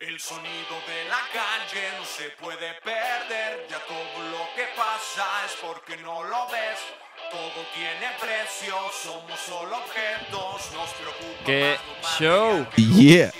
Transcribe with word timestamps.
El 0.00 0.20
sonido 0.20 0.76
de 0.86 1.08
la 1.08 1.18
calle 1.34 1.88
no 1.98 2.04
se 2.04 2.30
puede 2.40 2.72
perder, 2.84 3.66
ya 3.68 3.78
todo 3.84 4.30
lo 4.30 4.44
que 4.54 4.62
pasa 4.76 5.24
es 5.44 5.56
porque 5.60 5.96
no 6.00 6.22
lo 6.22 6.46
ves. 6.46 6.78
Todo 7.32 7.64
tiene 7.74 8.06
precio, 8.20 8.74
somos 9.02 9.38
solo 9.40 9.76
objetos, 9.76 10.72
nos 10.72 10.90
preocupa 10.90 11.44
¡Qué 11.44 11.76
más 12.00 12.20
show! 12.20 12.66
Yeah. 12.76 13.32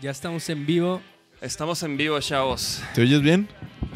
Ya 0.00 0.12
estamos 0.12 0.48
en 0.50 0.64
vivo. 0.64 1.02
Estamos 1.40 1.82
en 1.82 1.96
vivo, 1.96 2.20
chavos. 2.20 2.80
¿Te 2.94 3.00
oyes 3.02 3.20
bien? 3.20 3.48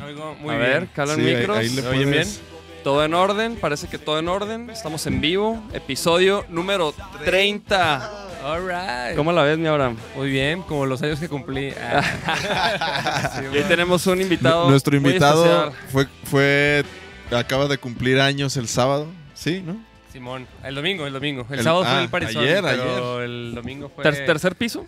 Algo 0.02 0.34
muy 0.34 0.54
a 0.56 0.58
bien. 0.58 0.70
ver, 0.72 0.88
cala 0.92 1.14
el 1.14 1.20
Sí, 1.20 1.26
ahí- 1.28 1.36
micro. 1.36 1.54
ahí 1.54 1.68
le 1.68 1.82
¿Se 1.82 1.88
oyen 1.88 2.08
puedes- 2.10 2.40
bien? 2.40 2.52
Todo 2.82 3.04
en 3.04 3.14
orden, 3.14 3.56
parece 3.60 3.88
que 3.88 3.98
todo 3.98 4.18
en 4.18 4.26
orden. 4.28 4.68
Estamos 4.70 5.06
en 5.06 5.20
vivo, 5.20 5.62
episodio 5.72 6.44
número 6.48 6.92
30. 7.24 8.21
All 8.44 8.60
right. 8.66 9.16
¿Cómo 9.16 9.32
la 9.32 9.42
ves, 9.42 9.58
mi 9.58 9.66
Abraham? 9.68 9.96
Muy 10.16 10.30
bien, 10.30 10.62
como 10.62 10.84
los 10.86 11.00
años 11.02 11.20
que 11.20 11.28
cumplí. 11.28 11.72
Ah. 11.80 13.30
Sí, 13.36 13.44
Y 13.44 13.46
hoy 13.54 13.60
man. 13.60 13.68
tenemos 13.68 14.06
un 14.06 14.20
invitado. 14.20 14.68
Nuestro 14.68 14.96
invitado 14.96 15.72
fue, 15.90 16.06
fue. 16.24 16.84
Acaba 17.30 17.66
de 17.68 17.78
cumplir 17.78 18.20
años 18.20 18.56
el 18.56 18.68
sábado. 18.68 19.06
¿Sí, 19.34 19.62
no? 19.64 19.76
Simón, 20.12 20.46
el 20.62 20.74
domingo, 20.74 21.06
el 21.06 21.12
domingo. 21.12 21.46
El, 21.50 21.58
El- 21.60 21.64
sábado 21.64 21.84
ah, 21.86 21.92
fue 21.94 22.02
el 22.02 22.08
parizón, 22.10 22.42
ayer, 22.42 22.62
pero 22.62 23.22
el 23.22 23.54
domingo 23.54 23.90
fue 23.94 24.02
Ter- 24.04 24.26
tercer 24.26 24.56
piso. 24.56 24.84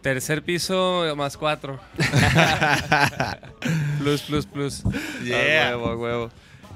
tercer 0.00 0.42
piso 0.42 1.04
más 1.16 1.36
cuatro. 1.36 1.78
plus, 3.98 4.22
plus, 4.22 4.46
plus. 4.46 4.82
A 4.86 5.76
huevo, 5.76 5.96
huevo. 5.96 6.30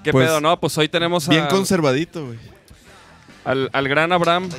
¿Qué 0.05 0.12
Pues, 0.12 0.27
pedo, 0.27 0.41
no? 0.41 0.59
Pues 0.60 0.77
hoy 0.77 0.88
tenemos 0.88 1.27
a- 1.29 1.30
Bien 1.30 1.46
conservadito, 1.46 2.27
güey. 2.27 2.38
al, 3.45 3.71
al 3.73 3.88
gran 3.88 4.12
Abraham. 4.12 4.51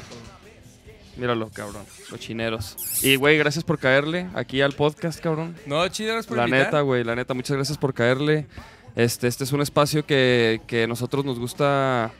Míralo, 1.17 1.49
cabrón. 1.49 1.83
Cochineros. 2.09 2.75
Y, 3.03 3.15
güey, 3.17 3.37
gracias 3.37 3.63
por 3.63 3.77
caerle 3.77 4.27
aquí 4.33 4.61
al 4.61 4.73
podcast, 4.73 5.19
cabrón. 5.19 5.55
No, 5.65 5.87
chido, 5.89 6.13
gracias 6.13 6.27
por 6.27 6.37
La 6.37 6.43
invitar. 6.45 6.65
neta, 6.67 6.81
güey, 6.81 7.03
la 7.03 7.15
neta, 7.15 7.33
muchas 7.33 7.55
gracias 7.55 7.77
por 7.77 7.93
caerle. 7.93 8.47
Este, 8.95 9.27
este 9.27 9.43
es 9.43 9.51
un 9.51 9.61
espacio 9.61 10.05
que, 10.05 10.61
que 10.67 10.87
nosotros 10.87 11.23
nos 11.25 11.37
gusta 11.39 12.11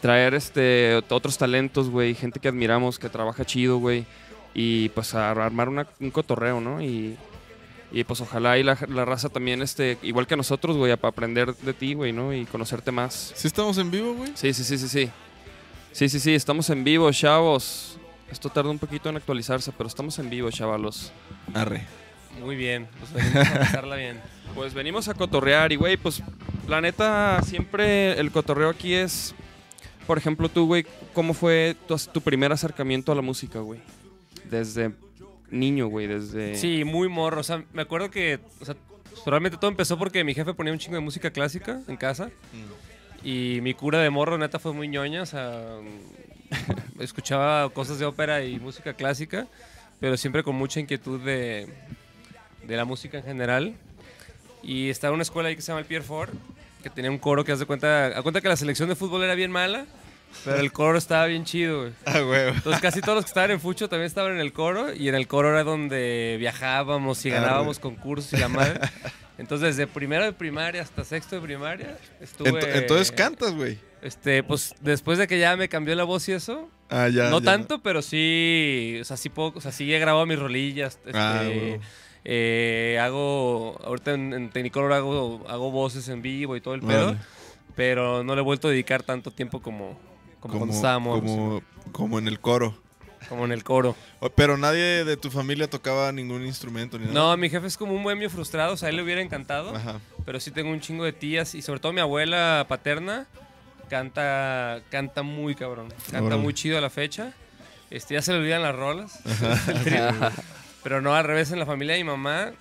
traer 0.00 0.34
este, 0.34 0.96
otros 1.10 1.38
talentos, 1.38 1.90
güey, 1.90 2.14
gente 2.14 2.40
que 2.40 2.48
admiramos, 2.48 2.98
que 2.98 3.08
trabaja 3.08 3.44
chido, 3.44 3.78
güey, 3.78 4.06
y 4.54 4.88
pues 4.90 5.14
a 5.14 5.30
armar 5.30 5.68
una- 5.68 5.86
un 6.00 6.10
cotorreo, 6.10 6.60
¿no? 6.60 6.80
Y, 6.80 7.16
y 7.92 8.04
pues 8.04 8.20
ojalá 8.20 8.56
y 8.58 8.62
la, 8.62 8.78
la 8.88 9.04
raza 9.04 9.28
también, 9.28 9.60
este, 9.62 9.98
igual 10.02 10.26
que 10.26 10.36
nosotros, 10.36 10.76
güey, 10.76 10.96
para 10.96 11.10
aprender 11.10 11.54
de 11.54 11.72
ti, 11.74 11.94
güey, 11.94 12.12
¿no? 12.12 12.32
Y 12.32 12.46
conocerte 12.46 12.90
más. 12.92 13.32
¿Sí 13.36 13.46
estamos 13.48 13.76
en 13.78 13.90
vivo, 13.90 14.14
güey? 14.14 14.30
Sí, 14.34 14.52
sí, 14.54 14.64
sí, 14.64 14.78
sí, 14.78 14.88
sí. 14.88 15.10
Sí, 15.92 16.08
sí, 16.08 16.18
sí, 16.20 16.34
estamos 16.34 16.70
en 16.70 16.82
vivo, 16.84 17.10
chavos. 17.12 17.98
Esto 18.30 18.48
tarda 18.50 18.70
un 18.70 18.78
poquito 18.78 19.08
en 19.08 19.16
actualizarse, 19.16 19.72
pero 19.72 19.88
estamos 19.88 20.18
en 20.18 20.30
vivo, 20.30 20.50
chavalos. 20.50 21.12
Arre. 21.54 21.86
Muy 22.40 22.56
bien, 22.56 22.88
pues 22.98 23.12
venimos 23.14 23.48
a 23.48 23.58
pasarla 23.58 23.96
bien. 23.96 24.20
Pues 24.54 24.74
venimos 24.74 25.08
a 25.08 25.14
cotorrear 25.14 25.72
y, 25.72 25.76
güey, 25.76 25.96
pues 25.96 26.22
la 26.68 26.80
neta, 26.80 27.42
siempre 27.42 28.18
el 28.18 28.30
cotorreo 28.30 28.68
aquí 28.68 28.94
es, 28.94 29.34
por 30.06 30.18
ejemplo, 30.18 30.48
tú, 30.48 30.66
güey, 30.66 30.86
¿cómo 31.12 31.34
fue 31.34 31.76
tu, 31.86 31.96
tu 31.96 32.20
primer 32.20 32.52
acercamiento 32.52 33.12
a 33.12 33.14
la 33.14 33.22
música, 33.22 33.60
güey? 33.60 33.80
Desde 34.48 34.92
niño, 35.50 35.88
güey, 35.88 36.06
desde... 36.06 36.56
Sí, 36.56 36.84
muy 36.84 37.08
morro. 37.08 37.40
O 37.40 37.44
sea, 37.44 37.64
me 37.72 37.82
acuerdo 37.82 38.10
que, 38.10 38.40
o 38.60 38.64
sea, 38.64 38.76
probablemente 39.24 39.58
todo 39.58 39.70
empezó 39.70 39.98
porque 39.98 40.24
mi 40.24 40.34
jefe 40.34 40.54
ponía 40.54 40.72
un 40.72 40.78
chingo 40.78 40.96
de 40.96 41.02
música 41.02 41.30
clásica 41.30 41.80
en 41.88 41.96
casa. 41.96 42.30
Y 43.22 43.58
mi 43.62 43.74
cura 43.74 44.00
de 44.00 44.10
morro, 44.10 44.38
neta, 44.38 44.58
fue 44.58 44.72
muy 44.72 44.88
ñoña. 44.88 45.22
O 45.22 45.26
sea, 45.26 45.78
mm, 45.82 46.29
escuchaba 47.00 47.68
cosas 47.70 47.98
de 47.98 48.06
ópera 48.06 48.44
y 48.44 48.58
música 48.58 48.94
clásica, 48.94 49.46
pero 50.00 50.16
siempre 50.16 50.42
con 50.42 50.56
mucha 50.56 50.80
inquietud 50.80 51.20
de, 51.20 51.68
de 52.66 52.76
la 52.76 52.84
música 52.84 53.18
en 53.18 53.24
general. 53.24 53.74
Y 54.62 54.90
estaba 54.90 55.10
en 55.10 55.14
una 55.14 55.22
escuela 55.22 55.48
ahí 55.48 55.56
que 55.56 55.62
se 55.62 55.68
llama 55.68 55.80
el 55.80 55.86
Pierre 55.86 56.04
Ford, 56.04 56.30
que 56.82 56.90
tenía 56.90 57.10
un 57.10 57.18
coro 57.18 57.44
que, 57.44 57.52
haz 57.52 57.58
de 57.58 57.66
cuenta, 57.66 58.06
a 58.18 58.22
cuenta 58.22 58.40
que 58.40 58.48
la 58.48 58.56
selección 58.56 58.88
de 58.88 58.94
fútbol 58.96 59.22
era 59.22 59.34
bien 59.34 59.50
mala, 59.50 59.86
pero 60.44 60.58
el 60.60 60.70
coro 60.70 60.98
estaba 60.98 61.26
bien 61.26 61.44
chido, 61.44 61.80
güey. 61.80 61.92
Ah, 62.04 62.20
güey. 62.20 62.48
Entonces 62.48 62.80
casi 62.80 63.00
todos 63.00 63.16
los 63.16 63.24
que 63.24 63.30
estaban 63.30 63.50
en 63.50 63.60
Fucho 63.60 63.88
también 63.88 64.06
estaban 64.06 64.32
en 64.32 64.40
el 64.40 64.52
coro 64.52 64.92
y 64.94 65.08
en 65.08 65.14
el 65.14 65.26
coro 65.26 65.50
era 65.50 65.64
donde 65.64 66.36
viajábamos 66.38 67.24
y 67.26 67.30
Ah, 67.30 67.40
ganábamos 67.40 67.78
concursos 67.78 68.32
y 68.34 68.36
la 68.36 68.48
madre. 68.48 68.80
Entonces 69.40 69.76
desde 69.76 69.90
primero 69.90 70.24
de 70.24 70.32
primaria 70.32 70.82
hasta 70.82 71.02
sexto 71.04 71.36
de 71.36 71.42
primaria 71.42 71.98
estuve... 72.20 72.50
Ent- 72.52 72.68
entonces 72.74 73.10
cantas, 73.10 73.54
güey. 73.54 73.78
Este, 74.02 74.42
pues 74.42 74.74
después 74.80 75.18
de 75.18 75.26
que 75.26 75.38
ya 75.38 75.56
me 75.56 75.68
cambió 75.68 75.94
la 75.94 76.04
voz 76.04 76.28
y 76.28 76.32
eso, 76.32 76.68
Ah, 76.88 77.08
ya. 77.08 77.30
no 77.30 77.38
ya. 77.40 77.44
tanto, 77.46 77.82
pero 77.82 78.02
sí, 78.02 78.98
o 79.00 79.04
sea, 79.04 79.16
sí 79.16 79.28
puedo, 79.28 79.52
o 79.56 79.60
sea, 79.60 79.72
sí 79.72 79.92
he 79.92 79.98
grabado 79.98 80.24
mis 80.26 80.38
rolillas. 80.38 80.98
Este, 81.04 81.10
Ah, 81.14 81.42
güey. 81.44 81.80
eh, 82.24 82.98
hago, 83.00 83.78
ahorita 83.84 84.12
en, 84.12 84.32
en 84.32 84.50
Technicolor 84.50 84.92
hago, 84.92 85.44
hago 85.48 85.70
voces 85.70 86.08
en 86.08 86.22
vivo 86.22 86.56
y 86.56 86.60
todo 86.60 86.74
el 86.74 86.80
pedo, 86.82 87.16
pero 87.76 88.22
no 88.24 88.34
le 88.34 88.40
he 88.40 88.44
vuelto 88.44 88.68
a 88.68 88.70
dedicar 88.70 89.02
tanto 89.02 89.30
tiempo 89.30 89.60
como, 89.62 89.98
como, 90.40 90.56
cuando 90.58 90.74
estábamos, 90.74 91.20
como, 91.20 91.62
como 91.92 92.18
en 92.18 92.28
el 92.28 92.40
coro. 92.40 92.74
Como 93.28 93.44
en 93.44 93.52
el 93.52 93.62
coro. 93.64 93.94
Pero 94.34 94.56
nadie 94.56 95.04
de 95.04 95.16
tu 95.16 95.30
familia 95.30 95.68
tocaba 95.68 96.10
ningún 96.12 96.44
instrumento 96.46 96.98
ni 96.98 97.06
nada. 97.06 97.14
No, 97.14 97.36
mi 97.36 97.48
jefe 97.50 97.66
es 97.66 97.76
como 97.76 97.92
un 97.94 98.02
bohemio 98.02 98.30
frustrado, 98.30 98.74
o 98.74 98.76
sea, 98.76 98.86
a 98.86 98.90
él 98.90 98.96
le 98.96 99.02
hubiera 99.02 99.20
encantado, 99.22 99.74
Ajá. 99.76 100.00
pero 100.24 100.40
sí 100.40 100.50
tengo 100.50 100.70
un 100.70 100.80
chingo 100.80 101.04
de 101.04 101.12
tías 101.12 101.54
y 101.54 101.62
sobre 101.62 101.80
todo 101.80 101.92
mi 101.92 102.00
abuela 102.00 102.66
paterna 102.68 103.26
canta 103.88 104.80
canta 104.90 105.22
muy 105.22 105.54
cabrón, 105.54 105.88
canta 106.10 106.22
Órale. 106.26 106.42
muy 106.42 106.54
chido 106.54 106.78
a 106.78 106.80
la 106.80 106.90
fecha. 106.90 107.32
Este, 107.90 108.14
ya 108.14 108.22
se 108.22 108.32
le 108.32 108.38
olvidan 108.38 108.62
las 108.62 108.74
rolas. 108.76 109.18
Pero 110.82 111.00
no, 111.02 111.14
al 111.14 111.24
revés, 111.24 111.50
en 111.52 111.58
la 111.58 111.66
familia 111.66 111.94
de 111.94 112.04
mi 112.04 112.08
mamá 112.10 112.52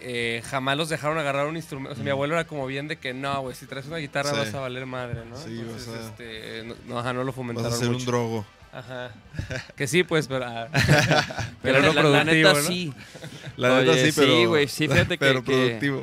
eh, 0.00 0.42
jamás 0.44 0.76
los 0.76 0.88
dejaron 0.88 1.18
agarrar 1.18 1.46
un 1.46 1.56
instrumento. 1.56 1.92
O 1.92 1.94
sea, 1.94 2.04
mi 2.04 2.10
abuelo 2.10 2.34
era 2.34 2.46
como 2.46 2.66
bien 2.66 2.86
de 2.86 2.96
que 2.96 3.14
no, 3.14 3.40
güey, 3.40 3.56
si 3.56 3.66
traes 3.66 3.86
una 3.86 3.96
guitarra 3.96 4.30
Mm. 4.30 4.34
Sí. 4.34 4.40
vas 4.40 4.54
a 4.54 4.60
valer 4.60 4.86
madre, 4.86 5.24
¿no? 5.24 5.36
Sí, 5.36 5.58
Entonces, 5.60 5.88
vas 5.88 5.96
a- 5.96 6.08
este, 6.08 6.62
no, 6.64 6.74
no, 6.86 6.98
ajá, 7.00 7.12
no 7.12 7.20
lo 7.20 7.26
Vas 7.26 7.34
fomentaron 7.36 7.72
a 7.72 7.76
ser 7.76 7.88
un 7.88 8.04
drogo. 8.04 8.44
Ajá. 8.78 9.10
Que 9.74 9.86
sí, 9.86 10.02
pues, 10.04 10.28
pero, 10.28 10.44
ah, 10.44 10.68
Pero 11.62 11.80
pero 11.80 11.80
no 11.80 11.92
la, 11.92 11.94
la 11.94 12.00
productivo, 12.24 12.48
neta 12.48 12.52
¿no? 12.60 12.66
sí. 12.68 12.92
La 13.56 13.74
Oye, 13.78 13.86
neta 13.86 14.04
sí, 14.04 14.12
pero. 14.14 14.36
sí, 14.36 14.44
güey, 14.44 14.68
sí, 14.68 14.88
fíjate 14.88 15.08
que- 15.18 15.24
Pero 15.24 15.42
que- 15.44 15.52
productivo. 15.52 16.02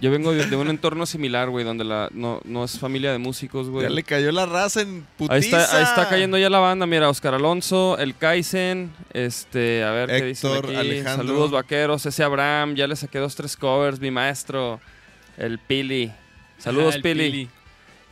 Yo 0.00 0.10
vengo 0.10 0.32
de, 0.32 0.46
de 0.46 0.56
un 0.56 0.68
entorno 0.68 1.06
similar, 1.06 1.48
güey, 1.48 1.64
donde 1.64 1.84
la, 1.84 2.08
no, 2.12 2.40
no 2.44 2.64
es 2.64 2.76
familia 2.76 3.12
de 3.12 3.18
músicos, 3.18 3.68
güey. 3.68 3.84
Ya 3.84 3.90
le 3.90 4.02
cayó 4.02 4.32
la 4.32 4.46
raza 4.46 4.80
en 4.80 5.06
putiza. 5.16 5.34
Ahí 5.34 5.40
está, 5.40 5.76
ahí 5.76 5.82
está 5.84 6.08
cayendo 6.08 6.36
ya 6.38 6.50
la 6.50 6.58
banda, 6.58 6.86
mira, 6.86 7.08
Oscar 7.08 7.34
Alonso, 7.34 7.96
el 7.98 8.16
Kaizen, 8.16 8.90
este, 9.12 9.84
a 9.84 9.92
ver 9.92 10.08
qué 10.08 10.24
dicen 10.24 10.50
Héctor, 10.54 10.70
aquí. 10.70 10.76
Alejandro. 10.76 11.26
Saludos 11.28 11.50
vaqueros, 11.52 12.04
ese 12.04 12.24
Abraham, 12.24 12.74
ya 12.74 12.88
le 12.88 12.96
saqué 12.96 13.18
dos, 13.20 13.36
tres 13.36 13.56
covers, 13.56 14.00
mi 14.00 14.10
maestro, 14.10 14.80
el 15.36 15.60
Pili. 15.60 16.10
Saludos, 16.58 16.94
Ah, 16.94 16.96
el 16.96 17.02
Pili. 17.02 17.48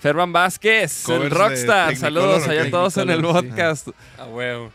Ferban 0.01 0.33
Vázquez, 0.33 1.01
el 1.09 1.15
Covers 1.15 1.31
de 1.35 1.39
rockstar, 1.39 1.97
saludos 1.97 2.47
¿o 2.47 2.51
allá 2.51 2.65
qué? 2.65 2.71
todos 2.71 2.97
en 2.97 3.11
el 3.11 3.21
sí. 3.21 3.23
podcast. 3.27 3.89
A 4.19 4.27
huevo. 4.27 4.71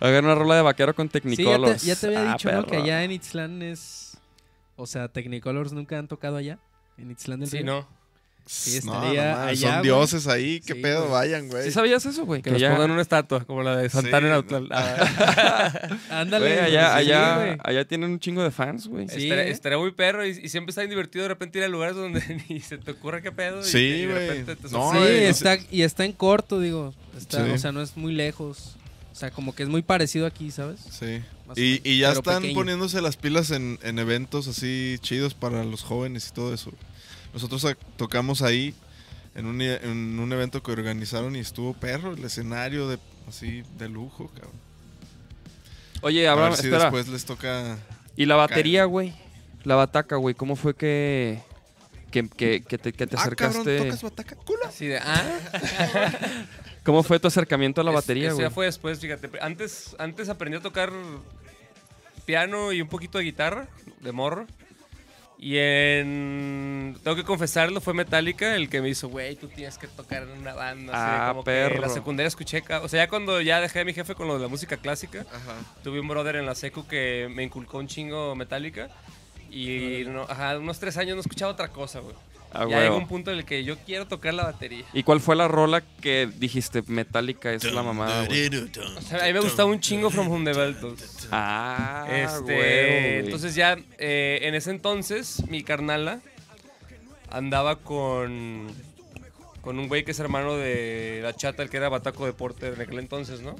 Hagan 0.00 0.24
una 0.24 0.34
rola 0.34 0.56
de 0.56 0.62
vaquero 0.62 0.94
con 0.94 1.08
Sí, 1.10 1.20
ya 1.20 1.58
te, 1.58 1.78
ya 1.78 1.96
te 1.96 2.06
había 2.06 2.30
Ah, 2.30 2.32
dicho, 2.32 2.52
¿no? 2.52 2.66
Que 2.66 2.76
allá 2.76 3.04
en 3.04 3.12
Itzlán 3.12 3.62
es... 3.62 4.18
O 4.76 4.86
sea, 4.86 5.08
Technicolors 5.08 5.72
nunca 5.72 5.98
han 5.98 6.08
tocado 6.08 6.36
allá. 6.36 6.58
En 6.96 7.10
Itzlán 7.10 7.40
del 7.40 7.48
Sí, 7.50 7.58
Río. 7.58 7.66
no. 7.66 7.99
Sí, 8.52 8.80
No, 8.84 8.94
estaría 8.94 9.32
no 9.36 9.40
allá, 9.42 9.60
Son 9.60 9.70
güey. 9.70 9.82
dioses 9.84 10.26
ahí. 10.26 10.60
¿Qué 10.60 10.74
Sí, 10.74 10.80
pedo? 10.80 11.02
güey. 11.02 11.12
Vayan, 11.12 11.48
güey. 11.48 11.64
¿Sí 11.66 11.70
sabías 11.70 12.04
eso, 12.04 12.26
güey? 12.26 12.42
Que 12.42 12.52
Que 12.52 12.58
nos 12.58 12.72
pongan 12.72 12.90
una 12.90 13.00
estatua, 13.02 13.44
como 13.44 13.62
la 13.62 13.76
de 13.76 13.88
Santana 13.88 14.26
en 14.26 14.32
Sí, 14.48 14.54
Autlán. 14.54 14.68
Ah, 14.72 15.72
Ándale. 16.10 16.46
güey, 16.46 16.58
allá, 16.58 16.90
sí, 16.92 16.98
allá, 16.98 17.36
güey. 17.36 17.56
allá 17.62 17.84
tienen 17.86 18.10
un 18.10 18.18
chingo 18.18 18.42
de 18.42 18.50
fans, 18.50 18.88
güey. 18.88 19.08
Sí, 19.08 19.22
estaría, 19.22 19.44
¿eh? 19.44 19.50
estaría 19.50 19.78
muy 19.78 19.92
perro 19.92 20.26
y, 20.26 20.30
y 20.30 20.48
siempre 20.48 20.70
está 20.70 20.80
bien 20.82 20.90
divertido 20.90 21.22
de 21.22 21.28
repente 21.28 21.58
ir 21.58 21.64
a 21.64 21.68
lugares 21.68 21.94
donde 21.94 22.20
ni 22.48 22.60
se 22.60 22.76
te 22.78 22.90
ocurre 22.90 23.22
qué 23.22 23.30
pedo. 23.30 23.60
y 23.60 23.64
Sí, 23.64 23.78
y 23.78 24.00
de 24.00 24.06
güey. 24.12 24.28
repente 24.28 24.56
te 24.56 24.68
No, 24.70 24.92
Sí, 24.92 24.98
no 24.98 25.04
está, 25.06 25.58
y 25.70 25.82
está 25.82 26.04
en 26.04 26.12
corto, 26.12 26.58
digo. 26.58 26.92
Está, 27.16 27.44
Sí. 27.46 27.52
O 27.52 27.58
sea, 27.58 27.70
no 27.72 27.82
es 27.82 27.96
muy 27.96 28.12
lejos. 28.12 28.74
O 29.12 29.14
sea, 29.14 29.30
como 29.30 29.54
que 29.54 29.62
es 29.62 29.68
muy 29.68 29.82
parecido 29.82 30.26
aquí, 30.26 30.50
¿sabes? 30.50 30.80
Sí. 30.90 31.20
Y, 31.56 31.60
menos, 31.62 31.80
y 31.84 31.98
ya 31.98 32.12
están 32.12 32.42
pequeño. 32.42 32.54
poniéndose 32.58 33.00
las 33.00 33.16
pilas 33.16 33.50
en, 33.52 33.78
en 33.82 33.98
eventos 33.98 34.48
así 34.48 34.96
chidos 35.02 35.34
para 35.34 35.62
los 35.64 35.82
jóvenes 35.82 36.28
y 36.28 36.32
todo 36.34 36.52
eso. 36.54 36.72
Nosotros 37.32 37.64
ac- 37.64 37.76
tocamos 37.96 38.42
ahí 38.42 38.74
en 39.34 39.46
un, 39.46 39.60
en 39.62 40.18
un 40.18 40.32
evento 40.32 40.62
que 40.62 40.72
organizaron 40.72 41.36
y 41.36 41.38
estuvo 41.40 41.74
perro, 41.74 42.12
el 42.14 42.24
escenario 42.24 42.88
de 42.88 42.98
así 43.28 43.62
de 43.78 43.88
lujo, 43.88 44.28
cabrón. 44.34 44.52
Oye, 46.02 46.26
A 46.28 46.34
ver 46.34 46.54
si 46.56 46.62
espera. 46.66 46.84
después 46.84 47.08
les 47.08 47.24
toca. 47.24 47.78
¿Y 48.16 48.26
la 48.26 48.36
batería, 48.36 48.84
güey? 48.84 49.14
La 49.64 49.74
bataca, 49.76 50.16
güey, 50.16 50.34
¿cómo 50.34 50.56
fue 50.56 50.74
que, 50.74 51.40
que, 52.10 52.26
que, 52.28 52.62
que 52.62 52.78
te, 52.78 52.92
que 52.92 53.06
te 53.06 53.16
ah, 53.16 53.28
cabrón, 53.36 53.50
acercaste? 53.60 53.78
tocas 53.78 54.02
bataca, 54.02 54.36
culo. 54.36 54.60
Así 54.66 54.86
de, 54.86 54.98
ah, 54.98 55.22
¿Cómo 56.84 57.02
fue 57.02 57.20
tu 57.20 57.28
acercamiento 57.28 57.82
a 57.82 57.84
la 57.84 57.90
Es- 57.90 57.94
batería, 57.96 58.32
güey? 58.32 58.42
ya 58.46 58.50
fue 58.50 58.64
después, 58.66 58.98
fíjate. 58.98 59.28
Antes, 59.42 59.94
antes 59.98 60.28
aprendí 60.30 60.56
a 60.56 60.62
tocar 60.62 60.90
piano 62.24 62.72
y 62.72 62.80
un 62.80 62.88
poquito 62.88 63.18
de 63.18 63.24
guitarra, 63.24 63.68
de 64.00 64.12
morro. 64.12 64.46
Y 65.42 65.56
en. 65.56 66.96
Tengo 67.02 67.16
que 67.16 67.24
confesarlo, 67.24 67.80
fue 67.80 67.94
Metallica 67.94 68.54
el 68.56 68.68
que 68.68 68.82
me 68.82 68.90
hizo, 68.90 69.08
güey, 69.08 69.36
tú 69.36 69.48
tienes 69.48 69.78
que 69.78 69.86
tocar 69.88 70.24
en 70.24 70.30
una 70.38 70.52
banda. 70.52 70.92
así 70.92 71.02
Ah, 71.22 71.28
como 71.30 71.44
que 71.44 71.62
en 71.62 71.68
perro. 71.70 71.80
la 71.80 71.88
secundaria 71.88 72.28
escuché. 72.28 72.62
O 72.82 72.88
sea, 72.88 73.04
ya 73.04 73.08
cuando 73.08 73.40
ya 73.40 73.58
dejé 73.60 73.80
a 73.80 73.84
mi 73.86 73.94
jefe 73.94 74.14
con 74.14 74.28
lo 74.28 74.34
de 74.36 74.42
la 74.42 74.48
música 74.48 74.76
clásica, 74.76 75.20
Ajá. 75.32 75.54
tuve 75.82 75.98
un 76.00 76.08
brother 76.08 76.36
en 76.36 76.44
la 76.46 76.54
secu 76.54 76.86
que 76.86 77.28
me 77.34 77.42
inculcó 77.42 77.78
un 77.78 77.86
chingo 77.86 78.34
Metallica. 78.34 78.90
Y 79.50 80.04
no, 80.06 80.22
ajá, 80.28 80.58
unos 80.58 80.78
tres 80.78 80.96
años 80.98 81.14
no 81.16 81.22
escuchaba 81.22 81.50
otra 81.52 81.68
cosa, 81.68 82.00
güey. 82.00 82.14
Ah, 82.52 82.66
ya 82.68 82.92
un 82.92 83.06
punto 83.06 83.30
en 83.30 83.38
el 83.38 83.44
que 83.44 83.62
yo 83.64 83.76
quiero 83.78 84.06
tocar 84.08 84.34
la 84.34 84.44
batería. 84.44 84.84
¿Y 84.92 85.02
cuál 85.04 85.20
fue 85.20 85.36
la 85.36 85.46
rola 85.46 85.82
que 86.00 86.28
dijiste 86.38 86.82
Metallica 86.86 87.52
es 87.52 87.64
la 87.72 87.82
mamada, 87.82 88.26
güey? 88.26 88.48
O 88.96 89.00
sea, 89.02 89.22
a 89.22 89.26
mí 89.26 89.32
me 89.32 89.40
gustaba 89.40 89.68
un 89.70 89.78
chingo 89.80 90.10
From 90.10 90.28
Home 90.30 90.50
the 90.52 90.58
Beltos. 90.58 91.28
Ah, 91.30 92.06
Este, 92.10 92.40
güey. 92.42 93.24
entonces 93.24 93.54
ya 93.54 93.76
eh, 93.98 94.40
en 94.42 94.54
ese 94.56 94.70
entonces 94.70 95.42
mi 95.48 95.62
carnala 95.62 96.20
andaba 97.30 97.76
con 97.76 98.66
con 99.62 99.78
un 99.78 99.88
güey 99.88 100.04
que 100.04 100.12
es 100.12 100.18
hermano 100.18 100.56
de 100.56 101.20
la 101.22 101.36
chata, 101.36 101.62
el 101.62 101.68
que 101.68 101.76
era 101.76 101.88
Bataco 101.90 102.24
Deporte 102.24 102.68
en 102.68 102.80
aquel 102.80 102.98
entonces, 102.98 103.42
¿no? 103.42 103.54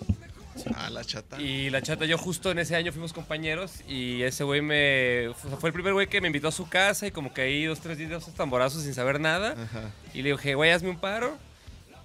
Ah, 0.75 0.91
la 0.91 1.05
chata. 1.05 1.41
Y 1.41 1.70
la 1.70 1.81
chata, 1.82 2.05
yo 2.05 2.19
justo 2.19 2.50
en 2.50 2.58
ese 2.58 2.76
año 2.76 2.93
fuimos 2.93 3.12
compañeros 3.12 3.82
y 3.88 4.23
ese 4.23 4.44
güey 4.44 4.61
me... 4.62 5.29
o 5.29 5.35
sea, 5.35 5.56
fue 5.56 5.69
el 5.70 5.73
primer 5.73 5.93
güey 5.93 6.06
que 6.08 6.20
me 6.20 6.26
invitó 6.26 6.49
a 6.49 6.52
su 6.52 6.69
casa 6.69 7.06
y 7.06 7.11
como 7.11 7.32
que 7.32 7.43
ahí 7.43 7.64
dos, 7.64 7.81
tres 7.81 7.99
días 7.99 8.11
esos 8.11 8.35
tamborazos 8.35 8.82
sin 8.82 8.94
saber 8.94 9.20
nada. 9.20 9.52
Ajá. 9.52 9.91
Y 10.12 10.23
le 10.23 10.32
dije, 10.32 10.55
güey, 10.55 10.70
hazme 10.70 10.91
un 10.91 10.99
paro. 10.99 11.37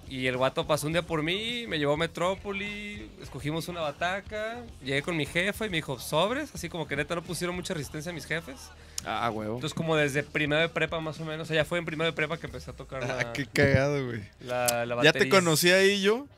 Y 0.08 0.28
el 0.28 0.36
guato 0.36 0.64
pasó 0.68 0.86
un 0.86 0.92
día 0.92 1.02
por 1.02 1.24
mí, 1.24 1.66
me 1.66 1.80
llevó 1.80 1.94
a 1.94 1.96
Metrópoli, 1.96 3.10
escogimos 3.20 3.66
una 3.66 3.80
bataca, 3.80 4.58
llegué 4.84 5.02
con 5.02 5.16
mi 5.16 5.26
jefa 5.26 5.66
y 5.66 5.68
me 5.68 5.78
dijo, 5.78 5.98
sobres, 5.98 6.50
así 6.54 6.68
como 6.68 6.86
que 6.86 6.94
neta 6.94 7.16
no 7.16 7.22
pusieron 7.24 7.56
mucha 7.56 7.74
resistencia 7.74 8.12
a 8.12 8.14
mis 8.14 8.24
jefes. 8.24 8.70
Ah, 9.04 9.28
huevo. 9.32 9.56
Entonces 9.56 9.74
como 9.74 9.96
desde 9.96 10.22
primero 10.22 10.60
de 10.62 10.68
prepa 10.68 11.00
más 11.00 11.18
o 11.18 11.24
menos, 11.24 11.42
o 11.42 11.46
sea, 11.48 11.56
ya 11.56 11.64
fue 11.64 11.80
en 11.80 11.84
primero 11.84 12.08
de 12.08 12.12
prepa 12.14 12.38
que 12.38 12.46
empecé 12.46 12.70
a 12.70 12.74
tocar 12.74 13.02
la, 13.04 13.18
Ah, 13.18 13.32
qué 13.32 13.46
cagado, 13.46 14.06
güey. 14.06 14.20
la, 14.40 14.86
la 14.86 14.94
¿Ya 14.94 15.10
batería. 15.10 15.12
te 15.24 15.28
conocí 15.28 15.70
ahí 15.72 16.00
yo? 16.00 16.28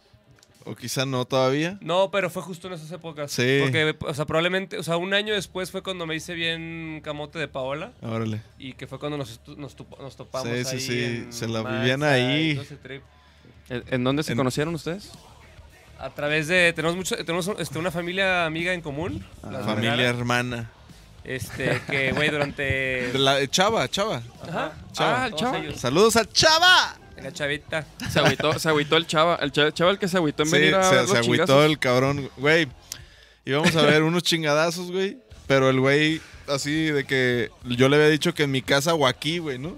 O 0.71 0.77
quizá 0.77 1.07
no 1.07 1.25
todavía. 1.25 1.79
No, 1.81 2.11
pero 2.11 2.29
fue 2.29 2.43
justo 2.43 2.67
en 2.69 2.75
esas 2.75 2.93
épocas. 2.93 3.33
Sí. 3.33 3.61
Porque, 3.63 3.97
o 4.01 4.13
sea, 4.13 4.27
probablemente, 4.27 4.77
o 4.77 4.83
sea, 4.83 4.99
un 4.99 5.15
año 5.15 5.33
después 5.33 5.71
fue 5.71 5.83
cuando 5.83 6.05
me 6.05 6.15
hice 6.15 6.35
bien 6.35 7.01
camote 7.03 7.39
de 7.39 7.49
Paola. 7.49 7.93
Órale. 8.03 8.43
Y 8.59 8.75
que 8.75 8.87
fue 8.87 8.99
cuando 8.99 9.17
nos, 9.17 9.41
nos, 9.57 9.75
nos 9.99 10.17
topamos 10.17 10.49
Sí, 10.49 10.65
sí, 10.65 10.71
ahí 10.75 10.81
sí, 10.81 11.05
en 11.05 11.33
se 11.33 11.49
la 11.49 11.63
Maxa 11.63 11.79
vivían 11.79 12.03
ahí. 12.03 12.61
¿En, 13.71 13.85
en 13.91 14.05
dónde 14.05 14.23
se 14.23 14.33
En- 14.33 14.39
conocieron 14.39 14.75
ustedes? 14.75 15.11
A 15.99 16.11
través 16.11 16.49
de. 16.49 16.73
Tenemos 16.75 16.97
mucho, 16.97 17.17
tenemos 17.17 17.51
este, 17.59 17.79
una 17.79 17.91
familia 17.91 18.45
amiga 18.45 18.73
en 18.75 18.83
común. 18.83 19.25
las 19.43 19.65
Familia 19.65 19.93
Vergara, 19.97 20.19
hermana. 20.19 20.71
Este, 21.25 21.81
que, 21.91 22.13
güey, 22.13 22.29
durante. 22.31 22.63
De 23.13 23.19
la, 23.19 23.41
eh, 23.41 23.49
chava, 23.49 23.89
chava. 23.89 24.23
Ajá. 24.47 24.73
Chava. 24.93 25.25
Ah, 25.25 25.31
chava. 25.35 25.63
Saludos 25.77 26.17
a 26.17 26.25
Chava. 26.25 26.97
La 27.23 27.33
chavita. 27.33 27.87
Se 28.11 28.19
agüitó, 28.21 28.59
se 28.59 28.69
agüitó 28.69 28.97
el 28.97 29.07
chava. 29.07 29.37
El 29.37 29.53
cha- 29.53 29.73
chava 29.73 29.91
el 29.91 29.99
que 29.99 30.09
se 30.09 30.17
agüitó 30.17 30.43
en 30.45 30.49
Sí, 30.51 30.57
venir 30.57 30.75
a 30.75 30.83
se, 30.83 30.95
ver 30.95 31.07
se 31.07 31.19
agüitó 31.19 31.45
chingazos. 31.45 31.65
el 31.67 31.79
cabrón. 31.79 32.31
Güey, 32.37 32.69
íbamos 33.45 33.75
a 33.77 33.83
ver 33.83 34.03
unos 34.03 34.23
chingadazos, 34.23 34.91
güey. 34.93 35.19
Pero 35.47 35.71
el 35.71 35.81
güey, 35.81 36.21
así 36.47 36.87
de 36.87 37.05
que 37.05 37.51
yo 37.65 37.89
le 37.89 37.97
había 37.97 38.09
dicho 38.09 38.35
que 38.35 38.43
en 38.45 38.51
mi 38.51 38.63
casa 38.63 38.95
o 38.95 39.07
aquí, 39.07 39.39
güey, 39.39 39.59
¿no? 39.59 39.77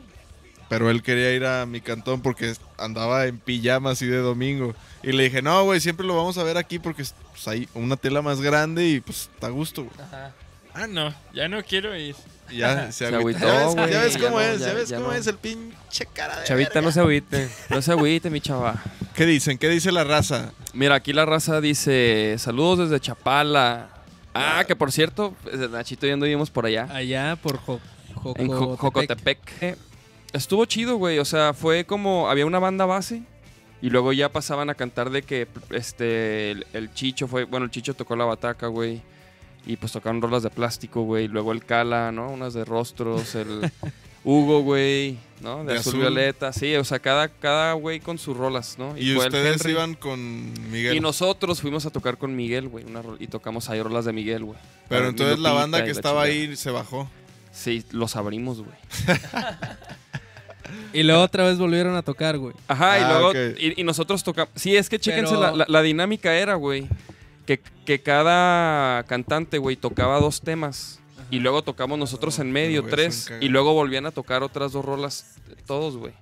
Pero 0.68 0.88
él 0.90 1.02
quería 1.02 1.32
ir 1.32 1.44
a 1.44 1.66
mi 1.66 1.80
cantón 1.80 2.22
porque 2.22 2.54
andaba 2.78 3.26
en 3.26 3.38
pijama 3.38 3.90
así 3.90 4.06
de 4.06 4.18
domingo. 4.18 4.74
Y 5.02 5.12
le 5.12 5.24
dije, 5.24 5.42
no, 5.42 5.64
güey, 5.64 5.80
siempre 5.80 6.06
lo 6.06 6.16
vamos 6.16 6.38
a 6.38 6.44
ver 6.44 6.56
aquí 6.56 6.78
porque 6.78 7.04
pues, 7.32 7.48
hay 7.48 7.68
una 7.74 7.96
tela 7.96 8.22
más 8.22 8.40
grande 8.40 8.86
y 8.86 9.00
pues 9.00 9.30
está 9.34 9.48
a 9.48 9.50
gusto, 9.50 9.84
güey. 9.84 9.94
Ajá. 10.00 10.32
Ah, 10.74 10.86
no, 10.86 11.12
ya 11.34 11.48
no 11.48 11.62
quiero 11.64 11.96
ir. 11.96 12.14
Ya 12.52 12.86
se, 12.92 13.08
Se 13.08 13.14
agüitó. 13.14 13.46
agüitó, 13.48 13.48
ya 13.48 13.62
ves, 13.64 13.74
güey, 13.76 13.90
ya 13.90 14.00
ves 14.02 14.14
ya 14.14 14.20
cómo 14.26 14.36
no, 14.38 14.40
es, 14.44 14.60
ya, 14.60 14.66
ya- 14.68 14.72
ves 14.74 14.88
ya 14.88 14.96
cómo 14.98 15.08
no. 15.08 15.14
es 15.14 15.26
el 15.26 15.36
pinche 15.36 16.06
cara 16.12 16.38
de 16.40 16.46
Chavita, 16.46 16.70
verga. 16.74 16.80
no 16.82 16.92
se 16.92 17.00
agüite. 17.00 17.48
No 17.70 17.82
se 17.82 17.92
agüite, 17.92 18.30
mi 18.30 18.40
chava. 18.40 18.82
¿Qué 19.14 19.26
dicen? 19.26 19.58
¿Qué 19.58 19.68
dice 19.68 19.92
la 19.92 20.04
raza? 20.04 20.52
Mira, 20.72 20.94
aquí 20.96 21.12
la 21.12 21.26
raza 21.26 21.60
dice: 21.60 22.36
Saludos 22.38 22.88
desde 22.90 23.00
Chapala. 23.00 23.88
Ah, 24.34 24.64
que 24.66 24.76
por 24.76 24.92
cierto, 24.92 25.34
eh, 25.52 25.68
Nachito 25.70 26.06
y 26.06 26.10
yo 26.10 26.14
anduvimos 26.14 26.50
por 26.50 26.64
allá. 26.66 26.86
Allá 26.90 27.36
por 27.42 27.56
Jo- 27.58 27.80
en 28.36 28.46
Jo- 28.48 28.76
Jocotepec. 28.76 28.78
Jocotepec. 28.78 29.38
Eh, 29.62 29.76
Estuvo 30.32 30.64
chido, 30.66 30.96
güey. 30.96 31.18
O 31.18 31.24
sea, 31.24 31.52
fue 31.54 31.84
como. 31.84 32.30
Había 32.30 32.46
una 32.46 32.58
banda 32.60 32.86
base. 32.86 33.22
Y 33.82 33.88
luego 33.90 34.12
ya 34.12 34.28
pasaban 34.28 34.68
a 34.70 34.74
cantar 34.74 35.10
de 35.10 35.22
que 35.22 35.48
este 35.70 36.50
el, 36.52 36.66
el 36.74 36.92
Chicho 36.94 37.26
fue. 37.26 37.44
Bueno, 37.44 37.64
el 37.64 37.70
Chicho 37.72 37.94
tocó 37.94 38.14
la 38.14 38.24
bataca, 38.26 38.68
güey. 38.68 39.02
Y 39.66 39.76
pues 39.76 39.92
tocaron 39.92 40.20
rolas 40.22 40.42
de 40.42 40.50
plástico, 40.50 41.02
güey. 41.02 41.28
Luego 41.28 41.52
el 41.52 41.64
Cala, 41.64 42.12
¿no? 42.12 42.30
Unas 42.30 42.54
de 42.54 42.64
rostros. 42.64 43.34
El 43.34 43.70
Hugo, 44.24 44.60
güey. 44.62 45.18
¿No? 45.40 45.64
De, 45.64 45.72
De 45.74 45.78
azul, 45.78 45.92
azul. 45.92 46.00
violeta. 46.00 46.52
Sí, 46.52 46.74
o 46.76 46.84
sea, 46.84 46.98
cada, 46.98 47.28
cada 47.28 47.72
güey 47.74 48.00
con 48.00 48.18
sus 48.18 48.36
rolas, 48.36 48.76
¿no? 48.78 48.96
Y, 48.98 49.16
ustedes 49.16 49.64
iban 49.66 49.94
con 49.94 50.52
Miguel. 50.70 50.94
Y 50.96 51.00
nosotros 51.00 51.60
fuimos 51.62 51.86
a 51.86 51.90
tocar 51.90 52.18
con 52.18 52.36
Miguel, 52.36 52.68
güey. 52.68 52.84
Y 53.18 53.26
tocamos 53.28 53.70
ahí 53.70 53.80
rolas 53.82 54.04
de 54.04 54.12
Miguel, 54.12 54.44
güey. 54.44 54.58
Pero 54.88 55.08
entonces 55.08 55.38
la 55.38 55.52
banda 55.52 55.78
que 55.80 55.86
la 55.86 55.92
estaba 55.92 56.24
chingada. 56.26 56.50
ahí 56.50 56.56
se 56.56 56.70
bajó. 56.70 57.08
Sí, 57.52 57.84
los 57.90 58.16
abrimos, 58.16 58.62
güey. 58.62 58.76
Y 60.92 61.02
luego 61.02 61.22
otra 61.22 61.44
vez 61.44 61.58
volvieron 61.58 61.96
a 61.96 62.02
tocar, 62.02 62.38
güey. 62.38 62.54
Ajá, 62.68 62.98
y 62.98 63.02
Ah, 63.02 63.18
luego. 63.18 63.32
Y, 63.58 63.80
y 63.80 63.84
nosotros 63.84 64.22
tocamos. 64.22 64.50
Sí, 64.54 64.76
es 64.76 64.88
que 64.88 64.98
chéquense, 65.00 65.30
Pero- 65.34 65.40
la, 65.40 65.52
la- 65.56 65.66
la 65.68 65.82
dinámica 65.82 66.34
era, 66.34 66.54
güey. 66.54 66.88
Que, 67.46 67.60
que 67.84 68.00
cada 68.02 69.02
cantante, 69.04 69.58
güey, 69.58 69.76
tocaba 69.76 70.20
dos 70.20 70.40
temas. 70.40 71.00
Y 71.30 71.38
luego 71.38 71.62
tocamos 71.62 71.98
nosotros 71.98 72.38
en 72.40 72.50
medio, 72.50 72.84
tres. 72.84 73.30
Y 73.40 73.48
luego 73.48 73.72
volvían 73.72 74.06
a 74.06 74.10
tocar 74.10 74.42
otras 74.42 74.72
dos 74.72 74.84
rolas, 74.84 75.36
todos, 75.66 75.96
güey. 75.96 76.12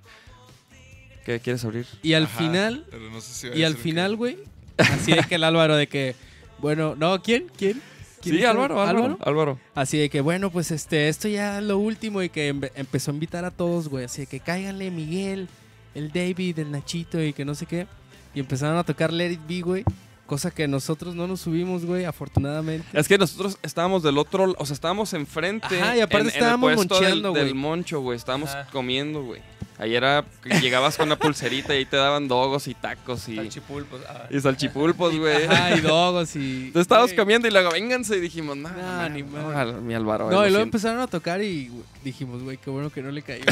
¿Qué 1.25 1.39
quieres 1.39 1.63
abrir? 1.65 1.85
Y 2.01 2.13
al 2.13 2.25
Ajá, 2.25 2.37
final, 2.37 2.85
pero 2.89 3.09
no 3.09 3.21
sé 3.21 3.33
si 3.33 3.47
iba 3.47 3.55
a 3.55 3.59
y 3.59 3.63
al 3.63 3.75
final, 3.75 4.15
güey, 4.15 4.37
así 4.77 5.11
de 5.11 5.23
que 5.23 5.35
el 5.35 5.43
Álvaro 5.43 5.75
de 5.75 5.87
que, 5.87 6.15
bueno, 6.59 6.95
no, 6.95 7.21
¿quién? 7.21 7.47
¿Quién? 7.57 7.81
¿Quién 8.21 8.37
Sí? 8.37 8.45
Álvaro, 8.45 8.81
Álvaro, 8.81 9.17
Álvaro. 9.21 9.59
Así 9.75 9.97
de 9.97 10.09
que, 10.09 10.21
bueno, 10.21 10.49
pues 10.51 10.71
este, 10.71 11.07
esto 11.07 11.27
ya 11.27 11.59
es 11.59 11.63
lo 11.63 11.77
último 11.77 12.21
y 12.21 12.29
que 12.29 12.53
empe- 12.53 12.71
empezó 12.75 13.11
a 13.11 13.13
invitar 13.13 13.45
a 13.45 13.51
todos, 13.51 13.87
güey. 13.89 14.05
Así 14.05 14.21
de 14.21 14.27
que 14.27 14.39
cáiganle 14.39 14.91
Miguel, 14.91 15.47
el 15.95 16.11
David, 16.11 16.59
el 16.59 16.71
Nachito 16.71 17.21
y 17.23 17.31
que 17.33 17.45
no 17.45 17.55
sé 17.55 17.65
qué. 17.65 17.87
Y 18.35 18.39
empezaron 18.39 18.77
a 18.77 18.83
tocar 18.83 19.13
Let 19.13 19.31
It 19.33 19.41
Be, 19.47 19.61
güey. 19.61 19.85
Cosa 20.29 20.51
que 20.51 20.67
nosotros 20.67 21.15
no 21.15 21.25
nos 21.25 21.41
subimos, 21.41 21.85
güey, 21.85 22.05
afortunadamente. 22.05 22.85
Es 22.93 23.07
que 23.07 23.17
nosotros 23.17 23.57
estábamos 23.63 24.03
del 24.03 24.19
otro, 24.19 24.53
o 24.59 24.65
sea, 24.67 24.75
estábamos 24.75 25.11
enfrente. 25.13 25.81
Ajá, 25.81 25.97
y 25.97 26.01
aparte 26.01 26.17
en- 26.17 26.21
en 26.21 26.27
el 26.27 26.33
estábamos 26.35 26.73
puesto 26.75 26.93
del- 26.95 27.01
moncheando, 27.03 27.33
del, 27.33 27.43
güey. 27.45 27.53
moncho, 27.55 27.99
güey. 28.01 28.15
Estábamos 28.15 28.51
Ajá. 28.51 28.67
comiendo, 28.71 29.23
güey. 29.23 29.41
Ahí 29.79 29.95
era, 29.95 30.25
llegabas 30.61 30.97
con 30.97 31.07
una 31.07 31.17
pulserita 31.17 31.73
y 31.73 31.77
ahí 31.79 31.85
te 31.85 31.95
daban 31.95 32.27
dogos 32.27 32.67
y 32.67 32.73
tacos 32.75 33.27
y, 33.29 33.37
Salchipulpos. 33.37 34.01
ah. 34.09 34.27
y 34.29 34.39
salchipulpos, 34.39 35.15
güey. 35.17 35.45
Ajá, 35.45 35.75
y 35.77 35.79
dogos 35.81 36.35
y... 36.35 36.65
Entonces 36.67 36.81
estábamos 36.81 37.11
güey. 37.11 37.17
comiendo 37.17 37.47
y 37.47 37.51
luego, 37.51 37.71
vénganse. 37.71 38.17
Y 38.17 38.19
dijimos, 38.19 38.57
no, 38.57 38.67
No, 38.69 38.75
no, 39.03 39.09
ni 39.09 39.23
no, 39.23 39.29
madre. 39.41 39.57
al- 39.57 39.81
mi 39.81 39.93
Álvaro. 39.95 40.25
No, 40.25 40.31
lo 40.31 40.35
y 40.47 40.49
luego 40.51 40.57
siento". 40.57 40.61
empezaron 40.77 40.99
a 40.99 41.07
tocar 41.07 41.41
y 41.41 41.69
güey, 41.69 41.83
dijimos, 42.03 42.43
güey, 42.43 42.57
qué 42.57 42.69
bueno 42.69 42.89
que 42.89 43.01
no 43.01 43.11
le 43.11 43.21
caí. 43.21 43.41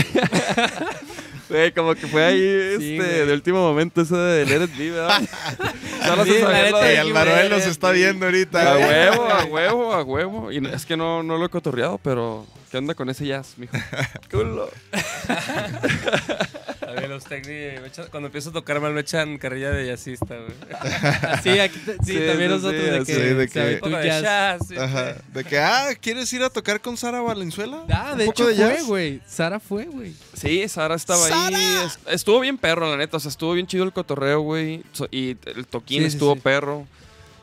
Güey, 1.50 1.72
como 1.72 1.96
que 1.96 2.08
fue 2.08 2.26
ahí, 2.26 2.42
este, 2.42 3.26
de 3.26 3.32
último 3.34 3.60
momento, 3.62 4.02
eso 4.02 4.18
de 4.18 4.46
Let 4.46 4.66
It 4.66 4.78
Be, 4.78 4.92
¿verdad? 4.92 5.22
Solo 6.06 6.26
Sí, 6.26 6.32
se 6.32 6.46
de- 6.46 6.94
y 6.94 6.98
Álvaro 6.98 7.38
él 7.38 7.50
nos 7.50 7.66
está 7.66 7.92
viendo 7.92 8.26
ahorita. 8.26 8.74
A 8.74 8.78
huevo, 9.16 9.24
a 9.30 9.44
huevo, 9.46 9.94
a 9.94 10.04
huevo. 10.04 10.52
Y 10.52 10.58
es 10.68 10.86
que 10.86 10.98
no, 10.98 11.24
no 11.24 11.38
lo 11.38 11.46
he 11.46 11.50
cotorreado, 11.50 12.00
pero 12.00 12.46
¿qué 12.70 12.80
onda 12.80 12.96
con 12.96 13.10
ese 13.10 13.26
jazz, 13.26 13.54
mijo? 13.56 13.78
Culo. 14.30 14.70
A 16.82 16.92
ver, 16.92 17.10
los 17.10 17.24
técnicos, 17.26 18.08
cuando 18.12 18.28
empiezo 18.28 18.50
a 18.50 18.54
tocar 18.54 18.80
mal 18.80 18.94
me 18.94 19.02
echan 19.02 19.38
carrilla 19.38 19.72
de 19.72 19.88
jazzista, 19.88 20.36
güey. 20.36 20.52
sí, 21.44 21.60
aquí 21.60 21.80
sí, 21.86 21.92
Sí, 22.14 22.20
también 22.28 22.50
nosotros 22.52 22.82
sí, 22.82 22.90
de 22.92 23.06
que, 23.06 23.34
de 23.36 23.48
que- 23.48 23.90
de 23.90 24.06
jazz. 24.06 24.22
jazz, 24.22 24.68
sí, 24.68 24.76
Ajá. 24.78 25.14
sí. 25.16 25.20
De 25.34 25.44
que, 25.44 25.60
ah, 25.60 25.90
¿quieres 26.00 26.32
ir 26.34 26.44
a 26.44 26.50
tocar 26.50 26.80
con 26.82 26.98
Sara 26.98 27.22
Valenzuela? 27.22 27.84
Ah, 27.90 28.16
de 28.16 28.26
¿Un 28.28 28.34
hecho 28.44 28.54
fue, 28.56 28.84
güey. 28.84 29.22
Sara 29.28 29.60
fue, 29.60 29.86
güey. 29.86 30.14
Sí, 30.34 30.68
Sara 30.68 30.96
estaba 30.96 31.26
ahí. 31.48 31.56
Es- 31.86 32.00
Estuvo 32.08 32.40
bien 32.40 32.58
perro, 32.58 32.90
la 32.90 32.98
neta. 32.98 33.18
O 33.18 33.20
sea, 33.20 33.30
estuvo 33.30 33.54
bien 33.54 33.68
chido 33.68 33.84
el 33.84 33.94
cotorreo, 33.94 34.42
güey. 34.42 34.84
Y 35.12 35.38
el 35.46 35.66
toquín 35.68 36.02
Sí, 36.02 36.08
estuvo 36.08 36.34
sí. 36.36 36.42
perro. 36.42 36.86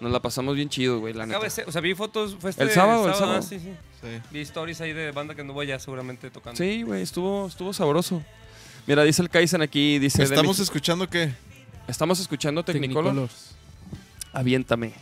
Nos 0.00 0.12
la 0.12 0.20
pasamos 0.20 0.54
bien 0.56 0.68
chido, 0.68 1.00
güey, 1.00 1.14
la 1.14 1.24
neta. 1.24 1.36
Acaba 1.38 1.44
de 1.44 1.50
ser- 1.50 1.68
o 1.68 1.72
sea, 1.72 1.80
vi 1.80 1.94
fotos, 1.94 2.36
fue 2.38 2.50
este 2.50 2.62
El 2.64 2.70
sábado, 2.70 3.08
el 3.08 3.14
sábado. 3.14 3.42
Sí, 3.42 3.58
sí. 3.58 3.72
Sí. 4.02 4.08
Vi 4.30 4.40
stories 4.40 4.80
ahí 4.82 4.92
de 4.92 5.12
banda 5.12 5.34
que 5.34 5.40
anduvo 5.40 5.60
allá 5.60 5.78
seguramente 5.78 6.30
tocando. 6.30 6.58
Sí, 6.58 6.82
güey, 6.82 7.02
estuvo, 7.02 7.46
estuvo 7.46 7.72
sabroso. 7.72 8.22
Mira, 8.86 9.02
dice 9.04 9.22
el 9.22 9.30
Kaizen 9.30 9.62
aquí, 9.62 9.98
dice... 9.98 10.22
¿Estamos 10.22 10.58
mi- 10.58 10.62
escuchando 10.64 11.08
qué? 11.08 11.32
estamos 11.88 12.20
escuchando 12.20 12.62
Technicolor. 12.64 13.04
Technicolors. 13.04 13.54
Aviéntame. 14.32 14.92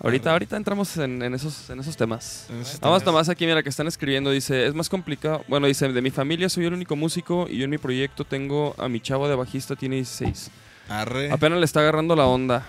Ahorita, 0.00 0.30
ahorita 0.32 0.56
entramos 0.56 0.96
en, 0.96 1.22
en 1.22 1.34
esos, 1.34 1.68
en 1.70 1.80
esos 1.80 1.96
temas. 1.96 2.46
En 2.48 2.62
Vamos 2.80 3.00
tema. 3.00 3.12
nomás 3.12 3.28
aquí, 3.28 3.46
mira, 3.46 3.62
que 3.62 3.68
están 3.68 3.88
escribiendo. 3.88 4.30
Dice, 4.30 4.66
es 4.66 4.74
más 4.74 4.88
complicado. 4.88 5.44
Bueno, 5.48 5.66
dice, 5.66 5.88
de 5.92 6.02
mi 6.02 6.10
familia 6.10 6.48
soy 6.48 6.66
el 6.66 6.72
único 6.72 6.94
músico 6.94 7.46
y 7.50 7.58
yo 7.58 7.64
en 7.64 7.70
mi 7.70 7.78
proyecto 7.78 8.24
tengo 8.24 8.74
a 8.78 8.88
mi 8.88 9.00
chavo 9.00 9.28
de 9.28 9.34
bajista, 9.34 9.74
tiene 9.74 9.96
16. 9.96 10.50
Arre. 10.88 11.30
Apenas 11.32 11.58
le 11.58 11.64
está 11.64 11.80
agarrando 11.80 12.14
la 12.14 12.26
onda. 12.26 12.66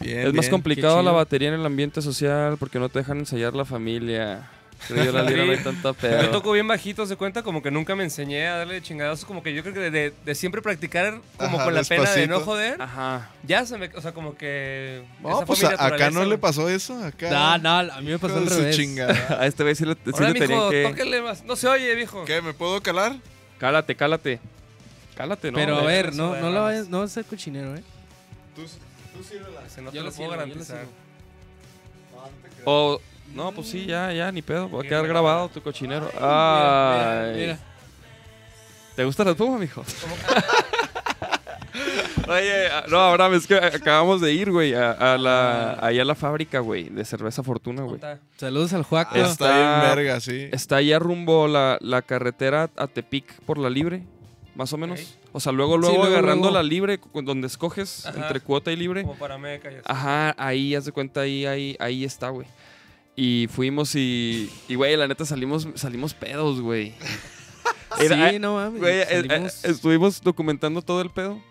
Bien, 0.00 0.28
es 0.28 0.32
más 0.32 0.48
complicado 0.48 1.02
la 1.02 1.10
batería 1.10 1.48
en 1.48 1.54
el 1.54 1.66
ambiente 1.66 2.00
social 2.00 2.56
porque 2.58 2.78
no 2.78 2.88
te 2.88 3.00
dejan 3.00 3.18
ensayar 3.18 3.54
la 3.54 3.64
familia. 3.64 4.48
Creo 4.86 5.04
yo 5.04 5.12
la 5.12 5.22
lira 5.24 5.44
no 5.44 5.52
hay 5.52 5.58
tanto 5.58 5.88
Yo 5.90 5.94
pedo. 5.94 6.30
toco 6.30 6.52
bien 6.52 6.68
bajito, 6.68 7.04
se 7.04 7.16
cuenta, 7.16 7.42
como 7.42 7.60
que 7.62 7.70
nunca 7.70 7.96
me 7.96 8.04
enseñé 8.04 8.46
a 8.46 8.58
darle 8.58 8.80
chingadazos, 8.80 9.24
como 9.24 9.42
que 9.42 9.52
yo 9.52 9.62
creo 9.62 9.74
que 9.74 9.80
de, 9.80 9.90
de- 9.90 10.14
de 10.24 10.34
siempre 10.36 10.62
practicar 10.62 11.20
como 11.36 11.56
Ajá, 11.56 11.64
con 11.64 11.74
la 11.74 11.82
pena 11.82 12.02
de 12.10 12.26
no 12.28 12.34
despacito. 12.38 12.44
joder, 12.44 12.80
Ajá. 12.82 13.30
ya 13.42 13.66
se 13.66 13.76
me, 13.76 13.86
o 13.88 14.00
sea, 14.00 14.12
como 14.12 14.36
que 14.36 15.02
No, 15.20 15.28
esa 15.30 15.36
fue 15.38 15.46
pues 15.46 15.62
mi 15.62 15.66
a- 15.66 15.70
acá 15.70 15.82
naturaleza, 15.82 16.10
no 16.12 16.20
le 16.20 16.26
güey. 16.26 16.38
pasó 16.38 16.68
eso. 16.68 17.04
Acá. 17.04 17.28
No, 17.28 17.58
no, 17.58 17.92
a 17.92 18.00
mí 18.00 18.10
me 18.10 18.18
pasó 18.18 18.34
Hijo 18.34 18.38
al 18.44 18.48
de 18.48 18.54
su 18.54 18.60
revés. 18.60 18.76
chingada. 18.76 19.36
A 19.40 19.46
este 19.46 19.62
güey 19.64 19.74
sí 19.74 19.84
le, 19.84 19.94
sí 19.94 20.00
Ahora, 20.14 20.28
le 20.30 20.38
tenían 20.38 20.58
mijo, 20.58 20.70
que... 20.70 20.82
tóquele 20.88 21.22
más. 21.22 21.44
No 21.44 21.56
se 21.56 21.66
oye, 21.68 21.94
viejo. 21.96 22.24
¿Qué? 22.24 22.40
¿Me 22.40 22.54
puedo 22.54 22.80
calar? 22.80 23.16
Cálate, 23.58 23.96
cálate. 23.96 24.38
Cálate, 25.16 25.50
¿no? 25.50 25.56
Pero 25.58 25.76
a 25.78 25.82
ver, 25.82 26.14
no, 26.14 26.36
no 26.36 26.50
lo 26.50 26.62
vayas, 26.62 26.88
no 26.88 27.00
vas 27.00 27.10
a 27.10 27.14
ser 27.14 27.24
cochinero, 27.24 27.74
¿eh? 27.74 27.82
Tú, 28.54 28.62
tú 28.62 29.24
sírvela. 29.24 29.60
Ese 29.66 29.82
no 29.82 29.90
te 29.90 29.96
Yo 29.96 30.02
lo 30.04 30.10
lo 30.10 30.14
puedo 30.14 30.30
lo 30.30 30.36
garantizar. 30.36 30.84
O... 32.64 33.00
No, 33.34 33.52
pues 33.52 33.68
sí, 33.68 33.86
ya, 33.86 34.12
ya, 34.12 34.32
ni 34.32 34.42
pedo. 34.42 34.70
Va 34.70 34.80
a 34.80 34.84
quedar 34.84 35.06
grabado 35.06 35.48
tu 35.48 35.60
cochinero. 35.62 36.10
Ay. 36.20 37.32
mira, 37.34 37.36
mira. 37.36 37.58
¿Te 38.96 39.04
gusta 39.04 39.22
la 39.24 39.30
espuma, 39.32 39.58
mijo? 39.58 39.84
Oye, 42.28 42.66
ah, 42.68 42.84
no, 42.88 42.98
Abraham, 43.00 43.34
es 43.34 43.46
que 43.46 43.54
acabamos 43.56 44.20
de 44.20 44.32
ir, 44.34 44.50
güey, 44.50 44.74
a, 44.74 44.90
a 44.90 45.16
la, 45.16 45.78
ahí 45.80 45.98
a 45.98 46.04
la 46.04 46.14
fábrica, 46.14 46.58
güey, 46.60 46.84
de 46.90 47.04
cerveza 47.04 47.42
Fortuna, 47.42 47.82
güey. 47.82 47.94
Está. 47.96 48.18
Saludos 48.36 48.72
al 48.74 48.82
Juaco. 48.82 49.12
Ah, 49.14 49.18
Está 49.20 49.56
bien 49.56 49.96
verga, 49.96 50.20
sí. 50.20 50.48
Está 50.52 50.76
allá 50.76 50.98
rumbo 50.98 51.48
la, 51.48 51.78
la 51.80 52.02
carretera 52.02 52.68
a 52.76 52.86
Tepic 52.86 53.40
por 53.46 53.56
la 53.56 53.70
libre, 53.70 54.02
más 54.56 54.72
o 54.74 54.76
menos. 54.76 55.16
O 55.32 55.40
sea, 55.40 55.52
luego, 55.52 55.78
luego, 55.78 55.94
Sí, 55.94 56.00
luego, 56.00 56.12
agarrando 56.16 56.50
luego. 56.50 56.56
la 56.56 56.62
libre, 56.62 57.00
donde 57.14 57.46
escoges 57.46 58.04
Ajá. 58.04 58.18
entre 58.20 58.40
cuota 58.40 58.72
y 58.72 58.76
libre. 58.76 59.02
Como 59.02 59.16
para 59.16 59.38
meca 59.38 59.70
y 59.70 59.76
así. 59.76 59.84
Ajá, 59.86 60.34
ahí, 60.36 60.74
haz 60.74 60.84
de 60.84 60.92
cuenta, 60.92 61.20
ahí, 61.22 61.46
ahí, 61.46 61.76
ahí 61.80 62.04
está, 62.04 62.28
güey. 62.28 62.46
Y 63.20 63.48
fuimos 63.48 63.96
y, 63.96 64.48
y, 64.68 64.76
güey, 64.76 64.96
la 64.96 65.08
neta 65.08 65.24
salimos, 65.26 65.66
salimos 65.74 66.14
pedos, 66.14 66.60
güey. 66.60 66.94
Era- 68.00 68.30
Sí, 68.30 68.38
no 68.38 68.54
mames. 68.54 68.80
Güey, 68.80 68.94
eh, 69.00 69.06
eh, 69.10 69.22
salimos- 69.28 69.64
estuvimos 69.64 70.20
documentando 70.22 70.82
todo 70.82 71.00
el 71.00 71.10
pedo. 71.10 71.42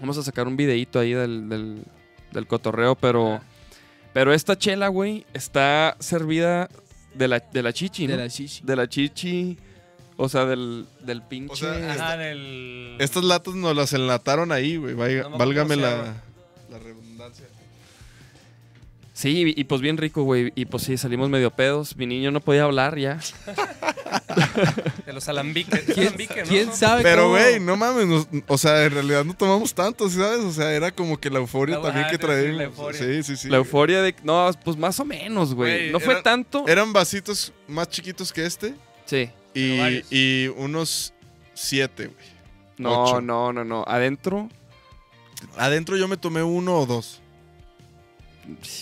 Vamos 0.00 0.18
a 0.18 0.24
sacar 0.24 0.48
un 0.48 0.56
videíto 0.56 0.98
ahí 0.98 1.12
del, 1.12 1.48
del, 1.48 1.84
del 2.32 2.46
cotorreo, 2.48 2.96
pero, 2.96 3.40
pero 4.12 4.34
esta 4.34 4.58
chela, 4.58 4.88
güey, 4.88 5.24
está 5.34 5.96
servida 6.00 6.68
de 7.14 7.28
la, 7.28 7.38
de 7.38 7.62
la 7.62 7.72
chichi, 7.72 8.08
¿no? 8.08 8.16
de 8.16 8.22
la 8.24 8.28
chichi. 8.28 8.60
De 8.64 8.74
la 8.76 8.88
chichi, 8.88 9.56
o 10.16 10.28
sea, 10.28 10.46
del, 10.46 10.84
del 11.02 11.22
pinche... 11.22 11.52
O 11.52 11.56
sea, 11.56 11.92
Ajá, 11.92 12.16
del... 12.16 12.96
Estas 12.98 13.22
latas 13.22 13.54
nos 13.54 13.76
las 13.76 13.92
enlataron 13.92 14.50
ahí, 14.50 14.76
güey. 14.78 14.96
No 14.96 15.38
válgame 15.38 15.76
la, 15.76 16.14
la 16.70 16.78
redundancia. 16.78 16.97
Sí, 19.18 19.52
y, 19.56 19.60
y 19.60 19.64
pues 19.64 19.80
bien 19.80 19.96
rico, 19.96 20.22
güey. 20.22 20.52
Y 20.54 20.66
pues 20.66 20.84
sí, 20.84 20.96
salimos 20.96 21.28
medio 21.28 21.50
pedos. 21.50 21.96
Mi 21.96 22.06
niño 22.06 22.30
no 22.30 22.38
podía 22.40 22.62
hablar 22.62 22.96
ya. 22.96 23.18
De 25.06 25.12
los 25.12 25.28
alambiques. 25.28 25.80
¿Quién, 25.92 26.06
Alambique, 26.06 26.42
¿no? 26.42 26.48
quién 26.48 26.72
sabe 26.72 27.02
Pero, 27.02 27.22
cómo- 27.22 27.34
güey, 27.34 27.58
no 27.58 27.76
mames. 27.76 28.06
nos- 28.06 28.28
o 28.46 28.56
sea, 28.56 28.84
en 28.84 28.92
realidad 28.92 29.24
no 29.24 29.34
tomamos 29.34 29.74
tanto, 29.74 30.08
¿sabes? 30.08 30.38
O 30.44 30.52
sea, 30.52 30.72
era 30.72 30.92
como 30.92 31.18
que 31.18 31.30
la 31.30 31.40
euforia 31.40 31.78
La- 31.78 31.82
también 31.82 32.06
ah, 32.06 32.10
que 32.10 32.18
traíamos. 32.18 32.56
la 32.58 32.62
euforia. 32.64 33.00
Sí, 33.00 33.22
sí, 33.24 33.36
sí. 33.36 33.48
La 33.48 33.56
euforia 33.56 34.02
de... 34.02 34.14
No, 34.22 34.50
pues 34.64 34.76
más 34.76 35.00
o 35.00 35.04
menos, 35.04 35.52
güey. 35.52 35.90
No 35.90 35.98
fue 35.98 36.22
tanto. 36.22 36.64
Eran 36.68 36.92
vasitos 36.92 37.52
más 37.66 37.88
chiquitos 37.88 38.32
que 38.32 38.46
este 38.46 38.74
Sí. 39.04 39.30
y, 39.52 40.46
unos 40.58 41.12
siete, 41.54 42.06
güey. 42.06 42.26
No, 42.76 43.02
Ocho. 43.02 43.20
no, 43.20 43.52
no, 43.52 43.64
no. 43.64 43.84
Adentro, 43.88 44.48
Adentro 45.56 45.96
yo 45.96 46.06
me 46.06 46.16
tomé 46.16 46.44
uno 46.44 46.78
o 46.78 46.86
dos. 46.86 47.20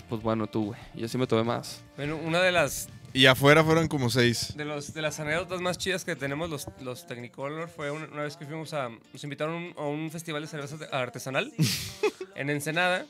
Pues 0.08 0.22
bueno, 0.22 0.46
tú, 0.46 0.66
güey. 0.66 0.80
Yo 0.94 1.08
sí 1.08 1.18
me 1.18 1.26
tomé 1.26 1.44
más. 1.44 1.82
Bueno, 1.96 2.16
una 2.16 2.40
de 2.40 2.52
las 2.52 2.88
Y 3.12 3.26
afuera 3.26 3.64
fueron 3.64 3.88
como 3.88 4.10
seis. 4.10 4.54
de 4.56 4.64
los 4.64 4.92
de 4.94 5.02
las 5.02 5.18
anécdotas 5.20 5.60
más 5.60 5.78
chidas 5.78 6.04
que 6.04 6.16
tenemos 6.16 6.50
los, 6.50 6.66
los 6.80 7.06
Technicolor 7.06 7.68
fue 7.68 7.90
una, 7.90 8.06
una 8.06 8.22
vez 8.22 8.36
que 8.36 8.44
fuimos 8.46 8.72
a 8.74 8.88
nos 9.12 9.24
invitaron 9.24 9.54
a 9.54 9.56
un- 9.58 9.74
a 9.76 9.82
un 9.88 10.10
festival 10.10 10.42
de 10.42 10.48
cerveza 10.48 10.76
artesanal 10.92 11.52
en 12.34 12.50
Ensenada 12.50 13.06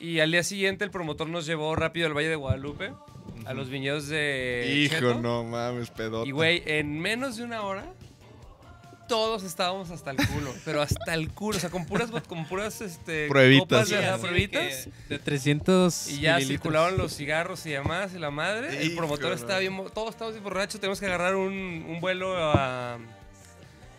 y 0.00 0.20
al 0.20 0.30
día 0.30 0.42
siguiente 0.44 0.84
el 0.84 0.90
promotor 0.90 1.28
nos 1.28 1.46
llevó 1.46 1.74
rápido 1.74 2.06
al 2.06 2.14
Valle 2.16 2.28
de 2.28 2.36
Guadalupe 2.36 2.92
a 3.44 3.54
los 3.54 3.68
viñedos 3.70 4.08
de 4.08 4.84
Hijo, 4.84 4.94
Cheto. 4.96 5.14
no 5.20 5.42
mames, 5.44 5.90
pedota. 5.90 6.28
Y 6.28 6.32
güey, 6.32 6.62
en 6.66 6.98
menos 7.00 7.36
de 7.36 7.44
una 7.44 7.62
hora 7.62 7.92
todos 9.08 9.42
estábamos 9.42 9.90
hasta 9.90 10.10
el 10.12 10.16
culo, 10.18 10.54
pero 10.64 10.82
hasta 10.82 11.14
el 11.14 11.30
culo, 11.32 11.56
o 11.56 11.60
sea, 11.60 11.70
con 11.70 11.86
puras 11.86 12.10
con 12.28 12.46
puras 12.46 12.80
este 12.80 13.26
Pruebitas. 13.28 13.66
copas 13.66 13.88
de 13.88 13.96
Sí, 14.14 14.20
pruebitas. 14.20 14.88
De 15.08 15.18
300 15.18 16.08
Y 16.08 16.20
ya 16.20 16.34
mililitros. 16.34 16.46
circulaban 16.48 16.96
los 16.98 17.16
cigarros 17.16 17.64
y 17.66 17.70
demás, 17.70 18.12
y 18.14 18.18
la 18.18 18.30
madre. 18.30 18.82
El 18.82 18.94
promotor 18.94 19.32
estaba 19.32 19.58
bien. 19.58 19.76
Todos 19.94 20.10
estábamos 20.10 20.34
bien 20.34 20.44
borrachos. 20.44 20.80
Tenemos 20.80 21.00
que 21.00 21.06
agarrar 21.06 21.34
un, 21.36 21.52
un 21.88 22.00
vuelo 22.00 22.34
a- 22.36 22.98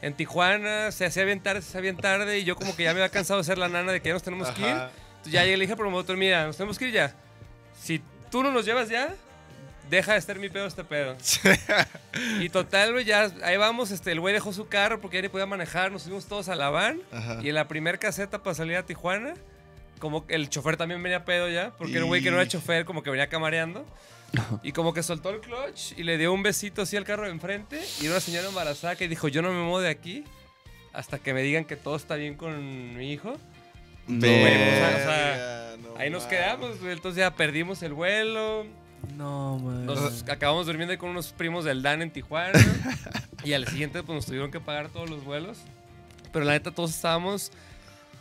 en 0.01 0.13
Tijuana. 0.13 0.92
Se 0.92 1.06
hacía 1.06 1.25
bien 1.25 1.42
tarde, 1.42 1.62
se 1.62 1.70
hacía 1.70 1.82
bien 1.82 1.98
tarde. 1.98 2.39
Y 2.39 2.44
yo, 2.46 2.56
como 2.56 2.75
que 2.75 2.84
ya 2.84 2.94
me 2.94 3.01
había 3.01 3.10
cansado 3.10 3.39
de 3.39 3.44
ser 3.44 3.58
la 3.58 3.68
nana 3.68 3.92
de 3.92 4.01
que 4.01 4.10
ya 4.10 4.13
nos 4.13 4.24
tenemos 4.24 4.50
que 4.51 4.62
ir. 4.62 4.68
Entonces 4.68 5.34
ya 5.34 5.44
llegué 5.44 5.58
le 5.58 5.62
dije 5.63 5.74
al 5.74 5.78
promotor: 5.78 6.16
Mira, 6.18 6.46
nos 6.46 6.56
tenemos 6.56 6.78
que 6.80 6.88
ir 6.88 6.94
ya. 6.94 7.16
Si 7.82 8.01
tú 8.32 8.44
no 8.44 8.51
nos 8.51 8.63
llevas 8.66 8.88
ya, 8.89 9.13
deja 9.89 10.13
de 10.13 10.19
estar 10.19 10.38
mi 10.39 10.50
pedo 10.50 10.65
este 10.67 10.84
pedo. 10.84 11.15
y 12.39 12.50
total, 12.50 12.93
güey, 12.93 13.05
ya 13.05 13.31
ahí 13.43 13.58
vamos. 13.58 13.91
Este, 13.91 14.12
el 14.12 14.19
güey 14.19 14.34
dejó 14.34 14.53
su 14.53 14.67
carro 14.67 15.01
porque 15.01 15.17
ya 15.17 15.22
ni 15.22 15.29
podía 15.29 15.46
manejar. 15.46 15.91
Nos 15.91 16.03
subimos 16.03 16.25
todos 16.25 16.50
a 16.50 16.55
la 16.55 16.69
van. 16.69 17.01
Ajá. 17.12 17.39
Y 17.41 17.50
en 17.50 17.55
la 17.55 17.67
primer 17.67 18.00
caseta 18.00 18.41
para 18.43 18.53
salir 18.55 18.77
a 18.77 18.86
Tijuana, 18.86 19.34
como 20.00 20.25
el 20.29 20.50
chofer 20.50 20.77
también 20.77 21.01
venía 21.03 21.25
pedo 21.25 21.50
ya, 21.50 21.72
porque 21.77 21.93
era 21.96 22.03
un 22.03 22.10
güey 22.10 22.22
que 22.22 22.29
no 22.31 22.38
era 22.38 22.46
Y- 22.46 22.50
chofer, 22.50 22.86
como 22.86 23.03
que 23.03 23.10
venía 23.10 23.27
camareando. 23.27 23.86
Y 24.62 24.74
como 24.74 24.93
que 24.93 25.01
soltó 25.01 25.31
el 25.31 25.39
clutch 25.41 25.93
y 25.98 26.03
le 26.03 26.19
dio 26.19 26.31
un 26.31 26.43
besito 26.43 26.84
así 26.84 26.96
al 26.96 27.03
carro 27.03 27.24
de 27.24 27.31
enfrente. 27.31 27.81
Y 28.00 28.08
una 28.08 28.19
señora 28.19 28.48
embarazada 28.48 28.96
que 28.96 29.08
dijo: 29.08 29.27
Yo 29.27 29.41
no 29.41 29.50
me 29.50 29.55
muevo 29.60 29.81
de 29.81 29.89
aquí 29.89 30.24
hasta 30.93 31.17
que 31.17 31.34
me 31.34 31.41
digan 31.41 31.65
que 31.65 31.75
todo 31.75 31.96
está 31.96 32.13
bien 32.15 32.36
con 32.36 32.96
mi 32.96 33.12
hijo. 33.12 33.36
No. 34.08 34.19
güey, 34.19 34.43
o 34.43 34.75
sea, 34.98 35.75
no 35.81 35.98
Ahí 35.98 36.10
nos 36.12 36.25
quedamos. 36.25 36.77
Entonces 36.84 37.17
ya 37.17 37.34
perdimos 37.36 37.81
el 37.81 37.93
vuelo. 37.93 38.67
No, 39.18 39.60
man. 39.60 39.86
Nos 39.86 40.24
acabamos 40.29 40.65
durmiendo 40.65 40.98
con 40.98 41.10
unos 41.10 41.32
primos 41.34 41.65
del 41.65 41.82
Dan 41.82 42.01
en 42.01 42.12
Tijuana. 42.12 42.60
y 43.44 43.53
al 43.53 43.68
siguiente, 43.68 44.03
pues 44.03 44.15
nos 44.15 44.25
tuvieron 44.25 44.51
que 44.51 44.60
pagar 44.60 44.89
todos 44.89 45.10
los 45.10 45.24
vuelos. 45.24 45.58
Pero 46.32 46.46
la 46.46 46.53
neta, 46.53 46.72
todos 46.72 46.91
estábamos. 46.91 47.51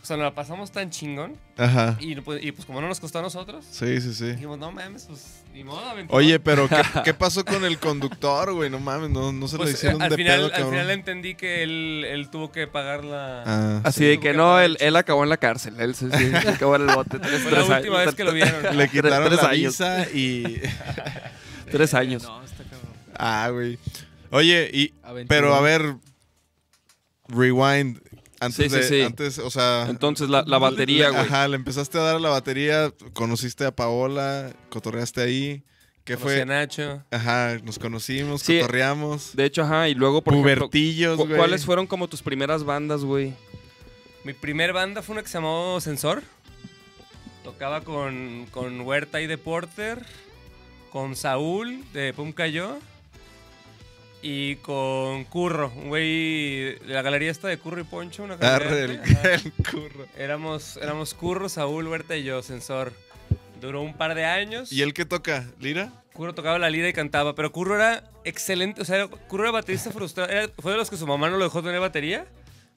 O 0.02 0.06
sea, 0.06 0.16
nos 0.16 0.24
la 0.24 0.34
pasamos 0.34 0.70
tan 0.70 0.90
chingón. 0.90 1.36
Ajá. 1.56 1.96
Y, 2.00 2.14
pues, 2.20 2.42
y, 2.42 2.52
pues 2.52 2.64
como 2.64 2.80
no 2.80 2.88
nos 2.88 3.00
costó 3.00 3.18
a 3.18 3.22
nosotros, 3.22 3.66
Sí, 3.70 4.00
sí, 4.00 4.14
sí. 4.14 4.26
dijimos, 4.32 4.58
no 4.58 4.70
mames, 4.72 5.04
pues 5.06 5.37
ni 5.52 5.64
modo, 5.64 5.80
aventurón". 5.88 6.18
Oye, 6.22 6.38
pero 6.40 6.68
¿qué, 6.68 6.82
qué 7.04 7.14
pasó 7.14 7.44
con 7.44 7.64
el 7.64 7.78
conductor, 7.78 8.52
güey? 8.52 8.70
No 8.70 8.78
mames, 8.78 9.10
no, 9.10 9.32
no 9.32 9.48
se 9.48 9.56
Pues, 9.56 9.70
lo 9.70 9.74
hicieron 9.74 10.00
eh, 10.00 10.04
al, 10.04 10.10
de 10.10 10.16
final, 10.16 10.36
pedo, 10.36 10.44
al 10.46 10.52
cabrón. 10.52 10.70
final 10.70 10.90
entendí 10.90 11.34
que 11.34 11.62
él, 11.62 12.04
él 12.08 12.30
tuvo 12.30 12.52
que 12.52 12.66
pagar 12.66 13.04
la... 13.04 13.42
Ah, 13.46 13.80
Así 13.84 14.00
sí. 14.00 14.04
de 14.06 14.20
que 14.20 14.30
que 14.30 14.34
no, 14.34 14.60
él, 14.60 14.76
él 14.80 14.94
acabó 14.96 15.22
en 15.24 15.30
la 15.30 15.36
cárcel. 15.38 15.74
Él 15.78 15.94
sí, 15.94 16.08
sí, 16.16 16.30
acabó 16.46 16.76
en 16.76 16.88
el 16.88 16.94
bote. 16.94 17.18
Tres, 17.20 17.42
Fue 17.42 17.50
tres 17.50 17.68
la 17.68 17.76
años. 17.76 17.86
última 17.86 18.04
vez 18.04 18.14
que 18.14 18.24
lo 18.24 18.32
vieron. 18.32 18.76
Le 18.76 18.88
quitaron 18.88 19.28
tres 19.28 19.42
la 19.42 19.48
años. 19.48 19.72
visa 19.72 20.06
y... 20.12 20.60
Tres 21.70 21.92
años. 21.94 22.22
No, 22.22 22.42
está 22.44 22.64
cabrón. 22.64 22.92
Ah, 23.18 23.48
güey. 23.52 23.78
Oye, 24.30 24.70
y... 24.72 24.94
Pero 25.28 25.54
a 25.54 25.60
ver... 25.60 25.96
Rewind. 27.28 28.00
Antes 28.40 28.56
Sí, 28.56 28.70
sí, 28.70 28.76
de... 28.76 28.82
sí. 28.88 29.00
Antes, 29.02 29.38
o 29.38 29.50
sea... 29.50 29.86
Entonces, 29.88 30.28
la, 30.28 30.42
la 30.46 30.58
batería, 30.58 31.10
güey. 31.10 31.22
Ajá, 31.22 31.48
le 31.48 31.56
empezaste 31.56 31.98
a 31.98 32.02
dar 32.02 32.16
a 32.16 32.20
la 32.20 32.28
batería, 32.30 32.92
conociste 33.12 33.64
a 33.64 33.72
Paola, 33.74 34.52
cotorreaste 34.70 35.20
ahí. 35.22 35.62
¿Qué 36.04 36.14
Conocí 36.16 36.34
a 36.34 36.36
fue? 36.38 36.46
Nacho. 36.46 37.02
Ajá, 37.10 37.58
nos 37.64 37.78
conocimos, 37.78 38.40
Sí. 38.42 38.58
cotorreamos. 38.60 39.36
De 39.36 39.44
hecho, 39.44 39.62
ajá, 39.62 39.88
y 39.88 39.94
luego, 39.94 40.22
por 40.22 40.34
Pubertillos, 40.34 41.18
güey. 41.18 41.36
¿cuáles 41.36 41.64
fueron 41.66 41.86
como 41.86 42.08
tus 42.08 42.22
primeras 42.22 42.64
bandas, 42.64 43.02
güey? 43.04 43.34
Mi 44.24 44.32
primer 44.32 44.72
banda 44.72 45.02
fue 45.02 45.14
una 45.14 45.22
que 45.22 45.28
se 45.28 45.34
llamó 45.34 45.80
Sensor. 45.80 46.22
Tocaba 47.44 47.82
con, 47.82 48.46
con 48.50 48.80
Huerta 48.82 49.20
y 49.20 49.26
de 49.26 49.38
Porter, 49.38 50.04
con 50.90 51.16
Saúl 51.16 51.84
de 51.92 52.12
Pum 52.14 52.32
Cayó 52.32 52.78
y 54.22 54.56
con 54.56 55.24
Curro, 55.24 55.72
un 55.76 55.88
güey 55.88 56.74
de 56.74 56.80
la 56.86 57.02
galería 57.02 57.30
esta 57.30 57.48
de 57.48 57.58
Curro 57.58 57.80
y 57.80 57.84
Poncho. 57.84 58.24
Una 58.24 58.34
Arre, 58.34 58.84
el, 58.84 58.90
el 59.24 59.52
curro. 59.70 60.06
Éramos, 60.16 60.76
éramos 60.78 61.14
Curro, 61.14 61.48
Saúl, 61.48 61.86
Huerta 61.86 62.16
y 62.16 62.24
yo, 62.24 62.42
Sensor. 62.42 62.92
Duró 63.60 63.82
un 63.82 63.96
par 63.96 64.14
de 64.14 64.24
años. 64.24 64.72
¿Y 64.72 64.82
él 64.82 64.94
qué 64.94 65.04
toca? 65.04 65.46
¿Lira? 65.60 65.92
Curro 66.12 66.34
tocaba 66.34 66.58
la 66.58 66.68
lira 66.70 66.88
y 66.88 66.92
cantaba, 66.92 67.34
pero 67.34 67.52
Curro 67.52 67.76
era 67.76 68.04
excelente, 68.24 68.80
o 68.82 68.84
sea, 68.84 69.06
Curro 69.06 69.44
era 69.44 69.52
baterista 69.52 69.90
frustrado, 69.92 70.28
era- 70.30 70.48
fue 70.58 70.72
de 70.72 70.78
los 70.78 70.90
que 70.90 70.96
su 70.96 71.06
mamá 71.06 71.28
no 71.30 71.36
lo 71.38 71.44
dejó 71.44 71.62
tener 71.62 71.78
batería, 71.80 72.26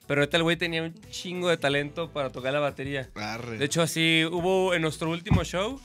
pero 0.08 0.22
ahorita 0.22 0.38
el 0.38 0.44
güey 0.44 0.58
tenía 0.58 0.84
un 0.84 0.94
chingo 1.10 1.50
de 1.50 1.58
talento 1.58 2.12
para 2.12 2.30
tocar 2.32 2.54
la 2.54 2.60
batería. 2.60 3.10
Arre. 3.16 3.58
De 3.58 3.66
hecho, 3.66 3.82
así 3.82 4.26
hubo 4.32 4.76
en 4.76 4.84
nuestro 4.84 5.10
último 5.10 5.44
show, 5.44 5.82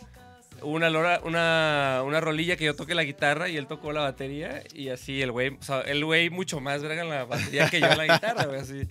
una, 0.62 0.88
lora- 0.90 1.20
una, 1.25 2.02
una 2.04 2.20
rolilla 2.20 2.56
que 2.56 2.64
yo 2.64 2.75
toqué 2.76 2.94
la 2.94 3.04
guitarra 3.04 3.48
y 3.48 3.56
él 3.56 3.66
tocó 3.66 3.92
la 3.92 4.00
batería 4.02 4.62
y 4.75 4.88
así 4.88 5.20
el 5.22 5.32
güey, 5.32 5.50
o 5.58 5.62
sea, 5.62 5.80
el 5.82 6.04
güey 6.04 6.30
mucho 6.30 6.60
más 6.60 6.82
verga 6.82 7.02
en 7.02 7.08
la 7.10 7.25
batería 7.25 7.68
que 7.70 7.80
yo 7.80 7.86
en 7.86 7.98
la 7.98 8.04
guitarra, 8.14 8.44
güey, 8.46 8.60
así. 8.60 8.82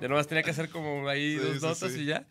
Yo 0.00 0.08
nomás 0.08 0.26
tenía 0.26 0.42
que 0.42 0.50
hacer 0.50 0.68
como 0.70 1.08
ahí 1.08 1.32
Sí, 1.38 1.44
dos 1.44 1.62
notas 1.62 1.92
sí. 1.92 2.00
y 2.00 2.04
ya. 2.06 2.24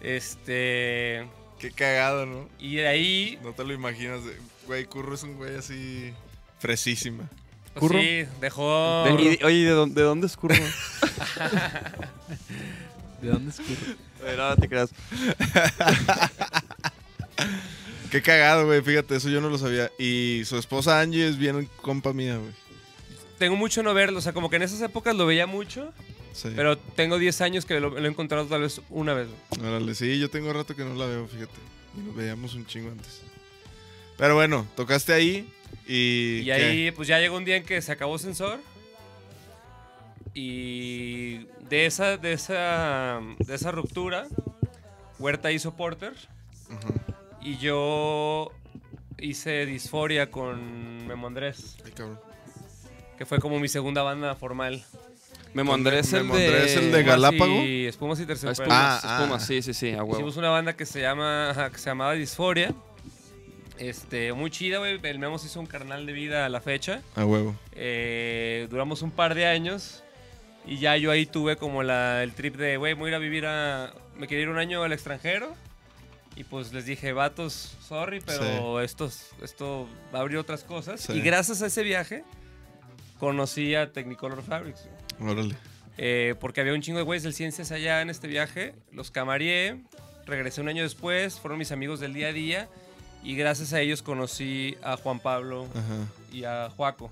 Este... 0.00 1.26
Qué 1.58 1.70
cagado, 1.74 2.26
¿no? 2.26 2.48
Y 2.58 2.76
de 2.76 2.86
ahí 2.86 3.38
No 3.42 3.52
te 3.52 3.64
lo 3.64 3.72
imaginas. 3.72 4.20
Güey, 4.66 4.84
Curro 4.84 5.14
es 5.14 5.22
un 5.22 5.36
güey 5.36 5.56
así 5.56 6.12
Fresísima. 6.58 7.28
Pues 7.72 7.80
¿Curro? 7.80 7.98
sí, 8.00 8.24
dejó. 8.40 9.04
De- 9.04 9.38
y- 9.40 9.44
oye, 9.44 9.64
¿de 9.64 9.70
dónde, 9.70 10.00
de 10.00 10.06
dónde 10.06 10.26
es 10.26 10.36
Curro? 10.36 10.54
¿De 13.22 13.28
dónde 13.28 13.50
escurre? 13.50 13.96
Eh, 14.24 14.34
no, 14.36 14.48
no 14.50 14.56
te 14.56 14.68
creas. 14.68 14.90
Qué 18.16 18.22
cagado, 18.22 18.64
güey. 18.66 18.80
Fíjate, 18.82 19.16
eso 19.16 19.28
yo 19.28 19.40
no 19.40 19.48
lo 19.50 19.58
sabía. 19.58 19.90
Y 19.98 20.42
su 20.46 20.56
esposa 20.56 21.00
Angie 21.00 21.28
es 21.28 21.36
bien 21.36 21.68
compa 21.82 22.12
mía, 22.12 22.36
güey. 22.38 22.52
Tengo 23.38 23.56
mucho 23.56 23.82
no 23.82 23.92
verlo, 23.92 24.18
o 24.18 24.22
sea, 24.22 24.32
como 24.32 24.48
que 24.48 24.56
en 24.56 24.62
esas 24.62 24.80
épocas 24.80 25.14
lo 25.14 25.26
veía 25.26 25.46
mucho, 25.46 25.92
Sí. 26.32 26.48
pero 26.56 26.78
tengo 26.78 27.18
10 27.18 27.40
años 27.42 27.66
que 27.66 27.78
lo, 27.80 27.90
lo 27.90 28.04
he 28.06 28.08
encontrado 28.08 28.46
tal 28.46 28.62
vez 28.62 28.80
una 28.88 29.12
vez. 29.12 29.28
güey. 29.56 29.68
Órale, 29.68 29.94
sí, 29.94 30.18
yo 30.18 30.30
tengo 30.30 30.52
rato 30.52 30.74
que 30.74 30.84
no 30.84 30.94
la 30.94 31.04
veo, 31.06 31.26
fíjate. 31.28 31.52
Y 31.96 32.00
nos 32.00 32.16
veíamos 32.16 32.54
un 32.54 32.64
chingo 32.66 32.90
antes. 32.90 33.20
Pero 34.16 34.34
bueno, 34.34 34.66
tocaste 34.76 35.12
ahí 35.12 35.46
y. 35.86 36.38
Y 36.40 36.44
¿qué? 36.46 36.52
ahí, 36.54 36.90
pues 36.92 37.08
ya 37.08 37.18
llegó 37.18 37.36
un 37.36 37.44
día 37.44 37.56
en 37.56 37.64
que 37.64 37.82
se 37.82 37.92
acabó 37.92 38.18
Sensor. 38.18 38.58
Y 40.34 41.46
de 41.68 41.86
esa, 41.86 42.16
de 42.16 42.32
esa, 42.32 43.20
de 43.38 43.54
esa 43.54 43.70
ruptura, 43.70 44.26
Huerta 45.18 45.52
hizo 45.52 45.74
Porter. 45.76 46.14
Ujú. 46.70 47.15
Y 47.46 47.58
yo 47.58 48.50
hice 49.18 49.66
Disforia 49.66 50.32
con 50.32 51.06
Memo 51.06 51.28
Andrés, 51.28 51.76
Ay, 51.84 51.92
cabrón. 51.92 52.18
que 53.16 53.24
fue 53.24 53.38
como 53.38 53.60
mi 53.60 53.68
segunda 53.68 54.02
banda 54.02 54.34
formal. 54.34 54.84
Memo 55.54 55.72
Andrés, 55.72 56.12
el 56.12 56.24
Memo 56.24 56.36
de... 56.36 56.46
Andrés, 56.46 56.76
el 56.76 56.90
de 56.90 57.02
Galápago. 57.04 57.62
Y 57.62 57.86
Espumas 57.86 58.18
y 58.18 58.24
Ah, 58.24 58.26
Terciopelo. 58.26 58.52
Espumas, 58.64 59.04
Ah, 59.04 59.18
espumas, 59.20 59.42
ah. 59.44 59.46
sí, 59.46 59.62
sí, 59.62 59.74
sí, 59.74 59.92
a 59.92 59.98
huevo. 60.02 60.14
Hicimos 60.14 60.36
una 60.38 60.50
banda 60.50 60.74
que 60.76 60.84
se 60.86 61.00
llama 61.00 61.70
que 61.72 61.78
se 61.78 61.88
llamaba 61.88 62.14
Disforia. 62.14 62.74
Este, 63.78 64.32
muy 64.32 64.50
chida, 64.50 64.78
güey. 64.78 64.98
El 65.00 65.18
Memo 65.20 65.38
se 65.38 65.46
hizo 65.46 65.60
un 65.60 65.66
carnal 65.66 66.04
de 66.04 66.12
vida 66.14 66.46
a 66.46 66.48
la 66.48 66.60
fecha. 66.60 67.00
A 67.14 67.24
huevo. 67.24 67.54
Eh, 67.76 68.66
duramos 68.70 69.02
un 69.02 69.12
par 69.12 69.36
de 69.36 69.46
años 69.46 70.02
y 70.66 70.78
ya 70.78 70.96
yo 70.96 71.12
ahí 71.12 71.26
tuve 71.26 71.54
como 71.56 71.84
la, 71.84 72.24
el 72.24 72.32
trip 72.32 72.56
de, 72.56 72.76
güey, 72.76 72.94
voy 72.94 73.06
a 73.06 73.08
ir 73.10 73.14
a 73.14 73.18
vivir 73.20 73.46
a... 73.46 73.94
Me 74.16 74.26
quería 74.26 74.42
ir 74.42 74.48
un 74.48 74.58
año 74.58 74.82
al 74.82 74.92
extranjero 74.92 75.54
y 76.36 76.44
pues 76.44 76.72
les 76.72 76.84
dije, 76.84 77.12
vatos, 77.12 77.76
sorry, 77.80 78.20
pero 78.20 78.80
esto, 78.82 79.10
esto 79.42 79.88
va 80.14 80.18
a 80.18 80.22
abrir 80.22 80.36
otras 80.36 80.62
cosas. 80.64 81.00
Sí. 81.00 81.14
Y 81.14 81.20
gracias 81.22 81.62
a 81.62 81.66
ese 81.66 81.82
viaje 81.82 82.24
conocí 83.18 83.74
a 83.74 83.90
Technicolor 83.90 84.42
Fabrics. 84.42 84.88
Órale. 85.18 85.56
Eh, 85.98 86.34
porque 86.38 86.60
había 86.60 86.74
un 86.74 86.82
chingo 86.82 86.98
de 86.98 87.04
güeyes 87.04 87.22
del 87.22 87.32
Ciencias 87.32 87.72
allá 87.72 88.02
en 88.02 88.10
este 88.10 88.28
viaje. 88.28 88.74
Los 88.92 89.10
camarié, 89.10 89.82
regresé 90.26 90.60
un 90.60 90.68
año 90.68 90.82
después, 90.82 91.40
fueron 91.40 91.58
mis 91.58 91.72
amigos 91.72 92.00
del 92.00 92.12
día 92.12 92.28
a 92.28 92.32
día 92.32 92.68
y 93.24 93.34
gracias 93.34 93.72
a 93.72 93.80
ellos 93.80 94.02
conocí 94.02 94.76
a 94.82 94.96
Juan 94.96 95.20
Pablo 95.20 95.66
Ajá. 95.70 96.06
y 96.32 96.44
a 96.44 96.70
Juaco. 96.76 97.10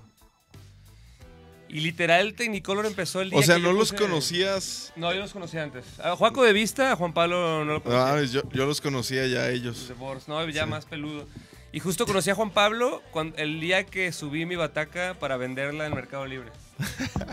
Y 1.67 1.79
literal, 1.81 2.33
Technicolor 2.35 2.85
empezó 2.85 3.21
el 3.21 3.31
día 3.31 3.39
O 3.39 3.43
sea, 3.43 3.55
que 3.55 3.61
no 3.61 3.73
los 3.73 3.91
puse- 3.93 3.97
conocías. 3.97 4.93
No, 4.95 5.11
yo 5.13 5.19
los 5.19 5.33
conocía 5.33 5.63
antes. 5.63 5.83
A 5.99 6.15
Juaco 6.15 6.43
de 6.43 6.53
vista, 6.53 6.91
a 6.91 6.95
Juan 6.95 7.13
Pablo 7.13 7.65
no 7.65 7.73
lo 7.73 7.83
conocía. 7.83 8.13
Ah, 8.13 8.23
yo, 8.23 8.41
yo 8.51 8.65
los 8.65 8.81
conocía 8.81 9.25
ya 9.27 9.49
ellos. 9.49 9.87
De 9.87 9.93
Bors, 9.95 10.27
no, 10.27 10.47
ya 10.49 10.63
Sí. 10.65 10.69
más 10.69 10.85
peludo. 10.85 11.27
Y 11.71 11.79
justo 11.79 12.05
conocí 12.05 12.29
a 12.29 12.35
Juan 12.35 12.51
Pablo 12.51 13.01
cuando, 13.11 13.35
el 13.37 13.59
día 13.59 13.83
que 13.85 14.11
subí 14.13 14.45
mi 14.45 14.55
bataca 14.55 15.15
para 15.19 15.35
venderla 15.37 15.85
en 15.87 15.93
Mercado 15.95 16.25
Libre. 16.25 16.51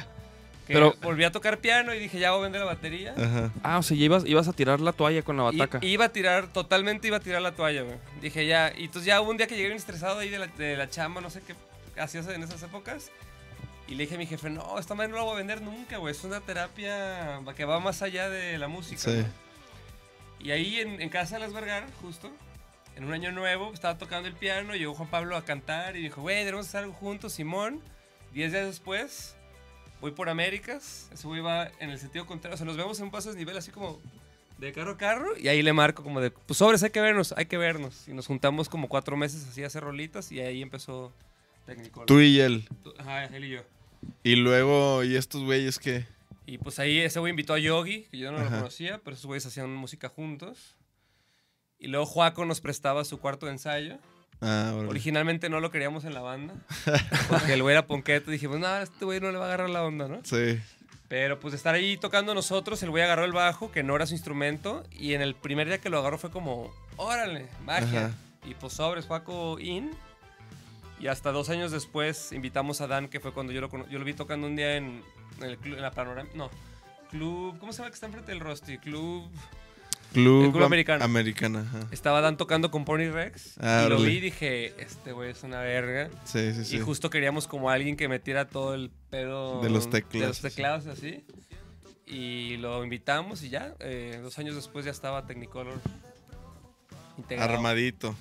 Que 0.67 0.75
Pero- 0.75 0.95
volví 1.03 1.25
a 1.25 1.33
tocar 1.33 1.59
piano 1.59 1.93
y 1.93 1.99
dije, 1.99 2.21
ya 2.21 2.31
voy 2.31 2.39
a 2.39 2.43
vender 2.45 2.61
la 2.61 2.67
batería. 2.69 3.15
Ajá. 3.19 3.51
Ah, 3.65 3.79
o 3.79 3.83
sea, 3.83 3.97
ya 3.97 4.05
ibas, 4.05 4.25
ibas 4.27 4.47
a 4.47 4.53
tirar 4.53 4.81
la 4.81 4.93
toalla 4.93 5.23
con 5.23 5.37
la 5.37 5.43
bataca. 5.43 5.81
iba 5.83 6.05
a 6.05 6.09
tirar, 6.11 6.53
totalmente 6.53 7.09
iba 7.09 7.17
a 7.17 7.21
tirar 7.21 7.43
la 7.43 7.51
toalla, 7.53 7.83
güey. 7.83 7.97
Dije 8.21 8.47
ya, 8.47 8.73
y 8.77 8.85
entonces 8.85 9.07
ya 9.07 9.21
hubo 9.21 9.33
un 9.33 9.37
día 9.39 9.49
que 9.49 9.57
llegué 9.57 9.67
bien 9.67 9.77
estresado 9.77 10.21
ahí 10.21 10.29
de 10.31 10.39
la, 10.39 10.47
de 10.47 10.77
la 10.77 10.89
chamba, 10.89 11.21
no 11.21 11.31
sé 11.31 11.43
qué 11.45 11.57
hacías 12.01 12.29
en 12.29 12.45
esas 12.45 12.63
épocas. 12.63 13.11
Y 13.93 13.95
le 13.95 14.05
dije 14.05 14.15
a 14.15 14.19
mi 14.19 14.25
jefe, 14.25 14.49
no, 14.49 14.79
esta 14.79 14.95
madre 14.95 15.11
no 15.11 15.19
la 15.19 15.25
voy 15.25 15.35
a 15.35 15.37
vender 15.37 15.61
nunca, 15.61 15.99
güey. 15.99 16.13
Es 16.13 16.25
una 16.25 16.41
terapia 16.41 17.43
que 17.55 17.67
va 17.67 17.79
más 17.79 18.01
allá 18.01 18.31
de 18.31 18.57
la 18.57 18.67
música. 18.67 19.03
Sí. 19.03 19.19
¿no?". 19.19 19.27
Y 20.41 20.51
ahí 20.51 20.81
en, 20.81 21.03
en 21.03 21.11
casa 21.11 21.35
de 21.35 21.41
Las 21.43 21.53
Vergara, 21.53 21.87
justo, 22.01 22.31
en 22.97 23.05
un 23.05 23.13
año 23.13 23.33
nuevo, 23.33 23.71
estaba 23.75 23.99
tocando 23.99 24.29
el 24.29 24.35
piano, 24.35 24.75
llegó 24.75 24.95
Juan 24.95 25.11
Pablo 25.11 25.37
a 25.37 25.45
cantar 25.45 25.95
y 25.95 26.01
dijo, 26.01 26.23
güey, 26.23 26.43
debemos 26.43 26.69
hacer 26.69 26.85
algo 26.85 26.95
juntos, 26.95 27.35
Simón. 27.35 27.83
Diez 28.33 28.53
días 28.53 28.65
después, 28.65 29.37
voy 30.01 30.13
por 30.13 30.31
Américas, 30.31 31.11
ese 31.13 31.27
güey 31.27 31.43
va 31.43 31.71
en 31.79 31.91
el 31.91 31.99
sentido 31.99 32.25
contrario, 32.25 32.55
o 32.55 32.57
sea, 32.57 32.65
nos 32.65 32.79
vemos 32.79 32.99
en 32.99 33.05
un 33.05 33.11
paso 33.11 33.31
de 33.31 33.37
nivel 33.37 33.59
así 33.59 33.73
como 33.73 34.01
de 34.57 34.73
carro 34.73 34.93
a 34.93 34.97
carro 34.97 35.37
y 35.37 35.49
ahí 35.49 35.61
le 35.61 35.75
marco 35.75 36.03
como 36.03 36.23
de, 36.23 36.31
pues 36.31 36.57
sobres, 36.57 36.83
hay 36.83 36.91
que 36.91 37.03
vernos, 37.03 37.35
hay 37.37 37.45
que 37.45 37.59
vernos. 37.59 38.09
Y 38.09 38.15
nos 38.15 38.27
juntamos 38.27 38.71
como 38.71 38.89
cuatro 38.89 39.19
meses 39.19 39.47
así 39.47 39.63
a 39.63 39.67
hacer 39.67 39.85
rolitas 39.85 40.33
y 40.33 40.41
ahí 40.41 40.63
empezó 40.63 41.13
Technicolor. 41.67 42.07
Tú 42.07 42.21
y 42.21 42.41
él. 42.41 42.67
Ajá, 42.99 43.27
él 43.27 43.45
y 43.45 43.51
yo. 43.51 43.61
Y 44.23 44.37
luego, 44.37 45.05
¿y 45.05 45.17
estos 45.17 45.43
güeyes 45.43 45.79
qué? 45.79 46.07
Y 46.47 46.59
pues 46.59 46.79
ahí 46.79 46.99
ese 46.99 47.21
güey 47.21 47.31
invitó 47.31 47.55
a 47.55 47.59
Yogi, 47.59 48.03
que 48.11 48.19
yo 48.19 48.33
no 48.33 48.39
lo 48.39 48.51
conocía, 48.51 49.01
pero 49.03 49.15
esos 49.15 49.27
güeyes 49.27 49.47
hacían 49.47 49.75
música 49.75 50.09
juntos. 50.09 50.77
Y 51.79 51.89
luego 51.89 52.07
Juaco 52.07 52.45
nos 52.45 52.61
prestaba 52.61 53.05
su 53.05 53.19
cuarto 53.19 53.47
de 53.47 53.53
ensayo. 53.53 53.99
Ah, 54.41 54.73
órale. 54.75 54.89
Originalmente 54.89 55.49
no 55.49 55.61
lo 55.61 55.71
queríamos 55.71 56.05
en 56.05 56.15
la 56.15 56.21
banda, 56.21 56.55
porque 57.29 57.55
el 57.55 57.63
güey 57.63 57.75
era 57.75 57.87
ponqueto. 57.87 58.31
Dijimos, 58.31 58.59
no, 58.59 58.77
este 58.79 59.05
güey 59.05 59.21
no 59.21 59.31
le 59.31 59.39
va 59.39 59.45
a 59.45 59.49
agarrar 59.49 59.71
la 59.71 59.85
onda, 59.85 60.09
¿no? 60.09 60.21
Sí. 60.25 60.61
Pero 61.09 61.39
pues 61.39 61.53
de 61.53 61.57
estar 61.57 61.75
ahí 61.75 61.97
tocando 61.97 62.35
nosotros, 62.35 62.83
el 62.83 62.91
güey 62.91 63.03
agarró 63.03 63.25
el 63.25 63.33
bajo, 63.33 63.71
que 63.71 63.83
no 63.83 63.95
era 63.95 64.07
su 64.07 64.15
instrumento, 64.15 64.83
y 64.91 65.15
en 65.15 65.23
el 65.23 65.35
primer 65.35 65.69
día 65.69 65.79
que 65.79 65.91
lo 65.91 65.99
agarró 65.99 66.19
fue 66.19 66.31
como, 66.31 66.73
órale, 66.97 67.49
magia. 67.65 68.07
Ajá. 68.07 68.15
Y 68.45 68.55
pues 68.55 68.73
sobres, 68.73 69.07
Juaco 69.07 69.59
in. 69.61 69.91
Y 71.03 71.09
hasta 71.09 71.33
dos 71.33 71.51
años 71.51 71.71
después 71.73 72.31
invitamos 72.33 72.81
a 72.81 72.87
Dan, 72.87 73.09
que 73.09 73.19
fue 73.21 73.33
cuando 73.33 73.53
yo 73.53 73.61
lo, 73.61 73.89
yo 73.89 73.99
lo 73.99 74.05
vi 74.05 74.15
tocando 74.15 74.47
un 74.47 74.55
día 74.57 74.77
en, 74.77 75.03
en 75.41 75.45
el 75.45 75.59
club, 75.59 75.75
en 75.77 75.83
la 75.83 75.91
panorama, 75.91 76.31
no, 76.35 76.49
club, 77.11 77.59
¿cómo 77.59 77.73
se 77.73 77.79
llama 77.79 77.91
que 77.91 77.95
está 77.95 78.07
enfrente 78.07 78.31
del 78.31 78.41
Rusty? 78.41 78.79
Club, 78.79 79.29
Club, 80.13 80.45
El 80.45 80.51
club 80.51 80.63
am- 80.63 80.67
americano. 80.67 81.05
Americana, 81.05 81.61
ajá. 81.63 81.89
estaba 81.91 82.21
Dan 82.21 82.37
tocando 82.37 82.71
con 82.71 82.85
Pony 82.85 83.11
Rex, 83.11 83.55
Ah, 83.61 83.83
y 83.85 83.89
lo 83.89 83.97
vi 84.01 84.13
y 84.19 84.21
dije, 84.21 84.75
este 84.81 85.11
güey 85.13 85.31
es 85.31 85.43
una 85.43 85.61
verga. 85.61 86.09
Sí, 86.25 86.53
sí, 86.55 86.65
sí. 86.67 86.77
Y 86.77 86.81
justo 86.81 87.11
queríamos 87.11 87.49
como 87.49 87.69
alguien 87.71 87.97
que 87.97 88.09
metiera 88.09 88.47
todo 88.47 88.75
el 88.75 88.91
pedo 89.11 89.61
De 89.63 89.71
los 89.71 89.87
De 89.91 90.03
teclados, 90.03 90.29
los 90.43 90.53
teclados 90.53 90.87
así. 90.87 91.25
Y 92.07 92.59
lo 92.59 92.85
invitamos 92.85 93.43
y 93.43 93.49
ya, 93.49 93.75
eh, 93.81 94.21
dos 94.23 94.39
años 94.39 94.55
después 94.55 94.85
ya 94.85 94.91
estaba 94.91 95.27
Technicolor 95.27 95.81
integrado. 97.17 97.55
Armadito. 97.55 98.15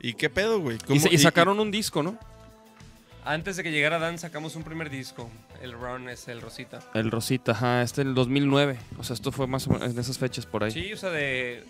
¿Y 0.00 0.14
qué 0.14 0.30
pedo, 0.30 0.60
güey? 0.60 0.76
Y, 0.76 0.80
¿Cómo- 0.86 1.00
sa- 1.00 1.08
y 1.10 1.18
sacaron 1.18 1.60
un 1.60 1.70
disco, 1.70 2.02
¿no? 2.02 2.18
Antes 3.24 3.56
de 3.56 3.62
que 3.62 3.70
llegara 3.70 3.98
Dan 3.98 4.18
sacamos 4.18 4.56
un 4.56 4.64
primer 4.64 4.88
disco, 4.88 5.28
el 5.60 5.72
Run 5.72 6.08
es 6.08 6.26
el 6.28 6.40
Rosita. 6.40 6.80
El 6.94 7.10
Rosita, 7.10 7.52
ajá, 7.52 7.82
este 7.82 8.00
en 8.00 8.08
el 8.08 8.14
2009. 8.14 8.78
O 8.98 9.04
sea, 9.04 9.12
esto 9.14 9.30
fue 9.30 9.46
más 9.46 9.66
o 9.66 9.72
menos 9.72 9.90
en 9.90 9.98
esas 9.98 10.16
fechas 10.18 10.46
por 10.46 10.64
ahí. 10.64 10.70
Sí, 10.70 10.90
o 10.92 10.96
sea, 10.96 11.10
de 11.10 11.64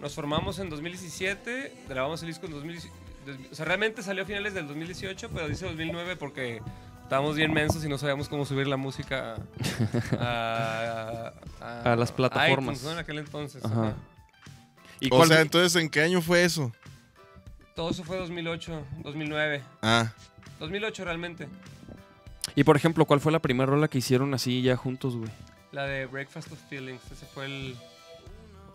nos 0.00 0.14
formamos 0.14 0.58
en 0.60 0.70
2017, 0.70 1.72
grabamos 1.88 2.22
el 2.22 2.28
disco 2.28 2.46
en 2.46 2.52
2017. 2.52 2.94
O 3.50 3.54
sea, 3.56 3.64
realmente 3.64 4.02
salió 4.04 4.22
a 4.22 4.26
finales 4.26 4.54
del 4.54 4.68
2018, 4.68 5.28
pero 5.34 5.48
dice 5.48 5.64
2009 5.66 6.14
porque 6.14 6.60
estábamos 7.02 7.34
bien 7.34 7.52
mensos 7.52 7.84
y 7.84 7.88
no 7.88 7.98
sabíamos 7.98 8.28
cómo 8.28 8.46
subir 8.46 8.68
la 8.68 8.76
música 8.76 9.34
a, 10.20 11.32
a- 11.60 11.92
A 11.92 11.96
las 11.96 12.12
plataformas. 12.12 12.76
iTunes, 12.76 12.82
¿no? 12.84 12.92
En 12.92 12.98
aquel 12.98 13.18
entonces. 13.18 13.64
Ajá. 13.64 13.74
ajá. 13.88 13.94
¿Y 15.00 15.06
O 15.08 15.16
cuál- 15.16 15.28
sea, 15.28 15.40
entonces, 15.40 15.74
¿en 15.82 15.88
qué 15.90 16.02
año 16.02 16.22
fue 16.22 16.44
eso? 16.44 16.70
Todo 17.76 17.90
eso 17.90 18.02
fue 18.02 18.16
2008, 18.16 18.84
2009. 19.04 19.62
Ah, 19.82 20.12
2008 20.58 21.04
realmente. 21.04 21.46
y 22.54 22.64
por 22.64 22.76
ejemplo, 22.76 23.04
¿cuál 23.04 23.20
fue 23.20 23.30
la 23.32 23.40
primera 23.40 23.66
rola 23.70 23.86
que 23.88 23.98
hicieron 23.98 24.32
así 24.34 24.62
ya 24.62 24.76
juntos, 24.76 25.14
güey? 25.16 25.30
La 25.72 25.84
de 25.84 26.06
Breakfast 26.06 26.50
of 26.52 26.58
Feelings. 26.70 27.02
Ese 27.12 27.26
fue 27.26 27.44
el, 27.46 27.76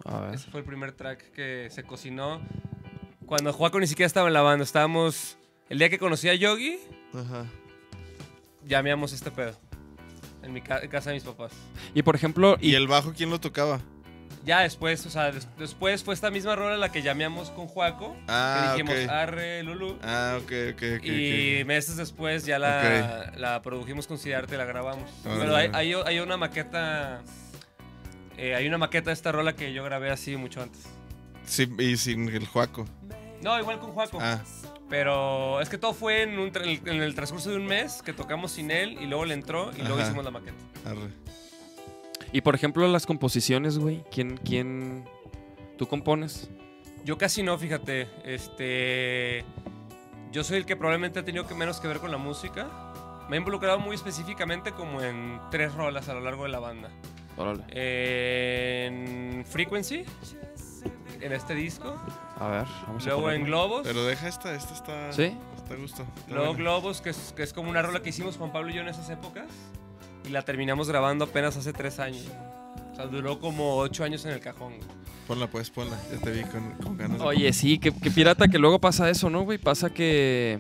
A 0.06 0.20
ver. 0.20 0.36
ese 0.36 0.52
fue 0.52 0.60
el 0.60 0.66
primer 0.66 0.92
track 0.92 1.32
que 1.32 1.68
se 1.72 1.84
cocinó. 1.84 2.40
Cuando 3.26 3.52
Juaco 3.54 3.80
ni 3.80 3.88
siquiera 3.88 4.06
estaba 4.08 4.28
en 4.28 4.34
la 4.34 4.42
banda. 4.42 4.64
Estábamos... 4.64 5.38
El 5.70 5.80
día 5.80 5.90
que 5.90 5.98
conocí 5.98 6.28
a 6.30 6.36
Yogi, 6.36 6.78
ajá. 7.14 7.46
llameamos 8.68 9.14
este 9.14 9.32
pedo. 9.32 9.54
En 10.44 10.52
mi 10.54 10.62
ca- 10.62 10.80
en 10.82 10.90
casa 10.90 11.10
de 11.12 11.16
mis 11.16 11.24
papás. 11.24 11.54
Y 11.96 12.02
por 12.04 12.14
ejemplo, 12.16 12.58
¿Y 12.60 12.72
y, 12.72 12.76
el 12.76 12.88
bajo 12.88 13.14
quién 13.16 13.30
lo 13.30 13.40
tocaba? 13.40 13.80
Ya 14.44 14.62
después, 14.62 15.06
o 15.06 15.10
sea, 15.10 15.32
des- 15.32 15.48
después 15.58 16.04
fue 16.04 16.14
esta 16.14 16.32
misma 16.32 16.56
rola 16.56 16.76
la 16.78 16.92
que 16.92 17.02
llameamos 17.02 17.52
con 17.52 17.68
Juaco. 17.68 18.16
Ah, 18.28 18.74
que 18.76 18.82
dijimos, 18.84 19.06
ok. 19.06 19.12
arre, 19.12 19.64
Lulu. 19.64 19.98
Ah, 20.02 20.38
ok, 20.42 20.52
ok, 20.74 20.84
ok. 20.98 21.04
y 21.06 21.62
ok. 21.62 21.68
meses 21.68 21.98
después 21.98 22.46
ya 22.46 22.58
la, 22.58 23.32
la 23.38 23.62
produjimos 23.62 24.08
con 24.08 24.18
Cidarte 24.18 24.56
y 24.56 24.58
la 24.58 24.66
grabamos. 24.66 25.10
Pero 25.24 25.56
hay, 25.56 25.70
hay, 25.74 25.94
hay 25.94 26.20
una 26.20 26.38
maqueta. 26.38 27.22
eh, 28.38 28.56
hay 28.56 28.68
una 28.68 28.78
maqueta 28.80 29.12
de 29.12 29.14
esta 29.14 29.32
rola 29.32 29.54
que 29.56 29.74
yo 29.74 29.84
grabé 29.84 30.10
así 30.10 30.36
mucho 30.38 30.62
antes. 30.62 30.82
Sí, 31.46 31.70
y 31.80 31.98
sin 31.98 32.28
el 32.30 32.48
Juaco. 32.48 32.86
No, 33.44 33.60
igual 33.60 33.80
con 33.80 33.92
Juaco. 33.92 34.18
Ah, 34.22 34.40
Pero 34.90 35.62
es 35.62 35.70
que 35.70 35.78
todo 35.78 35.94
fue 35.94 36.24
en, 36.24 36.38
un 36.40 36.52
en 36.56 37.02
el 37.02 37.16
transcurso 37.16 37.50
de 37.50 37.58
un 37.58 37.66
mes 37.66 38.02
que 38.04 38.14
tocamos 38.14 38.52
sin 38.52 38.72
él 38.72 38.98
y 39.02 39.06
luego 39.06 39.26
le 39.26 39.34
entró 39.34 39.72
y 39.76 39.82
luego 39.82 39.96
Ajá. 39.98 40.06
hicimos 40.06 40.24
la 40.26 40.32
maqueta. 40.32 40.58
arre. 40.86 41.10
Y 42.32 42.42
por 42.42 42.56
ejemplo 42.56 42.88
las 42.88 43.06
composiciones, 43.06 43.78
güey. 43.78 44.04
¿Quién, 44.12 44.38
quién, 44.38 45.06
tú 45.78 45.88
compones? 45.88 46.50
Yo 47.04 47.18
casi 47.18 47.44
no, 47.44 47.58
fíjate. 47.58 48.08
Este. 48.24 49.44
yo 50.32 50.44
soy 50.44 50.58
el 50.58 50.66
que 50.66 50.76
probablemente 50.76 51.20
ha 51.20 51.26
tenido 51.26 51.48
que 51.48 51.56
menos 51.56 51.80
que 51.80 51.88
ver 51.88 52.00
con 52.00 52.12
la 52.12 52.18
música. 52.18 52.70
Me 53.30 53.38
he 53.38 53.40
involucrado 53.40 53.80
muy 53.80 53.96
específicamente 53.96 54.72
como 54.72 55.02
en 55.02 55.40
tres 55.52 55.74
rolas 55.74 56.10
a 56.10 56.14
lo 56.14 56.22
largo 56.22 56.44
de 56.44 56.50
la 56.50 56.60
banda. 56.60 56.90
Órale. 57.38 57.64
En 57.72 59.46
Frequency, 59.46 60.04
en 61.22 61.32
este 61.32 61.56
disco. 61.56 61.96
A 62.40 62.48
ver, 62.50 62.66
vamos 62.88 63.06
a 63.06 63.10
Luego 63.10 63.32
en 63.32 63.42
ponerlo. 63.42 63.68
Globos. 63.68 63.82
Pero 63.84 64.04
deja 64.06 64.28
esta, 64.28 64.54
esta 64.54 64.74
está. 64.74 65.14
¿Sí? 65.14 65.38
Está 65.56 65.74
a 65.74 65.78
gusto. 65.78 66.04
está 66.04 66.30
Luego 66.30 66.54
buena. 66.54 66.60
Globos, 66.60 67.02
que 67.02 67.12
es, 67.12 67.34
que 67.36 67.44
es 67.44 67.54
como 67.54 67.70
una 67.70 67.82
rola 67.82 68.02
que 68.02 68.10
hicimos 68.10 68.38
Juan 68.38 68.52
Pablo 68.52 68.72
y 68.72 68.74
yo 68.76 68.82
en 68.82 68.90
esas 68.90 69.10
épocas. 69.10 69.48
Y 70.26 70.30
la 70.30 70.44
terminamos 70.44 70.88
grabando 70.88 71.26
apenas 71.26 71.58
hace 71.58 71.74
tres 71.74 72.00
años. 72.00 72.26
O 72.92 72.96
sea, 72.96 73.06
duró 73.08 73.40
como 73.40 73.78
ocho 73.78 74.04
años 74.04 74.24
en 74.26 74.32
el 74.32 74.40
cajón. 74.40 74.74
güey. 74.78 74.88
Ponla, 75.28 75.48
pues, 75.48 75.70
ponla. 75.70 75.98
Ya 76.12 76.20
te 76.20 76.32
vi 76.32 76.42
con, 76.44 76.72
con 76.84 76.98
ganas. 76.98 77.20
de- 77.20 77.26
Oye, 77.26 77.54
sí, 77.54 77.80
que, 77.80 77.92
que 77.92 78.12
pirata 78.12 78.48
que 78.48 78.58
luego 78.60 78.80
pasa 78.80 79.10
eso, 79.10 79.30
¿no, 79.30 79.42
güey? 79.44 79.58
Pasa 79.58 79.90
que. 79.90 80.60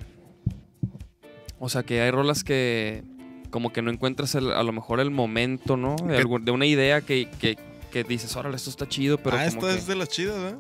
O 1.59 1.69
sea, 1.69 1.83
que 1.83 2.01
hay 2.01 2.11
rolas 2.11 2.43
que. 2.43 3.03
Como 3.49 3.73
que 3.73 3.81
no 3.81 3.91
encuentras 3.91 4.33
el- 4.35 4.51
a 4.53 4.63
lo 4.63 4.71
mejor 4.71 4.99
el 5.01 5.11
momento, 5.11 5.75
¿no? 5.77 5.95
De, 5.97 6.17
algún- 6.17 6.45
de 6.45 6.51
una 6.51 6.65
idea 6.65 7.01
que, 7.01 7.29
que, 7.39 7.57
que 7.91 8.03
dices, 8.05 8.33
órale, 8.35 8.55
esto 8.55 8.69
está 8.69 8.87
chido, 8.87 9.17
pero. 9.17 9.37
ah, 9.37 9.45
que- 9.49 9.69
es 9.75 9.87
de 9.87 9.95
las 9.95 10.07
chidas, 10.09 10.53
¿eh? 10.53 10.55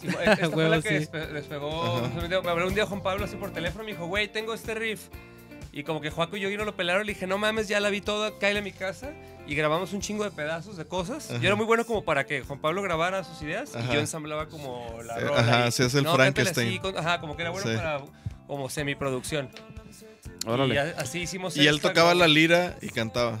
Sí, 0.00 0.08
esta 0.08 0.50
fue 0.50 0.68
la 0.68 0.82
que 0.82 1.00
sí. 1.00 1.06
despe- 1.06 1.28
despegó. 1.28 1.96
Ajá. 2.04 2.28
Me 2.42 2.50
habló 2.50 2.68
un 2.68 2.74
día 2.74 2.84
Juan 2.84 3.02
Pablo 3.02 3.24
así 3.24 3.36
por 3.36 3.50
teléfono 3.52 3.84
y 3.84 3.86
me 3.86 3.92
dijo, 3.92 4.06
güey, 4.06 4.30
tengo 4.30 4.52
este 4.52 4.74
riff. 4.74 5.08
Y 5.76 5.82
como 5.82 6.00
que 6.00 6.08
Juaco 6.10 6.36
y 6.36 6.40
yo 6.40 6.56
no 6.56 6.64
lo 6.64 6.76
pelaron, 6.76 7.04
le 7.04 7.14
dije, 7.14 7.26
no 7.26 7.36
mames, 7.36 7.66
ya 7.66 7.80
la 7.80 7.90
vi 7.90 8.00
toda, 8.00 8.38
cállale 8.38 8.60
a 8.60 8.62
mi 8.62 8.70
casa. 8.70 9.12
Y 9.46 9.56
grabamos 9.56 9.92
un 9.92 10.00
chingo 10.00 10.22
de 10.22 10.30
pedazos 10.30 10.76
de 10.76 10.84
cosas. 10.84 11.28
Ajá. 11.30 11.40
Yo 11.40 11.46
era 11.48 11.56
muy 11.56 11.66
bueno 11.66 11.84
como 11.84 12.04
para 12.04 12.24
que 12.26 12.42
Juan 12.42 12.60
Pablo 12.60 12.80
grabara 12.80 13.24
sus 13.24 13.42
ideas 13.42 13.74
Ajá. 13.74 13.90
y 13.90 13.94
yo 13.94 14.00
ensamblaba 14.00 14.46
como 14.48 15.02
la 15.02 15.18
rola. 15.18 15.40
ajá, 15.40 15.70
se 15.72 15.82
hace 15.84 15.98
el 15.98 16.04
"No, 16.04 16.14
Frankenstein". 16.14 16.68
así, 16.68 16.78
con- 16.78 16.96
ajá, 16.96 17.20
como 17.20 17.34
que 17.36 17.42
era 17.42 17.50
bueno 17.50 17.68
Sí. 17.68 17.76
para 17.76 18.00
como 18.46 18.70
semiproducción. 18.70 19.48
Órale. 20.46 20.74
Y 20.76 20.78
así 20.78 21.22
hicimos 21.22 21.56
Y 21.56 21.66
él 21.66 21.80
tocaba 21.80 22.10
como- 22.10 22.20
la 22.20 22.28
lira 22.28 22.76
y 22.80 22.88
cantaba. 22.90 23.40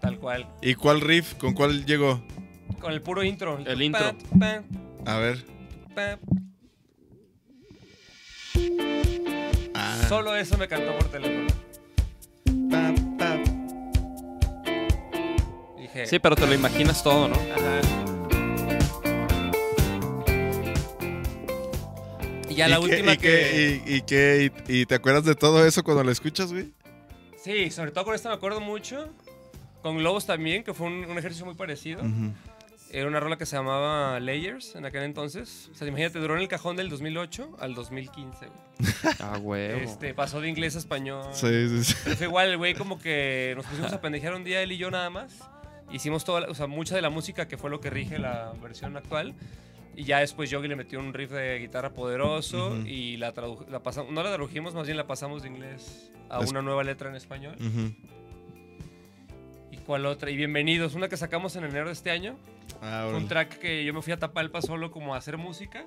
Tal 0.00 0.18
cual. 0.18 0.46
¿Y 0.62 0.74
cuál 0.74 1.00
riff? 1.00 1.34
¿Con 1.34 1.54
cuál 1.54 1.84
llegó? 1.84 2.22
Con 2.80 2.92
el 2.92 3.02
puro 3.02 3.24
intro. 3.24 3.58
El 3.66 3.82
intro. 3.82 4.14
Pa, 4.38 4.62
pa, 5.04 5.12
A 5.12 5.18
ver. 5.18 5.44
pa. 5.94 6.18
Solo 10.08 10.34
eso 10.36 10.56
me 10.56 10.66
cantó 10.68 10.94
por 10.96 11.08
teléfono. 11.10 11.46
Pa, 12.70 12.94
pa. 13.18 13.36
Dije, 15.76 16.06
Sí, 16.06 16.18
pero 16.18 16.34
te 16.34 16.46
lo 16.46 16.54
imaginas 16.54 17.02
todo, 17.02 17.28
¿no? 17.28 17.34
Ajá. 17.34 17.80
Y 22.48 22.54
ya 22.54 22.68
la 22.68 22.78
¿Y 22.78 22.82
qué- 22.84 22.86
última 22.90 23.12
y 23.12 23.18
qué- 23.18 23.82
y, 23.86 23.94
y 23.96 24.00
qué- 24.02 24.52
y- 24.68 24.80
y 24.80 24.86
te 24.86 24.94
acuerdas 24.94 25.24
de 25.24 25.34
todo 25.34 25.64
eso 25.66 25.82
cuando 25.84 26.02
lo 26.04 26.10
escuchas, 26.10 26.52
güey? 26.52 26.72
Sí, 27.42 27.70
sobre 27.70 27.90
todo 27.90 28.04
con 28.06 28.14
esta 28.14 28.30
me 28.30 28.34
acuerdo 28.36 28.60
mucho. 28.60 29.08
Con 29.82 29.98
Globos 29.98 30.26
también, 30.26 30.64
que 30.64 30.74
fue 30.74 30.86
un, 30.88 31.04
un 31.04 31.18
ejercicio 31.18 31.46
muy 31.46 31.54
parecido. 31.54 32.02
Era 32.90 33.06
una 33.06 33.20
rola 33.20 33.36
que 33.36 33.44
se 33.44 33.54
llamaba 33.56 34.18
Layers 34.18 34.74
en 34.74 34.86
aquel 34.86 35.02
entonces. 35.02 35.68
O 35.70 35.74
sea, 35.74 35.86
imagínate, 35.86 36.18
duró 36.18 36.34
en 36.36 36.40
el 36.42 36.48
cajón 36.48 36.74
del 36.76 36.88
2008 36.88 37.56
al 37.60 37.74
2015. 37.74 38.46
güey. 38.46 38.58
Ah, 39.20 39.38
huevo. 39.38 39.80
Este, 39.80 40.14
pasó 40.14 40.40
de 40.40 40.48
inglés 40.48 40.74
a 40.74 40.78
español. 40.78 41.24
Sí, 41.32 41.68
sí, 41.68 41.84
sí. 41.84 41.94
Pero 42.04 42.16
fue 42.16 42.26
igual, 42.26 42.48
el 42.50 42.56
güey 42.56 42.74
como 42.74 42.98
que 42.98 43.52
nos 43.56 43.66
pusimos 43.70 43.92
a 43.92 44.00
pendejear 44.00 44.34
un 44.34 44.44
día 44.44 44.62
él 44.62 44.72
y 44.72 44.78
yo 44.78 44.90
nada 44.90 45.10
más. 45.10 45.38
Hicimos 45.92 46.24
toda, 46.24 46.40
la- 46.42 46.48
o 46.48 46.54
sea, 46.54 46.66
mucha 46.66 46.94
de 46.94 47.02
la 47.02 47.10
música 47.10 47.46
que 47.48 47.58
fue 47.58 47.68
lo 47.70 47.80
que 47.80 47.90
rige 47.90 48.18
la 48.18 48.52
versión 48.62 48.96
actual. 48.96 49.34
Y 49.94 50.04
ya 50.04 50.20
después 50.20 50.48
Yogi 50.48 50.68
le 50.68 50.76
metió 50.76 50.98
un 51.00 51.12
riff 51.12 51.30
de 51.32 51.58
guitarra 51.58 51.90
poderoso 51.92 52.68
Ujú. 52.68 52.86
y 52.86 53.16
la, 53.16 53.34
tradu- 53.34 53.66
la 53.68 53.82
pasamos, 53.82 54.12
no 54.12 54.22
la 54.22 54.30
tradujimos, 54.32 54.72
más 54.74 54.86
bien 54.86 54.96
la 54.96 55.06
pasamos 55.08 55.42
de 55.42 55.48
inglés 55.48 56.10
a 56.30 56.40
Es- 56.40 56.50
una 56.50 56.62
nueva 56.62 56.84
letra 56.84 57.10
en 57.10 57.16
español. 57.16 57.56
Ujú. 57.58 57.92
¿Y 59.72 59.76
cuál 59.78 60.06
otra? 60.06 60.30
Y 60.30 60.36
Bienvenidos, 60.36 60.94
una 60.94 61.08
que 61.08 61.16
sacamos 61.16 61.56
en 61.56 61.64
enero 61.64 61.86
de 61.86 61.92
este 61.92 62.10
año. 62.10 62.36
Ah, 62.82 63.06
Fue 63.08 63.18
un 63.18 63.28
track 63.28 63.58
que 63.58 63.84
yo 63.84 63.92
me 63.94 64.02
fui 64.02 64.12
a 64.12 64.18
Tapalpa 64.18 64.62
solo 64.62 64.90
como 64.90 65.14
a 65.14 65.18
hacer 65.18 65.36
música. 65.36 65.84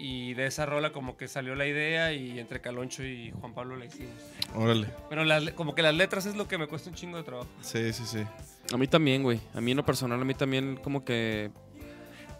Y 0.00 0.34
de 0.34 0.46
esa 0.46 0.64
rola 0.64 0.92
como 0.92 1.16
que 1.16 1.26
salió 1.26 1.56
la 1.56 1.66
idea 1.66 2.12
y 2.12 2.38
entre 2.38 2.60
Caloncho 2.60 3.02
y 3.02 3.32
Juan 3.40 3.52
Pablo 3.52 3.76
la 3.76 3.86
hicimos. 3.86 4.14
Órale. 4.54 4.86
Pero 5.08 5.24
las 5.24 5.50
como 5.50 5.74
que 5.74 5.82
las 5.82 5.92
letras 5.94 6.24
es 6.24 6.36
lo 6.36 6.46
que 6.46 6.56
me 6.56 6.68
cuesta 6.68 6.88
un 6.88 6.94
chingo 6.94 7.16
de 7.16 7.24
trabajo. 7.24 7.48
Sí, 7.62 7.92
sí, 7.92 8.04
sí. 8.06 8.24
A 8.72 8.76
mí 8.76 8.86
también, 8.86 9.24
güey. 9.24 9.40
A 9.54 9.60
mí 9.60 9.72
en 9.72 9.76
lo 9.76 9.84
personal, 9.84 10.20
a 10.20 10.24
mí 10.24 10.34
también 10.34 10.76
como 10.76 11.04
que 11.04 11.50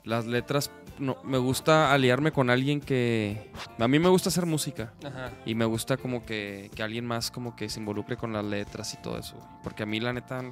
las 0.04 0.24
letras, 0.26 0.70
no, 1.00 1.16
me 1.24 1.36
gusta 1.38 1.92
aliarme 1.92 2.30
con 2.30 2.48
alguien 2.48 2.80
que... 2.80 3.50
A 3.78 3.88
mí 3.88 3.98
me 3.98 4.08
gusta 4.08 4.28
hacer 4.28 4.46
música 4.46 4.92
Ajá. 5.04 5.32
y 5.44 5.56
me 5.56 5.64
gusta 5.64 5.96
como 5.96 6.24
que, 6.24 6.70
que 6.76 6.82
alguien 6.84 7.06
más 7.06 7.32
como 7.32 7.56
que 7.56 7.68
se 7.68 7.80
involucre 7.80 8.16
con 8.16 8.32
las 8.32 8.44
letras 8.44 8.94
y 8.94 8.98
todo 9.02 9.18
eso. 9.18 9.34
güey. 9.34 9.48
Porque 9.64 9.82
a 9.82 9.86
mí 9.86 9.98
la 9.98 10.12
neta... 10.12 10.42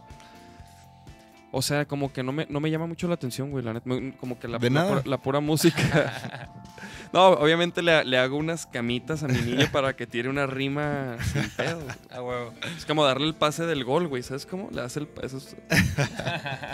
O 1.58 1.62
sea, 1.62 1.86
como 1.86 2.12
que 2.12 2.22
no 2.22 2.32
me, 2.32 2.46
no 2.50 2.60
me 2.60 2.70
llama 2.70 2.86
mucho 2.86 3.08
la 3.08 3.14
atención, 3.14 3.50
güey. 3.50 3.64
La 3.64 3.72
neta, 3.72 3.88
como 4.20 4.38
que 4.38 4.46
la, 4.46 4.58
De 4.58 4.68
la 4.68 4.80
nada. 4.80 4.88
pura, 4.90 5.02
la 5.06 5.16
pura 5.22 5.40
música. 5.40 6.52
no, 7.14 7.28
obviamente 7.28 7.80
le, 7.80 8.04
le 8.04 8.18
hago 8.18 8.36
unas 8.36 8.66
camitas 8.66 9.22
a 9.22 9.28
mi 9.28 9.38
niño 9.40 9.66
para 9.72 9.96
que 9.96 10.06
tire 10.06 10.28
una 10.28 10.46
rima 10.46 11.16
sin 11.32 11.48
pedo. 11.50 11.80
güey. 11.80 11.96
A 12.10 12.22
huevo. 12.22 12.52
Es 12.76 12.84
como 12.84 13.04
darle 13.06 13.26
el 13.26 13.34
pase 13.34 13.64
del 13.64 13.84
gol, 13.84 14.06
güey. 14.06 14.22
¿Sabes 14.22 14.44
cómo? 14.44 14.68
Le 14.70 14.82
hace 14.82 15.00
el 15.00 15.08
eso 15.22 15.38
es 15.38 15.56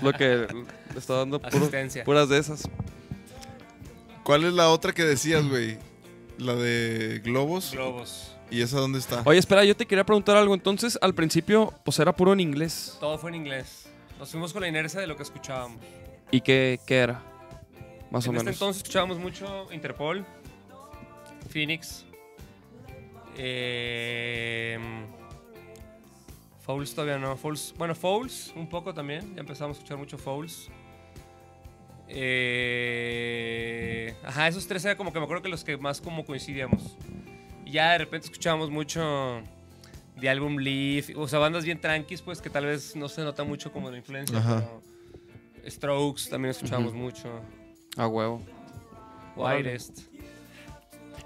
lo 0.02 0.12
que 0.14 0.48
le 0.92 0.98
está 0.98 1.14
dando 1.14 1.40
puro- 1.40 1.70
puras 2.04 2.28
de 2.28 2.38
esas. 2.38 2.68
¿Cuál 4.24 4.44
es 4.44 4.52
la 4.52 4.68
otra 4.70 4.92
que 4.92 5.04
decías, 5.04 5.46
güey? 5.48 5.78
La 6.38 6.54
de 6.54 7.20
globos. 7.24 7.70
Globos. 7.72 8.36
¿Y 8.50 8.60
esa 8.62 8.78
dónde 8.78 8.98
está? 8.98 9.22
Oye, 9.24 9.38
espera, 9.38 9.64
yo 9.64 9.76
te 9.76 9.86
quería 9.86 10.04
preguntar 10.04 10.36
algo. 10.36 10.54
Entonces, 10.54 10.98
al 11.00 11.14
principio, 11.14 11.72
pues 11.84 11.98
era 11.98 12.12
puro 12.14 12.32
en 12.32 12.40
inglés. 12.40 12.96
Todo 13.00 13.16
fue 13.18 13.30
en 13.30 13.36
inglés. 13.36 13.81
Nos 14.22 14.30
fuimos 14.30 14.52
con 14.52 14.62
la 14.62 14.68
inercia 14.68 15.00
de 15.00 15.08
lo 15.08 15.16
que 15.16 15.24
escuchábamos. 15.24 15.80
¿Y 16.30 16.40
qué, 16.42 16.78
qué 16.86 16.98
era? 16.98 17.20
Más 18.08 18.24
o 18.24 18.30
en 18.30 18.36
este 18.36 18.44
menos. 18.44 18.54
entonces 18.54 18.76
escuchábamos 18.76 19.18
mucho 19.18 19.66
Interpol, 19.72 20.24
Phoenix, 21.50 22.04
eh, 23.36 24.78
Fouls 26.60 26.94
todavía 26.94 27.18
no. 27.18 27.36
Fouls, 27.36 27.74
bueno, 27.76 27.96
Fouls 27.96 28.52
un 28.54 28.68
poco 28.68 28.94
también. 28.94 29.34
Ya 29.34 29.40
empezamos 29.40 29.76
a 29.76 29.78
escuchar 29.78 29.98
mucho 29.98 30.16
Fouls. 30.16 30.70
Eh, 32.06 33.34
ajá, 34.22 34.46
esos 34.46 34.68
tres 34.68 34.84
eran 34.84 34.96
como 34.96 35.12
que 35.12 35.18
me 35.18 35.24
acuerdo 35.24 35.42
que 35.42 35.48
los 35.48 35.64
que 35.64 35.76
más 35.78 36.00
como 36.00 36.24
coincidíamos. 36.24 36.96
Y 37.64 37.72
ya 37.72 37.90
de 37.90 37.98
repente 37.98 38.26
escuchábamos 38.26 38.70
mucho 38.70 39.42
de 40.16 40.28
álbum 40.28 40.56
Leaf, 40.58 41.10
o 41.16 41.26
sea, 41.28 41.38
bandas 41.38 41.64
bien 41.64 41.80
tranquis, 41.80 42.20
pues 42.22 42.40
que 42.40 42.50
tal 42.50 42.66
vez 42.66 42.94
no 42.96 43.08
se 43.08 43.22
nota 43.22 43.44
mucho 43.44 43.72
como 43.72 43.90
la 43.90 43.96
influencia. 43.98 44.38
Ajá. 44.38 44.62
pero 45.56 45.70
Strokes 45.70 46.28
también 46.30 46.50
escuchábamos 46.50 46.92
mucho. 46.92 47.28
A 47.96 48.06
huevo. 48.06 48.42
Wirest. 49.36 50.00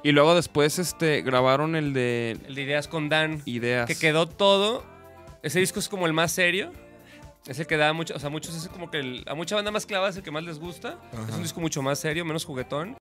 Y 0.02 0.12
luego 0.12 0.34
después, 0.34 0.78
este, 0.78 1.22
grabaron 1.22 1.74
el 1.74 1.92
de 1.92 2.38
El 2.46 2.54
de 2.54 2.62
Ideas 2.62 2.86
con 2.86 3.08
Dan. 3.08 3.42
Ideas. 3.44 3.86
Que 3.86 3.96
quedó 3.96 4.28
todo. 4.28 4.84
Ese 5.42 5.58
disco 5.58 5.80
es 5.80 5.88
como 5.88 6.06
el 6.06 6.12
más 6.12 6.32
serio. 6.32 6.70
Es 7.46 7.58
el 7.60 7.66
que 7.66 7.76
da 7.76 7.92
mucho, 7.92 8.14
o 8.14 8.18
sea, 8.18 8.28
muchos 8.30 8.54
es 8.56 8.68
como 8.68 8.90
que 8.90 8.98
el- 8.98 9.24
a 9.26 9.34
mucha 9.34 9.54
banda 9.56 9.70
más 9.70 9.86
clavada 9.86 10.10
es 10.10 10.16
el 10.16 10.22
que 10.22 10.30
más 10.30 10.42
les 10.44 10.58
gusta. 10.58 10.98
Es 11.28 11.34
un 11.34 11.42
disco 11.42 11.60
mucho 11.60 11.80
más 11.82 11.98
serio, 11.98 12.24
menos 12.24 12.44
juguetón. 12.44 12.96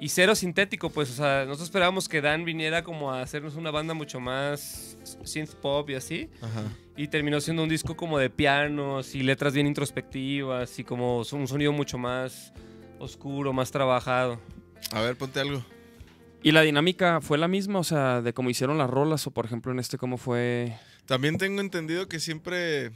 Y 0.00 0.08
cero 0.08 0.34
sintético, 0.34 0.88
pues, 0.88 1.10
o 1.10 1.12
sea, 1.12 1.44
nosotros 1.44 1.68
esperábamos 1.68 2.08
que 2.08 2.22
Dan 2.22 2.46
viniera 2.46 2.82
como 2.82 3.12
a 3.12 3.20
hacernos 3.20 3.54
una 3.56 3.70
banda 3.70 3.92
mucho 3.92 4.18
más 4.18 4.96
synth 5.24 5.54
pop 5.56 5.90
y 5.90 5.94
así. 5.94 6.30
Ajá. 6.40 6.62
Y 6.96 7.08
terminó 7.08 7.38
siendo 7.38 7.62
un 7.62 7.68
disco 7.68 7.94
como 7.94 8.18
de 8.18 8.30
pianos 8.30 9.14
y 9.14 9.22
letras 9.22 9.52
bien 9.52 9.66
introspectivas 9.66 10.78
y 10.78 10.84
como 10.84 11.18
un 11.18 11.46
sonido 11.46 11.72
mucho 11.72 11.98
más 11.98 12.54
oscuro, 12.98 13.52
más 13.52 13.70
trabajado. 13.70 14.40
A 14.92 15.02
ver, 15.02 15.16
ponte 15.16 15.38
algo. 15.38 15.62
¿Y 16.42 16.52
la 16.52 16.62
dinámica 16.62 17.20
fue 17.20 17.36
la 17.36 17.46
misma? 17.46 17.80
O 17.80 17.84
sea, 17.84 18.22
de 18.22 18.32
cómo 18.32 18.48
hicieron 18.48 18.78
las 18.78 18.88
rolas 18.88 19.26
o, 19.26 19.32
por 19.32 19.44
ejemplo, 19.44 19.70
en 19.70 19.80
este, 19.80 19.98
cómo 19.98 20.16
fue... 20.16 20.78
También 21.04 21.36
tengo 21.36 21.60
entendido 21.60 22.08
que 22.08 22.20
siempre, 22.20 22.92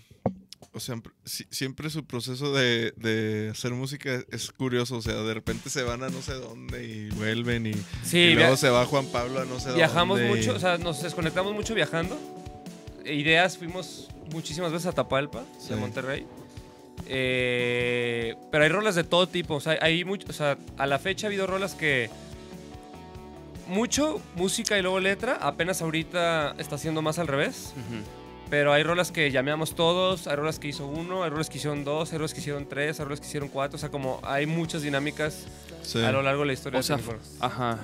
o 0.72 0.80
sea, 0.80 0.96
si- 1.24 1.46
siempre 1.50 1.90
su 1.90 2.04
proceso 2.04 2.52
de, 2.54 2.92
de 2.96 3.50
hacer 3.50 3.72
música 3.72 4.22
es 4.30 4.50
curioso. 4.52 4.96
O 4.96 5.02
sea, 5.02 5.14
de 5.14 5.34
repente 5.34 5.70
se 5.70 5.82
van 5.82 6.02
a 6.02 6.08
no 6.08 6.22
sé 6.22 6.34
dónde 6.34 6.84
y 6.84 7.08
vuelven 7.10 7.66
y, 7.66 7.74
Sí, 8.04 8.18
y 8.18 8.34
luego 8.34 8.56
se 8.56 8.68
va 8.70 8.84
Juan 8.86 9.06
Pablo 9.06 9.40
a 9.40 9.44
no 9.44 9.60
sé 9.60 9.72
Viajamos 9.74 10.18
dónde. 10.20 10.34
mucho, 10.36 10.54
o 10.54 10.58
sea, 10.58 10.78
nos 10.78 11.02
desconectamos 11.02 11.52
mucho 11.54 11.74
viajando. 11.74 12.18
Ideas, 13.04 13.58
fuimos 13.58 14.08
muchísimas 14.32 14.72
veces 14.72 14.86
a 14.86 14.92
Tapalpa, 14.92 15.44
Sí. 15.60 15.70
de 15.70 15.76
Monterrey. 15.76 16.26
Eh, 17.06 18.34
pero 18.50 18.64
hay 18.64 18.70
rolas 18.70 18.94
de 18.94 19.04
todo 19.04 19.28
tipo, 19.28 19.54
o 19.56 19.60
sea, 19.60 19.76
hay 19.80 20.04
mucho, 20.04 20.26
o 20.30 20.32
sea, 20.32 20.56
a 20.78 20.86
la 20.86 20.98
fecha 20.98 21.26
ha 21.26 21.28
habido 21.28 21.46
rolas 21.46 21.74
que 21.74 22.08
mucho 23.68 24.20
música 24.36 24.78
y 24.78 24.82
luego 24.82 25.00
letra, 25.00 25.36
apenas 25.40 25.80
ahorita 25.82 26.54
está 26.58 26.76
haciendo 26.76 27.02
más 27.02 27.18
al 27.18 27.26
revés, 27.26 27.72
pero 28.50 28.72
hay 28.72 28.82
rolas 28.82 29.10
que 29.10 29.30
llameamos 29.30 29.74
todos, 29.74 30.26
hay 30.26 30.36
rolas 30.36 30.58
que 30.58 30.68
hizo 30.68 30.86
uno, 30.86 31.24
hay 31.24 31.30
rolas 31.30 31.48
que 31.50 31.58
hicieron 31.58 31.84
dos, 31.84 32.12
hay 32.12 32.18
rolas 32.18 32.34
que 32.34 32.40
hicieron 32.40 32.68
tres, 32.68 32.98
hay 33.00 33.04
rolas 33.04 33.20
que 33.20 33.26
hicieron 33.26 33.48
cuatro, 33.48 33.76
o 33.76 33.78
sea, 33.80 33.88
como 33.90 34.20
hay 34.22 34.46
muchas 34.46 34.82
dinámicas 34.82 35.46
Sí. 35.82 36.00
a 36.02 36.10
lo 36.12 36.22
largo 36.22 36.40
de 36.42 36.46
la 36.48 36.52
historia. 36.54 36.80
O 36.80 36.82
sea, 36.82 36.96
de. 36.96 37.02
Ajá. 37.40 37.78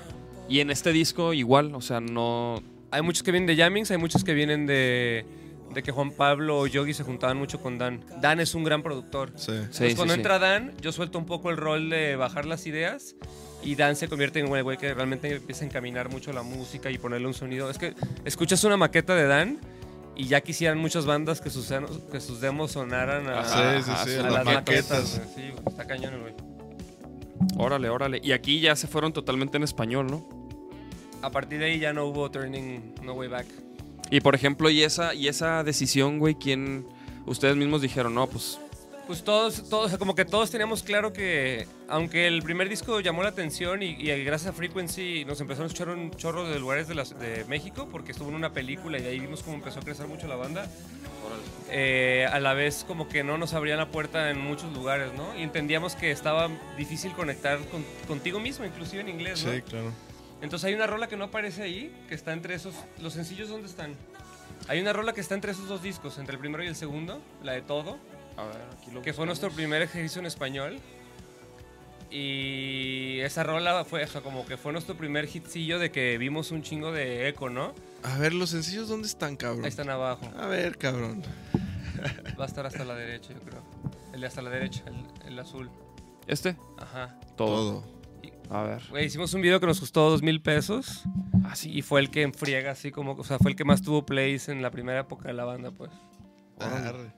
Y 0.49 0.61
en 0.61 0.71
este 0.71 0.91
disco 0.93 1.33
igual, 1.35 1.75
o 1.75 1.81
sea, 1.81 2.01
no... 2.01 2.63
Hay 2.91 3.03
muchos 3.03 3.23
que 3.23 3.31
vienen 3.31 3.47
de 3.47 3.63
Jammings, 3.63 3.91
hay 3.91 3.99
muchos 3.99 4.25
que 4.25 4.33
vienen 4.35 4.67
de, 4.67 5.25
de 5.73 5.83
que 5.83 5.93
Juan 5.93 6.11
Pablo 6.11 6.59
o 6.59 6.67
Yogi 6.67 6.93
se 6.95 7.05
juntaban 7.05 7.37
mucho 7.37 7.61
con 7.61 7.79
Dan. 7.79 8.03
Dan 8.21 8.41
es 8.41 8.55
un 8.55 8.65
gran 8.65 8.83
productor. 8.83 9.31
Sí. 9.37 9.47
Sí, 9.47 9.53
Entonces, 9.53 9.91
sí, 9.91 9.95
cuando 9.97 10.15
sí. 10.15 10.21
entra 10.21 10.39
Dan, 10.41 10.73
yo 10.81 10.91
suelto 10.93 11.19
un 11.19 11.27
poco 11.27 11.51
el 11.51 11.57
rol 11.57 11.89
de 11.91 12.17
bajar 12.17 12.47
las 12.47 12.67
ideas 12.67 13.15
y 13.63 13.75
Dan 13.77 13.95
se 13.95 14.09
convierte 14.09 14.41
en 14.41 14.51
un 14.51 14.61
güey 14.63 14.77
que 14.79 14.93
realmente 14.95 15.31
empieza 15.37 15.63
a 15.63 15.67
encaminar 15.69 16.09
mucho 16.09 16.33
la 16.33 16.43
música 16.43 16.91
y 16.91 16.99
ponerle 16.99 17.27
un 17.29 17.35
sonido. 17.35 17.71
Es 17.71 17.79
que 17.79 17.95
escuchas 18.25 18.65
una 18.65 18.77
maqueta 18.77 19.15
de 19.15 19.27
Dan 19.27 19.59
y 20.17 20.27
ya 20.27 20.41
quisieran 20.41 20.79
muchas 20.79 21.07
bandas 21.07 21.41
que 21.41 21.51
sus, 21.51 21.73
que 22.11 22.21
sus 22.21 22.41
demos 22.41 22.73
sonaran 22.73 23.29
a, 23.29 23.45
sí, 23.45 23.83
sí, 23.85 23.93
sí, 24.05 24.19
a 24.19 24.23
las 24.25 24.33
las 24.33 24.45
maquetas. 24.45 25.21
Sí, 25.35 25.53
está 25.67 25.87
cañón, 25.87 26.21
güey. 26.21 26.35
Órale, 27.57 27.89
órale. 27.89 28.21
Y 28.23 28.33
aquí 28.33 28.61
ya 28.61 28.77
se 28.77 28.87
fueron 28.87 29.13
totalmente 29.13 29.57
en 29.57 29.63
español, 29.63 30.07
¿no? 30.09 30.29
A 31.23 31.31
partir 31.31 31.59
de 31.59 31.67
ahí 31.67 31.79
ya 31.79 31.93
no 31.93 32.07
hubo 32.07 32.31
turning, 32.31 32.95
no 33.03 33.15
way 33.15 33.29
back. 33.29 33.47
Y 34.11 34.21
por 34.21 34.35
ejemplo, 34.35 34.71
y 34.71 34.83
esa, 34.83 35.15
y 35.15 35.29
esa 35.29 35.63
decisión, 35.63 36.19
güey, 36.19 36.35
¿quién... 36.35 36.87
Ustedes 37.27 37.57
mismos 37.57 37.83
dijeron, 37.83 38.15
no, 38.15 38.27
pues... 38.27 38.59
Pues 39.11 39.25
todos, 39.25 39.69
todos, 39.69 39.97
como 39.99 40.15
que 40.15 40.25
todos 40.25 40.53
teníamos 40.53 40.85
claro 40.85 41.13
que, 41.13 41.67
aunque 41.89 42.29
el 42.29 42.45
primer 42.45 42.69
disco 42.69 43.01
llamó 43.01 43.25
la 43.25 43.31
atención 43.31 43.83
y, 43.83 43.87
y 43.87 44.23
gracias 44.23 44.51
a 44.51 44.53
Frequency 44.53 45.25
nos 45.25 45.41
empezaron 45.41 45.65
a 45.65 45.67
escuchar 45.67 45.89
un 45.89 46.13
chorro 46.13 46.49
de 46.49 46.61
lugares 46.61 46.87
de, 46.87 46.95
las- 46.95 47.19
de 47.19 47.45
México, 47.47 47.89
porque 47.91 48.13
estuvo 48.13 48.29
en 48.29 48.37
una 48.37 48.53
película 48.53 49.01
y 49.01 49.07
ahí 49.07 49.19
vimos 49.19 49.43
cómo 49.43 49.57
empezó 49.57 49.81
a 49.81 49.83
crecer 49.83 50.07
mucho 50.07 50.29
la 50.29 50.37
banda, 50.37 50.71
eh, 51.71 52.29
a 52.33 52.39
la 52.39 52.55
vez 52.55 52.85
como 52.87 53.09
que 53.09 53.25
no 53.25 53.37
nos 53.37 53.53
abrían 53.53 53.79
la 53.79 53.89
puerta 53.89 54.31
en 54.31 54.39
muchos 54.39 54.73
lugares, 54.73 55.13
¿no? 55.15 55.37
Y 55.37 55.43
entendíamos 55.43 55.97
que 55.97 56.13
estaba 56.13 56.49
difícil 56.79 57.11
conectar 57.11 57.59
con- 57.67 57.85
contigo 58.07 58.39
mismo, 58.39 58.65
inclusive 58.65 59.01
en 59.03 59.09
inglés, 59.09 59.45
¿no? 59.45 59.53
Sí, 59.53 59.63
claro. 59.63 59.91
Entonces 60.41 60.69
hay 60.69 60.75
una 60.75 60.87
rola 60.87 61.09
que 61.09 61.17
no 61.17 61.25
aparece 61.25 61.65
ahí, 61.65 61.93
que 62.09 62.15
está 62.15 62.33
entre 62.33 62.55
esos... 62.55 62.77
¿Los 63.03 63.15
sencillos 63.15 63.49
dónde 63.49 63.67
están? 63.67 63.97
Hay 64.69 64.79
una 64.81 64.93
rola 64.93 65.15
que 65.15 65.21
está 65.21 65.35
entre 65.35 65.51
esos 65.51 65.67
dos 65.67 65.83
discos, 65.83 66.17
entre 66.19 66.35
el 66.35 66.39
primero 66.39 66.63
y 66.63 66.69
el 66.69 66.77
segundo, 66.77 67.21
la 67.43 67.53
de 67.53 67.63
Todo, 67.63 67.99
A 68.41 68.47
ver, 68.47 68.63
aquí 68.73 68.91
lo 68.91 69.03
que 69.03 69.13
fue 69.13 69.27
nuestro 69.27 69.51
primer 69.51 69.83
ejercicio 69.83 70.21
en 70.21 70.27
español. 70.27 70.79
Y 72.11 73.21
esa 73.21 73.45
rola 73.45 73.85
fue 73.85 74.03
o 74.03 74.07
sea, 74.09 74.21
como 74.21 74.45
que 74.45 74.57
fue 74.57 74.73
nuestro 74.73 74.97
primer 74.97 75.29
hitcillo 75.29 75.79
de 75.79 75.93
que 75.93 76.19
vimos 76.19 76.51
un 76.51 76.63
chingo 76.63 76.91
de 76.91 77.29
eco, 77.29 77.51
¿no? 77.51 77.73
A 78.03 78.19
ver, 78.19 78.35
los 78.35 78.51
sencillos, 78.51 78.89
¿dónde 78.89 79.07
están, 79.07 79.37
cabrón? 79.37 79.65
Ahí 79.65 79.69
están 79.69 79.91
abajo. 79.91 80.29
A 80.37 80.47
ver, 80.47 80.77
cabrón. 80.77 81.23
Va 82.39 82.45
a 82.45 82.47
estar 82.47 82.67
hasta 82.67 82.85
la 82.85 82.95
derecha, 82.95 83.33
yo 83.33 83.41
creo. 83.41 83.63
El 84.13 84.23
de 84.23 84.27
hasta 84.27 84.43
la 84.43 84.51
derecha, 84.51 84.83
el, 84.87 85.29
el 85.29 85.39
azul. 85.39 85.71
¿Este? 86.27 86.57
Ajá. 86.79 87.19
Todo. 87.37 87.83
Todo. 87.83 88.01
A 88.51 88.65
ver. 88.65 88.83
Güey, 88.91 89.07
hicimos 89.07 89.33
un 89.35 89.43
video 89.43 89.61
que 89.61 89.67
nos 89.67 89.79
costó 89.79 90.11
dos 90.11 90.23
mil 90.23 90.43
pesos. 90.43 91.05
Ah, 91.45 91.55
sí. 91.55 91.71
Y 91.71 91.83
fue 91.83 92.01
el 92.01 92.11
que 92.11 92.23
enfriega, 92.23 92.73
así 92.73 92.91
como, 92.91 93.13
o 93.13 93.23
sea, 93.25 93.39
fue 93.39 93.53
el 93.53 93.57
que 93.57 93.65
más 93.65 93.83
tuvo 93.83 94.05
plays 94.05 94.49
en 94.49 94.63
la 94.63 94.73
primera 94.73 95.01
época 95.01 95.29
de 95.29 95.35
la 95.35 95.45
banda, 95.45 95.71
pues. 95.71 95.93
Arre. 96.59 97.13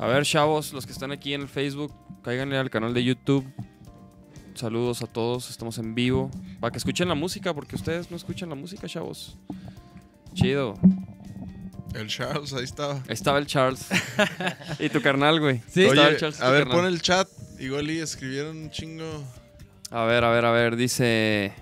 A 0.00 0.06
ver, 0.06 0.24
chavos, 0.24 0.72
los 0.72 0.86
que 0.86 0.92
están 0.92 1.12
aquí 1.12 1.34
en 1.34 1.42
el 1.42 1.48
Facebook, 1.48 1.92
cáiganle 2.22 2.56
al 2.56 2.70
canal 2.70 2.94
de 2.94 3.04
YouTube. 3.04 3.44
Saludos 4.54 5.02
a 5.02 5.06
todos, 5.06 5.50
estamos 5.50 5.76
en 5.76 5.94
vivo. 5.94 6.30
Para 6.58 6.70
que 6.72 6.78
escuchen 6.78 7.06
la 7.08 7.14
música, 7.14 7.52
porque 7.52 7.76
ustedes 7.76 8.10
no 8.10 8.16
escuchan 8.16 8.48
la 8.48 8.54
música, 8.54 8.88
chavos. 8.88 9.36
Chido. 10.32 10.74
El 11.94 12.06
Charles, 12.06 12.52
ahí 12.54 12.64
estaba. 12.64 12.94
Ahí 12.94 13.02
estaba 13.10 13.38
el 13.38 13.46
Charles. 13.46 13.86
y 14.78 14.88
tu 14.88 15.02
carnal, 15.02 15.38
güey. 15.38 15.60
Sí. 15.68 15.84
Oye, 15.84 16.08
el 16.08 16.16
Charles 16.16 16.40
a 16.40 16.50
ver, 16.50 16.62
carnal. 16.62 16.78
pon 16.78 16.86
el 16.86 17.02
chat. 17.02 17.28
Igual 17.58 17.90
y 17.90 17.98
escribieron 17.98 18.56
un 18.56 18.70
chingo. 18.70 19.22
A 19.90 20.04
ver, 20.04 20.24
a 20.24 20.30
ver, 20.30 20.44
a 20.46 20.50
ver, 20.50 20.76
dice... 20.76 21.52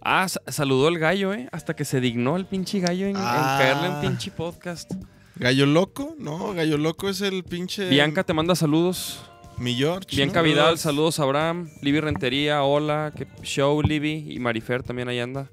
Ah, 0.00 0.28
sa- 0.28 0.42
saludó 0.48 0.88
el 0.88 0.98
gallo, 0.98 1.32
¿eh? 1.34 1.48
Hasta 1.52 1.76
que 1.76 1.84
se 1.84 2.00
dignó 2.00 2.36
el 2.36 2.46
pinche 2.46 2.80
gallo 2.80 3.06
en, 3.06 3.16
en 3.16 3.22
Ah. 3.24 3.58
caerle 3.60 3.86
en 3.88 4.00
pinche 4.00 4.30
podcast. 4.32 4.90
¿Gallo 5.36 5.66
Loco? 5.66 6.14
No, 6.18 6.54
Gallo 6.54 6.78
Loco 6.78 7.08
es 7.08 7.20
el 7.20 7.42
pinche... 7.44 7.88
Bianca 7.88 8.22
te 8.24 8.32
manda 8.32 8.54
saludos. 8.54 9.20
Mi 9.58 9.74
George. 9.74 10.14
Bianca 10.16 10.40
¿no? 10.40 10.44
Vidal, 10.44 10.78
saludos 10.78 11.18
a 11.20 11.24
Abraham. 11.24 11.70
Libby 11.82 12.00
Rentería, 12.00 12.62
hola. 12.62 13.12
qué 13.16 13.26
show, 13.42 13.80
Libby. 13.82 14.26
Y 14.32 14.38
Marifer 14.38 14.82
también 14.82 15.08
ahí 15.08 15.20
anda. 15.20 15.48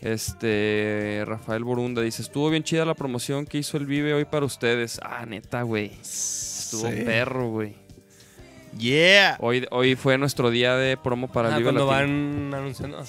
Este. 0.00 1.22
Rafael 1.26 1.64
Borunda 1.64 2.02
dice: 2.02 2.20
Estuvo 2.20 2.50
bien 2.50 2.62
chida 2.62 2.84
la 2.84 2.92
promoción 2.94 3.46
que 3.46 3.56
hizo 3.56 3.78
el 3.78 3.86
Vive 3.86 4.12
hoy 4.12 4.26
para 4.26 4.44
ustedes. 4.44 5.00
Ah, 5.02 5.24
neta, 5.26 5.62
güey. 5.62 5.92
Estuvo 6.02 6.90
Sí. 6.90 6.96
perro, 7.04 7.48
güey. 7.50 7.74
Yeah. 8.78 9.36
Hoy, 9.40 9.66
hoy 9.70 9.94
fue 9.96 10.18
nuestro 10.18 10.50
día 10.50 10.74
de 10.76 10.98
promo 10.98 11.28
para 11.28 11.48
el 11.48 11.54
Ah, 11.54 11.58
Vive 11.58 11.72
cuando 11.72 11.90
Latino. 11.90 12.50
van 12.50 12.54
anunciando. 12.54 13.02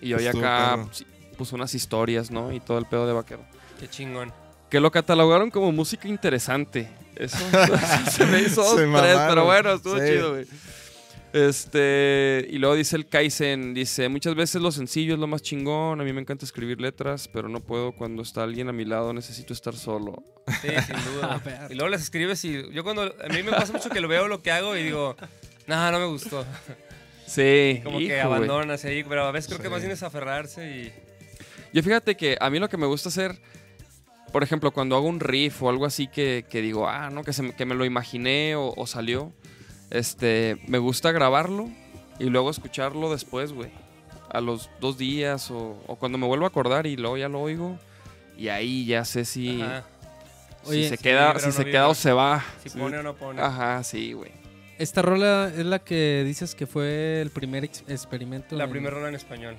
Y 0.00 0.14
hoy 0.14 0.24
Estuvo 0.24 0.40
acá 0.44 0.76
perro. 0.76 0.90
puso 1.38 1.54
unas 1.54 1.74
historias, 1.74 2.32
¿no? 2.32 2.52
Y 2.52 2.58
todo 2.58 2.78
el 2.78 2.86
pedo 2.86 3.06
de 3.06 3.12
vaquero. 3.12 3.42
Qué 3.78 3.86
chingón. 3.88 4.32
Que 4.70 4.80
lo 4.80 4.90
catalogaron 4.90 5.50
como 5.50 5.72
música 5.72 6.06
interesante. 6.08 6.88
Eso 7.16 7.36
se 8.10 8.24
me 8.26 8.40
hizo 8.40 8.62
Se 8.64 8.76
tres, 8.76 8.88
mamaron. 8.88 9.28
pero 9.28 9.44
bueno, 9.44 9.72
estuvo 9.74 9.98
Sí. 9.98 10.06
chido, 10.06 10.30
güey. 10.32 10.46
Este, 11.32 12.44
y 12.50 12.58
luego 12.58 12.74
dice 12.74 12.96
el 12.96 13.06
Kaizen, 13.06 13.72
dice, 13.72 14.08
muchas 14.08 14.34
veces 14.34 14.60
lo 14.60 14.72
sencillo 14.72 15.14
es 15.14 15.20
lo 15.20 15.28
más 15.28 15.42
chingón, 15.42 16.00
a 16.00 16.04
mí 16.04 16.12
me 16.12 16.20
encanta 16.20 16.44
escribir 16.44 16.80
letras, 16.80 17.28
pero 17.32 17.48
no 17.48 17.60
puedo 17.60 17.92
cuando 17.92 18.22
está 18.22 18.42
alguien 18.42 18.68
a 18.68 18.72
mi 18.72 18.84
lado, 18.84 19.12
necesito 19.12 19.52
estar 19.52 19.74
solo. 19.76 20.24
Sí, 20.60 20.68
sin 20.86 20.96
duda. 21.14 21.40
y 21.70 21.74
luego 21.74 21.88
las 21.88 22.02
escribes 22.02 22.44
y 22.44 22.72
yo 22.72 22.82
cuando... 22.82 23.02
A 23.04 23.28
mí 23.32 23.44
me 23.44 23.52
pasa 23.52 23.72
mucho 23.72 23.90
que 23.90 24.00
lo 24.00 24.08
veo 24.08 24.26
lo 24.26 24.42
que 24.42 24.50
hago 24.50 24.76
y 24.76 24.82
digo, 24.82 25.16
no, 25.68 25.92
no 25.92 25.98
me 26.00 26.06
gustó. 26.06 26.44
Sí, 27.26 27.80
Como 27.84 27.98
que 27.98 28.04
hijo, 28.06 28.14
güey. 28.14 28.20
abandonas 28.20 28.84
ahí, 28.84 29.04
pero 29.04 29.24
a 29.24 29.30
veces 29.30 29.46
creo 29.48 29.58
que 29.60 29.66
Sí. 29.68 29.70
más 29.70 29.80
bien 29.82 29.92
es 29.92 30.02
aferrarse 30.02 30.68
y... 30.68 30.92
Yo 31.72 31.80
fíjate 31.84 32.16
que 32.16 32.36
a 32.40 32.50
mí 32.50 32.58
lo 32.58 32.68
que 32.68 32.76
me 32.76 32.86
gusta 32.86 33.08
hacer, 33.08 33.38
por 34.32 34.42
ejemplo, 34.42 34.70
cuando 34.72 34.96
hago 34.96 35.06
un 35.06 35.20
riff 35.20 35.62
o 35.62 35.68
algo 35.70 35.86
así 35.86 36.06
que, 36.06 36.44
que 36.48 36.60
digo, 36.62 36.88
ah, 36.88 37.10
no, 37.10 37.22
que, 37.24 37.32
se 37.32 37.42
me, 37.42 37.54
que 37.54 37.64
me 37.64 37.74
lo 37.74 37.84
imaginé 37.84 38.54
o, 38.56 38.72
o 38.76 38.86
salió, 38.86 39.32
este, 39.90 40.60
me 40.66 40.78
gusta 40.78 41.12
grabarlo 41.12 41.68
y 42.18 42.24
luego 42.24 42.50
escucharlo 42.50 43.10
después, 43.10 43.52
güey. 43.52 43.70
A 44.30 44.40
los 44.40 44.70
dos 44.80 44.96
días 44.96 45.50
o, 45.50 45.82
o 45.86 45.96
cuando 45.96 46.16
me 46.18 46.26
vuelvo 46.26 46.44
a 46.44 46.48
acordar 46.48 46.86
y 46.86 46.96
luego 46.96 47.16
ya 47.16 47.28
lo 47.28 47.40
oigo. 47.40 47.78
Y 48.38 48.48
ahí 48.48 48.86
ya 48.86 49.04
sé 49.04 49.24
si, 49.24 49.62
si 50.62 50.84
se 50.88 50.96
si 50.96 51.02
queda, 51.02 51.38
si 51.38 51.46
no 51.46 51.52
se 51.52 51.58
vibra. 51.64 51.72
queda 51.72 51.88
o 51.88 51.94
se 51.94 52.12
va. 52.12 52.44
si 52.64 52.70
pone 52.78 52.98
o 52.98 53.02
no 53.02 53.14
pone. 53.16 53.40
Ajá, 53.42 53.82
sí, 53.82 54.12
güey. 54.12 54.30
Esta 54.78 55.02
rola 55.02 55.52
es 55.54 55.66
la 55.66 55.80
que 55.80 56.22
dices 56.24 56.54
que 56.54 56.66
fue 56.66 57.20
el 57.20 57.30
primer 57.30 57.64
ex- 57.64 57.84
experimento. 57.88 58.56
La 58.56 58.64
en- 58.64 58.70
primera 58.70 58.94
rola 58.94 59.08
en 59.08 59.14
español. 59.16 59.56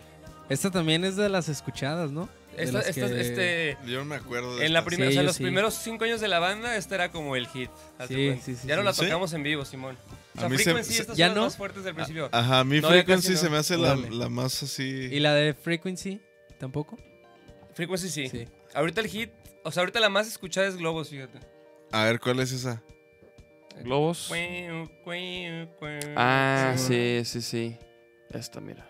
Esta 0.50 0.72
también 0.72 1.04
es 1.06 1.16
de 1.16 1.30
las 1.30 1.48
escuchadas, 1.50 2.12
¿no? 2.12 2.28
Esta, 2.58 2.82
esta- 2.82 3.08
que- 3.08 3.22
este... 3.22 3.78
Yo 3.86 4.00
no 4.00 4.06
me 4.06 4.16
acuerdo 4.16 4.58
de 4.58 4.66
En 4.66 4.74
la 4.74 4.80
esta. 4.80 4.88
primera, 4.90 5.10
Sí, 5.12 5.14
o 5.14 5.16
sea, 5.16 5.22
yo 5.24 5.28
los 5.28 5.36
sí. 5.38 5.44
primeros 5.44 5.74
cinco 5.76 6.04
años 6.04 6.20
de 6.22 6.28
la 6.28 6.40
banda, 6.40 6.76
este 6.76 6.96
era 6.96 7.12
como 7.12 7.36
el 7.36 7.48
hit. 7.48 7.70
Sí, 8.08 8.14
cuenta. 8.14 8.46
sí, 8.46 8.56
sí, 8.56 8.68
Ya 8.68 8.76
no 8.76 8.82
sí. 8.82 8.86
la 8.86 8.94
¿Sí? 8.94 9.02
tocamos 9.06 9.34
en 9.34 9.44
vivo, 9.44 9.64
Simón. 9.66 9.98
O 10.36 10.38
sea, 10.38 10.46
A 10.46 10.50
mí 10.50 10.58
Frequency, 10.58 10.94
se- 10.94 11.02
estas 11.02 11.18
¿Ya 11.18 11.28
son 11.28 11.36
no? 11.36 11.42
las 11.44 11.52
más 11.54 11.58
fuertes 11.58 11.84
del 11.84 11.96
principio. 11.96 12.30
Ajá, 12.32 12.60
a 12.60 12.64
mí 12.64 12.82
No, 12.82 12.90
Frequency 12.90 13.32
no. 13.32 13.38
se 13.38 13.50
me 13.50 13.58
hace 13.58 13.78
la, 13.78 13.96
la 13.96 14.30
más 14.30 14.62
así... 14.64 14.84
¿Y 14.84 15.20
la 15.20 15.34
de 15.34 15.54
Frequency? 15.54 16.22
¿Tampoco? 16.60 16.98
Frequency 17.74 18.10
sí. 18.10 18.28
Sí. 18.30 18.48
Ahorita 18.74 19.02
el 19.02 19.08
hit, 19.08 19.32
o 19.64 19.72
sea, 19.72 19.82
ahorita 19.82 20.00
la 20.00 20.10
más 20.10 20.28
escuchada 20.28 20.68
es 20.68 20.76
Globos, 20.78 21.10
fíjate. 21.10 21.40
A 21.92 22.04
ver, 22.06 22.20
¿cuál 22.20 22.40
es 22.42 22.52
esa? 22.52 22.82
Globos. 23.84 24.30
Ah, 26.16 26.76
sí, 26.78 27.22
sí, 27.26 27.42
sí. 27.42 27.78
Esta, 28.30 28.60
mira. 28.62 28.88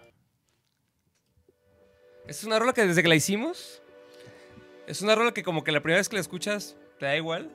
Es 2.28 2.44
una 2.44 2.60
rola 2.60 2.74
que 2.74 2.86
desde 2.86 3.02
que 3.02 3.10
la 3.10 3.16
hicimos, 3.16 3.82
es 4.88 5.02
una 5.02 5.16
rola 5.16 5.34
que 5.34 5.44
como 5.44 5.64
que 5.64 5.72
la 5.72 5.82
primera 5.82 6.00
vez 6.00 6.10
que 6.10 6.16
la 6.16 6.22
escuchas 6.22 6.76
te 7.00 7.06
da 7.06 7.16
igual, 7.16 7.52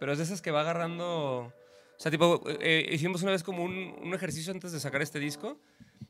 pero 0.00 0.12
es 0.12 0.18
de 0.18 0.24
esas 0.24 0.42
que 0.42 0.50
va 0.50 0.60
agarrando... 0.62 1.52
O 1.96 2.00
sea, 2.00 2.10
tipo, 2.12 2.42
eh, 2.60 2.88
hicimos 2.92 3.22
una 3.22 3.32
vez 3.32 3.42
como 3.42 3.64
un, 3.64 3.96
un 4.00 4.14
ejercicio 4.14 4.52
antes 4.52 4.70
de 4.72 4.78
sacar 4.80 5.02
este 5.02 5.18
disco, 5.18 5.56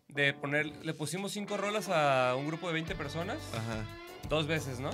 de 0.08 0.34
poner, 0.34 0.66
le 0.84 0.92
pusimos 0.94 1.32
cinco 1.32 1.56
rolas 1.56 1.88
a 1.88 2.34
un 2.36 2.46
grupo 2.46 2.66
de 2.66 2.74
20 2.74 2.94
personas, 2.94 3.38
Ajá. 3.54 3.84
dos 4.28 4.46
veces, 4.46 4.80
¿no? 4.80 4.90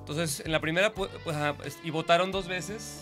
Entonces, 0.00 0.40
en 0.44 0.52
la 0.52 0.60
primera, 0.60 0.94
pu- 0.94 1.08
pues, 1.24 1.78
y 1.84 1.90
votaron 1.90 2.32
dos 2.32 2.48
veces 2.48 3.00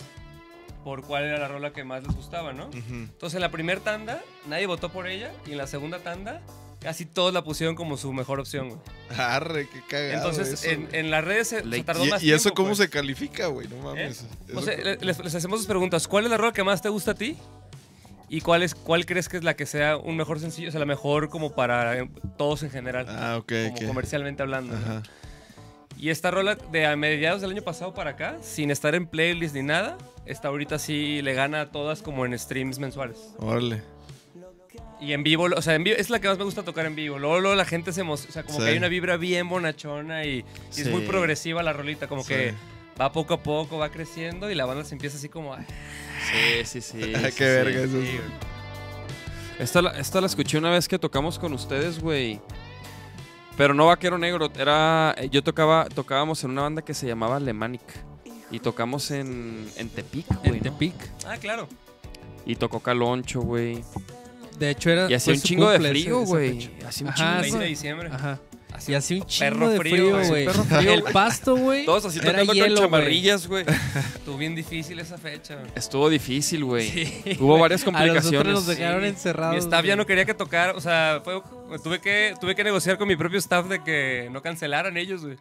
por 0.85 1.01
cuál 1.05 1.25
era 1.25 1.37
la 1.39 1.47
rola 1.49 1.73
que 1.73 1.83
más 1.83 2.03
les 2.03 2.15
gustaba, 2.15 2.53
¿no? 2.53 2.67
Ujú. 2.67 2.79
Entonces, 2.93 3.35
en 3.35 3.41
la 3.41 3.51
primera 3.51 3.81
tanda, 3.81 4.21
nadie 4.47 4.65
votó 4.67 4.89
por 4.89 5.07
ella, 5.07 5.33
y 5.45 5.51
en 5.51 5.57
la 5.57 5.67
segunda 5.67 5.99
tanda, 5.99 6.41
casi 6.79 7.05
todos 7.05 7.33
la 7.33 7.43
pusieron 7.43 7.75
como 7.75 7.97
su 7.97 8.11
mejor 8.13 8.39
opción, 8.39 8.69
güey. 8.69 8.81
Arre, 9.17 9.67
qué 9.69 9.81
cagado 9.87 10.29
Entonces, 10.29 10.63
eso, 10.63 10.87
en, 10.91 11.11
las 11.11 11.23
redes 11.23 11.47
se, 11.47 11.59
se 11.59 11.65
Late. 11.65 11.83
tardó 11.83 12.05
más 12.05 12.23
¿Y, 12.23 12.27
y 12.27 12.31
eso 12.33 12.43
tiempo, 12.43 12.55
cómo 12.55 12.67
pues. 12.69 12.77
se 12.79 12.89
califica, 12.89 13.47
güey? 13.47 13.67
No 13.67 13.77
mames. 13.77 14.21
¿Eh? 14.21 14.27
Eso 14.49 14.59
O 14.59 14.61
sea, 14.61 14.75
les, 14.75 15.19
les 15.19 15.35
hacemos 15.35 15.59
dos 15.59 15.67
preguntas. 15.67 16.07
¿Cuál 16.07 16.25
es 16.25 16.31
la 16.31 16.37
rola 16.37 16.53
que 16.53 16.63
más 16.63 16.81
te 16.81 16.89
gusta 16.89 17.11
a 17.11 17.15
ti? 17.15 17.37
¿Y 18.29 18.41
cuál, 18.41 18.61
es, 18.63 18.75
cuál 18.75 19.05
crees 19.05 19.29
que 19.29 19.37
es 19.37 19.43
la 19.43 19.55
que 19.55 19.65
sea 19.65 19.95
un 19.97 20.17
mejor 20.17 20.39
sencillo? 20.39 20.67
O 20.67 20.71
sea, 20.71 20.79
la 20.79 20.85
mejor 20.85 21.29
como 21.29 21.53
para 21.55 21.97
eh, 21.97 22.09
todos 22.37 22.61
en 22.63 22.69
general. 22.69 23.05
Ah, 23.09 23.37
ok, 23.37 23.51
como 23.51 23.75
ok. 23.77 23.85
comercialmente 23.87 24.43
hablando. 24.43 24.73
¿no? 24.73 24.79
Ajá. 24.79 25.03
Y 25.97 26.09
esta 26.09 26.29
rola 26.29 26.55
de 26.55 26.85
a 26.85 26.95
mediados 26.95 27.41
del 27.41 27.51
año 27.51 27.63
pasado 27.63 27.93
para 27.93 28.11
acá, 28.11 28.37
sin 28.41 28.69
estar 28.69 28.93
en 28.93 29.07
playlist 29.07 29.55
ni 29.55 29.63
nada, 29.63 29.97
esta 30.25 30.49
ahorita 30.49 30.77
sí 30.77 31.21
le 31.23 31.33
gana 31.33 31.61
a 31.61 31.71
todas 31.71 32.01
como 32.03 32.25
en 32.25 32.37
streams 32.37 32.77
mensuales. 32.79 33.17
Órale. 33.39 33.81
Y 34.99 35.13
en 35.13 35.21
vivo, 35.23 35.47
o 35.55 35.61
sea, 35.61 35.75
en 35.75 35.83
vivo 35.83 35.95
es 35.97 36.09
la 36.09 36.19
que 36.19 36.27
más 36.27 36.37
me 36.39 36.43
gusta 36.43 36.63
tocar 36.63 36.85
en 36.87 36.95
vivo. 36.95 37.19
Luego, 37.19 37.39
luego 37.39 37.55
la 37.55 37.65
gente 37.65 37.93
se 37.93 38.01
emociona, 38.01 38.29
o 38.29 38.33
sea, 38.33 38.43
como 38.43 38.57
Sí. 38.59 38.65
que 38.65 38.71
hay 38.71 38.77
una 38.77 38.87
vibra 38.87 39.17
bien 39.17 39.47
bonachona 39.47 40.25
y, 40.25 40.43
y 40.75 40.81
es 40.81 40.89
muy 40.89 41.01
progresiva 41.01 41.61
la 41.61 41.71
rolita, 41.73 42.07
como 42.07 42.23
Sí. 42.23 42.29
que 42.29 42.53
va 42.99 43.11
poco 43.11 43.35
a 43.35 43.43
poco, 43.43 43.77
va 43.77 43.89
creciendo 43.91 44.49
y 44.49 44.55
la 44.55 44.65
banda 44.65 44.83
se 44.83 44.95
empieza 44.95 45.17
así 45.17 45.29
como... 45.29 45.53
"Ay, 45.53 45.65
Sí, 46.65 46.81
sí, 46.81 46.81
sí. 46.99 47.13
Qué 47.13 47.31
sí, 47.31 47.43
verga 47.43 47.79
sí. 47.81 47.85
eso. 47.85 48.01
sí, 48.01 48.19
Esta 49.59 49.81
la, 49.83 49.91
esta 49.99 50.19
la 50.19 50.27
escuché 50.27 50.57
una 50.57 50.71
vez 50.71 50.87
que 50.87 50.97
tocamos 50.97 51.37
con 51.39 51.53
ustedes, 51.53 51.99
güey. 51.99 52.39
Pero 53.55 53.73
no 53.73 53.85
Vaquero 53.87 54.17
Negro, 54.17 54.51
era... 54.57 55.15
Yo 55.31 55.43
tocaba, 55.43 55.85
tocábamos 55.85 56.43
en 56.43 56.51
una 56.51 56.63
banda 56.63 56.81
que 56.83 56.93
se 56.93 57.07
llamaba 57.07 57.37
Alemanic. 57.37 57.81
Y 58.51 58.59
tocamos 58.59 59.09
en, 59.11 59.67
en 59.77 59.89
Tepic, 59.89 60.25
güey. 60.27 60.49
En 60.51 60.57
¿no? 60.57 60.63
Tepic. 60.63 60.93
Ah, 61.25 61.37
claro. 61.37 61.67
Y 62.45 62.55
tocó 62.55 62.79
Caloncho, 62.79 63.41
güey. 63.41 63.83
De 64.59 64.71
hecho, 64.71 64.89
era. 64.89 65.09
Y 65.09 65.13
hacía 65.13 65.33
un 65.33 65.41
chingo 65.41 65.69
de 65.69 65.79
frío, 65.79 66.21
güey. 66.21 66.69
Hacía 66.85 67.07
un 67.07 67.13
chingo 67.13 67.31
de 67.31 67.41
20 67.41 67.59
de 67.59 67.65
diciembre. 67.65 68.09
Ajá. 68.11 68.39
Así 68.77 68.91
Y 68.91 68.95
hacía 68.95 69.17
un 69.17 69.25
chingo 69.25 69.49
perro 69.51 69.69
de 69.71 69.77
frío, 69.79 70.09
güey. 70.11 70.27
güey. 70.27 70.45
Perro 70.45 70.63
frío, 70.63 70.93
El 70.93 71.03
pasto, 71.03 71.55
güey. 71.57 71.83
Todos 71.85 72.05
así 72.05 72.19
era 72.19 72.31
tocando 72.31 72.53
hielo, 72.53 72.75
con 72.75 72.83
chamarrillas, 72.85 73.47
güey. 73.47 73.65
Estuvo 74.15 74.37
bien 74.37 74.53
difícil 74.55 74.99
esa 74.99 75.17
fecha. 75.17 75.55
güey. 75.55 75.71
Estuvo 75.75 76.09
difícil, 76.09 76.63
güey. 76.63 76.87
Sí. 76.89 77.37
Hubo 77.39 77.57
varias 77.57 77.81
A 77.81 77.85
complicaciones. 77.85 78.53
nos 78.53 78.67
dejaron 78.67 79.01
Sí. 79.01 79.07
encerrados. 79.07 79.55
Mi 79.55 79.59
staff 79.59 79.83
ya 79.83 79.95
no 79.95 80.05
quería 80.05 80.25
que 80.25 80.35
tocar, 80.35 80.75
o 80.75 80.81
sea, 80.81 81.21
fue- 81.23 81.41
tuve, 81.83 81.99
que, 81.99 82.35
tuve 82.39 82.55
que 82.55 82.63
negociar 82.63 82.97
con 82.99 83.07
mi 83.07 83.15
propio 83.15 83.39
staff 83.39 83.65
de 83.67 83.83
que 83.83 84.29
no 84.31 84.41
cancelaran 84.43 84.95
ellos, 84.95 85.23
güey. 85.25 85.37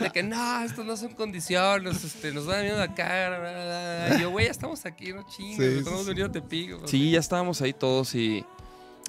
De 0.00 0.10
que 0.12 0.22
no, 0.24 0.62
estos 0.62 0.84
no 0.84 0.96
son 0.96 1.14
condiciones, 1.14 2.02
este, 2.02 2.32
nos 2.32 2.44
van 2.46 2.62
viendo 2.62 2.80
la 2.80 2.92
cara. 2.94 3.38
bla, 3.38 3.52
bla, 3.52 4.08
bla". 4.08 4.16
Y 4.18 4.20
yo, 4.22 4.30
güey, 4.30 4.46
ya 4.46 4.50
estamos 4.50 4.84
aquí, 4.84 5.12
no 5.12 5.24
chingues, 5.28 5.60
estamos 5.78 6.02
sí. 6.02 6.08
venido 6.08 6.26
a 6.26 6.32
Tepic. 6.32 6.72
güey". 6.76 6.88
Sí, 6.88 7.12
ya 7.12 7.20
estábamos 7.20 7.62
ahí 7.62 7.72
todos 7.72 8.14
y, 8.16 8.44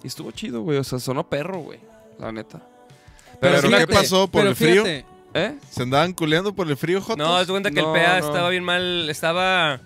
y 0.04 0.08
estuvo 0.08 0.30
chido, 0.32 0.62
güey. 0.62 0.78
O 0.78 0.84
sea, 0.84 1.00
sonó 1.00 1.28
perro, 1.28 1.60
güey. 1.60 1.80
La 2.20 2.32
neta. 2.32 2.62
Pero, 3.42 3.70
¿qué 3.70 3.88
pasó 3.88 4.28
por 4.30 4.46
el 4.48 4.56
frío? 4.56 4.84
fíjate, 4.84 5.06
¿Eh? 5.34 5.56
¿Se 5.70 5.84
andaban 5.84 6.14
culeando 6.14 6.54
por 6.54 6.68
el 6.70 6.76
frío, 6.78 7.02
Jotos? 7.02 7.18
No, 7.18 7.40
te 7.46 7.52
cuenta 7.52 7.70
que 7.72 7.82
No, 7.82 7.96
el 7.96 8.02
PA 8.02 8.20
no. 8.20 8.26
estaba 8.28 8.50
bien 8.50 8.64
mal, 8.64 9.10
estaba... 9.10 9.80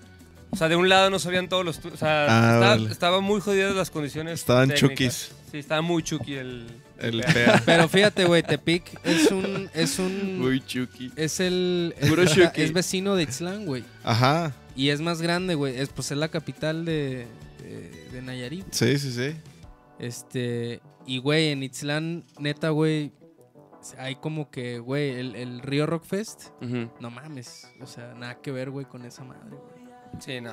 O 0.51 0.55
sea, 0.55 0.69
de 0.69 0.75
un 0.75 0.87
lado 0.87 1.09
no 1.09 1.19
sabían 1.19 1.49
todos 1.49 1.65
los... 1.65 1.77
O 1.83 1.97
sea, 1.97 2.25
Ah, 2.29 2.53
estaba, 2.53 2.57
órale. 2.73 2.91
estaba 2.91 3.19
muy 3.21 3.41
jodidas 3.41 3.75
las 3.75 3.89
condiciones 3.89 4.39
Estaban 4.39 4.69
técnicas. 4.69 4.89
chukis. 4.89 5.31
Sí, 5.51 5.57
estaba 5.57 5.81
muy 5.81 6.01
chuki 6.03 6.35
el... 6.35 6.67
El 6.99 7.21
PA. 7.21 7.33
PA. 7.33 7.61
Pero 7.65 7.89
fíjate, 7.89 8.23
güey, 8.25 8.43
Tepic 8.43 8.83
es 9.03 9.29
un. 9.31 9.69
Es 9.73 9.99
un. 9.99 10.39
Muy 10.39 10.61
chuki. 10.65 11.11
es 11.17 11.39
el. 11.41 11.93
Es, 11.99 12.07
Puro 12.07 12.23
Shuki. 12.23 12.61
es 12.61 12.71
vecino 12.71 13.15
de 13.15 13.23
Ixtlán, 13.23 13.65
güey. 13.65 13.83
Ajá. 14.05 14.53
Y 14.75 14.87
es 14.89 15.01
más 15.01 15.21
grande, 15.21 15.55
güey. 15.55 15.77
Es, 15.77 15.89
pues 15.89 16.11
es 16.11 16.17
la 16.17 16.29
capital 16.29 16.85
de, 16.85 17.25
de, 17.61 18.07
de 18.13 18.21
Nayarit. 18.21 18.65
Sí, 18.71 18.97
sí, 18.99 19.11
sí. 19.11 19.35
Este. 19.99 20.79
Y, 21.05 21.17
güey, 21.17 21.49
en 21.49 21.63
Itzlán, 21.63 22.23
neta, 22.39 22.69
güey. 22.69 23.11
Hay 23.98 24.15
como 24.15 24.50
que, 24.50 24.80
güey, 24.80 25.12
el, 25.12 25.36
el 25.36 25.60
Río 25.62 25.86
Rockfest. 25.86 26.48
Ujú. 26.62 26.89
No 27.00 27.10
mames. 27.12 27.67
O 27.82 27.88
sea, 27.88 28.13
nada 28.15 28.36
que 28.41 28.52
ver, 28.52 28.69
güey, 28.69 28.86
con 28.86 29.06
esa 29.06 29.24
madre, 29.24 29.50
güey. 29.50 29.86
Sí, 30.19 30.39
no. 30.41 30.52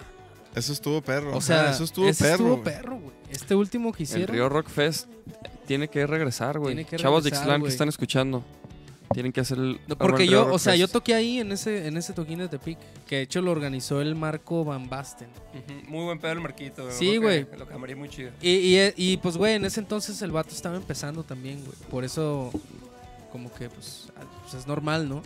Eso 0.55 0.73
estuvo 0.73 1.01
perro. 1.01 1.37
O 1.37 1.40
sea, 1.40 1.62
Ajá, 1.62 1.71
eso 1.71 1.85
estuvo 1.85 2.09
ese 2.09 2.25
perro. 2.25 2.35
estuvo 2.55 2.62
perro, 2.64 2.99
güey. 2.99 3.14
Este 3.31 3.55
último 3.55 3.93
que 3.93 4.03
El 4.03 4.09
hicieron. 4.09 4.35
Río 4.35 4.49
Rock 4.49 4.69
Fest 4.69 5.09
tiene 5.66 5.87
que 5.88 6.07
regresar, 6.07 6.59
güey. 6.59 6.75
Tiene 6.75 6.88
que 6.90 6.97
Chavos 6.97 7.23
de 7.23 7.29
Ixtlán 7.31 7.62
que 7.62 7.69
están 7.69 7.88
escuchando. 7.88 8.43
Tienen 9.12 9.33
que 9.33 9.40
hacer 9.40 9.59
el. 9.59 9.81
No, 9.88 9.97
porque 9.99 10.23
el 10.23 10.29
Río 10.29 10.47
yo, 10.47 10.55
o 10.55 10.59
sea, 10.59 10.77
yo 10.77 10.87
toqué 10.87 11.14
ahí 11.14 11.38
en 11.40 11.51
ese, 11.53 11.88
en 11.88 11.97
ese 11.97 12.12
toquín 12.12 12.38
de 12.38 12.49
Tepic. 12.49 12.79
Que 13.07 13.16
de 13.16 13.23
hecho 13.23 13.43
lo 13.43 13.51
organizó 13.51 14.01
el 14.01 14.14
Marco 14.14 14.64
Van 14.64 14.88
Basten. 14.88 15.29
Muy 15.88 16.05
buen 16.05 16.19
pedo 16.21 16.33
el 16.33 16.40
marquito. 16.40 16.85
güey. 16.85 16.95
Sí, 16.97 17.16
güey. 17.16 17.47
Lo 17.59 17.66
camarí 17.66 17.95
muy 17.97 18.09
chido. 18.09 18.31
Y, 18.40 18.51
y, 18.77 18.93
y, 18.97 19.16
pues, 19.16 19.37
güey, 19.37 19.55
en 19.55 19.64
ese 19.64 19.81
entonces 19.81 20.21
el 20.23 20.31
vato 20.31 20.51
estaba 20.55 20.77
empezando 20.77 21.25
también, 21.25 21.59
güey. 21.64 21.77
Por 21.90 22.05
eso, 22.05 22.53
como 23.31 23.53
que, 23.53 23.69
pues, 23.69 24.09
pues, 24.43 24.55
es 24.55 24.66
normal, 24.66 25.09
¿no? 25.09 25.23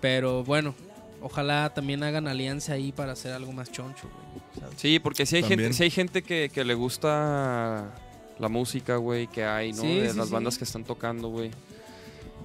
Pero 0.00 0.44
bueno, 0.44 0.74
ojalá 1.20 1.72
también 1.74 2.02
hagan 2.02 2.28
alianza 2.28 2.74
ahí 2.74 2.92
para 2.92 3.12
hacer 3.12 3.32
algo 3.32 3.52
más 3.52 3.70
choncho, 3.70 4.08
güey. 4.08 4.70
Sí, 4.76 4.98
porque 4.98 5.26
si 5.26 5.36
hay 5.36 5.42
También. 5.42 5.60
gente, 5.60 5.76
si 5.76 5.82
hay 5.84 5.90
gente 5.90 6.22
que, 6.22 6.50
que 6.52 6.64
le 6.64 6.74
gusta 6.74 7.92
la 8.38 8.48
música, 8.48 8.96
güey, 8.96 9.26
que 9.26 9.44
hay, 9.44 9.72
¿no? 9.72 9.82
Sí, 9.82 10.00
de 10.00 10.10
sí, 10.10 10.16
las 10.16 10.28
sí. 10.28 10.32
bandas 10.32 10.58
que 10.58 10.64
están 10.64 10.84
tocando, 10.84 11.28
güey. 11.28 11.50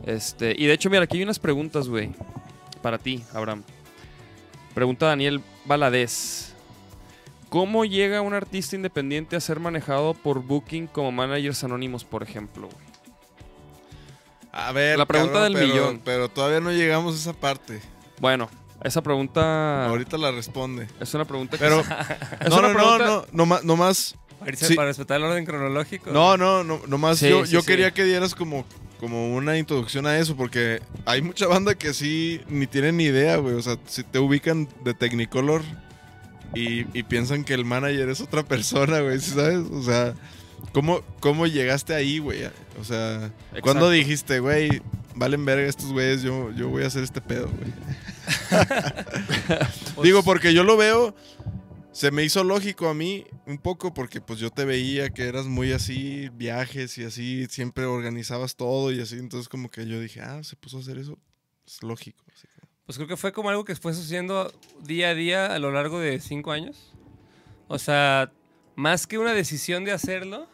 Este, 0.06 0.56
y 0.58 0.66
de 0.66 0.74
hecho, 0.74 0.90
mira, 0.90 1.04
aquí 1.04 1.18
hay 1.18 1.24
unas 1.24 1.40
preguntas, 1.40 1.88
güey. 1.88 2.12
Para 2.82 2.98
ti, 2.98 3.24
Abraham. 3.34 3.64
Pregunta 4.74 5.08
Daniel 5.08 5.42
Valadez. 5.66 6.54
¿Cómo 7.50 7.86
llega 7.86 8.22
un 8.22 8.34
artista 8.34 8.76
independiente 8.76 9.36
a 9.36 9.40
ser 9.40 9.60
manejado 9.60 10.14
por 10.14 10.44
Booking 10.44 10.88
como 10.88 11.12
managers 11.12 11.64
anónimos, 11.64 12.04
por 12.04 12.22
ejemplo? 12.22 12.68
güey? 12.68 12.87
A 14.60 14.72
ver, 14.72 14.98
La 14.98 15.06
pregunta 15.06 15.44
del 15.44 15.54
pero- 15.54 15.68
millón. 15.68 16.02
Pero 16.04 16.30
todavía 16.30 16.60
no 16.60 16.72
llegamos 16.72 17.14
a 17.16 17.18
esa 17.18 17.34
parte. 17.34 17.80
Bueno, 18.20 18.50
esa 18.84 19.02
pregunta 19.04 19.86
Ahorita 19.88 20.18
la 20.18 20.32
responde. 20.32 20.88
es 21.00 21.14
una 21.14 21.26
pregunta 21.26 21.58
que 21.58 21.64
Pero, 21.64 21.82
es 22.42 22.50
no, 22.50 22.58
una 22.60 22.68
no, 22.70 22.74
no, 22.74 22.80
pregunta- 22.98 23.28
no, 23.32 23.46
no, 23.46 23.60
no 23.64 23.76
más. 23.76 24.16
Sí. 24.56 24.76
para 24.76 24.88
respetar 24.90 25.18
el 25.18 25.24
orden 25.24 25.46
cronológico. 25.46 26.12
No, 26.12 26.38
no, 26.38 26.64
no, 26.64 26.80
no 26.88 26.98
más. 26.98 27.18
Sí, 27.20 27.30
yo 27.30 27.46
sí, 27.46 27.52
yo 27.54 27.62
sí. 27.62 27.68
quería 27.68 27.92
que 27.92 28.04
dieras 28.04 28.34
como, 28.36 28.66
como 29.00 29.36
una 29.36 29.58
introducción 29.58 30.06
a 30.06 30.18
eso, 30.20 30.36
porque 30.36 30.80
hay 31.06 31.22
mucha 31.24 31.48
banda 31.48 31.74
que 31.76 31.94
sí 31.94 32.42
ni 32.48 32.66
tienen 32.68 32.98
ni 32.98 33.06
idea, 33.06 33.38
güey. 33.38 33.56
O 33.56 33.62
sea, 33.62 33.78
si 33.88 34.04
te 34.04 34.20
ubican 34.20 34.68
de 34.84 34.94
Technicolor 34.94 35.64
y, 36.54 36.86
y 36.98 37.04
piensan 37.04 37.44
que 37.44 37.54
el 37.56 37.66
manager 37.66 38.10
es 38.10 38.22
otra 38.22 38.44
persona, 38.44 39.00
güey, 39.02 39.20
¿sí 39.20 39.32
¿sabes? 39.32 39.60
O 39.72 39.82
sea, 39.84 40.14
¿cómo, 40.74 41.02
cómo 41.20 41.48
llegaste 41.48 41.94
ahí, 41.96 42.20
güey? 42.20 42.44
O 42.80 42.84
sea, 42.84 43.32
¿cuándo 43.62 43.88
Exacto. 43.88 43.90
dijiste, 43.92 44.40
güey, 44.40 44.82
valen 45.16 45.46
verga 45.46 45.68
estos 45.68 45.92
güeyes, 45.92 46.22
yo, 46.22 46.52
yo 46.52 46.70
voy 46.70 46.84
a 46.84 46.88
hacer 46.88 47.04
este 47.04 47.22
pedo, 47.22 47.48
güey? 47.50 47.74
Digo, 50.04 50.24
porque 50.24 50.54
yo 50.54 50.64
lo 50.64 50.78
veo, 50.78 51.16
se 51.92 52.12
me 52.12 52.24
hizo 52.24 52.44
lógico 52.44 52.90
a 52.90 52.94
mí 52.94 53.26
un 53.46 53.58
poco 53.58 53.94
porque 53.94 54.22
pues 54.22 54.40
yo 54.40 54.50
te 54.50 54.66
veía 54.66 55.10
que 55.10 55.28
eras 55.28 55.46
muy 55.46 55.72
así, 55.72 56.30
viajes 56.34 56.98
y 56.98 57.04
así, 57.06 57.48
siempre 57.50 57.86
organizabas 57.86 58.56
todo 58.56 58.92
y 58.92 59.02
así, 59.02 59.16
entonces 59.18 59.50
como 59.50 59.70
que 59.70 59.86
yo 59.88 60.00
dije, 60.00 60.22
ah, 60.22 60.44
se 60.44 60.56
puso 60.56 60.78
a 60.78 60.82
hacer 60.82 60.98
eso, 60.98 61.18
es 61.66 61.82
lógico. 61.84 62.24
así 62.34 62.48
que- 62.48 62.68
Pues 62.86 62.98
creo 62.98 63.08
que 63.08 63.18
fue 63.18 63.32
como 63.34 63.50
algo 63.50 63.66
que 63.66 63.76
fue 63.76 63.94
sucediendo 63.94 64.52
día 64.84 65.10
a 65.10 65.14
día 65.16 65.48
a 65.48 65.60
lo 65.60 65.72
largo 65.72 66.00
de 66.00 66.20
cinco 66.20 66.52
años. 66.52 66.94
O 67.68 67.80
sea, 67.80 68.32
más 68.78 69.06
que 69.08 69.18
una 69.18 69.34
decisión 69.34 69.84
de 69.84 69.92
hacerlo, 69.92 70.48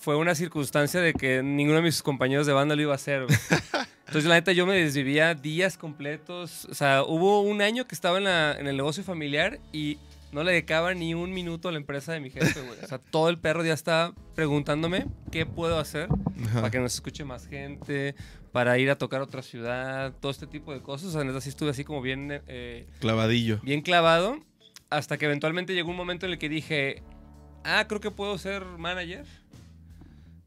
fue 0.00 0.16
una 0.16 0.34
circunstancia 0.34 1.00
de 1.00 1.12
que 1.12 1.42
ninguno 1.42 1.76
de 1.76 1.82
mis 1.82 2.02
compañeros 2.02 2.46
de 2.46 2.52
banda 2.54 2.74
lo 2.74 2.82
iba 2.82 2.92
a 2.92 2.96
hacer. 2.96 3.26
Entonces, 4.06 4.24
la 4.24 4.36
neta, 4.36 4.52
yo 4.52 4.64
me 4.66 4.74
desvivía 4.74 5.34
días 5.34 5.76
completos. 5.76 6.64
O 6.70 6.74
sea, 6.74 7.02
hubo 7.04 7.42
un 7.42 7.60
año 7.60 7.86
que 7.86 7.94
estaba 7.94 8.16
en, 8.18 8.24
la- 8.24 8.56
en 8.58 8.66
el 8.66 8.76
negocio 8.76 9.04
familiar 9.04 9.60
y 9.72 9.98
no 10.32 10.42
le 10.44 10.52
dedicaba 10.52 10.94
ni 10.94 11.12
un 11.14 11.32
minuto 11.32 11.68
a 11.68 11.72
la 11.72 11.78
empresa 11.78 12.12
de 12.12 12.20
mi 12.20 12.30
jefe, 12.30 12.60
güey. 12.62 12.78
O 12.82 12.86
sea, 12.86 12.96
todo 12.98 13.28
el 13.28 13.38
perro 13.38 13.62
ya 13.64 13.74
estaba 13.74 14.14
preguntándome 14.34 15.06
qué 15.30 15.44
puedo 15.44 15.78
hacer 15.78 16.08
Ajá. 16.46 16.60
para 16.60 16.70
que 16.70 16.78
nos 16.78 16.94
escuche 16.94 17.24
más 17.24 17.46
gente, 17.46 18.14
para 18.52 18.78
ir 18.78 18.90
a 18.90 18.96
tocar 18.96 19.20
a 19.20 19.24
otra 19.24 19.42
ciudad, 19.42 20.14
todo 20.20 20.30
este 20.30 20.46
tipo 20.46 20.72
de 20.72 20.80
cosas. 20.80 21.08
O 21.08 21.12
sea, 21.12 21.24
neta, 21.24 21.40
sí 21.42 21.50
estuve 21.50 21.70
así 21.70 21.84
como 21.84 22.00
bien, 22.00 22.40
eh, 22.46 22.86
Clavadillo. 23.00 23.58
bien 23.62 23.82
clavado, 23.82 24.38
hasta 24.88 25.18
que 25.18 25.26
eventualmente 25.26 25.74
llegó 25.74 25.90
un 25.90 25.96
momento 25.96 26.24
en 26.24 26.32
el 26.32 26.38
que 26.38 26.48
dije, 26.48 27.02
ah, 27.68 27.86
creo 27.86 28.00
que 28.00 28.10
puedo 28.10 28.36
ser 28.38 28.64
manager. 28.64 29.24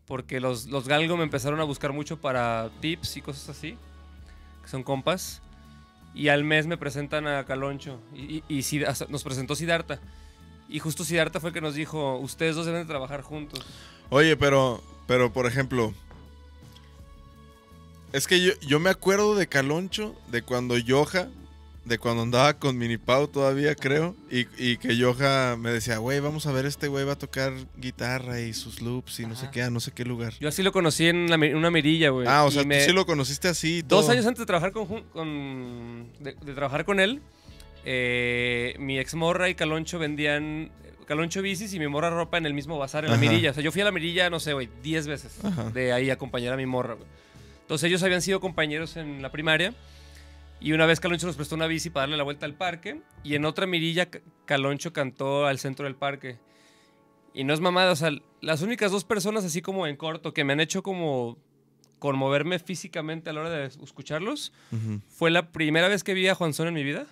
Porque 0.06 0.40
los, 0.42 0.66
los 0.66 0.88
Galgo 0.88 1.16
me 1.16 1.24
empezaron 1.24 1.60
a 1.62 1.64
buscar 1.64 1.94
mucho 1.94 2.20
para 2.20 2.70
tips 2.82 3.18
y 3.18 3.22
cosas 3.22 3.50
así, 3.50 3.78
que 4.62 4.68
son 4.68 4.84
compas. 4.84 5.42
Y 6.14 6.28
al 6.28 6.44
mes 6.44 6.68
me 6.68 6.76
presentan 6.78 7.28
a 7.28 7.46
Caloncho 7.46 8.02
y, 8.14 8.44
y- 8.50 8.60
y 8.60 8.84
nos 9.10 9.24
presentó 9.24 9.56
Sidarta. 9.56 10.00
Y 10.68 10.80
justo 10.80 11.06
Sidarta 11.06 11.40
fue 11.40 11.52
el 11.52 11.54
que 11.54 11.62
nos 11.62 11.76
dijo, 11.76 12.18
ustedes 12.18 12.56
dos 12.56 12.66
deben 12.66 12.82
de 12.82 12.88
trabajar 12.88 13.22
juntos. 13.22 13.66
Oye, 14.10 14.36
pero, 14.36 14.84
pero 15.08 15.32
por 15.32 15.46
ejemplo, 15.46 15.94
es 18.12 18.28
que 18.28 18.42
yo, 18.44 18.52
yo 18.62 18.80
me 18.80 18.90
acuerdo 18.90 19.36
de 19.36 19.48
Caloncho, 19.48 20.16
de 20.30 20.42
cuando 20.42 20.78
Yoja, 20.78 21.30
de 21.84 21.98
cuando 21.98 22.22
andaba 22.22 22.54
con 22.60 22.78
Minipau 22.78 23.28
todavía, 23.28 23.74
creo, 23.74 24.16
y, 24.30 24.46
y 24.58 24.78
que 24.78 24.96
Yoja 24.96 25.56
me 25.58 25.72
decía, 25.72 25.98
güey, 25.98 26.20
vamos 26.20 26.46
a 26.46 26.52
ver, 26.52 26.66
este 26.68 26.88
güey 26.88 27.06
va 27.06 27.14
a 27.14 27.18
tocar 27.18 27.54
guitarra 27.76 28.40
y 28.40 28.54
sus 28.54 28.82
loops 28.82 29.20
y 29.20 29.26
no 29.26 29.36
sé 29.36 29.50
qué, 29.52 29.64
a 29.64 29.70
no 29.72 29.80
sé 29.80 29.92
qué 29.92 30.06
lugar. 30.06 30.34
Yo 30.40 30.48
así 30.50 30.62
lo 30.62 30.72
conocí 30.72 31.08
en 31.08 31.28
la 31.30 31.38
una 31.58 31.72
mirilla, 31.72 32.10
güey. 32.12 32.28
Ah, 32.30 32.44
o 32.46 32.52
sea, 32.52 32.64
me- 32.64 32.80
tú 32.80 32.86
sí 32.86 32.92
lo 32.94 33.06
conociste 33.08 33.48
así. 33.48 33.78
y 33.78 33.82
Dos 33.82 34.02
todo. 34.02 34.12
años 34.12 34.26
antes 34.28 34.40
de 34.40 34.46
trabajar 34.46 34.72
con, 34.72 36.08
de, 36.20 36.34
de 36.40 36.54
trabajar 36.54 36.86
con 36.86 37.00
él, 37.00 37.20
eh, 37.84 38.76
mi 38.80 39.00
ex 39.00 39.16
morra 39.16 39.50
y 39.50 39.56
Caloncho 39.56 39.98
vendían 39.98 40.72
Caloncho 41.08 41.42
bicis 41.42 41.74
y 41.74 41.80
mi 41.80 41.88
morra 41.88 42.10
ropa 42.12 42.38
en 42.38 42.46
el 42.46 42.54
mismo 42.54 42.78
bazar 42.78 43.06
en 43.06 43.12
la 43.12 43.18
mirilla. 43.18 43.52
O 43.52 43.54
sea, 43.54 43.64
yo 43.64 43.72
fui 43.72 43.82
a 43.82 43.86
la 43.86 43.92
mirilla, 43.92 44.30
no 44.30 44.40
sé, 44.40 44.54
güey, 44.54 44.70
10 44.84 45.08
veces 45.08 45.44
Ajá. 45.44 45.70
de 45.72 45.92
ahí 45.92 46.10
a 46.10 46.14
acompañar 46.14 46.54
a 46.54 46.58
mi 46.58 46.66
morra, 46.68 46.94
güey. 46.94 47.08
Entonces 47.62 47.88
ellos 47.88 48.04
habían 48.04 48.22
sido 48.22 48.40
compañeros 48.40 48.96
en 48.98 49.22
la 49.22 49.32
primaria 49.32 49.74
y 50.62 50.72
una 50.74 50.86
vez 50.86 51.00
Caloncho 51.00 51.28
nos 51.28 51.36
prestó 51.36 51.56
una 51.56 51.68
bici 51.68 51.90
para 51.90 52.04
darle 52.04 52.18
la 52.18 52.24
vuelta 52.24 52.46
al 52.46 52.54
parque 52.56 53.02
y 53.24 53.36
en 53.36 53.44
otra 53.46 53.66
mirilla 53.68 54.10
Ca- 54.10 54.22
Caloncho 54.46 54.94
cantó 54.94 55.46
al 55.48 55.60
centro 55.60 55.86
del 55.86 55.96
parque. 55.96 56.40
Y 57.34 57.44
no 57.46 57.54
es 57.54 57.60
mamada, 57.62 57.92
o 57.92 57.96
sea, 57.96 58.12
las 58.42 58.62
únicas 58.62 58.92
dos 58.92 59.04
personas 59.06 59.44
así 59.46 59.62
como 59.62 59.88
en 59.88 59.96
corto 59.96 60.34
que 60.34 60.44
me 60.44 60.54
han 60.54 60.60
hecho 60.60 60.84
como 60.84 61.38
conmoverme 62.00 62.60
físicamente 62.60 63.30
a 63.30 63.34
la 63.34 63.42
hora 63.42 63.50
de 63.50 63.66
escucharlos 63.68 64.52
fue 65.08 65.30
la 65.32 65.52
primera 65.52 65.88
vez 65.88 66.04
que 66.04 66.14
vi 66.14 66.28
a 66.28 66.36
Juan 66.36 66.54
Son 66.54 66.68
en 66.68 66.74
mi 66.74 66.84
vida, 66.84 67.06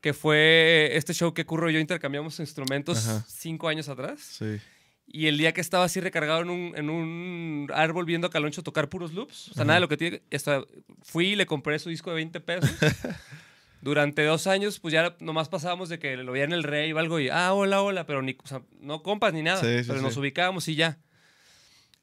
que 0.00 0.12
fue 0.14 0.90
este 0.94 1.12
show 1.12 1.34
que 1.34 1.44
Curro 1.44 1.68
y 1.70 1.74
yo 1.74 1.80
intercambiamos 1.80 2.38
instrumentos 2.40 3.06
Ajá. 3.08 3.24
cinco 3.28 3.68
años 3.68 3.88
atrás. 3.88 4.20
Sí. 4.20 4.58
Y 5.08 5.28
el 5.28 5.38
día 5.38 5.52
que 5.52 5.60
estaba 5.60 5.84
así 5.84 6.00
recargado 6.00 6.42
en 6.42 6.50
un, 6.50 6.72
en 6.76 6.90
un 6.90 7.70
árbol 7.72 8.04
viendo 8.04 8.26
a 8.26 8.30
Caloncho 8.30 8.62
tocar 8.62 8.88
puros 8.88 9.12
loops, 9.14 9.50
o 9.50 9.54
sea, 9.54 9.62
Ajá. 9.62 9.64
nada 9.64 9.74
de 9.76 9.80
lo 9.80 9.88
que 9.88 9.96
tiene. 9.96 10.22
hasta 10.32 10.62
fui 11.02 11.28
y 11.28 11.36
le 11.36 11.46
compré 11.46 11.78
su 11.78 11.88
disco 11.88 12.10
de 12.10 12.16
20 12.16 12.40
pesos. 12.40 12.70
Durante 13.80 14.24
dos 14.24 14.46
años, 14.46 14.80
pues 14.80 14.92
ya 14.92 15.16
nomás 15.20 15.48
pasábamos 15.48 15.88
de 15.88 15.98
que 15.98 16.16
lo 16.16 16.32
veía 16.32 16.44
en 16.44 16.52
el 16.52 16.64
rey 16.64 16.92
o 16.92 16.98
algo 16.98 17.20
y, 17.20 17.28
ah, 17.28 17.52
hola, 17.54 17.82
hola, 17.82 18.04
pero 18.04 18.20
ni, 18.20 18.36
o 18.42 18.46
sea, 18.46 18.62
no 18.80 19.02
compas 19.02 19.32
ni 19.32 19.42
nada. 19.42 19.60
Sí, 19.60 19.84
sí, 19.84 19.88
pero 19.88 20.00
nos 20.02 20.16
ubicábamos 20.16 20.66
y 20.68 20.74
ya. 20.74 20.98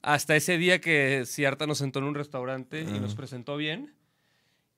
Hasta 0.02 0.36
ese 0.36 0.58
día 0.58 0.80
que 0.80 1.24
Ciarta 1.26 1.68
nos 1.68 1.80
sentó 1.80 2.00
en 2.00 2.06
un 2.06 2.16
restaurante 2.16 2.82
y 2.84 2.86
Ajá. 2.88 3.00
nos 3.00 3.16
presentó 3.16 3.58
bien. 3.58 3.94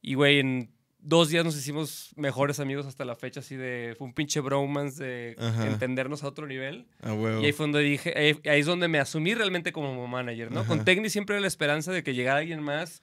Y, 0.02 0.16
güey, 0.16 0.40
en 0.40 0.72
dos 1.08 1.30
días 1.30 1.46
nos 1.46 1.56
hicimos 1.56 2.10
mejores 2.16 2.60
amigos 2.60 2.86
hasta 2.88 3.06
la 3.06 3.16
fecha, 3.16 3.40
así 3.42 3.56
de. 3.56 3.94
Fue 3.98 4.08
un 4.08 4.14
pinche 4.14 4.40
bromance 4.40 5.04
de 5.04 5.36
Ajá. 5.40 5.68
entendernos 5.68 6.24
a 6.24 6.28
otro 6.28 6.48
nivel. 6.48 6.88
A 7.02 7.14
huevo. 7.14 7.42
Y 7.42 7.46
ahí 7.46 7.52
fue 7.54 7.66
donde 7.66 7.80
dije, 7.82 8.14
ahí, 8.18 8.40
ahí 8.50 8.60
es 8.60 8.66
donde 8.66 8.88
me 8.88 9.00
asumí 9.00 9.34
realmente 9.36 9.72
como 9.72 10.08
manager, 10.08 10.52
¿no? 10.52 10.66
Con 10.66 10.78
Ajá. 10.80 10.86
Tecni 10.86 11.10
siempre 11.10 11.36
era 11.36 11.42
la 11.42 11.48
esperanza 11.48 11.92
de 11.92 12.04
que 12.04 12.14
llegara 12.16 12.40
alguien 12.40 12.62
más, 12.64 13.02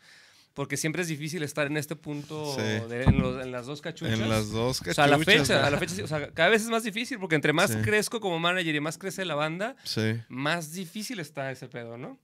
porque 0.54 0.76
siempre 0.76 1.02
es 1.02 1.08
difícil 1.08 1.42
estar 1.44 1.66
en 1.66 1.76
este 1.76 1.96
punto, 1.96 2.54
Sí. 2.56 2.60
de- 2.88 3.04
en, 3.04 3.20
los- 3.20 3.42
en 3.42 3.52
las 3.52 3.66
dos 3.66 3.80
cachuchas. 3.80 4.18
En 4.20 4.28
las 4.28 4.50
dos 4.50 4.80
o 4.82 4.92
sea, 4.92 5.04
a 5.04 5.06
la 5.06 5.18
cachuchas, 5.18 5.38
fecha, 5.48 5.66
a 5.66 5.70
la 5.70 5.78
fecha, 5.78 6.04
o 6.04 6.06
sea, 6.06 6.30
cada 6.32 6.48
vez 6.50 6.62
es 6.62 6.68
más 6.68 6.82
difícil, 6.84 7.18
porque 7.18 7.36
entre 7.36 7.52
más 7.52 7.70
Sí. 7.70 7.78
crezco 7.82 8.20
como 8.20 8.38
manager 8.38 8.74
y 8.74 8.80
más 8.80 8.98
crece 8.98 9.24
la 9.24 9.34
banda, 9.34 9.76
Sí. 9.84 10.14
más 10.28 10.72
difícil 10.72 11.20
está 11.20 11.50
ese 11.50 11.68
pedo, 11.68 11.96
¿no? 11.96 12.18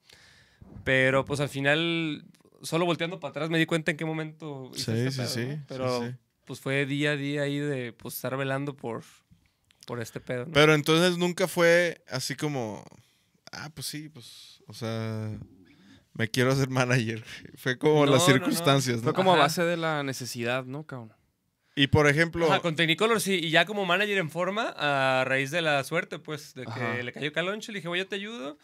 Pero 0.85 1.25
pues 1.25 1.41
al 1.41 1.49
final, 1.49 2.25
solo 2.63 2.85
volteando 2.87 3.21
para 3.21 3.31
atrás 3.31 3.51
me 3.51 3.59
di 3.59 3.67
cuenta 3.67 3.91
en 3.91 3.97
qué 3.97 4.05
momento 4.05 4.71
hice 4.75 4.85
Sí, 4.95 5.01
ese 5.07 5.11
sí, 5.11 5.17
pedo, 5.19 5.29
sí, 5.57 5.63
Pero 5.69 6.03
sí. 6.03 6.15
pues 6.45 6.61
fue 6.61 6.87
día 6.87 7.13
a 7.13 7.17
día 7.17 7.43
ahí 7.43 7.59
de 7.59 7.93
pues 7.93 8.15
estar 8.15 8.37
velando 8.37 8.75
por, 8.77 9.05
por 9.87 10.01
este 10.01 10.21
pedo, 10.21 10.47
¿no? 10.47 10.53
Pero 10.53 10.75
entonces 10.75 11.19
nunca 11.19 11.47
fue 11.49 12.03
así 12.09 12.35
como, 12.35 12.85
ah, 13.53 13.71
pues 13.75 13.87
sí, 13.87 14.09
pues, 14.09 14.63
o 14.67 14.73
sea, 14.75 15.31
me 16.15 16.29
quiero 16.29 16.51
hacer 16.53 16.69
manager. 16.69 17.25
Fue 17.57 17.79
como 17.79 18.05
No, 18.07 18.13
las 18.13 18.23
no, 18.23 18.29
no. 18.29 18.33
circunstancias, 18.35 18.97
¿no? 18.99 19.03
Fue 19.05 19.15
como 19.15 19.33
a 19.33 19.37
base 19.37 19.63
de 19.65 19.77
la 19.77 20.03
necesidad, 20.03 20.65
¿no, 20.65 20.85
cabrón? 20.85 21.13
Y 21.77 21.87
por 21.87 22.09
ejemplo, 22.09 22.51
Ajá, 22.51 22.61
con 22.61 22.75
Technicolor 22.75 23.21
sí, 23.21 23.35
y 23.41 23.51
ya 23.51 23.65
como 23.65 23.85
manager 23.87 24.19
en 24.19 24.31
forma, 24.31 24.75
a 24.77 25.23
raíz 25.25 25.53
de 25.53 25.63
la 25.63 25.85
suerte, 25.85 26.19
pues, 26.19 26.55
de 26.55 26.65
que 26.65 26.71
Ajá. 26.71 27.03
le 27.03 27.13
cayó 27.13 27.33
Caloncho, 27.33 27.71
le 27.71 27.79
dije, 27.79 27.87
güey, 27.87 28.01
yo 28.01 28.09
te 28.09 28.17
ayudo. 28.17 28.59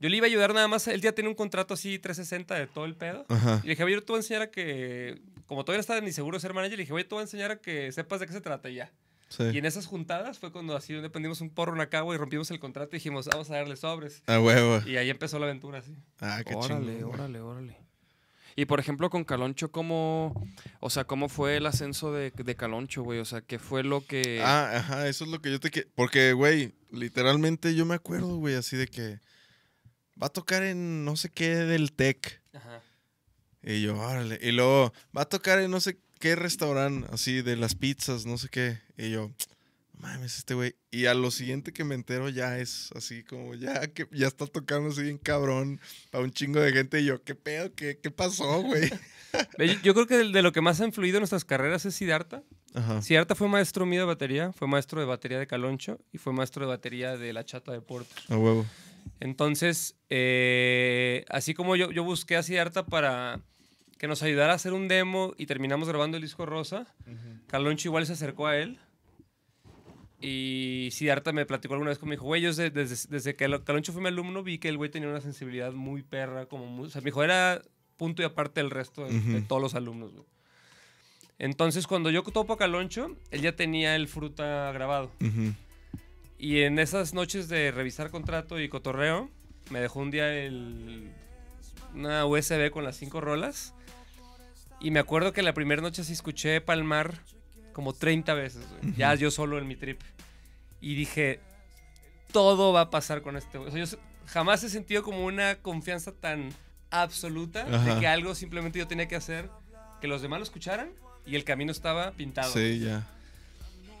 Yo 0.00 0.08
le 0.08 0.16
iba 0.16 0.26
a 0.26 0.28
ayudar 0.28 0.54
nada 0.54 0.68
más, 0.68 0.86
él 0.88 1.00
ya 1.00 1.12
tenía 1.12 1.28
un 1.28 1.34
contrato 1.34 1.74
así 1.74 1.98
360 1.98 2.54
de 2.54 2.66
todo 2.68 2.84
el 2.84 2.94
pedo. 2.94 3.26
ajá, 3.28 3.60
Y 3.64 3.66
le 3.66 3.70
dije, 3.72 3.82
güey, 3.82 3.94
yo 3.94 4.02
te 4.02 4.12
voy 4.12 4.18
a 4.18 4.20
enseñar 4.20 4.42
a 4.42 4.50
que, 4.50 5.20
como 5.46 5.64
todavía 5.64 5.78
no 5.78 5.80
estaba 5.80 6.00
ni 6.00 6.12
seguro 6.12 6.36
de 6.36 6.40
ser 6.40 6.54
manager, 6.54 6.76
le 6.78 6.82
dije, 6.82 6.92
güey, 6.92 7.04
te 7.04 7.14
voy 7.14 7.20
a 7.20 7.22
enseñar 7.24 7.50
a 7.50 7.56
que 7.60 7.90
sepas 7.92 8.20
de 8.20 8.26
qué 8.26 8.32
se 8.32 8.40
trata 8.40 8.70
y 8.70 8.76
ya. 8.76 8.92
sí, 9.28 9.42
Y 9.52 9.58
en 9.58 9.66
esas 9.66 9.86
juntadas 9.86 10.38
fue 10.38 10.52
cuando 10.52 10.76
así 10.76 10.94
dependimos 10.94 11.40
un 11.40 11.50
porro, 11.50 11.72
una 11.72 11.88
cagua 11.88 12.14
y 12.14 12.18
rompimos 12.18 12.48
el 12.52 12.60
contrato 12.60 12.90
y 12.94 12.98
dijimos, 12.98 13.26
vamos 13.26 13.50
a 13.50 13.54
darle 13.56 13.74
sobres. 13.76 14.22
a 14.26 14.38
huevo. 14.40 14.80
Y 14.86 14.96
ahí 14.98 15.10
empezó 15.10 15.38
la 15.40 15.46
aventura, 15.46 15.82
sí. 15.82 15.96
Ah, 16.20 16.42
qué 16.46 16.54
órale, 16.54 16.94
chingón. 16.98 17.14
órale, 17.14 17.40
órale. 17.40 17.76
Y 18.54 18.64
por 18.66 18.80
ejemplo, 18.80 19.08
con 19.10 19.22
Caloncho, 19.24 19.70
¿cómo, 19.70 20.44
o 20.80 20.90
sea, 20.90 21.04
cómo 21.04 21.28
fue 21.28 21.56
el 21.58 21.66
ascenso 21.66 22.12
de, 22.12 22.32
de 22.32 22.54
Caloncho, 22.56 23.02
güey? 23.04 23.20
O 23.20 23.24
sea, 23.24 23.40
¿qué 23.40 23.60
fue 23.60 23.84
lo 23.84 24.04
que... 24.04 24.42
Ah, 24.44 24.72
ajá, 24.78 25.06
eso 25.08 25.24
es 25.24 25.30
lo 25.30 25.40
que 25.40 25.50
yo 25.52 25.60
te 25.60 25.70
quiero. 25.70 25.88
Porque, 25.94 26.32
güey, 26.32 26.72
literalmente 26.90 27.74
yo 27.76 27.84
me 27.86 27.94
acuerdo, 27.94 28.36
güey, 28.36 28.56
así 28.56 28.76
de 28.76 28.88
que 28.88 29.20
va 30.20 30.26
a 30.28 30.32
tocar 30.32 30.62
en 30.62 31.04
no 31.04 31.16
sé 31.16 31.30
qué 31.30 31.56
del 31.56 31.92
Tec. 31.92 32.40
Ajá. 32.52 32.80
Y 33.62 33.82
yo, 33.82 33.98
órale. 33.98 34.38
Y 34.42 34.52
luego 34.52 34.92
va 35.16 35.22
a 35.22 35.28
tocar 35.28 35.58
en 35.60 35.70
no 35.70 35.80
sé 35.80 35.98
qué 36.20 36.36
restaurante, 36.36 37.08
así 37.12 37.42
de 37.42 37.56
las 37.56 37.74
pizzas, 37.74 38.26
no 38.26 38.38
sé 38.38 38.48
qué. 38.48 38.78
Y 38.96 39.10
yo, 39.10 39.30
"No 39.94 40.00
mames, 40.00 40.38
este 40.38 40.54
güey. 40.54 40.74
Y 40.90 41.06
a 41.06 41.14
lo 41.14 41.30
siguiente 41.30 41.72
que 41.72 41.84
me 41.84 41.94
entero 41.94 42.28
ya 42.28 42.58
es 42.58 42.90
así 42.94 43.22
como, 43.24 43.54
ya 43.54 43.86
que 43.88 44.06
ya 44.12 44.26
está 44.28 44.46
tocando 44.46 44.90
así 44.90 45.02
bien 45.02 45.18
cabrón 45.18 45.80
para 46.10 46.24
un 46.24 46.30
chingo 46.32 46.60
de 46.60 46.72
gente. 46.72 47.00
Y 47.00 47.04
yo, 47.06 47.22
¿qué 47.24 47.34
pedo? 47.34 47.72
¿Qué, 47.74 47.98
qué 48.02 48.10
pasó, 48.10 48.62
güey? 48.62 48.90
Yo- 49.58 49.80
Yo 49.82 49.94
creo 49.94 50.06
que 50.06 50.16
de, 50.16 50.32
de 50.32 50.42
lo 50.42 50.52
que 50.52 50.60
más 50.62 50.80
ha 50.80 50.86
influido 50.86 51.18
en 51.18 51.20
nuestras 51.22 51.44
carreras 51.44 51.84
es 51.84 51.94
Siddhartha. 51.94 52.42
Ajá. 52.74 53.02
Siddhartha 53.02 53.34
fue 53.34 53.48
maestro 53.48 53.84
mío 53.86 54.00
de 54.02 54.06
batería, 54.06 54.52
fue 54.52 54.66
maestro 54.68 55.00
de 55.00 55.06
batería 55.06 55.38
de 55.38 55.46
Caloncho 55.46 56.00
y 56.12 56.18
fue 56.18 56.32
maestro 56.32 56.64
de 56.64 56.68
batería 56.68 57.16
de 57.16 57.32
La 57.32 57.44
Chata 57.44 57.72
de 57.72 57.80
Porter. 57.82 58.16
A 58.28 58.36
huevo. 58.36 58.64
Entonces, 59.20 59.96
eh, 60.10 61.24
así 61.28 61.54
como 61.54 61.76
yo, 61.76 61.90
yo 61.90 62.04
busqué 62.04 62.36
a 62.36 62.42
Siddhartha 62.42 62.86
para 62.86 63.40
que 63.98 64.06
nos 64.06 64.22
ayudara 64.22 64.52
a 64.52 64.56
hacer 64.56 64.72
un 64.72 64.86
demo 64.86 65.34
y 65.36 65.46
terminamos 65.46 65.88
grabando 65.88 66.16
el 66.16 66.22
disco 66.22 66.46
Rosa, 66.46 66.86
Caloncho 67.48 67.88
igual 67.88 68.06
se 68.06 68.12
acercó 68.12 68.46
a 68.46 68.56
él. 68.56 68.78
Y 70.20 70.88
Siddhartha 70.92 71.32
me 71.32 71.46
platicó 71.46 71.74
alguna 71.74 71.90
vez, 71.90 71.98
como 71.98 72.10
me 72.10 72.16
dijo, 72.16 72.24
güey, 72.26 72.42
yo 72.42 72.48
desde, 72.48 72.70
desde, 72.70 73.08
desde 73.08 73.36
que 73.36 73.44
Cal- 73.44 73.62
Caloncho 73.64 73.92
fue 73.92 74.02
mi 74.02 74.08
alumno 74.08 74.42
vi 74.42 74.58
que 74.58 74.68
el 74.68 74.76
güey 74.76 74.90
tenía 74.90 75.08
una 75.08 75.20
sensibilidad 75.20 75.72
muy 75.72 76.02
perra, 76.02 76.46
como 76.46 76.66
muy, 76.66 76.86
o 76.86 76.90
sea, 76.90 77.00
me 77.00 77.06
dijo, 77.06 77.22
era 77.22 77.62
punto 77.96 78.22
y 78.22 78.24
aparte 78.24 78.60
del 78.60 78.70
resto 78.70 79.04
de, 79.04 79.42
todos 79.42 79.62
los 79.62 79.74
alumnos, 79.74 80.12
güey. 80.12 80.26
Entonces, 81.40 81.86
cuando 81.86 82.10
yo 82.10 82.24
topo 82.24 82.54
a 82.54 82.56
Caloncho, 82.56 83.16
él 83.30 83.42
ya 83.42 83.54
tenía 83.54 83.94
el 83.94 84.08
fruta 84.08 84.72
grabado. 84.72 85.10
Y 86.38 86.62
en 86.62 86.78
esas 86.78 87.14
noches 87.14 87.48
de 87.48 87.72
revisar 87.72 88.10
contrato 88.10 88.60
y 88.60 88.68
cotorreo, 88.68 89.28
me 89.70 89.80
dejó 89.80 90.00
un 90.00 90.10
día 90.10 90.32
el, 90.32 91.12
una 91.94 92.24
USB 92.26 92.70
con 92.70 92.84
las 92.84 92.96
cinco 92.96 93.20
rolas. 93.20 93.74
Y 94.80 94.92
me 94.92 95.00
acuerdo 95.00 95.32
que 95.32 95.42
la 95.42 95.52
primera 95.52 95.82
noche 95.82 96.04
sí 96.04 96.12
escuché 96.12 96.60
Palmar 96.60 97.18
como 97.72 97.92
30 97.92 98.34
veces. 98.34 98.64
Ya 98.96 99.14
yo 99.14 99.30
solo 99.30 99.58
en 99.58 99.66
mi 99.66 99.74
trip. 99.74 100.00
Y 100.80 100.94
dije, 100.94 101.40
todo 102.32 102.72
va 102.72 102.82
a 102.82 102.90
pasar 102.90 103.22
con 103.22 103.36
este 103.36 103.58
güey. 103.58 103.68
O 103.68 103.72
sea, 103.72 103.84
yo 103.84 103.98
jamás 104.26 104.62
he 104.62 104.68
sentido 104.68 105.02
como 105.02 105.24
una 105.24 105.56
confianza 105.56 106.12
tan 106.12 106.50
absoluta 106.90 107.62
Ajá. 107.62 107.94
de 107.94 108.00
que 108.00 108.06
algo 108.06 108.34
simplemente 108.34 108.78
yo 108.78 108.86
tenía 108.86 109.08
que 109.08 109.16
hacer, 109.16 109.50
que 110.00 110.06
los 110.06 110.22
demás 110.22 110.38
lo 110.38 110.44
escucharan 110.44 110.90
y 111.26 111.34
el 111.34 111.44
camino 111.44 111.72
estaba 111.72 112.12
pintado. 112.12 112.52
Sí, 112.52 112.78
ya. 112.78 113.06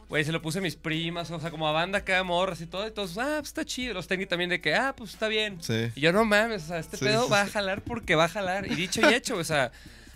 Güey, 0.08 0.24
se 0.24 0.32
lo 0.32 0.40
puse 0.40 0.58
a 0.58 0.62
mis 0.62 0.74
primas, 0.76 1.30
o 1.30 1.38
sea, 1.38 1.50
como 1.50 1.68
a 1.68 1.72
banda 1.72 1.98
acá, 1.98 2.22
morras 2.24 2.60
y 2.62 2.66
todo. 2.66 2.86
Y 2.86 2.90
todos, 2.90 3.18
ah, 3.18 3.36
pues 3.40 3.48
está 3.48 3.64
chido. 3.64 3.92
Los 3.94 4.06
técnicos 4.06 4.30
también 4.30 4.48
de 4.48 4.60
que, 4.60 4.74
ah, 4.74 4.94
pues 4.96 5.10
está 5.12 5.28
bien. 5.28 5.58
Sí. 5.62 5.90
Y 5.94 6.00
yo, 6.00 6.12
no 6.12 6.24
mames, 6.24 6.64
o 6.64 6.66
sea, 6.68 6.78
este 6.78 6.96
Sí, 6.96 7.04
pedo 7.04 7.24
sí, 7.24 7.30
va 7.30 7.42
a 7.42 7.46
jalar 7.46 7.82
porque 7.82 8.14
va 8.14 8.24
a 8.24 8.28
jalar. 8.28 8.66
Y 8.70 8.74
dicho 8.74 9.02
y 9.02 9.12
hecho, 9.12 9.36
o 9.36 9.44
sea, 9.44 9.70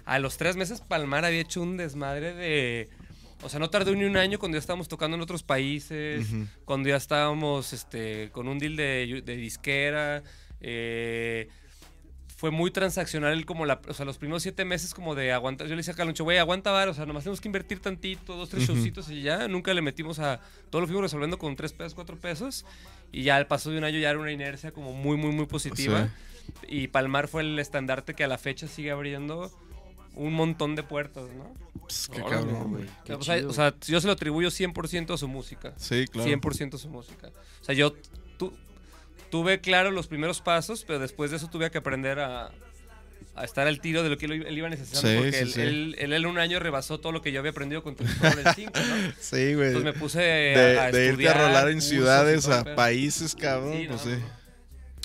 a 0.06 0.18
los 0.18 0.38
tres 0.38 0.56
meses 0.56 0.80
Palmar 0.80 1.24
había 1.26 1.40
hecho 1.40 1.60
un 1.62 1.76
desmadre 1.76 2.32
de... 2.34 2.88
O 3.42 3.48
sea, 3.48 3.58
no 3.58 3.68
tardó 3.70 3.94
ni 3.94 4.04
un 4.04 4.16
año 4.16 4.38
cuando 4.38 4.56
ya 4.56 4.60
estábamos 4.60 4.88
tocando 4.88 5.16
en 5.16 5.20
otros 5.20 5.42
países, 5.42 6.26
cuando 6.64 6.88
ya 6.88 6.96
estábamos 6.96 7.72
este, 7.72 8.30
con 8.30 8.46
un 8.48 8.58
deal 8.60 8.76
de, 8.76 9.22
de 9.24 9.36
disquera. 9.36 10.22
eh, 10.60 11.48
fue 12.42 12.50
muy 12.50 12.72
transaccional 12.72 13.46
como 13.46 13.66
la, 13.66 13.80
o 13.86 13.94
sea, 13.94 14.04
los 14.04 14.18
primeros 14.18 14.42
siete 14.42 14.64
meses 14.64 14.94
como 14.94 15.14
de 15.14 15.30
aguantar. 15.30 15.68
Yo 15.68 15.74
le 15.74 15.76
decía 15.76 15.94
a 15.94 15.96
Caloncho, 15.96 16.24
güey, 16.24 16.38
aguanta 16.38 16.72
bar, 16.72 16.88
o 16.88 16.92
sea, 16.92 17.06
nomás 17.06 17.22
tenemos 17.22 17.40
que 17.40 17.46
invertir 17.46 17.78
tantito, 17.78 18.34
dos, 18.34 18.48
tres 18.48 18.66
showcitos 18.66 19.08
y 19.10 19.22
ya. 19.22 19.46
Nunca 19.46 19.72
le 19.72 19.80
metimos 19.80 20.18
a. 20.18 20.40
Todo 20.68 20.80
lo 20.80 20.88
fuimos 20.88 21.04
resolviendo 21.04 21.38
con 21.38 21.54
tres 21.54 21.72
pesos, 21.72 21.94
cuatro 21.94 22.16
pesos. 22.16 22.66
Y 23.12 23.22
ya 23.22 23.36
al 23.36 23.46
paso 23.46 23.70
de 23.70 23.78
un 23.78 23.84
año 23.84 24.00
ya 24.00 24.10
era 24.10 24.18
una 24.18 24.32
inercia 24.32 24.72
como 24.72 24.92
muy, 24.92 25.16
muy, 25.16 25.30
muy 25.30 25.46
positiva. 25.46 26.08
Y 26.66 26.88
Palmar 26.88 27.28
fue 27.28 27.42
el 27.42 27.56
estandarte 27.60 28.14
que 28.14 28.24
a 28.24 28.26
la 28.26 28.38
fecha 28.38 28.66
sigue 28.66 28.90
abriendo 28.90 29.52
un 30.16 30.32
montón 30.32 30.74
de 30.74 30.82
puertas, 30.82 31.30
¿no? 31.36 31.54
Pues, 31.80 32.08
qué 32.08 32.22
Órale, 32.22 32.44
cabrón, 32.44 32.70
güey. 32.72 32.86
Qué 33.04 33.14
o, 33.14 33.22
sea, 33.22 33.46
o 33.46 33.52
sea, 33.52 33.72
yo 33.86 34.00
se 34.00 34.08
lo 34.08 34.14
atribuyo 34.14 34.48
100% 34.48 35.14
a 35.14 35.16
su 35.16 35.28
música. 35.28 35.74
Sí, 35.76 36.06
claro. 36.08 36.28
100% 36.28 36.76
su 36.76 36.88
música. 36.88 37.28
O 37.60 37.64
sea, 37.64 37.76
yo 37.76 37.94
tuve 39.32 39.62
claro 39.62 39.90
los 39.90 40.08
primeros 40.08 40.42
pasos, 40.42 40.84
pero 40.86 40.98
después 40.98 41.30
de 41.30 41.38
eso 41.38 41.48
tuve 41.48 41.70
que 41.70 41.78
aprender 41.78 42.20
a, 42.20 42.50
a 43.34 43.44
estar 43.44 43.66
al 43.66 43.80
tiro 43.80 44.02
de 44.02 44.10
lo 44.10 44.18
que 44.18 44.26
él, 44.26 44.44
él 44.46 44.58
iba 44.58 44.68
necesitando. 44.68 45.08
Sí, 45.08 45.16
porque 45.16 45.32
sí, 45.32 45.38
él, 45.38 45.52
sí. 45.52 45.60
Él, 45.62 45.96
él 45.98 46.12
en 46.12 46.26
un 46.26 46.38
año 46.38 46.60
rebasó 46.60 47.00
todo 47.00 47.12
lo 47.12 47.22
que 47.22 47.32
yo 47.32 47.38
había 47.38 47.52
aprendido 47.52 47.82
con 47.82 47.96
Transformer 47.96 48.46
el 48.46 48.54
5, 48.54 48.72
¿no? 48.74 49.12
Sí, 49.20 49.54
güey. 49.54 49.68
Entonces 49.68 49.84
me 49.84 49.92
puse 49.94 50.20
De, 50.20 50.78
a, 50.78 50.84
a 50.84 50.92
de 50.92 51.06
irte 51.06 51.28
a 51.30 51.32
rolar 51.32 51.70
en 51.70 51.80
ciudades, 51.80 52.46
a 52.46 52.74
países, 52.74 53.34
cabrón. 53.34 53.86
Pues 53.88 53.90
no, 53.90 53.98
sí. 53.98 54.10
no. 54.20 54.41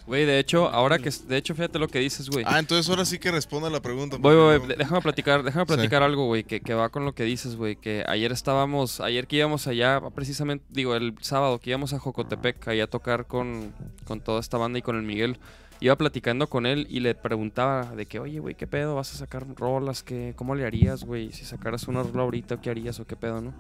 Güey, 0.08 0.26
de 0.26 0.40
hecho, 0.40 0.70
ahora 0.70 0.98
que... 1.00 1.10
De 1.28 1.36
hecho, 1.36 1.54
fíjate 1.54 1.78
lo 1.80 1.90
que 1.90 2.00
dices, 2.00 2.30
güey. 2.30 2.46
Ah, 2.48 2.60
entonces 2.60 2.90
ahora 2.90 3.04
sí 3.04 3.20
que 3.20 3.30
responda 3.30 3.70
la 3.70 3.82
pregunta. 3.82 4.16
Voy, 4.18 4.34
porque 4.36 4.42
voy, 4.42 4.60
no- 4.60 4.66
voy, 4.68 4.76
déjame 4.78 5.02
platicar, 5.02 5.44
déjame 5.44 5.66
platicar 5.66 6.02
algo, 6.02 6.26
güey, 6.28 6.46
que, 6.46 6.62
que 6.62 6.74
va 6.74 6.88
con 6.88 7.04
lo 7.04 7.14
que 7.14 7.24
dices, 7.24 7.58
güey, 7.58 7.76
que 7.76 8.06
ayer 8.08 8.32
estábamos, 8.32 9.02
ayer 9.02 9.28
que 9.28 9.36
íbamos 9.36 9.68
allá, 9.68 10.00
precisamente, 10.16 10.64
digo, 10.70 10.96
el 10.96 11.14
sábado 11.20 11.60
que 11.60 11.72
íbamos 11.72 11.92
a 11.92 12.00
Jocotepec, 12.00 12.66
allá 12.70 12.86
a 12.86 12.88
tocar 12.88 13.28
con, 13.28 13.74
con 14.06 14.22
toda 14.22 14.40
esta 14.40 14.58
banda 14.58 14.80
y 14.80 14.82
con 14.82 14.96
el 14.96 15.04
Miguel, 15.04 15.40
iba 15.82 15.96
platicando 15.98 16.48
con 16.48 16.66
él 16.66 16.88
y 16.90 17.02
le 17.02 17.14
preguntaba 17.14 17.94
de 17.94 18.06
que, 18.06 18.20
oye, 18.20 18.40
güey, 18.40 18.56
¿qué 18.56 18.66
pedo? 18.66 18.96
¿Vas 18.96 19.14
a 19.14 19.18
sacar 19.18 19.46
rolas? 19.58 20.04
¿Qué, 20.04 20.34
¿Cómo 20.38 20.56
le 20.56 20.66
harías, 20.66 21.04
güey? 21.04 21.34
Si 21.34 21.44
sacaras 21.44 21.86
una 21.90 22.02
rola 22.02 22.24
ahorita, 22.24 22.62
¿qué 22.62 22.70
harías 22.70 22.98
o 23.02 23.06
qué 23.06 23.18
pedo, 23.18 23.42
no? 23.42 23.54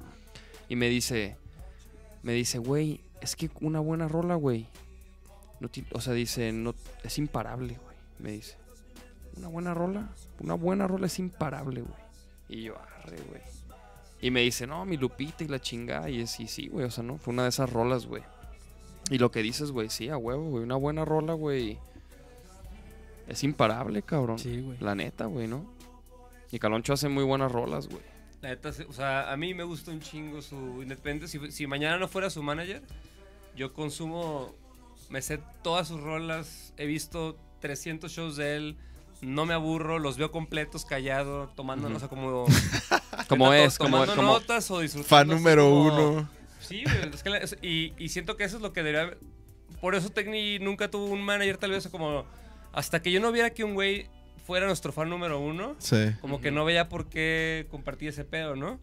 Y 0.69 0.77
me 0.77 0.87
dice, 0.87 1.35
me 2.23 2.31
dice, 2.31 2.57
güey, 2.57 3.01
es 3.19 3.35
que 3.35 3.49
una 3.59 3.81
buena 3.81 4.07
rola, 4.07 4.35
güey, 4.35 4.67
no 5.59 5.69
ti- 5.69 5.85
o 5.91 6.01
sea, 6.01 6.13
dice, 6.13 6.51
no, 6.51 6.73
es 7.03 7.17
imparable, 7.17 7.77
güey. 7.83 7.97
Me 8.19 8.31
dice. 8.31 8.57
Una 9.37 9.47
buena 9.49 9.73
rola, 9.73 10.09
una 10.39 10.55
buena 10.55 10.87
rola 10.87 11.05
es 11.07 11.19
imparable, 11.19 11.81
güey. 11.81 11.99
Y 12.49 12.63
yo, 12.63 12.75
arre, 12.79 13.17
güey. 13.29 13.41
Y 14.19 14.31
me 14.31 14.41
dice, 14.41 14.65
no, 14.65 14.83
mi 14.85 14.97
Lupita 14.97 15.43
y 15.43 15.47
la 15.47 15.59
chingada. 15.59 16.09
Y 16.09 16.21
es, 16.21 16.31
sí, 16.31 16.47
sí, 16.47 16.67
güey, 16.69 16.85
o 16.85 16.91
sea, 16.91 17.03
no, 17.03 17.17
fue 17.17 17.33
una 17.33 17.43
de 17.43 17.49
esas 17.49 17.71
rolas, 17.71 18.07
güey. 18.07 18.23
Y 19.11 19.19
lo 19.19 19.29
que 19.31 19.41
dices, 19.43 19.71
güey, 19.71 19.89
sí, 19.89 20.09
a 20.09 20.17
huevo, 20.17 20.49
güey. 20.49 20.63
Una 20.63 20.75
buena 20.75 21.05
rola, 21.05 21.33
güey. 21.33 21.77
Es 23.27 23.43
imparable, 23.43 24.01
cabrón. 24.01 24.39
Sí, 24.39 24.61
güey. 24.61 24.77
La 24.79 24.95
neta, 24.95 25.25
güey, 25.25 25.47
¿no? 25.47 25.65
Y 26.51 26.59
Caloncho 26.59 26.93
hace 26.93 27.09
muy 27.09 27.23
buenas 27.23 27.51
rolas, 27.51 27.87
güey. 27.87 28.01
La 28.41 28.49
neta, 28.49 28.71
o 28.87 28.93
sea, 28.93 29.31
a 29.31 29.37
mí 29.37 29.53
me 29.53 29.63
gusta 29.63 29.91
un 29.91 29.99
chingo 29.99 30.41
su 30.41 30.81
independiente. 30.81 31.27
Si, 31.27 31.51
si 31.51 31.67
mañana 31.67 31.97
no 31.97 32.07
fuera 32.07 32.29
su 32.29 32.41
manager, 32.41 32.81
yo 33.55 33.73
consumo, 33.73 34.53
me 35.09 35.21
sé 35.21 35.39
todas 35.63 35.87
sus 35.87 36.01
rolas, 36.01 36.73
he 36.77 36.85
visto 36.85 37.37
300 37.59 38.11
shows 38.11 38.35
de 38.37 38.55
él, 38.55 38.77
no 39.21 39.45
me 39.45 39.53
aburro, 39.53 39.99
los 39.99 40.17
veo 40.17 40.31
completos, 40.31 40.85
callado, 40.85 41.47
tomando, 41.55 41.89
no 41.89 41.99
sé, 41.99 42.07
como... 42.09 42.45
Como 43.27 43.53
es, 43.53 43.77
como, 43.77 43.91
tomando 44.05 44.15
como 44.15 44.33
notas 44.33 44.69
o 44.71 44.79
disfrutando. 44.79 45.09
Fan 45.09 45.27
número 45.27 45.63
como- 45.63 46.09
uno. 46.11 46.29
Sí, 46.59 46.83
es 47.13 47.23
que 47.23 47.29
la- 47.29 47.37
es- 47.37 47.57
y, 47.61 47.93
y 47.97 48.09
siento 48.09 48.37
que 48.37 48.43
eso 48.43 48.57
es 48.57 48.61
lo 48.61 48.73
que 48.73 48.81
debería 48.83 49.01
haber- 49.03 49.17
Por 49.81 49.95
eso 49.95 50.09
Tecni 50.09 50.59
nunca 50.59 50.89
tuvo 50.89 51.05
un 51.05 51.21
manager, 51.23 51.57
tal 51.57 51.71
vez, 51.71 51.87
como... 51.87 52.25
Hasta 52.73 53.01
que 53.01 53.11
yo 53.11 53.19
no 53.19 53.31
viera 53.31 53.49
que 53.51 53.63
un 53.63 53.73
güey 53.73 54.07
fuera 54.45 54.67
nuestro 54.67 54.91
fan 54.93 55.09
número 55.09 55.39
uno, 55.39 55.75
Sí. 55.79 56.11
como 56.21 56.39
que 56.41 56.51
no 56.51 56.63
veía 56.63 56.87
por 56.89 57.07
qué 57.09 57.65
compartir 57.71 58.09
ese 58.09 58.23
pedo, 58.23 58.55
¿no? 58.55 58.79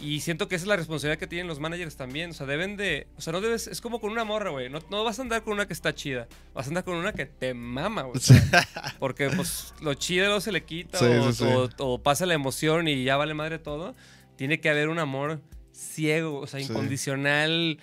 Y 0.00 0.20
siento 0.20 0.46
que 0.46 0.54
esa 0.54 0.64
es 0.64 0.68
la 0.68 0.76
responsabilidad 0.76 1.18
que 1.18 1.26
tienen 1.26 1.48
los 1.48 1.58
managers 1.58 1.96
también. 1.96 2.30
O 2.30 2.32
sea, 2.32 2.46
deben 2.46 2.76
de. 2.76 3.08
O 3.16 3.20
sea, 3.20 3.32
no 3.32 3.40
debes. 3.40 3.66
Es 3.66 3.80
como 3.80 4.00
con 4.00 4.12
una 4.12 4.22
morra, 4.24 4.50
güey. 4.50 4.68
No, 4.70 4.78
no 4.90 5.02
vas 5.02 5.18
a 5.18 5.22
andar 5.22 5.42
con 5.42 5.54
una 5.54 5.66
que 5.66 5.72
está 5.72 5.92
chida. 5.94 6.28
Vas 6.54 6.66
a 6.66 6.68
andar 6.70 6.84
con 6.84 6.94
una 6.94 7.12
que 7.12 7.26
te 7.26 7.52
mama, 7.54 8.02
güey. 8.02 8.16
O 8.16 8.20
sea, 8.20 8.36
porque, 9.00 9.28
pues, 9.30 9.74
lo 9.80 9.94
chido 9.94 10.28
no 10.28 10.40
se 10.40 10.52
le 10.52 10.62
quita. 10.64 10.98
Sí, 10.98 11.04
o, 11.06 11.32
sí, 11.32 11.38
sí. 11.38 11.44
o- 11.44 11.68
o 11.78 12.02
pasa 12.02 12.26
la 12.26 12.34
emoción 12.34 12.86
y 12.86 13.02
ya 13.02 13.16
vale 13.16 13.34
madre 13.34 13.58
todo. 13.58 13.96
Tiene 14.36 14.60
que 14.60 14.68
haber 14.70 14.88
un 14.88 15.00
amor 15.00 15.40
ciego, 15.72 16.38
o 16.40 16.46
sea, 16.46 16.60
Sí. 16.60 16.66
incondicional 16.70 17.78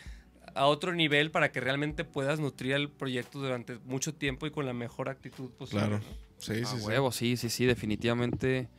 a 0.54 0.68
otro 0.68 0.94
nivel 0.94 1.32
para 1.32 1.52
que 1.52 1.60
realmente 1.60 2.06
puedas 2.06 2.40
nutrir 2.40 2.74
el 2.74 2.90
proyecto 2.90 3.40
durante 3.40 3.76
mucho 3.84 4.14
tiempo 4.14 4.48
y 4.48 4.52
con 4.52 4.66
la 4.66 4.72
mejor 4.74 5.10
actitud 5.10 5.50
posible. 5.52 5.82
Claro. 5.86 5.98
¿no? 6.00 6.06
Sí, 6.38 6.54
A 6.62 6.66
sí, 6.66 6.78
sí. 6.80 6.86
huevo, 6.86 7.12
sí, 7.12 7.36
sí, 7.36 7.50
sí, 7.50 7.66
definitivamente. 7.66 8.70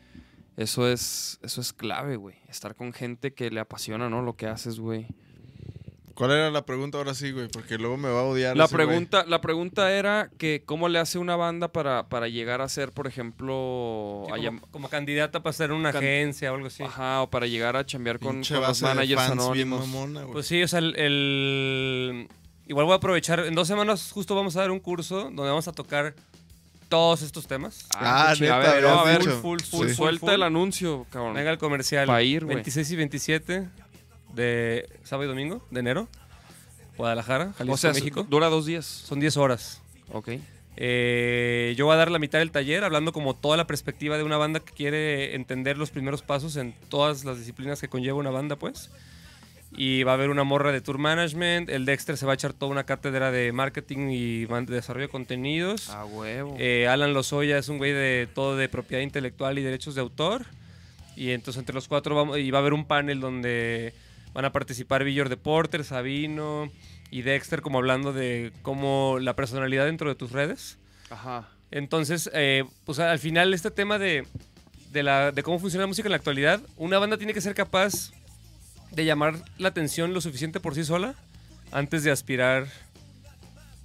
Eso 0.57 0.88
es, 0.90 1.38
eso 1.42 1.61
es 1.61 1.72
clave, 1.72 2.16
güey. 2.16 2.36
Estar 2.48 2.74
con 2.74 2.92
gente 2.92 3.34
que 3.34 3.50
le 3.50 3.61
apasiona, 3.61 4.09
¿no? 4.09 4.22
Lo 4.22 4.36
que 4.36 4.46
haces, 4.46 4.78
güey. 4.80 5.07
¿Cuál 6.14 6.30
era 6.30 6.50
la 6.50 6.64
pregunta 6.64 6.96
ahora 6.96 7.12
sí, 7.12 7.30
güey? 7.30 7.48
Porque 7.48 7.76
luego 7.76 7.98
me 7.98 8.09
va 8.09 8.20
a 8.20 8.22
odiar. 8.22 8.57
La 8.57 8.64
ese 8.64 8.74
güey. 8.74 8.86
pregunta, 8.86 9.26
la 9.26 9.42
pregunta 9.42 9.92
era 9.92 10.30
que 10.38 10.62
cómo 10.64 10.88
le 10.88 10.98
hace 10.98 11.18
una 11.18 11.36
banda 11.36 11.68
para, 11.68 12.09
para 12.09 12.26
llegar 12.28 12.62
a 12.62 12.70
ser, 12.70 12.90
por 12.90 13.07
ejemplo, 13.07 14.22
Sí, 14.28 14.32
a 14.32 14.36
como, 14.36 14.42
llam- 14.42 14.61
como 14.70 14.88
candidata 14.88 15.42
para 15.42 15.52
ser 15.52 15.72
una 15.72 15.92
Can- 15.92 16.02
agencia 16.02 16.50
o 16.52 16.54
algo 16.54 16.68
así. 16.68 16.82
ajá, 16.84 17.20
o 17.20 17.28
para 17.28 17.46
llegar 17.46 17.76
a 17.76 17.84
chambear 17.84 18.18
con, 18.18 18.38
los 18.40 18.80
managers 18.82 19.20
fans 19.20 19.52
bien 19.52 19.68
anónimos. 19.68 19.80
mamona, 19.88 20.20
güey. 20.22 20.32
Pues 20.32 20.46
sí, 20.46 20.62
o 20.62 20.68
sea, 20.68 20.78
el, 20.78 20.96
el- 20.96 22.28
Igual 22.66 22.86
voy 22.86 22.94
a 22.94 22.96
aprovechar. 22.96 23.40
En 23.40 23.54
dos 23.54 23.68
semanas 23.68 24.11
justo 24.11 24.34
vamos 24.34 24.57
a 24.57 24.61
dar 24.61 24.70
un 24.70 24.80
curso 24.80 25.24
donde 25.24 25.42
vamos 25.42 25.68
a 25.68 25.72
tocar 25.72 26.14
todos 26.89 27.22
estos 27.22 27.47
temas. 27.47 27.87
Ah, 27.95 28.32
chido. 28.37 28.57
neta, 28.57 28.70
a 28.70 28.74
ver, 28.74 28.82
no, 28.82 29.01
a 29.01 29.05
ver, 29.05 29.18
dicho. 29.20 29.41
full, 29.41 29.59
Sí. 29.61 29.95
suelta 29.95 30.26
full. 30.26 30.30
el 30.34 30.43
anuncio, 30.43 31.07
cabrón. 31.11 31.34
Venga 31.34 31.51
el 31.51 31.59
comercial. 31.59 32.07
Pa' 32.07 32.22
ir, 32.22 32.45
güey. 32.45 32.57
26 32.57 32.91
y 32.91 32.97
27 32.97 33.68
de 34.34 34.89
sábado 35.05 35.24
y 35.24 35.28
domingo 35.28 35.66
de 35.70 35.80
enero. 35.80 36.09
Guadalajara, 36.97 37.53
Jalisco, 37.59 37.74
o 37.74 37.76
sea, 37.76 37.93
México. 37.93 38.26
dura 38.28 38.49
dos 38.49 38.64
días. 38.66 38.87
Son 38.87 39.20
10 39.20 39.37
horas. 39.37 39.82
Ok. 40.12 40.30
Eh, 40.78 41.74
yo 41.76 41.87
voy 41.87 41.95
a 41.95 41.97
dar 41.97 42.11
la 42.11 42.18
mitad 42.18 42.39
del 42.39 42.51
taller 42.51 42.84
hablando 42.84 43.12
como 43.12 43.34
toda 43.34 43.57
la 43.57 43.66
perspectiva 43.66 44.16
de 44.18 44.22
una 44.24 44.37
banda 44.37 44.61
que 44.61 44.72
quiere 44.72 45.34
entender 45.34 45.78
los 45.78 45.91
primeros 45.91 46.22
pasos 46.22 46.57
en 46.57 46.74
todas 46.91 47.24
las 47.24 47.39
disciplinas 47.39 47.80
que 47.80 47.89
conlleva 47.89 48.18
una 48.18 48.30
banda, 48.30 48.57
pues. 48.57 48.91
Y 49.73 50.05
va 50.05 50.12
a 50.12 50.14
haber 50.14 50.31
una 50.31 50.45
morra 50.45 50.73
de 50.73 50.81
tour 50.81 50.99
management. 50.99 51.69
El 51.69 51.85
Dexter 51.85 52.17
se 52.17 52.25
va 52.25 52.33
a 52.33 52.35
echar 52.35 52.53
toda 52.53 52.71
una 52.71 52.85
cátedra 52.85 53.31
de 53.31 53.53
marketing 53.53 54.11
y 54.11 54.47
desarrollo 54.67 55.07
de 55.07 55.11
contenidos. 55.11 55.91
A 55.91 56.05
huevo. 56.05 56.57
Eh, 56.59 56.89
Alan 56.89 57.12
Lozoya 57.12 57.59
es 57.59 57.69
un 57.69 57.79
güey 57.79 57.93
de 57.93 58.29
todo 58.35 58.57
de 58.57 58.69
propiedad 58.69 59.03
intelectual 59.03 59.59
y 59.59 59.62
derechos 59.62 59.95
de 59.95 60.01
autor. 60.01 60.47
Y 61.17 61.31
entonces 61.31 61.59
entre 61.59 61.75
los 61.75 61.89
cuatro 61.89 62.14
vamos, 62.14 62.39
y 62.39 62.51
va 62.51 62.59
a 62.59 62.61
haber 62.61 62.75
un 62.75 62.87
panel 62.87 63.21
donde 63.21 63.93
van 64.33 64.45
a 64.45 64.53
participar 64.53 65.03
Villor 65.03 65.29
de 65.29 65.39
Porter, 65.39 65.83
Sabino 65.83 66.71
y 67.11 67.23
Dexter 67.23 67.62
como 67.62 67.79
hablando 67.79 68.12
de 68.12 68.53
cómo 68.62 69.19
la 69.21 69.35
personalidad 69.35 69.87
dentro 69.87 70.09
de 70.09 70.14
tus 70.14 70.33
redes. 70.33 70.79
Ajá. 71.11 71.49
Entonces, 71.71 72.31
eh, 72.33 72.64
pues 72.85 72.99
al 72.99 73.19
final 73.19 73.55
este 73.55 73.71
tema 73.71 73.99
de, 73.99 74.27
de, 74.93 75.03
la, 75.03 75.33
de 75.33 75.43
cómo 75.43 75.59
funciona 75.59 75.85
la 75.85 75.89
música 75.89 76.07
en 76.07 76.12
la 76.12 76.17
actualidad, 76.17 76.61
una 76.77 76.99
banda 76.99 77.17
tiene 77.17 77.35
que 77.35 77.41
ser 77.41 77.55
capaz 77.55 78.12
de 78.91 79.05
llamar 79.05 79.37
la 79.59 79.68
atención 79.68 80.14
lo 80.14 80.20
suficiente 80.20 80.61
por 80.61 80.74
sí 80.74 80.84
sola 80.84 81.14
antes 81.72 82.03
de 82.05 82.11
aspirar 82.11 82.66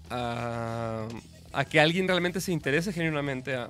a, 0.09 1.07
a 1.53 1.65
que 1.65 1.79
alguien 1.79 2.07
realmente 2.07 2.41
se 2.41 2.51
interese 2.51 2.93
genuinamente 2.93 3.55
a, 3.55 3.65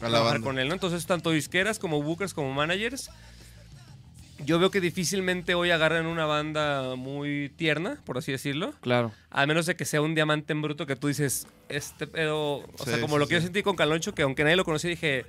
A 0.00 0.08
trabajar 0.08 0.40
con 0.40 0.58
él, 0.58 0.68
¿no? 0.68 0.74
Entonces, 0.74 1.06
tanto 1.06 1.30
disqueras 1.30 1.78
como 1.78 2.02
bookers 2.02 2.34
como 2.34 2.52
managers, 2.52 3.10
yo 4.44 4.58
veo 4.60 4.70
que 4.70 4.80
difícilmente 4.80 5.54
hoy 5.54 5.70
agarran 5.70 6.06
una 6.06 6.24
banda 6.26 6.94
muy 6.96 7.52
tierna, 7.56 7.98
por 8.04 8.18
así 8.18 8.30
decirlo, 8.30 8.72
Claro. 8.80 9.12
a 9.30 9.46
menos 9.46 9.66
de 9.66 9.74
que 9.76 9.84
sea 9.84 10.00
un 10.00 10.14
diamante 10.14 10.52
en 10.52 10.62
bruto 10.62 10.86
que 10.86 10.94
tú 10.96 11.08
dices, 11.08 11.46
este 11.68 12.06
pedo, 12.06 12.58
o 12.58 12.84
sea, 12.84 13.00
como 13.00 13.14
sí, 13.16 13.20
lo 13.20 13.26
que 13.28 13.34
yo 13.34 13.40
sí. 13.40 13.46
sentí 13.46 13.62
con 13.62 13.74
Caloncho, 13.76 14.14
que 14.14 14.22
aunque 14.22 14.44
nadie 14.44 14.56
lo 14.56 14.64
conocía, 14.64 14.90
dije, 14.90 15.26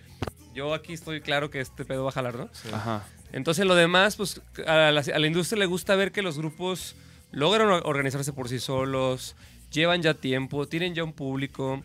yo 0.54 0.74
aquí 0.74 0.94
estoy 0.94 1.22
claro 1.22 1.50
que 1.50 1.60
este 1.60 1.86
pedo 1.86 2.04
va 2.04 2.10
a 2.10 2.14
jalar, 2.14 2.36
¿no? 2.36 2.50
Ajá. 2.72 3.04
Entonces, 3.32 3.66
lo 3.66 3.76
demás, 3.76 4.16
pues 4.16 4.42
a 4.66 4.92
la, 4.92 5.02
a 5.02 5.20
la 5.20 5.28
industria 5.28 5.60
le 5.60 5.66
gusta 5.66 5.96
ver 5.96 6.12
que 6.12 6.22
los 6.22 6.38
grupos 6.38 6.96
logran 7.32 7.68
or- 7.68 7.84
organizarse 7.86 8.34
por 8.34 8.50
sí 8.50 8.60
solos, 8.60 9.36
llevan 9.72 10.02
ya 10.02 10.14
tiempo, 10.16 10.68
tienen 10.68 10.96
ya 10.96 11.04
un 11.04 11.14
público, 11.14 11.84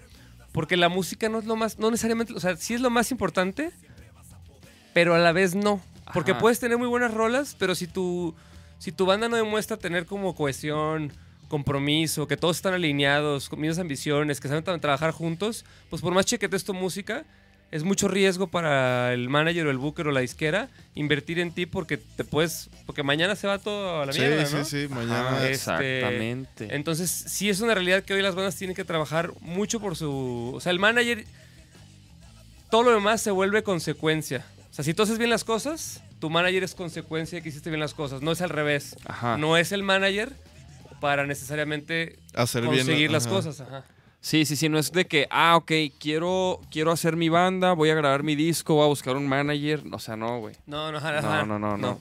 porque 0.52 0.76
la 0.76 0.88
música 0.88 1.28
no 1.28 1.38
es 1.38 1.44
lo 1.44 1.56
más, 1.56 1.78
no 1.78 1.90
necesariamente, 1.90 2.32
o 2.32 2.40
sea, 2.40 2.56
sí 2.56 2.74
es 2.74 2.80
lo 2.80 2.88
más 2.90 3.10
importante, 3.10 3.70
pero 4.92 5.14
a 5.14 5.18
la 5.18 5.32
vez 5.32 5.54
no. 5.54 5.80
Porque 6.12 6.32
Ajá. 6.32 6.40
puedes 6.40 6.60
tener 6.60 6.78
muy 6.78 6.86
buenas 6.88 7.12
rolas, 7.12 7.56
pero 7.58 7.74
si 7.74 7.86
tu, 7.86 8.34
si 8.78 8.92
tu 8.92 9.06
banda 9.06 9.28
no 9.28 9.36
demuestra 9.36 9.76
tener 9.76 10.06
como 10.06 10.34
cohesión, 10.34 11.12
compromiso, 11.48 12.26
que 12.26 12.36
todos 12.36 12.56
están 12.56 12.74
alineados, 12.74 13.48
con 13.48 13.60
mismas 13.60 13.78
ambiciones, 13.78 14.40
que 14.40 14.48
saben 14.48 14.64
tra- 14.64 14.80
trabajar 14.80 15.10
juntos, 15.12 15.64
pues 15.90 16.02
por 16.02 16.12
más 16.14 16.26
chequetes 16.26 16.64
tu 16.64 16.72
música, 16.74 17.24
es 17.74 17.82
mucho 17.82 18.06
riesgo 18.06 18.46
para 18.46 19.12
el 19.12 19.28
manager 19.28 19.66
o 19.66 19.70
el 19.72 19.78
booker 19.78 20.06
o 20.06 20.12
la 20.12 20.20
disquera 20.20 20.68
invertir 20.94 21.40
en 21.40 21.50
ti 21.50 21.66
porque 21.66 21.96
te 21.96 22.22
puedes, 22.22 22.70
porque 22.86 23.02
mañana 23.02 23.34
se 23.34 23.48
va 23.48 23.58
todo 23.58 24.02
a 24.02 24.06
la 24.06 24.12
Sí, 24.12 24.20
mierda, 24.20 24.46
sí, 24.46 24.54
¿no? 24.56 24.64
sí. 24.64 24.84
Ajá, 24.84 24.94
Mañana. 24.94 25.44
es- 25.48 25.50
exactamente. 25.58 26.68
Entonces, 26.74 27.10
sí 27.10 27.50
es 27.50 27.60
una 27.60 27.74
realidad 27.74 28.04
que 28.04 28.14
hoy 28.14 28.22
las 28.22 28.36
bandas 28.36 28.54
tienen 28.54 28.76
que 28.76 28.84
trabajar 28.84 29.32
mucho 29.40 29.80
por 29.80 29.96
su... 29.96 30.52
O 30.54 30.60
sea, 30.60 30.70
el 30.70 30.78
manager, 30.78 31.24
todo 32.70 32.84
lo 32.84 32.92
demás 32.92 33.20
se 33.20 33.32
vuelve 33.32 33.62
consecuencia. 33.64 34.44
O 34.70 34.74
sea, 34.74 34.84
si 34.84 34.94
tú 34.94 35.02
haces 35.02 35.18
bien 35.18 35.30
las 35.30 35.42
cosas, 35.44 36.00
tu 36.20 36.30
manager 36.30 36.62
es 36.62 36.74
consecuencia 36.76 37.38
de 37.38 37.42
que 37.42 37.48
hiciste 37.48 37.70
bien 37.70 37.80
las 37.80 37.94
cosas. 37.94 38.22
No 38.22 38.30
es 38.32 38.40
al 38.40 38.50
revés. 38.50 38.96
Ajá. 39.04 39.36
No 39.36 39.56
es 39.56 39.72
el 39.72 39.82
manager 39.82 40.32
para 41.00 41.26
necesariamente 41.26 42.18
Hacer 42.34 42.62
bien. 42.62 42.76
conseguir 42.76 43.10
las 43.10 43.26
ajá. 43.26 43.34
cosas. 43.34 43.60
Ajá. 43.60 43.84
Sí, 44.24 44.46
sí, 44.46 44.56
sí, 44.56 44.70
no 44.70 44.78
es 44.78 44.90
de 44.90 45.04
que, 45.04 45.26
ah, 45.30 45.54
ok, 45.54 45.70
quiero, 46.00 46.58
quiero 46.70 46.90
hacer 46.92 47.14
mi 47.14 47.28
banda, 47.28 47.74
voy 47.74 47.90
a 47.90 47.94
grabar 47.94 48.22
mi 48.22 48.34
disco, 48.34 48.72
voy 48.76 48.84
a 48.84 48.88
buscar 48.88 49.16
un 49.18 49.28
manager. 49.28 49.82
O 49.92 49.98
sea, 49.98 50.16
no, 50.16 50.40
güey. 50.40 50.54
No, 50.66 50.90
no, 50.90 50.96
ajá. 50.96 51.44
No, 51.44 51.44
no, 51.44 51.58
no, 51.58 51.76
no. 51.76 52.00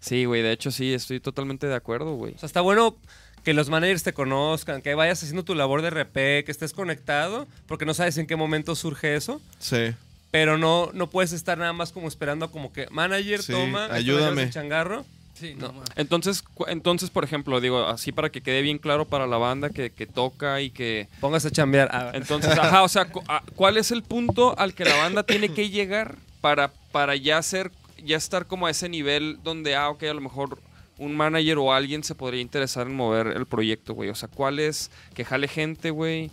Sí, 0.00 0.24
güey, 0.24 0.40
de 0.40 0.52
hecho 0.52 0.70
sí, 0.70 0.94
estoy 0.94 1.20
totalmente 1.20 1.66
de 1.66 1.74
acuerdo, 1.74 2.14
güey. 2.14 2.32
O 2.34 2.38
sea, 2.38 2.46
está 2.46 2.62
bueno 2.62 2.96
que 3.44 3.52
los 3.52 3.68
managers 3.68 4.02
te 4.02 4.14
conozcan, 4.14 4.80
que 4.80 4.94
vayas 4.94 5.22
haciendo 5.22 5.44
tu 5.44 5.54
labor 5.54 5.82
de 5.82 5.90
RP, 5.90 6.14
que 6.46 6.50
estés 6.52 6.72
conectado, 6.72 7.46
porque 7.66 7.84
no 7.84 7.92
sabes 7.92 8.16
en 8.16 8.26
qué 8.26 8.36
momento 8.36 8.74
surge 8.74 9.14
eso. 9.14 9.38
Sí. 9.58 9.94
Pero 10.30 10.56
no, 10.56 10.88
no 10.94 11.10
puedes 11.10 11.32
estar 11.34 11.58
nada 11.58 11.74
más 11.74 11.92
como 11.92 12.08
esperando 12.08 12.50
como 12.50 12.72
que 12.72 12.88
manager, 12.90 13.42
Sí, 13.42 13.52
toma, 13.52 13.92
ayúdame. 13.92 14.44
el 14.44 14.50
changarro. 14.50 15.04
Sí, 15.38 15.54
No. 15.54 15.66
no. 15.68 15.72
mames. 15.74 15.88
Entonces, 15.96 16.44
entonces, 16.68 17.10
por 17.10 17.22
ejemplo, 17.24 17.60
digo, 17.60 17.84
así 17.86 18.10
para 18.12 18.30
que 18.30 18.40
quede 18.40 18.62
bien 18.62 18.78
claro 18.78 19.04
para 19.06 19.26
la 19.26 19.36
banda 19.36 19.70
que, 19.70 19.90
que 19.90 20.06
toca 20.06 20.60
y 20.62 20.70
que... 20.70 21.08
Póngase 21.20 21.48
a 21.48 21.50
chambear. 21.50 21.88
Ah, 21.92 22.10
Entonces, 22.14 22.50
ajá, 22.58 22.82
o 22.82 22.88
sea, 22.88 23.04
cu- 23.06 23.22
a- 23.28 23.42
¿cuál 23.54 23.76
es 23.76 23.90
el 23.90 24.02
punto 24.02 24.58
al 24.58 24.72
que 24.74 24.84
la 24.84 24.96
banda 24.96 25.22
tiene 25.24 25.50
que 25.50 25.68
llegar 25.68 26.16
para, 26.40 26.72
para 26.92 27.16
ya 27.16 27.42
ser, 27.42 27.70
ya 28.02 28.16
estar 28.16 28.46
como 28.46 28.66
a 28.66 28.70
ese 28.70 28.88
nivel 28.88 29.38
donde, 29.44 29.74
ah, 29.76 29.90
ok, 29.90 30.04
a 30.04 30.14
lo 30.14 30.20
mejor 30.22 30.58
un 30.98 31.14
manager 31.14 31.58
o 31.58 31.72
alguien 31.74 32.02
se 32.02 32.14
podría 32.14 32.40
interesar 32.40 32.86
en 32.86 32.94
mover 32.96 33.26
el 33.26 33.44
proyecto, 33.44 33.92
güey? 33.92 34.08
O 34.08 34.14
sea, 34.14 34.30
¿cuál 34.30 34.58
es 34.58 34.90
que 35.14 35.26
jale 35.26 35.48
gente, 35.48 35.90
güey? 35.90 36.30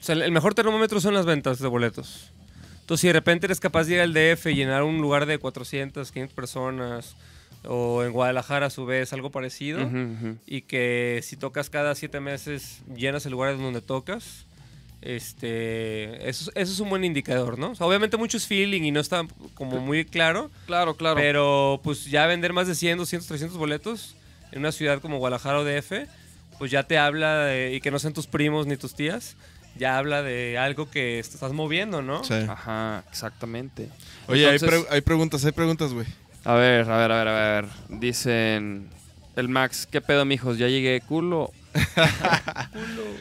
O 0.00 0.02
sea, 0.02 0.14
el- 0.16 0.22
el 0.22 0.32
mejor 0.32 0.54
termómetro 0.54 1.00
son 1.00 1.14
las 1.14 1.26
ventas 1.26 1.60
de 1.60 1.68
boletos. 1.68 2.30
Entonces, 2.80 3.00
si 3.02 3.06
de 3.08 3.12
repente 3.12 3.46
eres 3.46 3.60
capaz 3.60 3.84
de 3.84 3.94
ir 3.94 4.00
al 4.00 4.12
DF 4.12 4.46
y 4.50 4.54
llenar 4.56 4.82
un 4.82 5.00
lugar 5.00 5.26
de 5.26 5.38
400, 5.38 6.10
500 6.12 6.34
personas, 6.34 7.16
o 7.64 8.02
en 8.04 8.12
Guadalajara 8.12 8.66
a 8.66 8.70
su 8.70 8.86
vez 8.86 9.12
algo 9.12 9.30
parecido. 9.30 9.80
Y 10.46 10.62
que 10.62 11.20
si 11.22 11.36
tocas 11.36 11.70
cada 11.70 11.94
siete 11.94 12.20
meses, 12.20 12.80
llenas 12.94 13.24
el 13.26 13.32
lugar 13.32 13.56
donde 13.58 13.80
tocas. 13.80 14.44
Este, 15.02 16.28
eso, 16.28 16.50
eso 16.54 16.72
es 16.72 16.80
un 16.80 16.88
buen 16.90 17.04
indicador, 17.04 17.58
¿no? 17.58 17.70
O 17.70 17.74
sea, 17.74 17.86
obviamente 17.86 18.16
mucho 18.16 18.36
es 18.36 18.46
feeling 18.46 18.82
y 18.82 18.90
no 18.90 19.00
está 19.00 19.26
como 19.54 19.78
muy 19.80 20.04
claro. 20.04 20.50
Claro, 20.66 20.94
claro. 20.94 21.16
Pero 21.16 21.80
pues 21.84 22.06
ya 22.06 22.26
vender 22.26 22.52
más 22.52 22.66
de 22.66 22.74
100, 22.74 22.98
200, 22.98 23.26
300 23.28 23.58
boletos 23.58 24.14
en 24.52 24.60
una 24.60 24.72
ciudad 24.72 25.00
como 25.00 25.18
Guadalajara 25.18 25.60
o 25.60 25.64
DF, 25.64 25.92
pues 26.58 26.70
ya 26.70 26.84
te 26.84 26.98
habla 26.98 27.44
de, 27.44 27.74
y 27.74 27.80
que 27.80 27.90
no 27.90 27.98
sean 27.98 28.12
tus 28.14 28.26
primos 28.26 28.66
ni 28.66 28.76
tus 28.76 28.94
tías, 28.94 29.36
ya 29.76 29.98
habla 29.98 30.22
de 30.22 30.56
algo 30.58 30.90
que 30.90 31.18
estás 31.18 31.52
moviendo, 31.52 32.02
¿no? 32.02 32.24
Sí. 32.24 32.34
Ajá, 32.34 33.04
exactamente. 33.10 33.88
Oye, 34.28 34.48
hay, 34.48 34.58
pre- 34.58 34.86
hay 34.90 35.00
preguntas, 35.02 35.44
hay 35.44 35.52
preguntas, 35.52 35.92
güey. 35.92 36.06
A 36.46 36.54
ver, 36.54 36.88
a 36.88 36.98
ver, 36.98 37.10
a 37.10 37.18
ver, 37.18 37.28
a 37.28 37.60
ver. 37.60 37.66
Dicen 37.88 38.88
el 39.34 39.48
Max, 39.48 39.84
¿qué 39.84 40.00
pedo, 40.00 40.24
mijos? 40.24 40.58
Ya 40.58 40.68
llegué, 40.68 41.00
culo. 41.00 41.50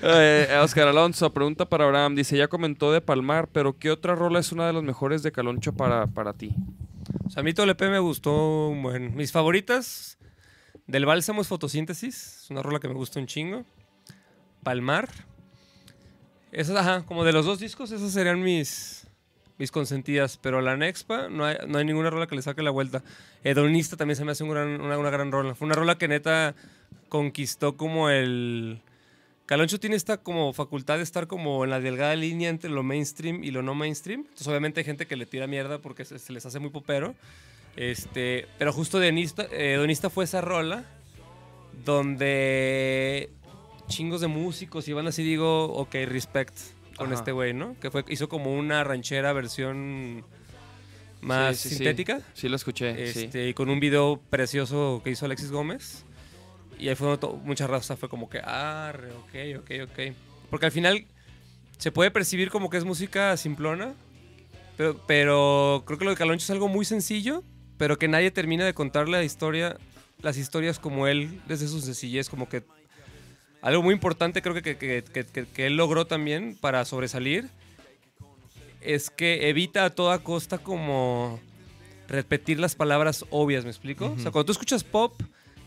Eh, 0.07 0.59
Oscar 0.61 0.87
Alonso, 0.87 1.33
pregunta 1.33 1.65
para 1.65 1.85
Abraham. 1.85 2.13
Dice, 2.13 2.37
ya 2.37 2.47
comentó 2.47 2.91
de 2.91 3.01
Palmar, 3.01 3.47
pero 3.51 3.79
¿qué 3.79 3.89
otra 3.89 4.13
rola 4.13 4.39
es 4.39 4.51
una 4.51 4.67
de 4.67 4.73
las 4.73 4.83
mejores 4.83 5.23
de 5.23 5.31
Caloncho 5.31 5.73
para, 5.73 6.05
para 6.05 6.33
ti? 6.33 6.53
O 7.25 7.29
sea, 7.31 7.41
a 7.41 7.43
mí 7.43 7.51
EP 7.57 7.81
me 7.81 7.97
gustó, 7.97 8.71
bueno, 8.75 9.09
mis 9.15 9.31
favoritas 9.31 10.19
del 10.85 11.07
Bálsamo 11.07 11.41
es 11.41 11.47
Fotosíntesis, 11.47 12.41
es 12.43 12.51
una 12.51 12.61
rola 12.61 12.79
que 12.79 12.87
me 12.87 12.93
gusta 12.93 13.19
un 13.19 13.25
chingo. 13.25 13.65
Palmar. 14.61 15.09
Esas, 16.51 16.75
ajá, 16.75 17.03
como 17.07 17.23
de 17.23 17.33
los 17.33 17.47
dos 17.47 17.57
discos, 17.57 17.91
esas 17.91 18.11
serían 18.11 18.43
mis, 18.43 19.07
mis 19.57 19.71
consentidas. 19.71 20.37
Pero 20.37 20.61
la 20.61 20.77
Nexpa, 20.77 21.29
no 21.29 21.45
hay, 21.45 21.57
no 21.67 21.77
hay 21.77 21.85
ninguna 21.85 22.09
rola 22.09 22.27
que 22.27 22.35
le 22.35 22.41
saque 22.41 22.61
la 22.61 22.71
vuelta. 22.71 23.03
Hedonista 23.43 23.97
también 23.97 24.15
se 24.15 24.25
me 24.25 24.31
hace 24.31 24.43
una, 24.43 24.65
una 24.65 25.09
gran 25.09 25.31
rola. 25.31 25.55
Fue 25.55 25.65
una 25.65 25.75
rola 25.75 25.97
que 25.97 26.07
neta 26.07 26.55
conquistó 27.09 27.77
como 27.77 28.09
el... 28.09 28.81
Caloncho 29.45 29.79
tiene 29.79 29.95
esta 29.95 30.17
como 30.17 30.53
facultad 30.53 30.97
de 30.97 31.03
estar 31.03 31.27
como 31.27 31.63
en 31.63 31.69
la 31.69 31.79
delgada 31.79 32.15
línea 32.15 32.49
entre 32.49 32.71
lo 32.71 32.81
mainstream 32.81 33.43
y 33.43 33.51
lo 33.51 33.61
no 33.61 33.75
mainstream. 33.75 34.21
Entonces 34.21 34.47
obviamente 34.47 34.79
hay 34.79 34.85
gente 34.85 35.05
que 35.05 35.15
le 35.15 35.27
tira 35.27 35.45
mierda 35.45 35.77
porque 35.77 36.03
se, 36.03 36.33
les 36.33 36.45
hace 36.45 36.59
muy 36.59 36.71
popero. 36.71 37.13
Este, 37.75 38.47
pero 38.57 38.73
justo 38.73 39.01
eh, 39.03 39.09
Hedonista 39.51 40.09
fue 40.09 40.23
esa 40.23 40.41
rola 40.41 40.83
donde 41.83 43.29
chingos 43.87 44.21
de 44.21 44.27
músicos 44.27 44.87
y 44.87 44.93
así 44.93 45.23
digo, 45.23 45.65
ok, 45.65 45.93
respect 46.05 46.53
con 46.97 47.07
Ajá. 47.07 47.15
este 47.15 47.31
güey, 47.31 47.53
¿no? 47.53 47.75
Que 47.79 47.91
fue, 47.91 48.03
hizo 48.09 48.29
como 48.29 48.53
una 48.53 48.83
ranchera 48.83 49.33
versión 49.33 50.23
más 51.21 51.57
Sí, 51.57 51.63
sí, 51.63 51.69
sí. 51.69 51.75
sintética. 51.75 52.21
Sí, 52.33 52.49
lo 52.49 52.55
escuché, 52.55 53.11
sí. 53.11 53.25
Este, 53.25 53.49
y 53.49 53.53
con 53.53 53.69
un 53.69 53.79
video 53.79 54.21
precioso 54.29 55.01
que 55.03 55.11
hizo 55.11 55.25
Alexis 55.25 55.51
Gómez. 55.51 56.05
Y 56.77 56.89
ahí 56.89 56.95
fue 56.95 57.17
mucha 57.43 57.67
raza 57.67 57.95
fue 57.95 58.09
como 58.09 58.29
que, 58.29 58.39
ah, 58.43 58.93
ok, 59.23 59.59
ok, 59.61 59.71
ok. 59.89 60.13
Porque 60.49 60.65
al 60.65 60.71
final 60.71 61.05
se 61.77 61.91
puede 61.91 62.11
percibir 62.11 62.49
como 62.49 62.69
que 62.69 62.77
es 62.77 62.83
música 62.83 63.35
simplona, 63.37 63.93
pero, 64.77 64.99
pero 65.07 65.83
creo 65.85 65.97
que 65.97 66.05
lo 66.05 66.11
de 66.11 66.17
Caloncho 66.17 66.43
es 66.43 66.49
algo 66.49 66.67
muy 66.67 66.83
sencillo, 66.85 67.43
pero 67.77 67.97
que 67.97 68.07
nadie 68.09 68.29
termina 68.31 68.65
de 68.65 68.73
contar 68.73 69.07
la 69.07 69.23
historia, 69.23 69.77
las 70.21 70.37
historias 70.37 70.79
como 70.79 71.07
él, 71.07 71.41
desde 71.47 71.67
su 71.69 71.79
sencillez, 71.81 72.29
como 72.29 72.49
que 72.49 72.63
algo 73.65 73.83
muy 73.83 73.93
importante 73.93 74.41
creo 74.41 74.53
que, 74.55 74.61
que, 74.77 75.03
que- 75.03 75.45
que- 75.45 75.65
él 75.67 75.75
logró 75.75 76.05
también 76.07 76.55
para 76.61 76.85
sobresalir 76.85 77.49
es 78.81 79.09
que 79.09 79.49
evita 79.49 79.85
a 79.85 79.89
toda 79.89 80.19
costa 80.19 80.57
como 80.59 81.39
repetir 82.07 82.59
las 82.59 82.75
palabras 82.75 83.25
obvias, 83.31 83.63
¿me 83.63 83.71
explico? 83.71 84.13
O 84.15 84.19
sea, 84.19 84.29
cuando 84.31 84.45
tú 84.45 84.51
escuchas 84.51 84.83
pop, 84.83 85.19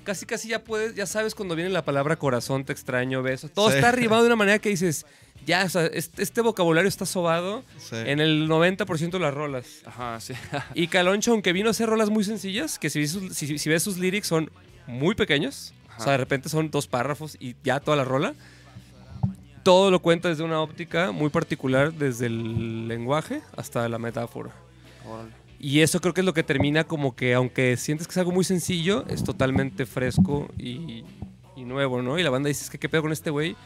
casi 0.04 0.24
casi 0.24 0.48
ya 0.48 0.62
puedes, 0.62 0.94
ya 0.94 1.04
sabes 1.06 1.34
cuando 1.34 1.56
viene 1.56 1.70
la 1.70 1.84
palabra 1.84 2.14
corazón, 2.16 2.64
te 2.64 2.72
extraño, 2.72 3.22
beso. 3.22 3.48
Todo 3.48 3.70
Sí. 3.70 3.74
está 3.76 3.88
arribado 3.88 4.22
de 4.22 4.28
una 4.28 4.36
manera 4.36 4.60
que 4.60 4.68
dices, 4.68 5.04
ya, 5.44 5.64
o 5.64 5.68
sea, 5.68 5.86
este, 5.86 6.22
este 6.22 6.40
vocabulario 6.40 6.88
está 6.88 7.06
sobado 7.06 7.64
Sí. 7.78 7.96
en 7.96 8.20
el 8.20 8.46
90% 8.48 9.10
de 9.10 9.18
las 9.18 9.34
rolas. 9.34 9.66
Ajá, 9.84 10.20
sí. 10.20 10.34
Y 10.74 10.86
Caloncho, 10.86 11.32
aunque 11.32 11.52
vino 11.52 11.68
a 11.68 11.70
hacer 11.72 11.88
rolas 11.88 12.10
muy 12.10 12.22
sencillas, 12.22 12.78
que 12.78 12.88
si, 12.88 13.00
ves 13.00 13.10
sus- 13.10 13.34
si- 13.36 13.58
si 13.58 13.68
ves 13.68 13.82
sus 13.82 13.98
lyrics 13.98 14.28
son 14.28 14.48
muy 14.86 15.16
pequeños, 15.16 15.74
o 15.98 16.02
sea, 16.02 16.12
de 16.12 16.18
repente 16.18 16.48
son 16.48 16.70
dos 16.70 16.86
párrafos 16.86 17.36
y 17.40 17.56
ya 17.64 17.80
toda 17.80 17.96
la 17.96 18.04
rola. 18.04 18.34
Todo 19.62 19.90
lo 19.90 20.00
cuenta 20.00 20.28
desde 20.28 20.44
una 20.44 20.60
óptica 20.60 21.10
muy 21.12 21.28
particular, 21.30 21.92
desde 21.92 22.26
el 22.26 22.88
lenguaje 22.88 23.42
hasta 23.56 23.86
la 23.88 23.98
metáfora. 23.98 24.50
Órale. 25.06 25.30
Y 25.60 25.80
eso 25.80 26.00
creo 26.00 26.14
que 26.14 26.20
es 26.20 26.24
lo 26.24 26.32
que 26.32 26.42
termina 26.44 26.84
como 26.84 27.14
que, 27.16 27.34
aunque 27.34 27.76
sientes 27.76 28.06
que 28.06 28.12
es 28.12 28.18
algo 28.18 28.30
muy 28.32 28.44
sencillo, 28.44 29.04
es 29.08 29.24
totalmente 29.24 29.84
fresco 29.86 30.48
y, 30.56 31.04
y 31.56 31.64
nuevo, 31.64 32.00
¿no? 32.00 32.18
Y 32.18 32.22
la 32.22 32.30
banda 32.30 32.48
dice, 32.48 32.64
es 32.64 32.70
que 32.70 32.78
qué 32.78 32.88
pedo 32.88 33.02
con 33.02 33.12
este 33.12 33.30
güey 33.30 33.56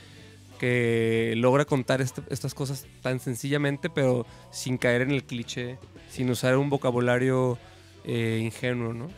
que 0.59 1.35
logra 1.37 1.65
contar 1.65 2.01
este- 2.01 2.23
estas 2.31 2.55
cosas 2.55 2.87
tan 3.03 3.21
sencillamente, 3.21 3.91
pero 3.91 4.27
sin 4.51 4.79
caer 4.79 5.03
en 5.03 5.11
el 5.11 5.25
cliché, 5.25 5.77
sin 6.11 6.31
usar 6.31 6.57
un 6.57 6.71
vocabulario 6.71 7.59
eh, 8.05 8.41
ingenuo, 8.43 8.93
¿no? 8.95 9.09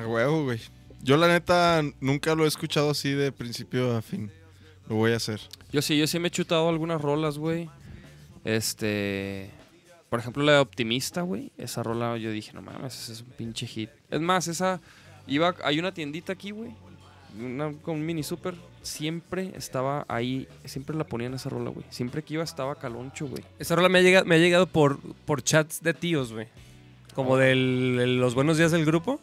A 0.00 0.06
huevo, 0.06 0.44
güey. 0.44 0.60
Yo 1.02 1.16
la 1.16 1.28
neta 1.28 1.82
nunca 2.00 2.34
lo 2.34 2.44
he 2.44 2.48
escuchado 2.48 2.90
así 2.90 3.10
de 3.10 3.32
principio 3.32 3.96
a 3.96 4.02
fin. 4.02 4.30
Lo 4.88 4.96
voy 4.96 5.12
a 5.12 5.16
hacer. 5.16 5.40
Yo 5.72 5.80
sí, 5.82 5.96
yo 5.96 6.06
sí 6.06 6.18
me 6.18 6.28
he 6.28 6.30
chutado 6.30 6.68
algunas 6.68 7.00
rolas, 7.00 7.38
güey. 7.38 7.68
Este. 8.44 9.50
Por 10.08 10.18
ejemplo, 10.18 10.42
la 10.42 10.52
de 10.52 10.58
Optimista, 10.58 11.22
güey. 11.22 11.52
Esa 11.56 11.82
rola 11.82 12.16
yo 12.16 12.30
dije, 12.32 12.52
no 12.52 12.62
mames, 12.62 12.94
ese 13.00 13.12
es 13.12 13.20
un 13.22 13.28
pinche 13.30 13.66
hit. 13.66 13.90
Es 14.10 14.20
más, 14.20 14.48
esa. 14.48 14.80
Iba, 15.26 15.54
hay 15.64 15.78
una 15.78 15.94
tiendita 15.94 16.32
aquí, 16.32 16.50
güey. 16.50 16.72
Una, 17.38 17.72
con 17.82 17.96
un 17.96 18.06
mini 18.06 18.22
super. 18.22 18.54
Siempre 18.82 19.52
estaba 19.56 20.04
ahí. 20.08 20.48
Siempre 20.64 20.96
la 20.96 21.04
ponían 21.04 21.34
esa 21.34 21.48
rola, 21.48 21.70
güey. 21.70 21.86
Siempre 21.90 22.22
que 22.22 22.34
iba 22.34 22.42
estaba 22.44 22.74
caloncho, 22.74 23.26
güey. 23.28 23.44
Esa 23.58 23.76
rola 23.76 23.88
me 23.88 24.00
ha 24.00 24.02
llegado, 24.02 24.24
me 24.26 24.34
ha 24.34 24.38
llegado 24.38 24.66
por, 24.66 24.98
por 25.24 25.42
chats 25.42 25.82
de 25.82 25.94
tíos, 25.94 26.32
güey. 26.32 26.48
Como 27.14 27.36
del, 27.36 27.98
el- 28.00 28.16
los 28.20 28.34
buenos 28.34 28.58
días 28.58 28.72
del 28.72 28.84
grupo. 28.84 29.20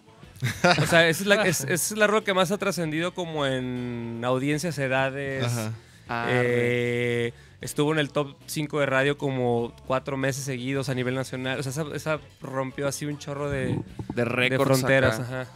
O 0.64 0.86
sea, 0.86 1.08
esa 1.08 1.22
es 1.22 1.26
la, 1.26 1.48
es, 1.48 1.62
esa 1.62 1.74
es 1.74 1.92
la 1.98 2.08
rola 2.08 2.24
que 2.24 2.34
más 2.34 2.52
ha 2.52 2.58
trascendido 2.58 3.14
como 3.14 3.46
en 3.46 4.22
audiencias, 4.24 4.78
edades. 4.78 5.46
Ajá. 5.46 5.72
Ah, 6.10 6.28
Eh, 6.30 7.34
estuvo 7.60 7.92
en 7.92 8.00
el 8.00 8.12
top 8.12 8.36
5 8.46 8.80
de 8.80 8.86
radio 8.86 9.18
como 9.18 9.76
cuatro 9.88 10.16
meses 10.16 10.44
seguidos 10.44 10.90
a 10.90 10.94
nivel 10.96 11.16
nacional. 11.16 11.60
O 11.60 11.64
sea, 11.64 11.72
esa, 11.72 11.86
esa 11.96 12.20
rompió 12.42 12.88
así 12.88 13.06
un 13.06 13.18
chorro 13.18 13.50
de, 13.50 13.68
de 13.68 13.84
de 14.16 14.26
récords 14.26 14.64
fronteras. 14.80 15.20
acá. 15.20 15.42
Ajá. 15.42 15.52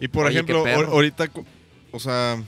Y 0.00 0.08
por 0.08 0.26
Oye, 0.26 0.34
ejemplo, 0.34 0.64
ahorita, 0.66 1.30
o 1.92 1.98
sea, 1.98 2.42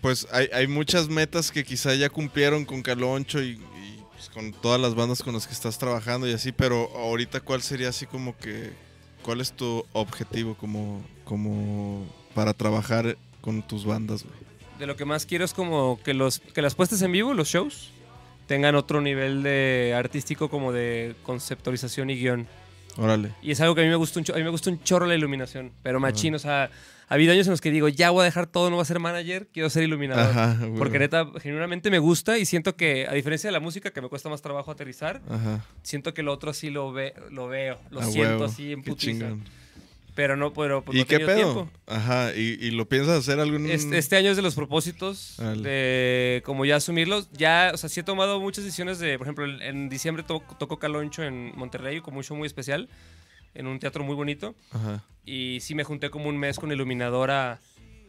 pues 0.00 0.26
hay, 0.32 0.48
hay 0.52 0.66
muchas 0.66 1.08
metas 1.08 1.50
que 1.50 1.64
quizá 1.64 1.94
ya 1.94 2.10
cumplieron 2.10 2.64
con 2.64 2.82
Caloncho 2.82 3.40
y, 3.40 3.50
y, 3.52 4.04
pues, 4.12 4.28
con 4.30 4.52
todas 4.52 4.80
las 4.80 4.94
bandas 4.94 5.22
con 5.22 5.32
las 5.34 5.46
que 5.46 5.52
estás 5.52 5.78
trabajando 5.78 6.26
y 6.28 6.32
así, 6.32 6.50
pero 6.52 6.90
ahorita 6.96 7.40
cuál 7.40 7.62
sería 7.62 7.88
así 7.88 8.04
como 8.06 8.36
que, 8.36 8.72
cuál 9.22 9.40
es 9.40 9.52
tu 9.52 9.84
objetivo 9.92 10.54
como, 10.54 11.02
como 11.24 12.04
para 12.34 12.52
trabajar 12.52 13.16
con 13.40 13.62
tus 13.62 13.84
bandas, 13.84 14.24
güey. 14.24 14.36
De 14.78 14.86
lo 14.86 14.96
que 14.96 15.04
más 15.04 15.26
quiero 15.26 15.44
es 15.44 15.54
como 15.54 16.00
que, 16.02 16.14
los, 16.14 16.40
que 16.40 16.62
las 16.62 16.74
puestas 16.74 17.02
en 17.02 17.12
vivo, 17.12 17.34
los 17.34 17.48
shows, 17.48 17.90
tengan 18.46 18.74
otro 18.74 19.00
nivel 19.00 19.42
de 19.42 19.94
artístico 19.96 20.48
como 20.48 20.72
de 20.72 21.14
conceptualización 21.22 22.10
y 22.10 22.16
guion. 22.16 22.48
Órale. 22.96 23.32
Y 23.42 23.50
es 23.50 23.60
algo 23.60 23.74
que 23.74 23.80
a 23.80 23.84
mí 23.84 23.90
me 23.90 23.96
gusta 23.96 24.20
un, 24.20 24.26
a 24.32 24.36
mí 24.36 24.42
me 24.42 24.50
gusta 24.50 24.70
un 24.70 24.82
chorro 24.82 25.06
la 25.06 25.14
iluminación, 25.14 25.72
pero 25.82 26.00
machín, 26.00 26.34
o 26.34 26.38
sea, 26.38 26.70
ha 27.08 27.14
habido 27.14 27.32
años 27.32 27.46
en 27.46 27.50
los 27.50 27.60
que 27.60 27.70
digo, 27.70 27.88
ya 27.88 28.10
voy 28.10 28.22
a 28.22 28.24
dejar 28.24 28.46
todo, 28.46 28.70
no 28.70 28.76
voy 28.76 28.82
a 28.82 28.86
ser 28.86 28.98
manager, 28.98 29.48
quiero 29.52 29.68
ser 29.70 29.82
iluminador. 29.82 30.24
Ajá. 30.26 30.58
Porque 30.78 30.98
neta, 30.98 31.26
genuinamente 31.40 31.90
me 31.90 31.98
gusta 31.98 32.38
y 32.38 32.44
siento 32.44 32.76
que, 32.76 33.06
a 33.06 33.12
diferencia 33.12 33.48
de 33.48 33.52
la 33.52 33.60
música, 33.60 33.90
que 33.90 34.00
me 34.00 34.08
cuesta 34.08 34.28
más 34.28 34.40
trabajo 34.40 34.70
aterrizar, 34.70 35.20
Ajá. 35.28 35.64
siento 35.82 36.14
que 36.14 36.22
lo 36.22 36.32
otro 36.32 36.52
sí 36.52 36.70
lo, 36.70 36.92
ve, 36.92 37.14
lo 37.30 37.48
veo, 37.48 37.78
lo 37.90 38.02
siento 38.02 38.30
huevo. 38.30 38.44
así 38.44 38.72
en 38.72 38.82
putiza. 38.82 39.26
Pero 40.14 40.36
no, 40.36 40.52
pero 40.52 40.84
pues, 40.84 40.96
¿Y 40.96 41.00
no 41.00 41.06
qué 41.06 41.20
pedo? 41.20 41.34
tiempo. 41.36 41.70
Ajá, 41.86 42.34
¿Y, 42.36 42.58
y 42.60 42.70
lo 42.72 42.86
piensas 42.88 43.18
hacer 43.18 43.40
algún...? 43.40 43.70
Este, 43.70 43.96
este 43.96 44.16
año 44.16 44.30
es 44.30 44.36
de 44.36 44.42
los 44.42 44.54
propósitos 44.54 45.36
de 45.62 46.42
como 46.44 46.64
ya 46.66 46.76
asumirlos. 46.76 47.30
Ya, 47.32 47.70
o 47.72 47.76
sea, 47.78 47.88
sí 47.88 48.00
he 48.00 48.02
tomado 48.02 48.38
muchas 48.40 48.64
decisiones 48.64 48.98
de, 48.98 49.16
por 49.16 49.26
ejemplo, 49.26 49.46
en- 49.46 49.88
diciembre 49.88 50.22
to- 50.22 50.42
toco 50.58 50.78
Caloncho 50.78 51.22
en 51.22 51.52
Monterrey 51.56 52.00
como 52.02 52.18
un 52.18 52.24
show 52.24 52.36
muy 52.36 52.46
especial, 52.46 52.88
en 53.54 53.66
un 53.66 53.78
teatro 53.78 54.04
muy 54.04 54.14
bonito. 54.14 54.54
Ajá. 54.70 55.02
Y 55.24 55.58
sí 55.62 55.74
me 55.74 55.84
junté 55.84 56.10
como 56.10 56.28
un 56.28 56.36
mes 56.36 56.58
con 56.58 56.70
iluminadora 56.72 57.60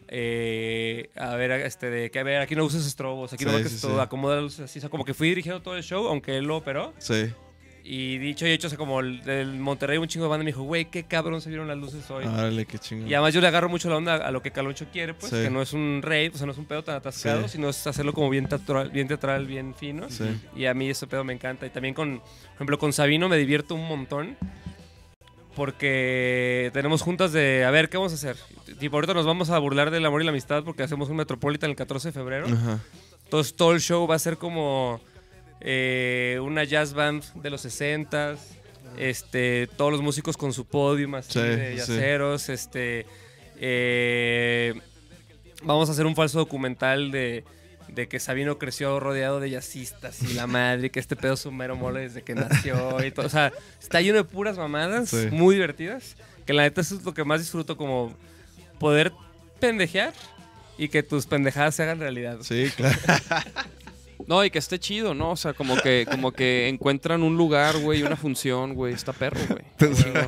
eh, 0.09 1.09
a 1.15 1.35
ver, 1.35 1.51
este, 1.51 1.89
de 1.89 2.11
que 2.11 2.19
a 2.19 2.23
ver, 2.23 2.41
aquí 2.41 2.55
no 2.55 2.65
uses 2.65 2.85
estrobos, 2.85 3.33
aquí 3.33 3.45
no 3.45 3.51
Sí, 3.51 3.55
marques 3.55 3.71
sí, 3.73 3.81
todo, 3.81 3.95
sí. 3.95 4.01
acomoda 4.01 4.41
luces 4.41 4.59
así. 4.59 4.79
O 4.79 4.81
sea, 4.81 4.89
como 4.89 5.05
que 5.05 5.13
fui 5.13 5.29
dirigiendo 5.29 5.61
todo 5.61 5.75
el 5.77 5.83
show, 5.83 6.07
aunque 6.07 6.37
él 6.37 6.45
lo 6.45 6.57
operó. 6.57 6.93
Sí. 6.99 7.27
Y 7.85 8.17
dicho 8.17 8.47
y 8.47 8.51
hecho, 8.51 8.67
o 8.67 8.69
sea, 8.69 8.77
como 8.77 9.01
el, 9.01 9.21
del 9.23 9.59
Monterrey, 9.59 9.97
un 9.97 10.07
chingo 10.07 10.25
de 10.25 10.29
banda 10.29 10.45
me 10.45 10.51
dijo, 10.51 10.63
güey, 10.63 10.85
qué 10.85 11.03
cabrón 11.03 11.41
se 11.41 11.49
vieron 11.49 11.67
las 11.67 11.77
luces 11.77 12.09
hoy. 12.09 12.23
Órale, 12.25 12.65
qué 12.65 12.79
chingón. 12.79 13.09
Y 13.09 13.13
además 13.13 13.33
yo 13.33 13.41
le 13.41 13.47
agarro 13.47 13.67
mucho 13.67 13.89
la 13.89 13.97
onda 13.97 14.15
a 14.15 14.31
lo 14.31 14.41
que 14.41 14.51
Caloncho 14.51 14.85
quiere, 14.91 15.13
pues, 15.13 15.31
Sí. 15.31 15.41
que 15.43 15.49
no 15.49 15.61
es 15.61 15.73
un 15.73 15.99
rave, 16.01 16.31
o 16.33 16.37
sea, 16.37 16.45
no 16.45 16.53
es 16.53 16.57
un 16.57 16.63
pedo 16.65 16.81
tan 16.83 16.95
atascado, 16.95 17.43
Sí. 17.43 17.49
sino 17.57 17.67
es 17.67 17.85
hacerlo 17.85 18.13
como 18.13 18.29
bien 18.29 18.47
teatral, 18.47 18.89
bien, 18.89 19.09
teatral, 19.09 19.45
bien 19.47 19.75
fino. 19.75 20.09
Sí. 20.09 20.23
Y 20.55 20.65
a 20.65 20.73
mí 20.73 20.89
ese 20.89 21.07
pedo 21.07 21.25
me 21.25 21.33
encanta. 21.33 21.65
Y 21.65 21.71
también 21.71 21.93
con, 21.93 22.19
por 22.19 22.55
ejemplo, 22.55 22.79
con 22.79 22.93
Sabino 22.93 23.27
me 23.27 23.35
divierto 23.37 23.75
un 23.75 23.85
montón. 23.85 24.37
porque 25.55 26.71
tenemos 26.73 27.01
juntas 27.03 27.31
de, 27.31 27.63
a 27.63 27.69
ver, 27.71 27.89
¿qué 27.89 27.97
vamos 27.97 28.11
a 28.11 28.15
hacer? 28.15 28.37
Tipo, 28.79 28.97
ahorita 28.97 29.13
nos 29.13 29.25
vamos 29.27 29.51
a 29.51 29.59
burlar 29.59 29.91
del 29.91 30.03
amor 30.05 30.21
y 30.21 30.25
la 30.25 30.31
amistad 30.31 30.63
porque 30.63 30.81
hacemos 30.83 31.09
un 31.09 31.17
Metropolitan 31.17 31.69
el 31.69 31.75
14 31.75 32.07
de 32.07 32.11
febrero. 32.11 32.47
Ajá. 32.47 32.79
Entonces 33.25 33.55
todo 33.55 33.73
el 33.73 33.79
show 33.79 34.07
va 34.07 34.15
a 34.15 34.19
ser 34.19 34.37
como 34.37 34.99
eh, 35.63 36.39
una 36.41 36.63
jazz 36.63 36.93
band 36.93 37.23
de 37.41 37.49
los 37.49 37.65
60s. 37.65 38.37
Este, 38.97 39.67
todos 39.75 39.91
los 39.91 40.01
músicos 40.03 40.37
con 40.37 40.53
su 40.53 40.65
podium 40.65 41.15
así 41.15 41.31
Sí, 41.33 41.39
de 41.39 41.71
sí. 41.71 41.77
yaceros. 41.77 42.49
Este, 42.49 43.05
eh, 43.59 44.73
vamos 45.63 45.89
a 45.89 45.93
hacer 45.93 46.05
un 46.05 46.15
falso 46.15 46.37
documental 46.39 47.09
de, 47.11 47.43
de 47.87 48.07
que 48.07 48.19
Sabino 48.19 48.59
creció 48.59 48.99
rodeado 48.99 49.39
de 49.39 49.49
jazzistas 49.49 50.21
y 50.21 50.33
la 50.33 50.45
madre, 50.47 50.91
que 50.91 50.99
este 50.99 51.15
pedo 51.15 51.33
es 51.33 51.45
un 51.47 51.57
mero 51.57 51.75
mole 51.75 52.01
desde 52.01 52.21
que 52.21 52.35
nació 52.35 53.03
y 53.03 53.09
todo. 53.11 53.25
O 53.25 53.29
sea, 53.29 53.51
está 53.81 53.99
lleno 54.01 54.17
de 54.17 54.23
puras 54.25 54.57
mamadas, 54.57 55.09
Sí. 55.09 55.27
muy 55.31 55.55
divertidas. 55.55 56.15
Que 56.45 56.53
la 56.53 56.63
neta 56.63 56.81
eso 56.81 56.95
es 56.97 57.03
lo 57.03 57.13
que 57.13 57.23
más 57.23 57.39
disfruto, 57.39 57.77
como 57.77 58.13
poder 58.77 59.11
pendejear 59.59 60.13
y 60.77 60.89
que 60.89 61.01
tus 61.01 61.25
pendejadas 61.25 61.73
se 61.75 61.83
hagan 61.83 61.99
realidad. 61.99 62.39
Sí, 62.41 62.69
claro. 62.75 62.97
No, 64.27 64.43
y 64.43 64.49
que 64.51 64.59
esté 64.59 64.79
chido, 64.79 65.13
¿no? 65.13 65.31
O 65.31 65.35
sea, 65.35 65.53
como 65.53 65.75
que, 65.77 66.05
como 66.09 66.31
que 66.31 66.67
encuentran 66.69 67.23
un 67.23 67.35
lugar, 67.37 67.77
güey, 67.79 68.03
una 68.03 68.15
función, 68.15 68.73
güey. 68.73 68.93
Está 68.93 69.13
perro, 69.13 69.39
güey. 69.49 69.63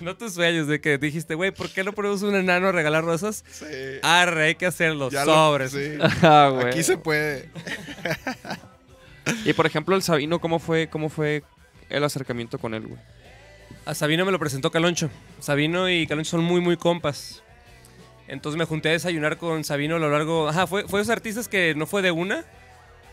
No 0.00 0.16
tus 0.16 0.32
sueños 0.32 0.66
de 0.66 0.80
que 0.80 0.96
dijiste, 0.96 1.34
güey, 1.34 1.50
¿por 1.50 1.68
qué 1.68 1.84
no 1.84 1.92
ponemos 1.92 2.22
un 2.22 2.34
enano 2.34 2.68
a 2.68 2.72
regalar 2.72 3.04
rosas? 3.04 3.44
Sí. 3.50 3.66
Arre, 4.02 4.44
hay 4.46 4.54
que 4.54 4.64
hacerlo. 4.64 5.10
Ya 5.10 5.26
lo- 5.26 5.34
Sobres. 5.34 5.72
sí. 5.72 5.98
Ah. 6.22 6.58
Aquí 6.66 6.82
se 6.82 6.96
puede. 6.96 7.50
Y 9.44 9.52
por 9.52 9.66
ejemplo, 9.66 9.94
el 9.94 10.02
Sabino, 10.02 10.40
¿cómo 10.40 10.58
fue, 10.58 10.88
cómo 10.88 11.08
fue 11.08 11.44
el 11.90 12.02
acercamiento 12.02 12.58
con 12.58 12.74
él, 12.74 12.86
güey? 12.88 13.00
A 13.84 13.94
Sabino 13.94 14.24
me 14.24 14.32
lo 14.32 14.38
presentó 14.38 14.70
Caloncho. 14.72 15.10
Sabino 15.38 15.88
y 15.88 16.06
Caloncho 16.08 16.30
son 16.32 16.44
muy, 16.44 16.60
muy 16.60 16.76
compas. 16.76 17.42
Entonces 18.32 18.58
me 18.58 18.64
junté 18.64 18.88
a 18.88 18.92
desayunar 18.92 19.36
con 19.36 19.62
Sabino 19.62 19.96
a 19.96 19.98
lo 19.98 20.10
largo. 20.10 20.48
Ajá, 20.48 20.66
fue, 20.66 20.88
fue 20.88 21.02
esos 21.02 21.10
artistas 21.10 21.48
que 21.48 21.74
no 21.74 21.86
fue 21.86 22.00
de 22.00 22.12
una. 22.12 22.46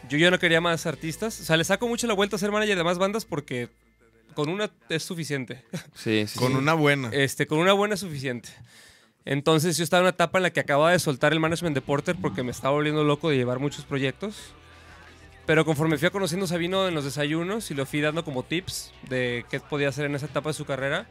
Yo 0.07 0.17
ya 0.17 0.32
no 0.32 0.39
quería 0.39 0.61
más 0.61 0.86
artistas. 0.86 1.41
O 1.41 1.43
sea, 1.43 1.57
le 1.57 1.65
saco 1.65 1.89
mucho 1.89 2.07
la 2.07 2.13
vuelta 2.13 2.38
a 2.38 2.39
ser 2.39 2.53
manager 2.53 2.78
de 2.78 2.86
más 2.86 2.97
bandas 2.97 3.26
porque 3.26 3.67
con 4.34 4.47
una 4.47 4.72
es 4.88 5.03
suficiente. 5.03 5.65
Sí, 5.93 6.26
sí. 6.26 6.39
Con 6.39 6.55
una 6.55 6.74
buena. 6.74 7.09
Este, 7.11 7.47
con 7.47 7.59
una 7.59 7.74
buena 7.74 7.95
es 7.95 7.99
suficiente. 7.99 8.47
Entonces 9.26 9.76
yo 9.76 9.84
estaba 9.84 9.99
en 9.99 10.03
una 10.05 10.11
etapa 10.11 10.39
en 10.39 10.43
la 10.43 10.51
que 10.51 10.61
acababa 10.61 10.93
de 10.93 10.99
soltar 10.99 11.34
el 11.34 11.41
management 11.41 11.76
de 11.76 11.82
Porter 11.82 12.15
porque 12.15 12.41
me 12.41 12.51
estaba 12.51 12.74
volviendo 12.74 13.03
loco 13.03 13.30
de 13.30 13.36
llevar 13.36 13.59
muchos 13.59 13.84
proyectos. 13.84 14.53
Pero 15.45 15.65
conforme 15.65 15.97
fui 15.97 16.09
conociendo 16.11 16.45
a 16.45 16.47
Sabino 16.47 16.88
en 16.88 16.95
los 16.95 17.03
desayunos 17.03 17.72
y 17.72 17.74
lo 17.74 17.86
fui 17.86 17.99
dando 17.99 18.24
como 18.24 18.43
tips 18.43 18.93
de 19.09 19.43
qué 19.49 19.59
podía 19.59 19.89
hacer 19.89 20.05
en 20.05 20.15
esa 20.15 20.28
etapa 20.28 20.51
de 20.51 20.53
su 20.53 20.63
carrera, 20.63 21.09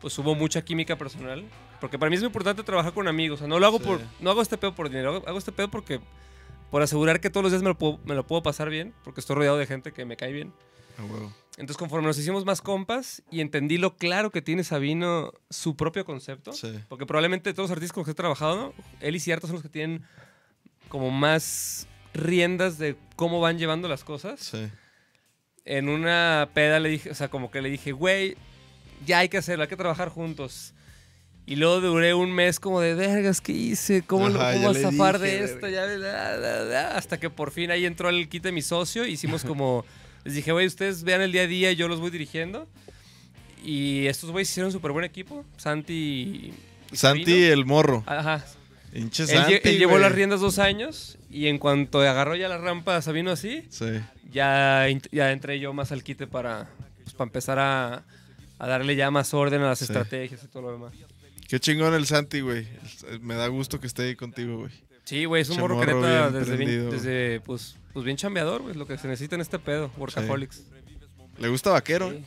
pues 0.00 0.16
hubo 0.20 0.36
mucha 0.36 0.62
química 0.62 0.94
personal. 0.94 1.44
Porque 1.80 1.98
para 1.98 2.10
mí 2.10 2.16
es 2.16 2.22
muy 2.22 2.26
importante 2.28 2.62
trabajar 2.62 2.92
con 2.92 3.06
amigos. 3.08 3.36
O 3.36 3.38
sea, 3.40 3.48
no 3.48 3.58
lo 3.58 3.66
hago 3.66 3.78
Sí. 3.78 3.84
por, 3.84 4.00
no 4.20 4.30
hago 4.30 4.42
este 4.42 4.58
pedo 4.58 4.74
por 4.74 4.88
dinero, 4.88 5.10
hago, 5.16 5.28
hago 5.28 5.38
este 5.38 5.52
pedo 5.52 5.68
porque 5.70 6.00
por 6.70 6.82
asegurar 6.82 7.20
que 7.20 7.30
todos 7.30 7.44
los 7.44 7.52
días 7.52 7.62
me 7.62 7.68
lo, 7.70 7.78
puedo, 7.78 7.98
me 8.04 8.14
lo 8.14 8.26
puedo 8.26 8.42
pasar 8.42 8.68
bien, 8.68 8.92
porque 9.04 9.20
estoy 9.20 9.36
rodeado 9.36 9.56
de 9.58 9.66
gente 9.66 9.92
que 9.92 10.04
me 10.04 10.16
cae 10.16 10.32
bien. 10.32 10.52
A 10.98 11.04
huevo. 11.04 11.32
Entonces, 11.52 11.76
conforme 11.76 12.06
nos 12.06 12.18
hicimos 12.18 12.44
más 12.44 12.60
compas 12.60 13.22
y 13.30 13.40
entendí 13.40 13.78
lo 13.78 13.96
claro 13.96 14.30
que 14.30 14.42
tiene 14.42 14.62
Sabino 14.64 15.32
su 15.50 15.76
propio 15.76 16.04
concepto, 16.04 16.52
Sí. 16.52 16.72
porque 16.88 17.06
probablemente 17.06 17.52
todos 17.54 17.70
los 17.70 17.76
artistas 17.76 17.92
con 17.94 18.02
los 18.02 18.06
que 18.06 18.12
he 18.12 18.14
trabajado, 18.14 18.74
él 19.00 19.16
y 19.16 19.20
ciertos 19.20 19.48
son 19.48 19.54
los 19.56 19.62
que 19.62 19.68
tienen 19.68 20.04
como 20.88 21.10
más 21.10 21.86
riendas 22.14 22.78
de 22.78 22.96
cómo 23.16 23.40
van 23.40 23.58
llevando 23.58 23.88
las 23.88 24.04
cosas. 24.04 24.40
Sí. 24.40 24.68
En 25.64 25.88
una 25.88 26.48
peda 26.54 26.80
le 26.80 26.88
dije, 26.90 27.10
o 27.10 27.14
sea, 27.14 27.28
como 27.28 27.50
que 27.50 27.60
le 27.62 27.70
dije, 27.70 27.92
güey, 27.92 28.36
ya 29.06 29.18
hay 29.18 29.28
que 29.28 29.38
hacerlo, 29.38 29.62
hay 29.62 29.68
que 29.68 29.76
trabajar 29.76 30.08
juntos. 30.08 30.74
Y 31.50 31.56
luego 31.56 31.80
duré 31.80 32.12
un 32.12 32.30
mes 32.30 32.60
como 32.60 32.78
de, 32.80 32.94
vergas, 32.94 33.40
¿qué 33.40 33.52
hice? 33.52 34.02
¿Cómo, 34.06 34.28
lo, 34.28 34.38
Ajá, 34.38 34.52
cómo 34.52 34.70
le 34.74 34.82
zafar 34.82 35.18
dije, 35.18 35.38
de 35.38 35.44
esto? 35.44 35.66
Ya, 35.68 35.86
da, 35.86 36.36
da, 36.36 36.64
da", 36.66 36.96
hasta 36.98 37.18
que 37.18 37.30
por 37.30 37.52
fin 37.52 37.70
ahí 37.70 37.86
entró 37.86 38.10
el 38.10 38.28
kit 38.28 38.42
de 38.42 38.52
mi 38.52 38.60
socio. 38.60 39.06
Hicimos 39.06 39.44
como, 39.46 39.86
les 40.24 40.34
dije, 40.34 40.52
güey, 40.52 40.66
ustedes 40.66 41.04
vean 41.04 41.22
el 41.22 41.32
día 41.32 41.42
a 41.42 41.46
día 41.46 41.72
y 41.72 41.76
yo 41.76 41.88
los 41.88 42.00
voy 42.00 42.10
dirigiendo. 42.10 42.68
Y 43.64 44.06
estos 44.08 44.30
güeyes 44.30 44.50
hicieron 44.50 44.70
súper 44.72 44.92
buen 44.92 45.06
equipo. 45.06 45.42
Santi 45.56 46.52
y 46.92 46.96
Santi 46.96 47.24
Sabino. 47.24 47.52
el 47.54 47.64
morro. 47.64 48.04
Ajá. 48.06 48.44
Hinche 48.92 49.22
Él, 49.22 49.28
Santi. 49.30 49.54
él 49.64 49.78
llevó 49.78 49.96
las 49.96 50.12
riendas 50.12 50.40
dos 50.40 50.58
años 50.58 51.16
y 51.30 51.46
en 51.46 51.56
cuanto 51.58 52.00
agarró 52.02 52.36
ya 52.36 52.48
la 52.48 52.58
rampa 52.58 53.00
Sabino 53.00 53.30
así, 53.30 53.64
Sí. 53.70 53.86
ya, 54.30 54.86
ya 55.12 55.32
entré 55.32 55.60
yo 55.60 55.72
más 55.72 55.92
al 55.92 56.02
quite 56.02 56.26
para, 56.26 56.68
pues, 57.04 57.14
para 57.14 57.28
empezar 57.28 57.58
a, 57.58 58.04
a 58.58 58.66
darle 58.66 58.96
ya 58.96 59.10
más 59.10 59.32
orden 59.32 59.62
a 59.62 59.66
las 59.68 59.78
Sí. 59.78 59.84
estrategias 59.84 60.42
y 60.44 60.46
todo 60.48 60.62
lo 60.62 60.72
demás. 60.72 60.92
Qué 61.48 61.58
chingón 61.58 61.94
el 61.94 62.06
Santi, 62.06 62.40
güey. 62.40 62.66
Me 63.20 63.34
da 63.34 63.48
gusto 63.48 63.80
que 63.80 63.86
esté 63.86 64.02
ahí 64.02 64.14
contigo, 64.16 64.58
güey. 64.58 64.72
Sí, 65.04 65.24
güey, 65.24 65.42
es 65.42 65.48
un 65.48 65.58
morro 65.58 65.80
que 65.80 65.86
neta 65.86 66.30
desde, 66.30 66.56
bien- 66.56 66.90
desde, 66.90 67.40
pues, 67.40 67.76
pues 67.94 68.04
bien 68.04 68.16
chambeador, 68.18 68.60
güey, 68.62 68.74
lo 68.74 68.86
que 68.86 68.98
se 68.98 69.08
necesita 69.08 69.34
en 69.36 69.40
este 69.40 69.58
pedo, 69.58 69.90
Workaholics. 69.96 70.62
¿Le 71.38 71.48
gusta 71.48 71.70
vaquero? 71.70 72.10
Sí. 72.10 72.22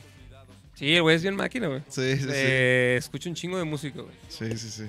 Sí, 0.74 0.94
el 0.96 1.02
güey 1.02 1.14
es 1.14 1.22
bien 1.22 1.36
máquina, 1.36 1.68
güey. 1.68 1.82
Sí, 1.88 2.16
sí, 2.16 2.22
sí. 2.24 2.28
Eh, 2.32 2.96
escucha 2.98 3.28
un 3.28 3.36
chingo 3.36 3.56
de 3.58 3.64
música, 3.64 4.00
güey. 4.00 4.14
Sí, 4.28 4.58
sí, 4.58 4.68
sí. 4.70 4.84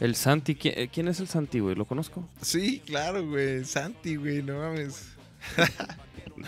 El 0.00 0.16
Santi, 0.16 0.56
¿quién, 0.56 0.74
eh, 0.76 0.88
quién 0.92 1.06
es 1.06 1.20
el 1.20 1.28
Santi, 1.28 1.60
güey? 1.60 1.76
¿Lo 1.76 1.84
conozco? 1.84 2.28
Sí, 2.40 2.82
claro, 2.84 3.24
güey. 3.24 3.64
Santi, 3.64 4.16
güey, 4.16 4.42
no 4.42 4.58
mames. 4.58 5.04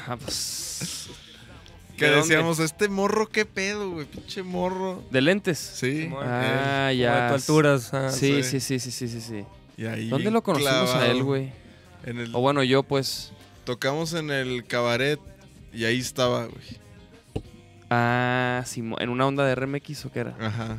Ah, 0.09 0.17
pues. 0.17 1.09
Que 1.97 2.07
¿De 2.07 2.11
dónde? 2.11 2.27
decíamos, 2.29 2.59
este 2.59 2.89
morro, 2.89 3.29
qué 3.29 3.45
pedo, 3.47 3.91
güey. 3.91 4.07
Pinche 4.07 4.43
morro. 4.43 5.03
¿De 5.11 5.21
lentes? 5.21 5.59
Sí. 5.59 6.11
Ah, 6.23 6.91
él. 6.93 6.99
Como 7.01 7.15
de 7.15 7.21
ya. 7.23 7.29
tu 7.29 7.35
alturas. 7.35 7.95
ah. 7.95 8.11
Sí, 8.11 8.43
sí. 8.43 8.59
sí, 8.61 8.79
sí, 8.79 8.91
sí, 8.91 8.91
sí, 8.91 9.09
sí, 9.09 9.21
sí. 9.21 9.45
Y 9.77 9.87
ahí 9.87 10.09
¿Dónde 10.09 10.31
lo 10.31 10.43
conocimos 10.43 10.95
a 10.95 11.07
él, 11.07 11.23
güey? 11.23 11.53
En 12.05 12.19
el, 12.19 12.35
O 12.35 12.41
bueno, 12.41 12.63
yo 12.63 12.83
pues... 12.83 13.33
Tocamos 13.65 14.13
en 14.13 14.31
el 14.31 14.65
cabaret 14.67 15.19
y 15.73 15.85
ahí 15.85 15.99
estaba, 15.99 16.47
güey. 16.47 16.65
Ah, 17.91 18.63
Simo- 18.67 19.01
en 19.01 19.09
una 19.09 19.27
onda 19.27 19.45
de 19.47 19.55
RMX 19.55 20.05
o 20.07 20.13
qué 20.13 20.21
era. 20.21 20.37
Ajá. 20.41 20.79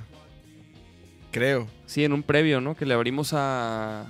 Creo. 1.32 1.68
Sí, 1.86 2.03
en 2.03 2.13
un 2.13 2.24
previo, 2.24 2.61
¿no? 2.61 2.76
Que 2.76 2.86
le 2.86 2.93
abrimos 2.93 3.32
a... 3.34 4.05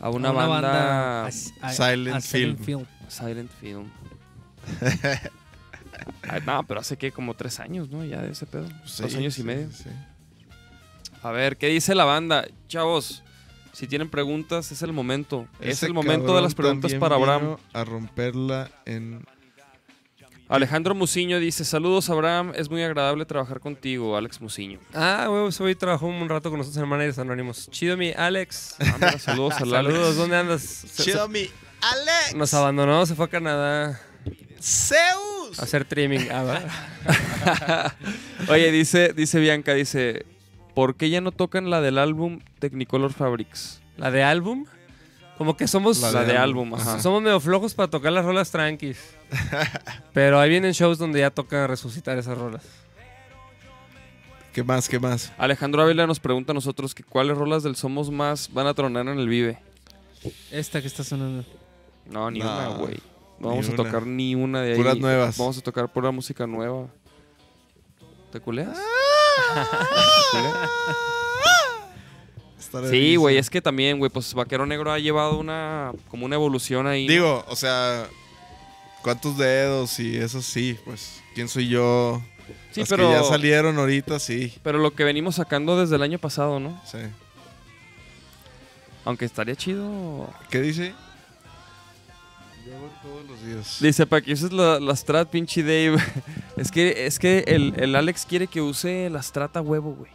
A 0.00 0.10
una, 0.10 0.30
A 0.30 0.32
banda... 0.32 1.24
a- 1.24 1.26
a- 1.26 1.30
Silent 1.30 2.16
a 2.16 2.20
Silent 2.20 2.60
Film. 2.60 2.84
Silent 3.08 3.50
Film. 3.60 3.90
Ay, 6.28 6.40
no, 6.46 6.64
pero 6.66 6.80
hace 6.80 6.96
que 6.96 7.12
como 7.12 7.34
tres 7.34 7.60
años, 7.60 7.88
¿no? 7.90 8.04
Ya 8.04 8.22
de 8.22 8.32
ese 8.32 8.46
pedo. 8.46 8.68
Sí, 8.84 9.02
Dos 9.02 9.14
años 9.14 9.34
sí, 9.34 9.42
y 9.42 9.44
medio. 9.44 9.70
sí. 9.72 9.88
A 11.22 11.30
ver, 11.30 11.56
¿qué 11.56 11.68
dice 11.68 11.94
la 11.94 12.04
banda? 12.04 12.46
Chavos, 12.68 13.22
si 13.72 13.86
tienen 13.86 14.08
preguntas, 14.10 14.72
es 14.72 14.82
el 14.82 14.92
momento. 14.92 15.46
es 15.60 15.82
el 15.82 15.94
momento 15.94 16.34
de 16.34 16.42
las 16.42 16.54
preguntas 16.54 16.92
para 16.94 17.16
Abraham. 17.16 17.56
A 17.72 17.84
romperla 17.84 18.70
en. 18.84 19.24
Alejandro 20.48 20.94
Muciño 20.94 21.38
dice, 21.38 21.64
saludos 21.64 22.10
Abraham, 22.10 22.52
es 22.54 22.68
muy 22.68 22.82
agradable 22.82 23.24
trabajar 23.24 23.58
contigo, 23.58 24.18
Alex 24.18 24.38
Muciño. 24.38 24.80
Ah, 24.92 25.26
ese 25.48 25.62
güey 25.62 25.74
trabajó 25.74 26.06
un 26.06 26.28
rato 26.28 26.50
con 26.50 26.58
nosotros 26.58 26.82
en 26.82 26.90
Managers 26.90 27.18
Anónimos. 27.18 27.70
Chido, 27.70 27.96
mi 27.96 28.10
Alex. 28.10 28.76
Ah, 28.78 28.96
mira, 28.96 29.18
saludos 29.18 29.54
al 29.54 29.74
Alex. 29.74 29.94
Saludos, 29.94 30.16
¿dónde 30.16 30.36
andas? 30.36 30.84
Chido, 30.94 31.26
mi 31.28 31.48
Alex. 31.80 32.34
Nos 32.36 32.52
abandonó, 32.52 33.06
se 33.06 33.14
fue 33.14 33.24
a 33.24 33.28
Canadá 33.28 33.98
Zeus. 34.62 35.58
hacer 35.58 35.84
trimming. 35.84 36.28
Ah, 36.30 36.42
¿va? 36.44 37.94
Oye, 38.52 38.70
dice, 38.70 39.12
dice 39.12 39.38
Bianca, 39.40 39.74
dice, 39.74 40.24
¿por 40.74 40.96
qué 40.96 41.10
ya 41.10 41.20
no 41.20 41.32
tocan 41.32 41.70
la 41.70 41.80
del 41.80 41.98
álbum 41.98 42.40
Technicolor 42.58 43.12
Fabrics? 43.12 43.80
La 43.96 44.10
de 44.10 44.22
álbum. 44.22 44.66
Como 45.38 45.56
que 45.56 45.66
somos. 45.66 46.00
La, 46.00 46.12
La 46.12 46.20
de 46.20 46.32
de 46.32 46.38
álbum, 46.38 46.74
álbum, 46.74 46.80
ajá. 46.80 47.00
Somos 47.00 47.22
medio 47.22 47.40
flojos 47.40 47.74
para 47.74 47.88
tocar 47.90 48.12
las 48.12 48.24
rolas 48.24 48.50
tranquis. 48.50 48.98
Pero 50.12 50.38
ahí 50.38 50.48
vienen 50.48 50.72
shows 50.72 50.98
donde 50.98 51.20
ya 51.20 51.30
toca 51.30 51.66
resucitar 51.66 52.16
esas 52.18 52.38
rolas. 52.38 52.62
¿Qué 54.52 54.62
más? 54.62 54.88
¿Qué 54.88 54.98
más? 55.00 55.32
Alejandro 55.38 55.82
Ávila 55.82 56.06
nos 56.06 56.20
pregunta 56.20 56.52
a 56.52 56.54
nosotros 56.54 56.94
que 56.94 57.02
cuáles 57.02 57.38
rolas 57.38 57.62
del 57.62 57.74
Somos 57.74 58.10
Más 58.10 58.52
van 58.52 58.66
a 58.66 58.74
tronar 58.74 59.08
en 59.08 59.18
el 59.18 59.26
Vive. 59.26 59.58
Esta 60.50 60.80
que 60.80 60.86
está 60.86 61.02
sonando. 61.02 61.44
No, 62.06 62.30
ni 62.30 62.40
No, 62.40 62.44
una, 62.44 62.68
güey. 62.76 62.98
Ni 63.42 63.48
vamos 63.48 63.68
a 63.68 63.74
tocar 63.74 64.06
ni 64.06 64.36
una 64.36 64.62
de 64.62 64.72
ahí. 64.72 64.76
Puras 64.76 64.96
nuevas. 64.98 65.36
Vamos 65.36 65.58
a 65.58 65.60
tocar 65.60 65.92
pura 65.92 66.12
música 66.12 66.46
nueva. 66.46 66.86
¿Te 68.30 68.38
culeas? 68.38 68.78
Estaré 72.58 72.88
Sí, 72.88 73.16
güey, 73.16 73.36
es 73.38 73.50
que 73.50 73.60
también, 73.60 73.98
güey, 73.98 74.10
pues 74.10 74.32
Vaquero 74.32 74.64
Negro 74.64 74.92
ha 74.92 74.98
llevado 75.00 75.38
una, 75.38 75.92
como 76.08 76.24
una 76.24 76.36
evolución 76.36 76.86
ahí. 76.86 77.06
¿no? 77.06 77.12
Digo, 77.12 77.44
o 77.48 77.56
sea, 77.56 78.06
¿cuántos 79.02 79.36
dedos? 79.36 79.98
Y 79.98 80.16
eso 80.16 80.40
sí, 80.40 80.78
pues, 80.84 81.20
¿quién 81.34 81.48
soy 81.48 81.68
yo? 81.68 82.22
sí, 82.70 82.80
Las 82.80 82.88
pero, 82.88 83.08
que 83.08 83.14
ya 83.14 83.24
salieron 83.24 83.76
ahorita, 83.76 84.20
sí. 84.20 84.54
pero 84.62 84.78
lo 84.78 84.92
que 84.92 85.02
venimos 85.02 85.34
sacando 85.34 85.78
desde 85.78 85.96
el 85.96 86.02
año 86.02 86.18
pasado, 86.18 86.60
¿no? 86.60 86.80
Sí. 86.86 86.98
Aunque 89.04 89.24
estaría 89.24 89.56
chido. 89.56 90.32
¿Qué 90.48 90.60
dice? 90.60 90.94
Yo 92.66 92.76
hago 92.76 92.90
todos 93.02 93.26
los 93.26 93.44
días. 93.44 93.78
Dice, 93.80 94.06
para 94.06 94.22
que 94.22 94.32
uses 94.32 94.52
la, 94.52 94.78
la 94.78 94.94
strat, 94.94 95.28
pinche 95.28 95.62
Dave. 95.62 95.96
es 96.56 96.70
que, 96.70 97.06
es 97.06 97.18
que 97.18 97.44
el, 97.46 97.74
el 97.76 97.94
Alex 97.96 98.26
quiere 98.26 98.46
que 98.46 98.60
use 98.60 99.10
la 99.10 99.22
strat 99.22 99.56
a 99.56 99.60
huevo, 99.60 99.94
güey. 99.94 100.10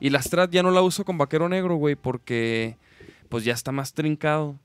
Y 0.00 0.10
la 0.10 0.20
strat 0.20 0.50
ya 0.50 0.62
no 0.62 0.70
la 0.72 0.82
uso 0.82 1.04
con 1.04 1.16
vaquero 1.16 1.48
negro, 1.48 1.76
güey, 1.76 1.94
porque 1.94 2.76
pues 3.28 3.44
ya 3.44 3.52
está 3.52 3.70
más 3.70 3.94
trincado. 3.94 4.58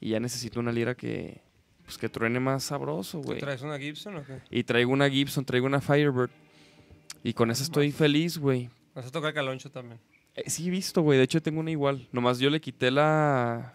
Y 0.00 0.10
ya 0.10 0.20
necesito 0.20 0.60
una 0.60 0.72
lira 0.72 0.94
que, 0.94 1.40
pues, 1.84 1.96
que 1.96 2.10
truene 2.10 2.38
más 2.38 2.64
sabroso, 2.64 3.20
güey. 3.20 3.40
¿Traes 3.40 3.62
una 3.62 3.78
Gibson 3.78 4.16
o 4.16 4.24
qué? 4.24 4.40
Y 4.50 4.64
traigo 4.64 4.92
una 4.92 5.08
Gibson, 5.08 5.44
traigo 5.44 5.66
una 5.66 5.80
Firebird. 5.80 6.30
Y 7.22 7.32
con 7.32 7.50
esa 7.50 7.62
estoy 7.62 7.90
feliz, 7.90 8.36
güey. 8.36 8.68
Vas 8.94 9.06
a 9.06 9.10
tocar 9.10 9.32
caloncho 9.32 9.70
también. 9.70 9.98
Eh, 10.34 10.50
sí, 10.50 10.68
he 10.68 10.70
visto, 10.70 11.00
güey. 11.00 11.16
De 11.16 11.24
hecho, 11.24 11.40
tengo 11.40 11.60
una 11.60 11.70
igual. 11.70 12.06
Nomás 12.12 12.38
yo 12.38 12.50
le 12.50 12.60
quité 12.60 12.90
la... 12.90 13.74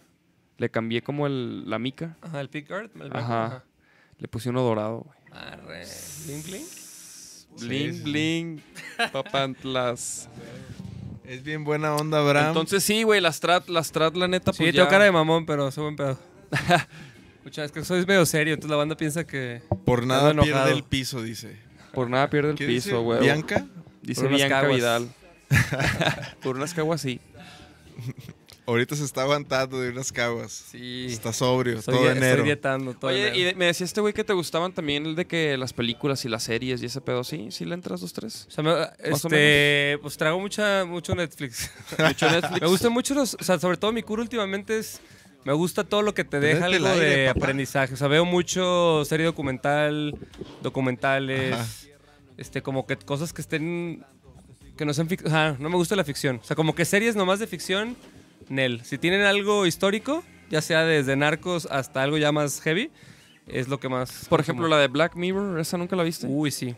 Le 0.60 0.68
cambié 0.68 1.00
como 1.00 1.26
el, 1.26 1.68
la 1.70 1.78
mica. 1.78 2.16
Ajá, 2.20 2.40
el 2.42 2.50
pickguard. 2.50 2.90
El 3.00 3.08
blanco, 3.10 3.16
Ajá. 3.16 3.64
Le 4.18 4.28
puse 4.28 4.50
uno 4.50 4.60
dorado, 4.60 5.06
güey. 5.06 5.18
Arre. 5.32 5.86
¿Bling, 6.26 6.42
bling? 6.42 6.66
Bling, 7.60 7.94
sí. 7.94 8.02
bling, 8.02 8.62
papantlas. 9.10 10.28
Es 11.24 11.44
bien 11.44 11.62
buena 11.62 11.94
onda, 11.94 12.20
Bram. 12.22 12.48
Entonces 12.48 12.82
sí, 12.82 13.04
güey, 13.04 13.20
la 13.20 13.32
strat, 13.32 13.68
la 13.68 13.84
strat, 13.84 14.16
la 14.16 14.26
neta, 14.26 14.52
Sí, 14.52 14.64
pues 14.64 14.74
tengo 14.74 14.86
ya- 14.86 14.90
cara 14.90 15.04
de 15.04 15.12
mamón, 15.12 15.46
pero 15.46 15.70
soy 15.70 15.84
buen 15.84 15.94
pedo. 15.96 16.18
Escucha, 17.36 17.64
es 17.64 17.70
que 17.70 17.84
soy 17.84 18.04
medio 18.04 18.26
serio, 18.26 18.52
entonces 18.54 18.70
la 18.70 18.76
banda 18.76 18.96
piensa 18.96 19.24
que... 19.24 19.62
Por 19.86 20.04
nada 20.08 20.30
Ando 20.30 20.42
pierde 20.42 20.58
enojado. 20.58 20.76
el 20.76 20.82
piso, 20.82 21.22
dice. 21.22 21.56
por 21.94 22.10
nada 22.10 22.28
pierde 22.28 22.50
el 22.50 22.56
¿Qué 22.56 22.66
dice? 22.66 22.90
piso, 22.90 23.02
güey. 23.02 23.20
¿Bianca? 23.20 23.64
Dice 24.02 24.22
Por 24.22 24.28
unas 24.30 24.38
Bianca 24.40 24.60
caguas. 24.60 24.76
Vidal. 24.76 25.08
por 26.42 26.56
unas 26.56 26.74
caguas 26.74 27.00
sí. 27.00 27.20
Ahorita 28.70 28.94
se 28.96 29.04
está 29.04 29.22
aguantando 29.22 29.80
de 29.80 29.90
unas 29.90 30.12
caguas. 30.12 30.52
Sí. 30.70 31.06
Está 31.08 31.32
sobrio, 31.32 31.82
Soy 31.82 31.94
todo 31.94 32.04
die- 32.04 32.10
enero. 32.12 32.26
Estoy 32.34 32.44
dietando 32.46 32.94
todo 32.94 33.10
Oye, 33.10 33.20
enero. 33.28 33.36
y 33.36 33.42
de- 33.44 33.54
me 33.54 33.66
decía 33.66 33.84
este 33.84 34.00
güey 34.00 34.14
que 34.14 34.22
te 34.24 34.32
gustaban 34.32 34.72
también 34.72 35.06
el 35.06 35.16
de 35.16 35.26
que 35.26 35.56
las 35.56 35.72
películas 35.72 36.24
y 36.24 36.28
las 36.28 36.44
series 36.44 36.82
y 36.82 36.86
ese 36.86 37.00
pedo, 37.00 37.24
¿sí? 37.24 37.48
¿Sí 37.50 37.64
le 37.64 37.74
entras 37.74 38.00
dos, 38.00 38.12
tres? 38.12 38.46
O 38.48 38.50
sea, 38.52 38.62
me- 38.64 38.70
o 38.72 38.88
este, 39.00 39.98
pues 40.02 40.16
traigo 40.16 40.38
mucha, 40.40 40.84
mucho 40.84 41.14
Netflix. 41.14 41.70
Mucho 41.98 42.30
Netflix. 42.30 42.60
me 42.62 42.66
gustan 42.68 42.92
mucho 42.92 43.14
los, 43.14 43.34
o 43.40 43.42
sea, 43.44 43.58
sobre 43.58 43.76
todo 43.76 43.92
mi 43.92 44.02
cura 44.02 44.22
últimamente 44.22 44.78
es, 44.78 45.00
me 45.44 45.52
gusta 45.52 45.84
todo 45.84 46.02
lo 46.02 46.14
que 46.14 46.22
te 46.24 46.38
deja 46.38 46.66
algo 46.66 46.86
aire, 46.86 47.06
de 47.06 47.26
papá. 47.28 47.40
aprendizaje. 47.44 47.94
O 47.94 47.96
sea, 47.96 48.08
veo 48.08 48.24
mucho 48.24 49.04
serie 49.04 49.26
documental, 49.26 50.14
documentales, 50.62 51.54
Ajá. 51.54 51.66
este, 52.36 52.62
como 52.62 52.86
que 52.86 52.96
cosas 52.96 53.32
que 53.32 53.40
estén, 53.42 54.04
que 54.76 54.84
no 54.84 54.94
sean 54.94 55.08
ajá, 55.26 55.56
no 55.58 55.68
me 55.70 55.76
gusta 55.76 55.96
la 55.96 56.04
ficción. 56.04 56.36
O 56.42 56.44
sea, 56.44 56.54
como 56.56 56.74
que 56.74 56.84
series 56.84 57.16
nomás 57.16 57.38
de 57.38 57.46
ficción, 57.46 57.96
Nel. 58.50 58.84
Si 58.84 58.98
tienen 58.98 59.22
algo 59.22 59.64
histórico, 59.64 60.22
ya 60.50 60.60
sea 60.60 60.84
desde 60.84 61.16
narcos 61.16 61.66
hasta 61.70 62.02
algo 62.02 62.18
ya 62.18 62.32
más 62.32 62.60
heavy, 62.60 62.90
es 63.46 63.68
lo 63.68 63.80
que 63.80 63.88
más. 63.88 64.26
Por 64.28 64.40
ejemplo, 64.40 64.68
la 64.68 64.76
de 64.78 64.88
Black 64.88 65.14
Mirror, 65.16 65.58
¿esa 65.58 65.78
nunca 65.78 65.96
la 65.96 66.02
viste? 66.02 66.26
Uy, 66.28 66.50
sí. 66.50 66.74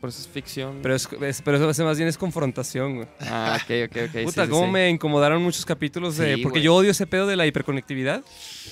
Por 0.00 0.10
eso 0.10 0.20
es 0.20 0.28
ficción. 0.28 0.80
Pero, 0.82 0.94
es, 0.94 1.08
es- 1.22 1.40
pero 1.40 1.70
eso 1.70 1.84
más 1.84 1.96
bien 1.96 2.08
es 2.10 2.18
confrontación, 2.18 2.96
güey. 2.96 3.08
Ah, 3.20 3.56
ok, 3.58 3.88
ok, 3.90 3.96
ok. 4.14 4.24
Puta, 4.24 4.44
sí, 4.44 4.50
cómo 4.50 4.66
sí. 4.66 4.70
me 4.72 4.90
incomodaron 4.90 5.42
muchos 5.42 5.64
capítulos 5.64 6.18
de. 6.18 6.34
Sí, 6.34 6.42
porque 6.42 6.58
güey. 6.58 6.64
yo 6.64 6.74
odio 6.74 6.90
ese 6.90 7.06
pedo 7.06 7.26
de 7.26 7.36
la 7.36 7.46
hiperconectividad. 7.46 8.22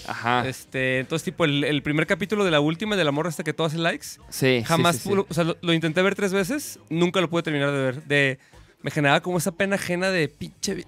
Ajá. 0.07 0.47
Este, 0.47 0.99
entonces, 0.99 1.25
tipo, 1.25 1.47
el, 1.47 1.65
el 1.65 1.83
primer 1.83 2.07
capítulo 2.07 2.45
de 2.45 2.51
la 2.51 2.61
última 2.61 2.97
de 2.97 3.05
la 3.05 3.13
morra 3.13 3.31
hasta 3.31 3.45
que 3.45 3.55
todo 3.55 3.67
hace 3.67 3.79
likes. 3.79 4.09
Sí, 4.29 4.63
Jamás 4.67 4.97
sí, 4.97 5.03
sí, 5.05 5.09
sí. 5.09 5.15
pudo- 5.15 5.27
O 5.31 5.33
sea, 5.33 5.45
lo, 5.45 5.57
lo 5.63 5.73
intenté 5.73 6.03
ver 6.03 6.15
tres 6.15 6.35
veces, 6.35 6.79
nunca 6.91 7.21
lo 7.23 7.31
pude 7.31 7.43
terminar 7.45 7.71
de 7.73 7.79
ver. 7.81 8.03
De, 8.05 8.39
me 8.83 8.91
generaba 8.91 9.21
como 9.21 9.39
esa 9.39 9.53
pena 9.53 9.77
ajena 9.77 10.11
de 10.11 10.29
pinche. 10.29 10.75
vi- 10.75 10.87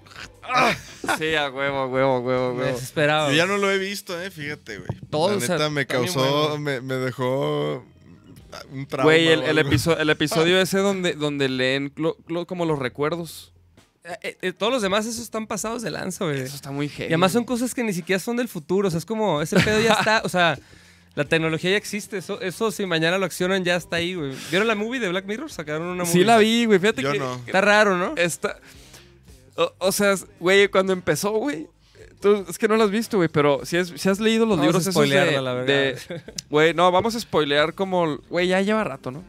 Sí, 1.17 1.35
a 1.35 1.49
huevo, 1.49 1.77
a 1.79 1.87
huevo, 1.87 2.11
a 2.15 2.19
huevo, 2.19 2.45
a 2.49 2.53
Me 2.53 2.59
huevo. 2.59 2.73
desesperaba. 2.73 3.29
Yo 3.29 3.35
ya 3.35 3.45
no 3.45 3.57
lo 3.57 3.71
he 3.71 3.77
visto, 3.77 4.19
eh, 4.21 4.29
fíjate, 4.31 4.77
güey. 4.77 4.89
Todo, 5.09 5.31
La 5.31 5.37
o 5.37 5.39
sea, 5.41 5.55
neta 5.55 5.69
me 5.69 5.85
causó, 5.85 6.19
bueno. 6.49 6.57
me, 6.59 6.81
me 6.81 6.95
dejó 6.95 7.83
un 8.71 8.85
trauma. 8.87 9.03
Güey, 9.05 9.27
el, 9.27 9.57
episodio 10.09 10.59
ese 10.61 10.79
donde, 10.79 11.13
donde 11.13 11.49
leen 11.49 11.91
lo- 11.95 12.17
lo- 12.27 12.45
como 12.45 12.65
los 12.65 12.79
recuerdos. 12.79 13.51
Eh, 14.21 14.37
eh, 14.41 14.53
todos 14.53 14.71
los 14.71 14.81
demás, 14.83 15.05
esos 15.07 15.21
están 15.23 15.47
pasados 15.47 15.81
de 15.81 15.89
lanza, 15.89 16.25
güey. 16.25 16.39
Eso 16.41 16.55
está 16.55 16.69
muy 16.69 16.87
heavy. 16.89 17.09
Y 17.09 17.13
además 17.13 17.31
son 17.31 17.43
cosas 17.43 17.73
que 17.73 17.83
ni 17.83 17.91
siquiera 17.91 18.19
son 18.19 18.37
del 18.37 18.47
futuro. 18.47 18.87
O 18.87 18.91
sea, 18.91 18.99
es 18.99 19.05
como, 19.05 19.41
ese 19.41 19.59
pedo 19.59 19.81
ya 19.81 19.93
está. 19.99 20.21
O 20.23 20.29
sea, 20.29 20.59
la 21.15 21.23
tecnología 21.25 21.71
ya 21.71 21.77
existe. 21.77 22.17
Eso, 22.17 22.39
eso 22.41 22.71
si 22.71 22.85
mañana 22.85 23.17
lo 23.17 23.25
accionan, 23.25 23.63
ya 23.63 23.75
está 23.75 23.95
ahí, 23.97 24.15
güey. 24.15 24.33
¿Vieron 24.49 24.67
la 24.67 24.75
movie 24.75 24.99
de 24.99 25.09
Black 25.09 25.25
Mirror? 25.25 25.51
Sacaron 25.51 25.83
una 25.87 26.03
movie. 26.03 26.11
Sí 26.11 26.23
la 26.23 26.37
vi, 26.37 26.65
güey. 26.65 26.77
Fíjate 26.79 27.01
Yo 27.01 27.11
que... 27.13 27.19
no. 27.19 27.35
Está 27.45 27.61
raro, 27.61 27.97
¿no? 27.97 28.13
Está... 28.17 28.57
O, 29.55 29.73
o 29.79 29.91
sea, 29.91 30.15
güey, 30.39 30.67
cuando 30.67 30.91
empezó, 30.93 31.31
güey... 31.31 31.67
tú- 32.19 32.45
es 32.49 32.57
que 32.57 32.67
no 32.67 32.75
lo 32.75 32.83
has 32.83 32.91
visto, 32.91 33.15
güey, 33.17 33.29
pero 33.29 33.65
si 33.65 33.77
has, 33.77 33.87
si 33.95 34.09
has 34.09 34.19
leído 34.19 34.45
los 34.45 34.57
Vamos 34.57 34.65
libros 34.73 34.87
a 34.87 34.91
spoilearla, 34.91 35.31
de... 35.31 35.41
la 35.41 35.53
verga. 35.53 35.73
de- 35.73 36.21
Güey, 36.49 36.73
no, 36.73 36.91
vamos 36.91 37.15
a 37.15 37.19
spoilear 37.21 37.73
como... 37.73 38.17
Güey, 38.29 38.47
ya 38.49 38.59
lleva 38.61 38.83
rato, 38.83 39.11
¿no? 39.11 39.23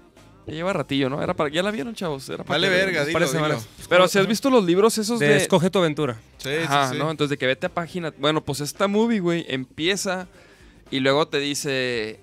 Ya 0.48 0.54
lleva 0.54 0.72
ratillo, 0.72 1.08
¿no? 1.08 1.22
Era 1.22 1.34
para... 1.34 1.50
Ya 1.50 1.62
la 1.62 1.70
vieron, 1.70 1.94
chavos. 1.94 2.28
Era 2.28 2.42
para 2.42 2.58
Vale 2.58 2.68
que 2.68 2.74
verga, 2.74 3.04
dilo, 3.04 3.18
parece 3.20 3.36
dilo. 3.38 3.62
Pero 3.88 4.08
si 4.08 4.18
has 4.18 4.26
visto 4.26 4.50
los 4.50 4.64
libros 4.64 4.98
esos 4.98 5.20
De 5.20 5.28
de... 5.28 5.36
Escoge 5.36 5.70
tu 5.70 5.78
aventura. 5.78 6.18
Sí, 6.38 6.50
Ajá, 6.64 6.88
sí, 6.88 6.94
sí. 6.94 6.98
¿no? 6.98 7.10
Entonces 7.10 7.30
de 7.30 7.38
que 7.38 7.46
vete 7.46 7.66
a 7.66 7.68
página... 7.68 8.12
Bueno, 8.18 8.40
pues 8.44 8.60
esta 8.60 8.88
movie, 8.88 9.20
güey, 9.20 9.44
empieza 9.48 10.26
y 10.90 11.00
luego 11.00 11.26
te 11.28 11.38
dice... 11.40 12.20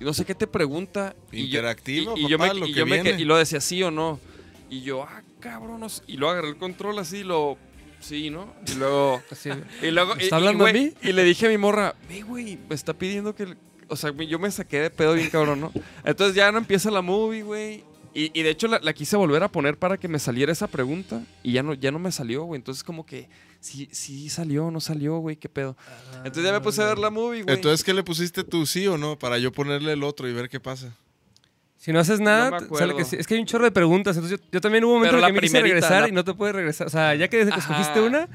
No 0.00 0.14
sé 0.14 0.24
qué 0.24 0.34
te 0.34 0.46
pregunta. 0.46 1.16
y 1.32 1.38
yo- 1.40 1.44
Interactivo, 1.46 2.14
y, 2.16 2.26
y 2.26 2.28
yo 2.28 2.38
me, 2.38 2.54
lo 2.54 2.66
y 2.66 2.72
que 2.72 2.78
yo 2.80 2.86
me 2.86 2.96
que- 2.98 3.02
viene. 3.02 3.20
y 3.20 3.24
lo 3.24 3.36
decía 3.36 3.60
sí 3.60 3.82
o 3.82 3.90
no. 3.90 4.20
Y 4.70 4.82
yo, 4.82 5.02
ah, 5.02 5.22
cabrón. 5.40 5.80
no 5.80 5.88
sé. 5.88 6.02
Y 6.06 6.16
luego 6.16 6.32
agarré 6.32 6.48
el 6.50 6.56
control 6.56 6.98
así 7.00 7.18
y 7.18 7.24
lo... 7.24 7.56
Sí, 8.00 8.30
¿no? 8.30 8.54
Y 8.68 8.74
luego... 8.74 9.20
Así. 9.30 9.50
Y 9.82 9.90
luego... 9.90 10.14
y- 10.18 10.22
¿Está 10.24 10.36
y, 10.36 10.38
hablando 10.38 10.64
a 10.66 10.70
güey, 10.70 10.84
mí? 10.84 10.92
Y 11.02 11.12
le 11.12 11.24
dije 11.24 11.46
a 11.46 11.48
mi 11.48 11.58
morra, 11.58 11.96
ve, 12.08 12.22
güey, 12.22 12.56
me 12.68 12.76
está 12.76 12.94
pidiendo 12.94 13.34
que... 13.34 13.56
O 13.88 13.96
sea, 13.96 14.12
yo 14.12 14.38
me 14.38 14.50
saqué 14.52 14.80
de 14.82 14.90
pedo 14.90 15.14
bien 15.14 15.30
cabrón, 15.30 15.60
¿no? 15.60 15.72
Entonces 16.04 16.36
ya 16.36 16.52
no 16.52 16.58
empieza 16.58 16.90
la 16.92 17.02
movie, 17.02 17.42
güey. 17.42 17.82
Y, 18.14 18.30
y 18.38 18.42
de 18.44 18.50
hecho 18.50 18.68
la, 18.68 18.78
la 18.80 18.92
quise 18.92 19.16
volver 19.16 19.42
a 19.42 19.48
poner 19.48 19.78
para 19.78 19.96
que 19.96 20.06
me 20.06 20.18
saliera 20.20 20.52
esa 20.52 20.68
pregunta. 20.68 21.22
Y 21.42 21.52
ya 21.54 21.62
no, 21.64 21.74
ya 21.74 21.90
no 21.90 21.98
me 21.98 22.12
salió, 22.12 22.44
güey. 22.44 22.58
Entonces 22.60 22.84
como 22.84 23.04
que... 23.04 23.28
Sí, 23.60 23.88
sí 23.92 24.28
salió, 24.28 24.70
no 24.70 24.80
salió, 24.80 25.18
güey, 25.18 25.36
qué 25.36 25.48
pedo. 25.48 25.76
Entonces 26.18 26.44
ya 26.44 26.52
me 26.52 26.60
puse 26.60 26.80
a 26.82 26.86
ver 26.86 26.98
la 26.98 27.10
movie, 27.10 27.42
güey. 27.42 27.56
Entonces, 27.56 27.84
¿qué 27.84 27.92
le 27.92 28.02
pusiste 28.04 28.44
tú, 28.44 28.64
sí 28.66 28.86
o 28.86 28.96
no? 28.96 29.18
Para 29.18 29.38
yo 29.38 29.50
ponerle 29.52 29.92
el 29.92 30.04
otro 30.04 30.28
y 30.28 30.32
ver 30.32 30.48
qué 30.48 30.60
pasa. 30.60 30.92
Si 31.76 31.92
no 31.92 31.98
haces 32.00 32.20
nada, 32.20 32.60
No 32.60 32.76
sale 32.76 32.94
que 32.94 33.04
sí. 33.04 33.16
es 33.18 33.26
que 33.26 33.34
hay 33.34 33.40
un 33.40 33.46
chorro 33.46 33.64
de 33.64 33.70
preguntas. 33.72 34.16
Entonces 34.16 34.38
yo, 34.40 34.46
yo 34.52 34.60
también 34.60 34.84
hubo 34.84 34.92
un 34.94 34.98
momento 35.00 35.18
en 35.18 35.26
que 35.26 35.32
me 35.32 35.40
quise 35.40 35.60
regresar 35.60 36.02
la- 36.02 36.08
y 36.08 36.12
no 36.12 36.24
te 36.24 36.34
puedes 36.34 36.54
regresar. 36.54 36.86
O 36.86 36.90
sea, 36.90 37.14
ya 37.14 37.28
que 37.28 37.40
escogiste 37.42 37.72
Ajá. 37.98 38.02
una, 38.02 38.28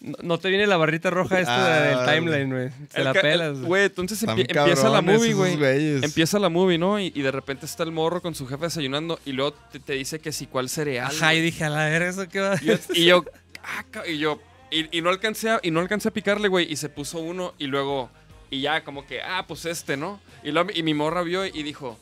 no, 0.00 0.16
no 0.22 0.38
te 0.38 0.48
viene 0.50 0.66
la 0.66 0.76
barrita 0.76 1.08
roja 1.10 1.40
esta 1.40 1.76
Ah, 1.76 1.80
del 2.04 2.14
timeline, 2.20 2.50
güey. 2.50 2.70
Se 2.90 3.02
la 3.04 3.12
pelas. 3.12 3.52
güey. 3.58 3.66
Güey, 3.66 3.84
entonces 3.86 4.22
empie- 4.24 4.46
empieza 4.56 4.88
la 4.88 5.02
movie, 5.02 5.34
güey. 5.34 5.58
Empieza 6.04 6.38
la 6.38 6.48
movie, 6.48 6.78
¿no? 6.78 6.98
Y, 7.00 7.12
y 7.14 7.22
de 7.22 7.30
repente 7.30 7.64
está 7.66 7.82
el 7.84 7.92
morro 7.92 8.20
con 8.20 8.34
su 8.34 8.46
jefe 8.46 8.64
desayunando 8.64 9.18
y 9.24 9.32
luego 9.32 9.52
te, 9.72 9.78
te 9.80 9.92
dice 9.94 10.18
que 10.20 10.30
si 10.32 10.46
cuál 10.46 10.68
cereal. 10.68 11.06
Ajá, 11.14 11.34
y 11.34 11.40
dije, 11.40 11.64
a 11.64 11.70
la 11.70 11.84
verga, 11.86 12.08
¿eso 12.08 12.28
qué 12.28 12.40
va? 12.40 12.56
Y 12.60 12.66
yo, 12.66 12.74
y 12.94 13.04
yo, 13.06 13.24
ah, 13.64 13.84
y 14.06 14.18
yo, 14.18 14.40
y, 14.70 14.96
y 14.96 15.00
no 15.02 15.10
alcancé 15.10 15.50
a, 15.50 15.60
y 15.62 15.70
no 15.70 15.80
alcancé 15.80 16.08
a 16.08 16.12
picarle, 16.12 16.48
güey, 16.48 16.70
y 16.70 16.76
se 16.76 16.88
puso 16.88 17.18
uno 17.18 17.54
y 17.58 17.66
luego, 17.66 18.10
y 18.50 18.60
ya 18.60 18.84
como 18.84 19.06
que, 19.06 19.22
ah, 19.22 19.44
pues 19.46 19.64
este, 19.64 19.96
¿no? 19.96 20.20
Y, 20.42 20.52
luego, 20.52 20.70
y 20.74 20.82
mi 20.82 20.94
morra 20.94 21.22
vio 21.22 21.44
y 21.46 21.62
dijo, 21.62 21.98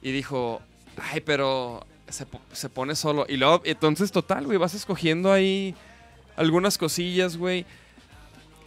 y 0.00 0.12
dijo, 0.12 0.62
ay, 0.96 1.20
pero 1.20 1.86
se, 2.08 2.26
se 2.52 2.68
pone 2.68 2.94
solo. 2.94 3.26
Y 3.28 3.36
luego, 3.36 3.62
entonces, 3.64 4.12
total, 4.12 4.46
güey, 4.46 4.58
vas 4.58 4.74
escogiendo 4.74 5.32
ahí 5.32 5.74
algunas 6.36 6.78
cosillas, 6.78 7.36
güey. 7.36 7.66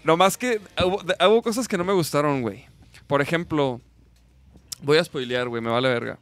Lo 0.03 0.17
más 0.17 0.37
que 0.37 0.61
hubo, 0.83 1.01
hubo 1.01 1.41
cosas 1.41 1.67
que 1.67 1.77
no 1.77 1.83
me 1.83 1.93
gustaron, 1.93 2.41
güey. 2.41 2.65
Por 3.07 3.21
ejemplo, 3.21 3.81
voy 4.81 4.97
a 4.97 5.03
spoilear, 5.03 5.47
güey, 5.47 5.61
me 5.61 5.69
vale 5.69 5.89
verga. 5.89 6.17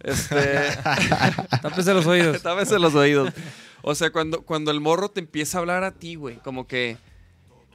Este... 0.00 0.70
Tápese 1.62 1.94
los 1.94 2.06
oídos. 2.06 2.42
Tápese 2.42 2.78
los 2.78 2.94
oídos. 2.94 3.32
O 3.82 3.94
sea, 3.94 4.10
cuando, 4.10 4.42
cuando 4.42 4.70
el 4.70 4.80
morro 4.80 5.08
te 5.10 5.20
empieza 5.20 5.58
a 5.58 5.60
hablar 5.60 5.84
a 5.84 5.92
ti, 5.92 6.14
güey, 6.16 6.36
como 6.36 6.66
que. 6.66 6.96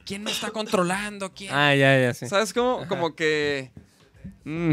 ¿Quién 0.04 0.22
me 0.22 0.30
está 0.30 0.50
controlando? 0.52 1.32
¿Quién? 1.34 1.52
Ah, 1.52 1.74
ya, 1.74 1.98
ya, 2.00 2.14
sí. 2.14 2.26
¿Sabes 2.28 2.52
cómo? 2.52 2.86
Como 2.88 3.14
que. 3.16 3.70
mm, 4.44 4.72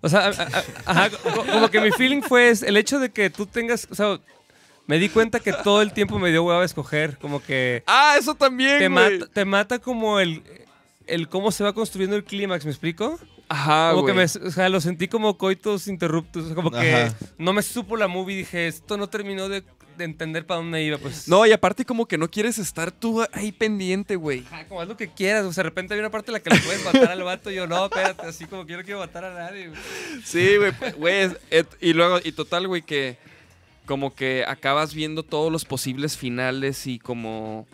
O 0.00 0.08
sea, 0.08 0.26
a- 0.26 0.28
a- 0.28 0.64
ajá, 0.86 1.10
co- 1.10 1.44
como 1.46 1.68
que 1.70 1.80
mi 1.80 1.90
feeling 1.92 2.22
fue 2.22 2.50
el 2.50 2.76
hecho 2.76 2.98
de 3.00 3.10
que 3.10 3.30
tú 3.30 3.46
tengas, 3.46 3.86
o 3.90 3.94
sea, 3.96 4.18
me 4.86 4.98
di 4.98 5.08
cuenta 5.08 5.40
que 5.40 5.52
todo 5.52 5.82
el 5.82 5.92
tiempo 5.92 6.18
me 6.20 6.30
dio 6.30 6.44
hueva 6.44 6.64
escoger, 6.64 7.18
como 7.18 7.42
que 7.42 7.82
Ah, 7.86 8.14
eso 8.18 8.34
también, 8.36 8.78
te 8.78 8.88
mata, 8.88 9.26
te 9.32 9.44
mata 9.44 9.78
como 9.80 10.20
el, 10.20 10.42
el 11.08 11.28
cómo 11.28 11.50
se 11.50 11.64
va 11.64 11.72
construyendo 11.72 12.14
el 12.16 12.22
clímax, 12.24 12.64
¿me 12.64 12.70
explico? 12.70 13.18
Ajá, 13.48 13.90
como 13.92 14.06
que 14.06 14.12
güey. 14.12 14.26
me, 14.40 14.46
o 14.48 14.50
sea, 14.52 14.68
lo 14.68 14.80
sentí 14.80 15.08
como 15.08 15.36
coitos 15.36 15.88
interruptos, 15.88 16.52
como 16.54 16.70
que 16.70 16.94
Ajá. 16.94 17.14
no 17.36 17.52
me 17.52 17.62
supo 17.62 17.96
la 17.96 18.06
movie, 18.06 18.36
dije, 18.36 18.68
esto 18.68 18.96
no 18.96 19.08
terminó 19.08 19.48
de 19.48 19.62
entender 20.04 20.46
para 20.46 20.60
dónde 20.60 20.82
iba, 20.82 20.98
pues. 20.98 21.28
No, 21.28 21.46
y 21.46 21.52
aparte 21.52 21.84
como 21.84 22.06
que 22.06 22.18
no 22.18 22.30
quieres 22.30 22.58
estar 22.58 22.90
tú 22.90 23.24
ahí 23.32 23.52
pendiente, 23.52 24.16
güey. 24.16 24.44
Ajá, 24.46 24.66
como 24.66 24.80
haz 24.80 24.88
lo 24.88 24.96
que 24.96 25.08
quieras, 25.08 25.44
o 25.44 25.52
sea, 25.52 25.62
de 25.62 25.70
repente 25.70 25.94
hay 25.94 26.00
una 26.00 26.10
parte 26.10 26.30
en 26.30 26.34
la 26.34 26.40
que 26.40 26.50
le 26.50 26.60
puedes 26.60 26.84
matar 26.84 27.10
al 27.10 27.22
vato 27.22 27.50
y 27.50 27.54
yo, 27.56 27.66
no, 27.66 27.84
espérate, 27.86 28.26
así 28.26 28.46
como 28.46 28.66
que 28.66 28.72
yo 28.72 28.78
no 28.78 28.84
quiero 28.84 29.00
matar 29.00 29.24
a 29.24 29.34
nadie. 29.34 29.68
güey". 29.68 29.80
Sí, 30.24 30.56
güey. 30.56 30.72
pues, 30.72 30.96
güey, 30.96 31.30
y 31.80 31.92
luego, 31.92 32.18
y 32.22 32.32
total, 32.32 32.68
güey, 32.68 32.82
que 32.82 33.18
como 33.88 34.14
que 34.14 34.44
acabas 34.46 34.92
viendo 34.94 35.22
todos 35.22 35.50
los 35.50 35.64
posibles 35.64 36.16
finales 36.16 36.86
y 36.86 36.98
como... 36.98 37.66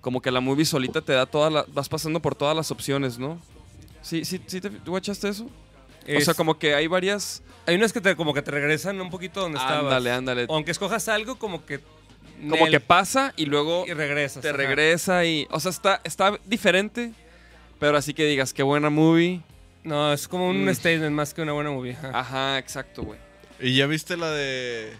Como 0.00 0.22
que 0.22 0.30
la 0.30 0.40
movie 0.40 0.64
solita 0.64 1.02
te 1.02 1.12
da 1.12 1.26
todas 1.26 1.52
las... 1.52 1.74
Vas 1.74 1.90
pasando 1.90 2.20
por 2.20 2.34
todas 2.34 2.56
las 2.56 2.70
opciones, 2.70 3.18
¿no? 3.18 3.38
¿Sí, 4.00 4.24
sí, 4.24 4.40
sí 4.46 4.60
te 4.62 4.70
guachaste 4.86 5.28
eso? 5.28 5.50
O 6.16 6.20
sea, 6.20 6.32
como 6.32 6.58
que 6.58 6.74
hay 6.74 6.86
varias... 6.86 7.42
Hay 7.66 7.76
unas 7.76 7.92
que 7.92 8.00
te, 8.00 8.16
como 8.16 8.34
que 8.34 8.42
te 8.42 8.50
regresan 8.50 9.00
un 9.00 9.10
poquito 9.10 9.40
donde 9.40 9.58
estabas. 9.58 9.84
Ándale, 9.84 10.10
ándale. 10.12 10.46
Aunque 10.48 10.70
escojas 10.70 11.08
algo, 11.08 11.38
como 11.38 11.64
que... 11.64 11.80
Como 12.40 12.56
Nel, 12.56 12.70
que 12.70 12.80
pasa 12.80 13.34
y 13.36 13.44
luego 13.46 13.84
Y 13.86 13.92
regresas. 13.92 14.40
te 14.42 14.48
ajá. 14.48 14.56
regresa 14.56 15.24
y... 15.26 15.46
O 15.50 15.60
sea, 15.60 15.70
está, 15.70 16.00
está 16.04 16.38
diferente, 16.46 17.12
pero 17.78 17.96
así 17.98 18.14
que 18.14 18.24
digas, 18.24 18.54
qué 18.54 18.62
buena 18.62 18.88
movie. 18.90 19.42
No, 19.84 20.12
es 20.12 20.26
como 20.26 20.48
un 20.48 20.64
Mm. 20.64 20.74
statement 20.74 21.12
más 21.12 21.34
que 21.34 21.42
una 21.42 21.52
buena 21.52 21.70
movie. 21.70 21.92
ajá. 21.92 22.10
Ajá, 22.18 22.58
exacto, 22.58 23.02
güey. 23.02 23.18
¿Y 23.60 23.76
ya 23.76 23.86
viste 23.86 24.16
la 24.16 24.30
de 24.30 24.92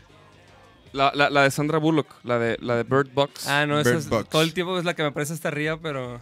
La, 0.93 1.13
la, 1.15 1.31
la 1.31 1.43
de 1.45 1.51
Sandra 1.51 1.79
Bullock, 1.79 2.09
la 2.25 2.39
de, 2.39 2.59
la 2.61 2.77
de 2.77 2.83
Bird 2.83 3.09
Box. 3.15 3.47
Ah, 3.49 3.65
no, 3.67 3.81
esa 3.81 3.95
es, 3.95 4.09
Box. 4.09 4.29
todo 4.29 4.43
el 4.43 4.53
tiempo 4.53 4.79
es 4.79 4.85
la 4.85 4.95
que 4.95 5.03
me 5.03 5.13
parece 5.13 5.33
hasta 5.33 5.49
arriba, 5.49 5.79
pero 5.83 6.21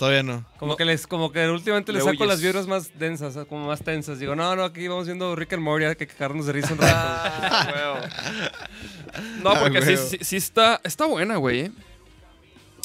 Todavía 0.00 0.22
no. 0.24 0.44
como 0.58 0.76
que 0.76 0.84
les, 0.84 1.06
como 1.06 1.30
que 1.30 1.46
últimamente 1.48 1.92
les 1.92 2.02
Le 2.04 2.10
saco 2.10 2.24
huyes. 2.24 2.28
las 2.34 2.40
vibras 2.42 2.66
más 2.66 2.98
densas, 2.98 3.36
como 3.48 3.66
más 3.66 3.82
tensas. 3.84 4.18
Digo, 4.18 4.34
no, 4.34 4.56
no, 4.56 4.64
aquí 4.64 4.88
vamos 4.88 5.04
viendo 5.06 5.36
Rick 5.36 5.52
and 5.52 5.62
Morty, 5.62 5.84
hay 5.84 5.94
que 5.94 6.06
cagarnos 6.06 6.46
de 6.46 6.52
risa 6.54 6.72
un 6.72 6.78
rato. 6.78 6.92
Ah, 6.96 7.72
huevo. 7.74 9.24
No, 9.44 9.60
porque 9.60 9.78
Ah, 9.78 9.82
sí, 9.82 9.92
huevo. 9.94 10.08
sí, 10.10 10.18
sí 10.22 10.36
está, 10.36 10.80
está 10.84 11.04
buena, 11.06 11.36
güey. 11.36 11.60
eh. 11.60 11.70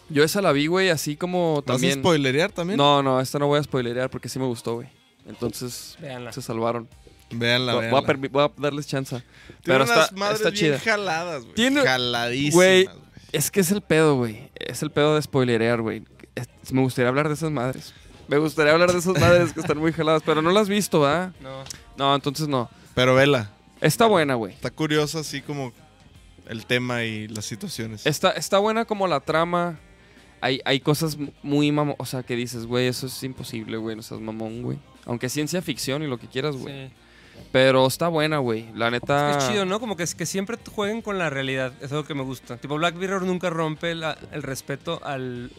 Yo 0.10 0.24
esa 0.24 0.42
la 0.42 0.52
vi, 0.52 0.68
güey, 0.68 0.90
así 0.90 1.16
como 1.16 1.56
¿Vas 1.56 1.64
a 1.64 1.66
también... 1.74 2.00
spoilerear 2.00 2.52
también? 2.52 2.78
No, 2.78 3.02
no, 3.02 3.20
esta 3.22 3.40
no 3.40 3.48
voy 3.48 3.60
a 3.60 3.64
spoilerear 3.64 4.10
porque 4.10 4.30
sí 4.30 4.38
me 4.38 4.46
gustó, 4.46 4.76
güey. 4.76 4.88
Entonces, 5.28 5.98
Véanla. 6.00 6.32
se 6.34 6.42
salvaron. 6.42 6.88
Véanla, 7.32 7.74
Voy- 7.76 7.90
voy, 7.90 8.04
a 8.44 8.48
voy 8.48 8.50
darles 8.58 8.86
chance. 8.88 9.16
Tiene 9.16 9.60
Pero 9.64 9.84
unas 9.86 9.90
está, 10.04 10.16
madres 10.16 10.38
está 10.42 10.50
bien 10.52 10.66
chida. 10.66 10.80
jaladas, 10.80 11.42
güey. 11.44 11.56
Tiene- 11.56 11.82
Jaladísimas, 11.82 12.54
güey. 12.54 12.90
Es 13.32 13.50
que 13.50 13.62
es 13.62 13.72
el 13.72 13.82
pedo, 13.82 14.16
güey. 14.18 14.52
Es 14.56 14.84
el 14.84 14.92
pedo 14.92 15.16
de 15.16 15.22
spoilerear, 15.24 15.82
güey. 15.82 16.04
Es- 16.36 16.72
Me 16.72 16.82
gustaría 16.82 17.10
hablar 17.10 17.28
de 17.28 17.34
esas 17.34 17.52
madres. 17.52 17.94
Me 18.28 18.38
gustaría 18.38 18.74
hablar 18.74 18.92
de 18.92 18.98
esas 19.00 19.20
madres 19.20 19.54
que 19.54 19.60
están 19.60 19.78
muy 19.78 19.94
jaladas, 19.94 20.24
pero 20.26 20.42
no 20.42 20.52
las 20.52 20.64
has 20.64 20.70
visto, 20.70 21.02
¿verdad? 21.02 21.32
No. 21.42 21.64
No, 21.98 22.16
entonces 22.16 22.48
no. 22.48 22.70
Pero 22.96 23.14
vela. 23.16 23.52
Está 23.82 24.08
buena, 24.08 24.34
güey. 24.36 24.54
Está 24.54 24.72
curiosa 24.72 25.20
así 25.20 25.42
como 25.42 25.72
el 26.48 26.66
tema 26.66 27.04
y 27.04 27.28
las 27.28 27.46
situaciones. 27.46 28.06
Está, 28.06 28.32
está 28.32 28.58
buena 28.58 28.86
como 28.86 29.08
la 29.08 29.20
trama. 29.20 29.78
Hay, 30.42 30.60
hay 30.66 30.80
cosas 30.80 31.18
muy 31.44 31.72
mamo... 31.72 31.96
O 32.00 32.06
sea, 32.06 32.24
que 32.24 32.36
dices, 32.36 32.66
güey, 32.66 32.88
eso 32.88 33.08
es 33.08 33.24
imposible, 33.24 33.78
güey. 33.78 33.96
No 33.96 34.02
seas 34.02 34.22
mamón, 34.22 34.62
güey. 34.64 34.80
Aunque 35.06 35.28
es 35.28 35.34
ciencia 35.34 35.62
ficción 35.62 36.02
y 36.04 36.08
lo 36.08 36.18
que 36.18 36.28
quieras, 36.28 36.56
güey. 36.56 36.88
Sí. 36.88 36.94
Pero 37.52 37.86
está 37.86 38.08
buena, 38.08 38.38
güey. 38.40 38.72
La 38.74 38.90
neta... 38.90 39.38
Es 39.38 39.48
chido, 39.50 39.66
¿no? 39.66 39.80
Como 39.80 39.96
que, 39.98 40.06
que 40.18 40.26
siempre 40.26 40.58
jueguen 40.74 41.02
con 41.02 41.18
la 41.20 41.30
realidad. 41.30 41.74
Es 41.82 41.92
algo 41.92 42.06
que 42.06 42.14
me 42.16 42.24
gusta. 42.24 42.58
Tipo, 42.58 42.76
Black 42.76 42.96
Mirror 42.96 43.24
nunca 43.24 43.50
rompe 43.50 43.94
la- 43.94 44.18
el 44.32 44.42
respeto 44.42 45.00
al, 45.04 45.52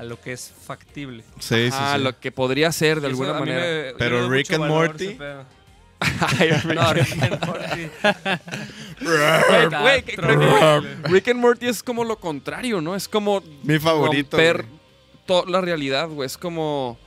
a 0.00 0.04
lo 0.04 0.20
que 0.20 0.32
es 0.32 0.50
factible. 0.66 1.22
Sí, 1.38 1.70
sí, 1.70 1.76
sí. 1.96 2.02
lo 2.02 2.18
que 2.18 2.32
podría 2.32 2.72
ser 2.72 3.00
de 3.00 3.08
eso 3.08 3.22
alguna 3.22 3.30
a 3.30 3.34
mí 3.34 3.40
manera. 3.40 3.60
me- 3.62 3.90
yo 3.92 3.96
Pero 3.98 4.16
le 4.16 4.22
doy 4.22 4.30
Rick 4.38 4.50
mucho 4.50 4.62
and 4.62 4.70
valor 4.72 4.84
a 4.84 4.88
Morty. 4.88 5.04
ese 5.06 5.14
pedo. 5.16 5.44
Ay, 6.38 6.50
Rick 6.50 6.74
No, 6.74 6.94
Rick 6.94 7.22
and 7.22 7.46
Morty. 7.46 7.90
Güey, 9.00 9.82
güey, 9.82 10.02
que- 10.02 10.10
Está 10.12 10.22
creo 10.26 10.38
que 10.40 10.46
horrible. 10.46 11.08
Rick 11.08 11.28
and 11.28 11.40
Morty 11.40 11.66
es 11.68 11.82
como 11.82 12.04
lo 12.04 12.16
contrario, 12.18 12.80
¿no? 12.80 12.94
Es 12.96 13.08
como 13.08 13.42
Mi 13.62 13.78
favorito. 13.78 14.36
romper 14.36 14.62
güey. 14.64 14.80
to- 15.26 15.44
la 15.46 15.60
realidad, 15.60 16.08
güey. 16.08 16.26
Es 16.26 16.36
como... 16.38 16.98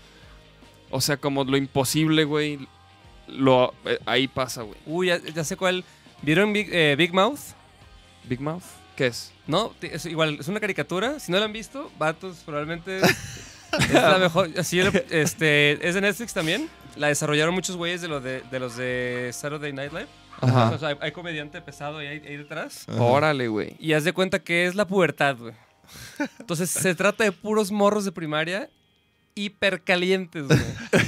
O 0.92 1.02
sea, 1.02 1.18
como 1.18 1.44
lo 1.44 1.58
imposible, 1.58 2.24
güey. 2.24 2.68
Lo, 3.28 3.74
eh, 3.86 3.98
ahí 4.06 4.28
pasa, 4.28 4.62
güey. 4.62 4.78
Uy, 4.86 5.08
ya, 5.08 5.18
ya 5.18 5.44
sé 5.44 5.58
cuál. 5.58 5.84
¿Vieron 6.22 6.54
Big, 6.54 6.70
eh, 6.72 6.96
Big 6.96 7.12
Mouth? 7.14 7.40
Big 8.26 8.40
Mouth. 8.40 8.64
¿Qué 8.96 9.08
es? 9.08 9.32
No, 9.48 9.74
es 9.82 10.06
igual, 10.06 10.38
es 10.40 10.48
una 10.48 10.60
caricatura. 10.60 11.20
Si 11.20 11.32
no 11.32 11.40
la 11.40 11.46
han 11.46 11.54
visto, 11.54 11.92
vatos, 11.98 12.44
probablemente 12.46 12.98
es 13.80 13.94
la 13.94 14.18
mejor. 14.18 14.50
Así, 14.58 14.80
este, 15.10 15.88
es 15.88 15.96
de 15.96 16.02
Netflix 16.02 16.34
también. 16.34 16.70
La 16.96 17.08
desarrollaron 17.08 17.54
muchos 17.54 17.76
güeyes 17.76 18.02
de, 18.02 18.08
los 18.08 18.24
de, 18.24 18.42
de 18.52 18.60
los 18.60 18.78
de 18.78 19.32
Saturday 19.34 19.74
Night 19.74 19.92
Live. 19.92 20.08
Ajá. 20.42 20.72
O 20.72 20.78
sea, 20.78 20.90
hay, 20.90 20.96
hay 21.02 21.12
comediante 21.12 21.62
pesado 21.62 21.98
ahí, 21.98 22.08
ahí 22.08 22.38
detrás. 22.38 22.86
Ajá. 22.88 23.02
Órale, 23.02 23.48
güey. 23.48 23.76
Y 23.80 23.94
haz 23.94 24.04
de 24.04 24.14
cuenta 24.14 24.40
que 24.40 24.66
es 24.66 24.76
la 24.76 24.86
pubertad, 24.86 25.38
güey. 25.38 25.54
Entonces 26.40 26.70
se 26.70 26.96
trata 26.96 27.24
de 27.24 27.32
puros 27.32 27.72
morros 27.72 28.06
de 28.06 28.12
primaria 28.12 28.70
hipercalientes, 29.36 30.48
güey. 30.48 30.60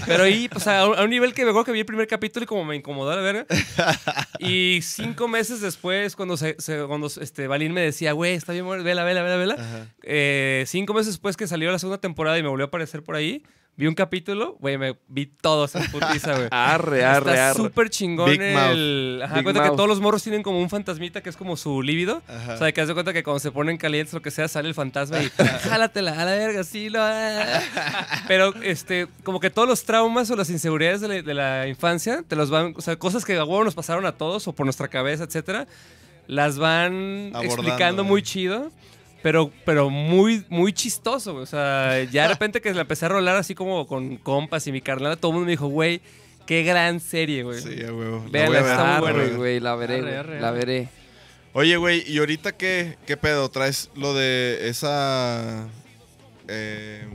Pero 0.05 0.23
ahí, 0.23 0.49
sea, 0.59 0.81
a 0.81 0.89
un 0.89 0.97
a 0.97 1.03
un 1.03 1.09
nivel 1.09 1.33
que 1.33 1.43
me 1.43 1.49
acuerdo 1.49 1.65
que 1.65 1.71
vi 1.71 1.79
el 1.79 1.85
primer 1.85 2.07
capítulo 2.07 2.43
y 2.43 2.47
como 2.47 2.65
me 2.65 2.75
incomodó 2.75 3.15
la 3.15 3.21
verga. 3.21 3.45
Y 4.39 4.79
cinco 4.81 5.27
meses 5.27 5.61
después, 5.61 6.15
cuando, 6.15 6.37
se, 6.37 6.55
se- 6.59 6.83
cuando 6.87 7.07
este, 7.07 7.47
Balín 7.47 7.73
me 7.73 7.81
decía, 7.81 8.11
güey, 8.13 8.33
está 8.33 8.53
bien, 8.53 8.65
bueno, 8.65 8.83
vela, 8.83 9.03
vela, 9.03 9.21
vela, 9.23 9.35
vela. 9.37 9.53
Ajá. 9.55 9.87
Eh, 10.03 10.63
cinco 10.67 10.93
meses 10.93 11.13
después 11.13 11.37
que 11.37 11.47
salió 11.47 11.71
la 11.71 11.79
segunda 11.79 11.99
temporada 11.99 12.37
y 12.37 12.43
me 12.43 12.49
volvió 12.49 12.65
a 12.65 12.67
aparecer 12.67 13.03
por 13.03 13.15
ahí, 13.15 13.43
vi 13.77 13.87
un 13.87 13.93
capítulo, 13.93 14.55
güey, 14.59 14.77
me 14.77 14.95
vi 15.07 15.25
todos 15.25 15.75
en 15.75 15.89
putiza, 15.91 16.35
güey. 16.35 16.47
Arre, 16.51 17.03
arre, 17.03 17.31
Está 17.31 17.49
arre. 17.49 17.57
súper 17.57 17.89
chingón 17.89 18.29
Big 18.29 18.41
el... 18.41 19.21
Ajá, 19.23 19.35
Big 19.35 19.43
cuenta 19.43 19.63
que 19.63 19.69
todos 19.71 19.89
los 19.89 19.99
morros 19.99 20.23
tienen 20.23 20.43
como 20.43 20.59
un 20.59 20.69
fantasmita 20.69 21.21
que 21.21 21.29
es 21.29 21.37
como 21.37 21.57
su 21.57 21.81
líbido. 21.81 22.21
Ajá. 22.27 22.53
O 22.53 22.57
sea, 22.57 22.71
que 22.71 22.81
haz 22.81 22.87
de 22.87 22.93
cuenta 22.93 23.11
que 23.13 23.23
cuando 23.23 23.39
se 23.39 23.51
ponen 23.51 23.77
calientes, 23.77 24.13
lo 24.13 24.21
que 24.21 24.31
sea, 24.31 24.47
sale 24.47 24.69
el 24.69 24.73
fantasma 24.75 25.21
y 25.21 25.29
jálatela 25.63 26.21
a 26.21 26.25
la 26.25 26.35
verga, 26.35 26.63
sí, 26.63 26.89
lo. 26.89 26.99
Pero, 28.27 28.53
este, 28.63 29.07
como 29.23 29.39
que 29.39 29.49
todos 29.49 29.67
los 29.67 29.83
traumas 29.83 30.29
o 30.31 30.35
las 30.35 30.49
inseguridades 30.49 31.01
de 31.01 31.07
la, 31.07 31.21
de 31.21 31.33
la 31.33 31.67
infancia, 31.67 32.23
te 32.27 32.35
los 32.35 32.49
van, 32.49 32.73
o 32.77 32.81
sea, 32.81 32.95
cosas 32.97 33.25
que 33.25 33.35
a 33.35 33.43
huevo 33.43 33.63
nos 33.63 33.75
pasaron 33.75 34.05
a 34.05 34.13
todos 34.13 34.47
o 34.47 34.53
por 34.53 34.65
nuestra 34.65 34.87
cabeza, 34.87 35.25
etcétera, 35.25 35.67
las 36.27 36.57
van 36.57 37.31
Abordando, 37.33 37.41
explicando 37.43 38.01
eh. 38.03 38.05
muy 38.05 38.23
chido. 38.23 38.71
Pero, 39.25 39.51
pero 39.65 39.89
muy, 39.89 40.45
muy 40.49 40.71
chistoso, 40.71 41.31
güey. 41.31 41.41
O 41.41 41.47
sea, 41.47 42.03
ya 42.03 42.21
de 42.21 42.27
repente 42.27 42.61
que 42.61 42.71
la 42.75 42.81
empecé 42.81 43.07
a 43.07 43.09
rolar 43.09 43.35
así 43.37 43.55
como 43.55 43.87
con 43.87 44.17
compas 44.17 44.67
y 44.67 44.71
mi 44.71 44.81
carnal, 44.81 45.17
todo 45.17 45.31
el 45.31 45.33
mundo 45.33 45.45
me 45.47 45.51
dijo, 45.53 45.65
güey, 45.65 45.99
qué 46.45 46.61
gran 46.61 46.99
serie, 46.99 47.41
güey. 47.41 47.59
Sí. 47.59 47.75
La 47.75 47.91
Véanla, 48.29 48.59
está 48.59 49.01
muy 49.01 49.11
buena, 49.13 49.35
güey, 49.35 49.59
la 49.59 49.75
veré, 49.75 49.95
Arre, 49.95 50.01
güey, 50.03 50.15
arre, 50.15 50.41
la 50.41 50.51
veré. 50.51 50.89
Oye, 51.53 51.75
güey, 51.77 52.03
¿y 52.07 52.19
ahorita 52.19 52.51
qué, 52.51 52.99
qué 53.07 53.17
pedo? 53.17 53.49
¿Traes 53.49 53.89
lo 53.95 54.13
de 54.13 54.69
esa... 54.69 55.69
eh, 56.47 57.07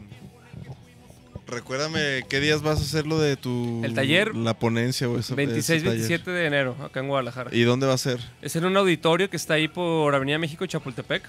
recuérdame, 1.46 2.24
¿qué 2.28 2.40
días 2.40 2.60
vas 2.60 2.80
a 2.80 2.82
hacer 2.82 3.06
lo 3.06 3.20
de 3.20 3.36
tu... 3.36 3.82
El 3.84 3.94
taller. 3.94 4.34
La 4.34 4.58
ponencia 4.58 5.08
o 5.08 5.16
eso. 5.16 5.36
26, 5.36 5.84
27 5.84 6.28
de 6.28 6.46
enero, 6.46 6.74
acá 6.82 6.98
en 6.98 7.06
Guadalajara. 7.06 7.50
¿Y 7.54 7.62
dónde 7.62 7.86
va 7.86 7.94
a 7.94 7.98
ser? 7.98 8.18
Es 8.42 8.56
en 8.56 8.64
un 8.64 8.76
auditorio 8.76 9.30
que 9.30 9.36
está 9.36 9.54
ahí 9.54 9.68
por 9.68 10.12
Avenida 10.12 10.38
México 10.38 10.66
Chapultepec. 10.66 11.22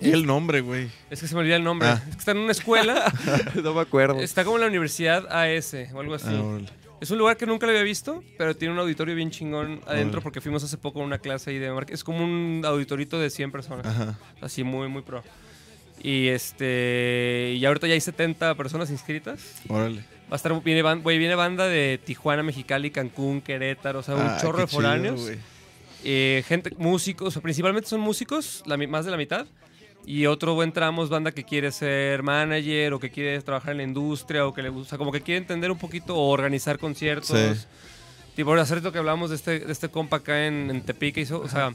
Y 0.00 0.10
el 0.10 0.26
nombre, 0.26 0.60
güey. 0.60 0.88
Es 1.10 1.20
que 1.20 1.28
se 1.28 1.34
me 1.34 1.40
olvida 1.40 1.56
el 1.56 1.64
nombre. 1.64 1.88
Ah. 1.88 2.02
Es 2.08 2.14
que 2.16 2.18
está 2.20 2.30
en 2.32 2.38
una 2.38 2.52
escuela. 2.52 3.12
no 3.62 3.74
me 3.74 3.80
acuerdo. 3.80 4.18
está 4.20 4.44
como 4.44 4.56
en 4.56 4.62
la 4.62 4.66
Universidad 4.68 5.26
AS 5.30 5.74
o 5.92 6.00
algo 6.00 6.14
así. 6.14 6.26
Ah. 6.30 6.58
Es 7.00 7.10
un 7.10 7.16
lugar 7.18 7.36
que 7.38 7.46
nunca 7.46 7.64
lo 7.66 7.72
había 7.72 7.82
visto, 7.82 8.22
pero 8.36 8.54
tiene 8.54 8.74
un 8.74 8.80
auditorio 8.80 9.14
bien 9.14 9.30
chingón 9.30 9.80
adentro 9.86 10.20
porque 10.20 10.40
fuimos 10.42 10.62
hace 10.64 10.76
poco 10.76 11.00
a 11.00 11.04
una 11.04 11.18
clase 11.18 11.50
ahí 11.50 11.58
de 11.58 11.70
marketing. 11.72 11.94
Es 11.94 12.04
como 12.04 12.22
un 12.22 12.62
auditorito 12.64 13.18
de 13.18 13.30
100 13.30 13.50
personas. 13.52 13.86
Ajá. 13.86 14.18
Así 14.42 14.64
muy, 14.64 14.88
muy 14.88 15.00
pro. 15.02 15.22
Y 16.02 16.28
este. 16.28 17.54
Y 17.56 17.64
ahorita 17.64 17.86
ya 17.86 17.94
hay 17.94 18.00
70 18.00 18.54
personas 18.54 18.90
inscritas. 18.90 19.62
Órale. 19.68 20.00
Va 20.30 20.32
a 20.32 20.36
estar. 20.36 20.62
Viene, 20.62 20.82
ban- 20.82 21.02
güey, 21.02 21.18
viene 21.18 21.34
banda 21.34 21.66
de 21.66 21.98
Tijuana, 22.04 22.42
Mexicali, 22.42 22.90
Cancún, 22.90 23.40
Querétaro. 23.40 24.00
O 24.00 24.02
sea, 24.02 24.14
un 24.16 24.22
Ah, 24.22 24.38
chorro 24.40 24.56
qué 24.58 24.62
de 24.62 24.66
foráneos. 24.68 25.20
chido. 25.20 25.36
Eh, 26.04 26.44
gente, 26.46 26.70
músicos, 26.78 27.28
o 27.28 27.30
sea, 27.30 27.42
principalmente 27.42 27.88
son 27.88 28.00
músicos, 28.00 28.62
la 28.66 28.76
más 28.76 29.04
de 29.04 29.10
la 29.10 29.16
mitad. 29.16 29.46
Y 30.06 30.26
otro 30.26 30.54
buen 30.54 30.72
tramo 30.72 31.04
es 31.04 31.08
banda 31.10 31.30
que 31.32 31.44
quiere 31.44 31.70
ser 31.72 32.22
manager 32.22 32.94
o 32.94 32.98
que 33.00 33.10
quiere 33.10 33.40
trabajar 33.42 33.72
en 33.72 33.76
la 33.78 33.82
industria 33.84 34.46
o 34.46 34.52
que 34.54 34.62
le 34.62 34.68
gusta, 34.68 34.98
como 34.98 35.12
que 35.12 35.20
quiere 35.20 35.38
entender 35.38 35.70
un 35.70 35.78
poquito 35.78 36.16
o 36.16 36.28
organizar 36.30 36.78
conciertos. 36.78 37.28
Sí. 37.28 37.66
Tipo, 38.34 38.54
hace 38.54 38.74
rato 38.76 38.90
que 38.92 38.98
hablamos 38.98 39.30
de 39.30 39.36
este, 39.36 39.60
de 39.60 39.72
este 39.72 39.88
compa 39.88 40.18
acá 40.18 40.46
en, 40.46 40.70
en 40.70 40.80
Tepic, 40.82 41.14
que 41.14 41.20
hizo, 41.20 41.40
o 41.40 41.48
sea, 41.48 41.74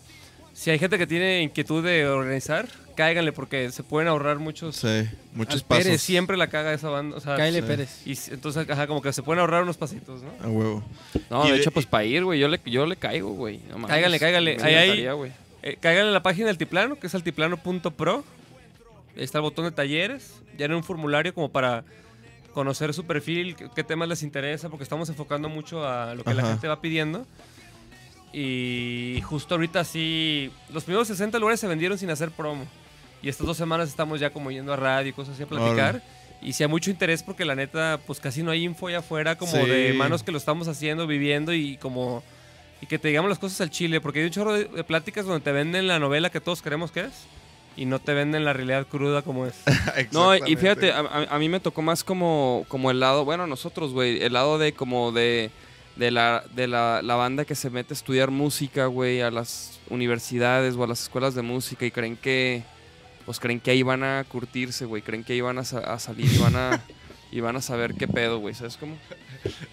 si 0.53 0.71
hay 0.71 0.79
gente 0.79 0.97
que 0.97 1.05
tiene 1.05 1.43
inquietud 1.43 1.83
de 1.83 2.07
organizar, 2.07 2.67
cáiganle 2.95 3.31
porque 3.33 3.71
se 3.71 3.83
pueden 3.83 4.07
ahorrar 4.07 4.39
muchos. 4.39 4.77
Sí, 4.77 5.03
muchos 5.33 5.63
pasos. 5.63 5.83
Pérez, 5.83 6.01
Siempre 6.01 6.37
la 6.37 6.47
caga 6.47 6.73
esa 6.73 6.89
banda, 6.89 7.17
o 7.17 7.19
sea, 7.19 7.35
Kyle 7.35 7.55
sí. 7.55 7.61
Pérez. 7.61 8.01
y 8.05 8.17
entonces, 8.33 8.67
ajá, 8.69 8.87
como 8.87 9.01
que 9.01 9.13
se 9.13 9.21
pueden 9.21 9.41
ahorrar 9.41 9.63
unos 9.63 9.77
pasitos, 9.77 10.21
¿no? 10.23 10.31
A 10.43 10.49
huevo. 10.49 10.83
No, 11.29 11.43
Y 11.45 11.49
de 11.49 11.55
de- 11.55 11.61
hecho, 11.61 11.71
pues 11.71 11.85
para 11.85 12.05
ir, 12.05 12.23
güey, 12.23 12.39
yo 12.39 12.47
le, 12.47 12.59
yo 12.65 12.85
le 12.85 12.95
caigo, 12.95 13.31
güey. 13.33 13.59
No. 13.77 13.85
Cáiganle, 13.85 14.17
cáiganle. 14.19 14.57
Ahí 14.63 15.05
güey. 15.13 15.31
Eh, 15.65 15.77
caigan 15.81 16.05
en 16.07 16.13
la 16.13 16.21
página 16.23 16.45
del 16.45 16.53
Altiplano, 16.53 16.95
que 16.97 17.07
es 17.07 17.15
altiplano.pro. 17.15 18.23
Ahí 19.17 19.23
está 19.23 19.39
el 19.39 19.41
botón 19.41 19.65
de 19.65 19.71
talleres. 19.71 20.41
Ya 20.57 20.65
en 20.67 20.73
un 20.75 20.83
formulario 20.83 21.33
como 21.33 21.49
para 21.51 21.83
conocer 22.53 22.93
su 22.93 23.05
perfil, 23.05 23.55
qué, 23.57 23.67
qué 23.75 23.83
temas 23.83 24.07
les 24.07 24.23
interesa, 24.23 24.69
porque 24.69 24.83
estamos 24.83 25.09
enfocando 25.09 25.49
mucho 25.49 25.85
a 25.85 26.15
lo 26.15 26.23
que 26.23 26.33
la 26.33 26.43
gente 26.45 26.67
va 26.69 26.79
pidiendo. 26.79 27.25
Y 28.31 29.21
justo 29.25 29.55
ahorita 29.55 29.83
sí, 29.83 30.51
los 30.73 30.83
primeros 30.83 31.07
60 31.07 31.39
lugares 31.39 31.59
se 31.59 31.67
vendieron 31.67 31.97
sin 31.97 32.09
hacer 32.09 32.31
promo. 32.31 32.65
Y 33.21 33.29
estas 33.29 33.47
dos 33.47 33.57
semanas 33.57 33.89
estamos 33.89 34.19
ya 34.19 34.29
como 34.29 34.51
yendo 34.51 34.73
a 34.73 34.75
radio 34.75 35.09
y 35.09 35.13
cosas 35.13 35.35
así 35.35 35.43
a 35.43 35.47
platicar. 35.47 36.01
Y 36.41 36.53
si 36.53 36.63
hay 36.63 36.69
mucho 36.69 36.91
interés 36.91 37.23
porque 37.23 37.45
la 37.45 37.55
neta, 37.55 37.99
pues 38.05 38.19
casi 38.19 38.43
no 38.43 38.51
hay 38.51 38.63
info 38.63 38.87
allá 38.87 38.99
afuera 38.99 39.35
como 39.37 39.51
Sí. 39.53 39.65
de 39.65 39.93
manos 39.93 40.21
que 40.21 40.31
lo 40.31 40.37
estamos 40.37 40.67
haciendo, 40.67 41.07
viviendo 41.07 41.53
y 41.53 41.77
como... 41.77 42.23
Y 42.81 42.87
que 42.87 42.99
te 42.99 43.07
digamos 43.07 43.29
las 43.29 43.39
cosas 43.39 43.61
al 43.61 43.69
chile, 43.69 44.01
porque 44.01 44.19
hay 44.19 44.25
un 44.25 44.31
chorro 44.31 44.53
de, 44.53 44.65
de 44.65 44.83
pláticas 44.83 45.25
donde 45.25 45.41
te 45.43 45.51
venden 45.51 45.87
la 45.87 45.97
novela 45.99 46.29
que 46.29 46.41
todos 46.41 46.61
queremos 46.61 46.91
que 46.91 47.01
es. 47.01 47.13
y 47.77 47.85
no 47.85 47.99
te 47.99 48.13
venden 48.13 48.45
la 48.45 48.53
realidad 48.53 48.85
cruda 48.87 49.21
como 49.21 49.45
es. 49.45 49.55
No, 50.11 50.35
y 50.35 50.55
fíjate, 50.55 50.91
a, 50.91 50.99
a- 50.99 51.35
a 51.35 51.39
mí 51.39 51.49
me 51.49 51.59
tocó 51.59 51.81
más 51.81 52.03
como, 52.03 52.65
como 52.67 52.91
el 52.91 52.99
lado, 52.99 53.25
bueno, 53.25 53.47
nosotros, 53.47 53.91
güey, 53.93 54.21
el 54.21 54.33
lado 54.33 54.57
de 54.57 54.73
como 54.73 55.11
de, 55.11 55.51
de, 55.95 56.11
la, 56.11 56.43
de 56.53 56.67
la, 56.67 57.01
la 57.01 57.15
banda 57.15 57.43
que 57.45 57.55
se 57.55 57.69
mete 57.69 57.93
a 57.93 57.97
estudiar 57.97 58.29
música, 58.31 58.85
güey, 58.87 59.21
a 59.21 59.31
las 59.31 59.79
universidades 59.89 60.75
o 60.75 60.83
a 60.83 60.87
las 60.87 61.01
escuelas 61.03 61.33
de 61.35 61.41
música 61.41 61.85
y 61.85 61.91
creen 61.91 62.17
que, 62.17 62.63
pues 63.25 63.39
creen 63.39 63.59
que 63.59 63.71
ahí 63.71 63.83
van 63.83 64.03
a 64.03 64.23
curtirse, 64.27 64.85
güey, 64.85 65.01
creen 65.01 65.23
que 65.23 65.33
ahí 65.33 65.41
van 65.41 65.57
a, 65.57 65.61
a 65.61 65.99
salir 65.99 66.31
y 66.31 66.37
van 66.37 66.55
a, 66.55 66.81
y 67.31 67.39
van 67.41 67.55
a 67.55 67.61
saber 67.61 67.95
qué 67.95 68.07
pedo, 68.07 68.39
güey, 68.39 68.53
¿sabes 68.53 68.77
cómo? 68.77 68.95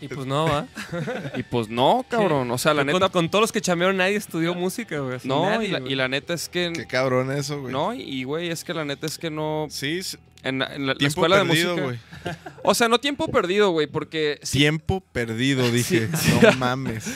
Y 0.00 0.08
pues 0.08 0.26
no, 0.26 0.46
¿va? 0.46 0.66
Y 1.36 1.42
pues 1.42 1.68
no, 1.68 2.04
cabrón, 2.08 2.50
o 2.50 2.58
sea, 2.58 2.74
la 2.74 2.84
neta, 2.84 3.08
con 3.08 3.28
todos 3.30 3.42
los 3.42 3.52
que 3.52 3.60
chamearon 3.60 3.96
nadie 3.96 4.16
estudió 4.16 4.54
música, 4.54 4.98
güey. 4.98 5.18
no, 5.24 5.46
nadie, 5.46 5.68
y, 5.68 5.70
la, 5.70 5.80
güey. 5.80 5.92
y 5.92 5.96
la 5.96 6.08
neta 6.08 6.34
es 6.34 6.48
que, 6.48 6.72
Qué 6.74 6.86
cabrón 6.86 7.30
eso, 7.32 7.60
güey. 7.60 7.72
no, 7.72 7.94
y 7.94 8.24
güey, 8.24 8.50
es 8.50 8.64
que 8.64 8.74
la 8.74 8.84
neta 8.84 9.06
es 9.06 9.18
que 9.18 9.30
no, 9.30 9.66
Sí, 9.70 10.00
en 10.42 10.58
la, 10.58 10.74
en 10.74 10.86
la- 10.86 10.92
la 10.92 10.98
tiempo 10.98 11.24
escuela 11.24 11.42
perdido, 11.44 11.76
de 11.76 11.82
güey. 11.82 11.98
música, 12.24 12.52
o 12.62 12.74
sea, 12.74 12.88
no 12.88 12.98
tiempo 13.00 13.28
perdido, 13.28 13.70
güey, 13.70 13.86
porque 13.86 14.38
sí 14.42 14.58
Tiempo 14.58 15.00
perdido, 15.12 15.62
dije. 15.72 16.08
Sí. 16.16 16.32
No 16.42 16.52
mames. 16.58 17.06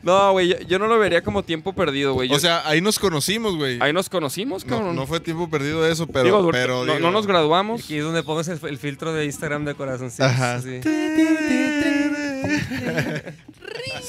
No, 0.00 0.32
güey, 0.32 0.48
yo, 0.48 0.58
yo 0.60 0.78
no 0.78 0.86
lo 0.86 0.98
vería 0.98 1.22
como 1.22 1.42
tiempo 1.42 1.74
perdido, 1.74 2.14
güey. 2.14 2.28
Yo- 2.28 2.36
O 2.36 2.38
sea, 2.38 2.66
ahí 2.66 2.80
nos 2.80 2.98
conocimos, 2.98 3.56
güey. 3.56 3.78
ahí 3.82 3.92
nos 3.92 4.08
conocimos, 4.08 4.64
No, 4.64 4.76
cabrón. 4.76 4.96
no 4.96 5.06
fue 5.06 5.20
tiempo 5.20 5.50
perdido 5.50 5.86
eso, 5.86 6.06
pero. 6.06 6.24
Digo, 6.24 6.48
pero 6.50 6.84
no, 6.86 6.94
digo- 6.94 6.98
no 7.00 7.10
nos 7.10 7.26
graduamos. 7.26 7.82
Aquí 7.84 7.98
es 7.98 8.04
donde 8.04 8.22
pones 8.22 8.48
el, 8.48 8.58
el 8.68 8.78
filtro 8.78 9.12
de 9.12 9.26
Instagram 9.26 9.64
de 9.64 9.74
corazoncitos. 9.74 10.26
Ajá. 10.30 10.54
así. 10.54 10.80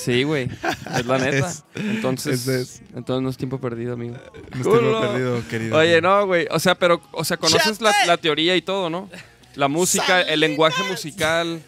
Sí, 0.03 0.23
güey. 0.23 0.49
Es 0.97 1.05
la 1.05 1.17
neta. 1.19 1.49
Es- 1.49 1.63
entonces, 1.75 2.47
es. 2.47 2.81
entonces 2.95 3.21
no 3.23 3.29
es 3.29 3.37
tiempo 3.37 3.59
perdido, 3.59 3.93
amigo. 3.93 4.15
No 4.15 4.57
es 4.57 4.79
tiempo 4.79 5.01
perdido, 5.01 5.47
querido. 5.49 5.77
Oye, 5.77 6.01
no, 6.01 6.25
güey. 6.25 6.47
O 6.51 6.59
sea, 6.59 6.75
pero, 6.75 7.01
o 7.11 7.23
sea, 7.23 7.37
conoces 7.37 7.81
la, 7.81 7.93
la 8.07 8.17
teoría 8.17 8.55
y 8.55 8.61
todo, 8.61 8.89
¿no? 8.89 9.09
La 9.55 9.67
música, 9.67 10.21
el 10.21 10.39
lenguaje 10.39 10.81
musical. 10.89 11.61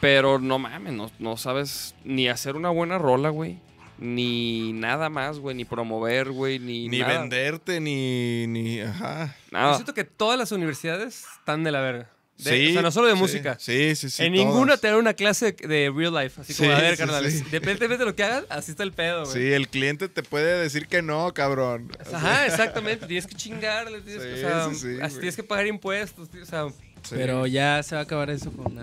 Pero 0.00 0.38
no 0.38 0.58
mames, 0.58 0.94
no, 0.94 1.10
no 1.18 1.36
sabes 1.36 1.94
ni 2.04 2.28
hacer 2.28 2.56
una 2.56 2.70
buena 2.70 2.96
rola, 2.98 3.28
güey. 3.28 3.58
Ni 3.98 4.72
nada 4.72 5.10
más, 5.10 5.38
güey. 5.38 5.54
Ni 5.54 5.66
promover, 5.66 6.30
güey. 6.30 6.58
Ni, 6.58 6.88
Ni 6.88 7.00
nada. 7.00 7.20
venderte, 7.20 7.80
ni. 7.80 8.46
ni 8.46 8.80
ajá. 8.80 9.36
Yo 9.50 9.58
Nada. 9.58 9.74
siento 9.74 9.92
que 9.92 10.04
todas 10.04 10.38
las 10.38 10.52
universidades 10.52 11.26
están 11.38 11.64
de 11.64 11.70
la 11.70 11.80
verga. 11.82 12.10
De- 12.42 12.50
sí. 12.56 12.68
o 12.70 12.72
sea, 12.74 12.82
no 12.82 12.90
solo 12.90 13.06
de 13.08 13.14
sí, 13.14 13.18
música. 13.18 13.56
Sí, 13.60 13.94
sí, 13.96 14.10
sí. 14.10 14.24
en 14.24 14.32
ninguna 14.32 14.76
te 14.76 14.88
dan 14.88 14.96
una 14.96 15.14
clase 15.14 15.52
de, 15.52 15.66
de 15.68 15.92
real 15.94 16.14
life. 16.14 16.40
Así 16.40 16.54
como, 16.54 16.68
Sí, 16.70 16.74
a 16.74 16.80
ver, 16.80 16.92
sí, 16.96 16.98
carnal, 16.98 17.30
sí. 17.30 17.38
Dependientemente 17.50 17.98
de 17.98 18.04
lo 18.10 18.16
que 18.16 18.24
hagas, 18.24 18.44
así 18.48 18.70
está 18.72 18.82
el 18.82 18.92
pedo, 18.92 19.24
güey. 19.24 19.32
Sí, 19.32 19.52
el 19.52 19.68
cliente 19.68 20.08
te 20.08 20.22
puede 20.22 20.58
decir 20.60 20.86
que 20.86 21.02
no, 21.02 21.32
cabrón. 21.34 21.90
Ajá, 22.12 22.46
exactamente. 22.46 23.06
Tienes 23.06 23.26
que 23.26 23.34
chingarle, 23.34 24.00
tienes 24.00 24.22
que, 24.22 24.32
o 24.32 24.36
Sí, 24.36 24.40
sea, 24.40 24.68
sí, 24.68 24.74
sí, 24.74 24.86
así 25.00 25.10
güey. 25.14 25.20
tienes 25.20 25.36
que 25.36 25.42
pagar 25.44 25.66
impuestos, 25.66 26.28
tío, 26.30 26.42
o 26.42 26.46
sea, 26.46 26.66
Sí. 27.02 27.14
Pero 27.16 27.46
ya 27.46 27.82
se 27.82 27.94
va 27.94 28.02
a 28.02 28.04
acabar 28.04 28.28
eso 28.28 28.52
con. 28.52 28.74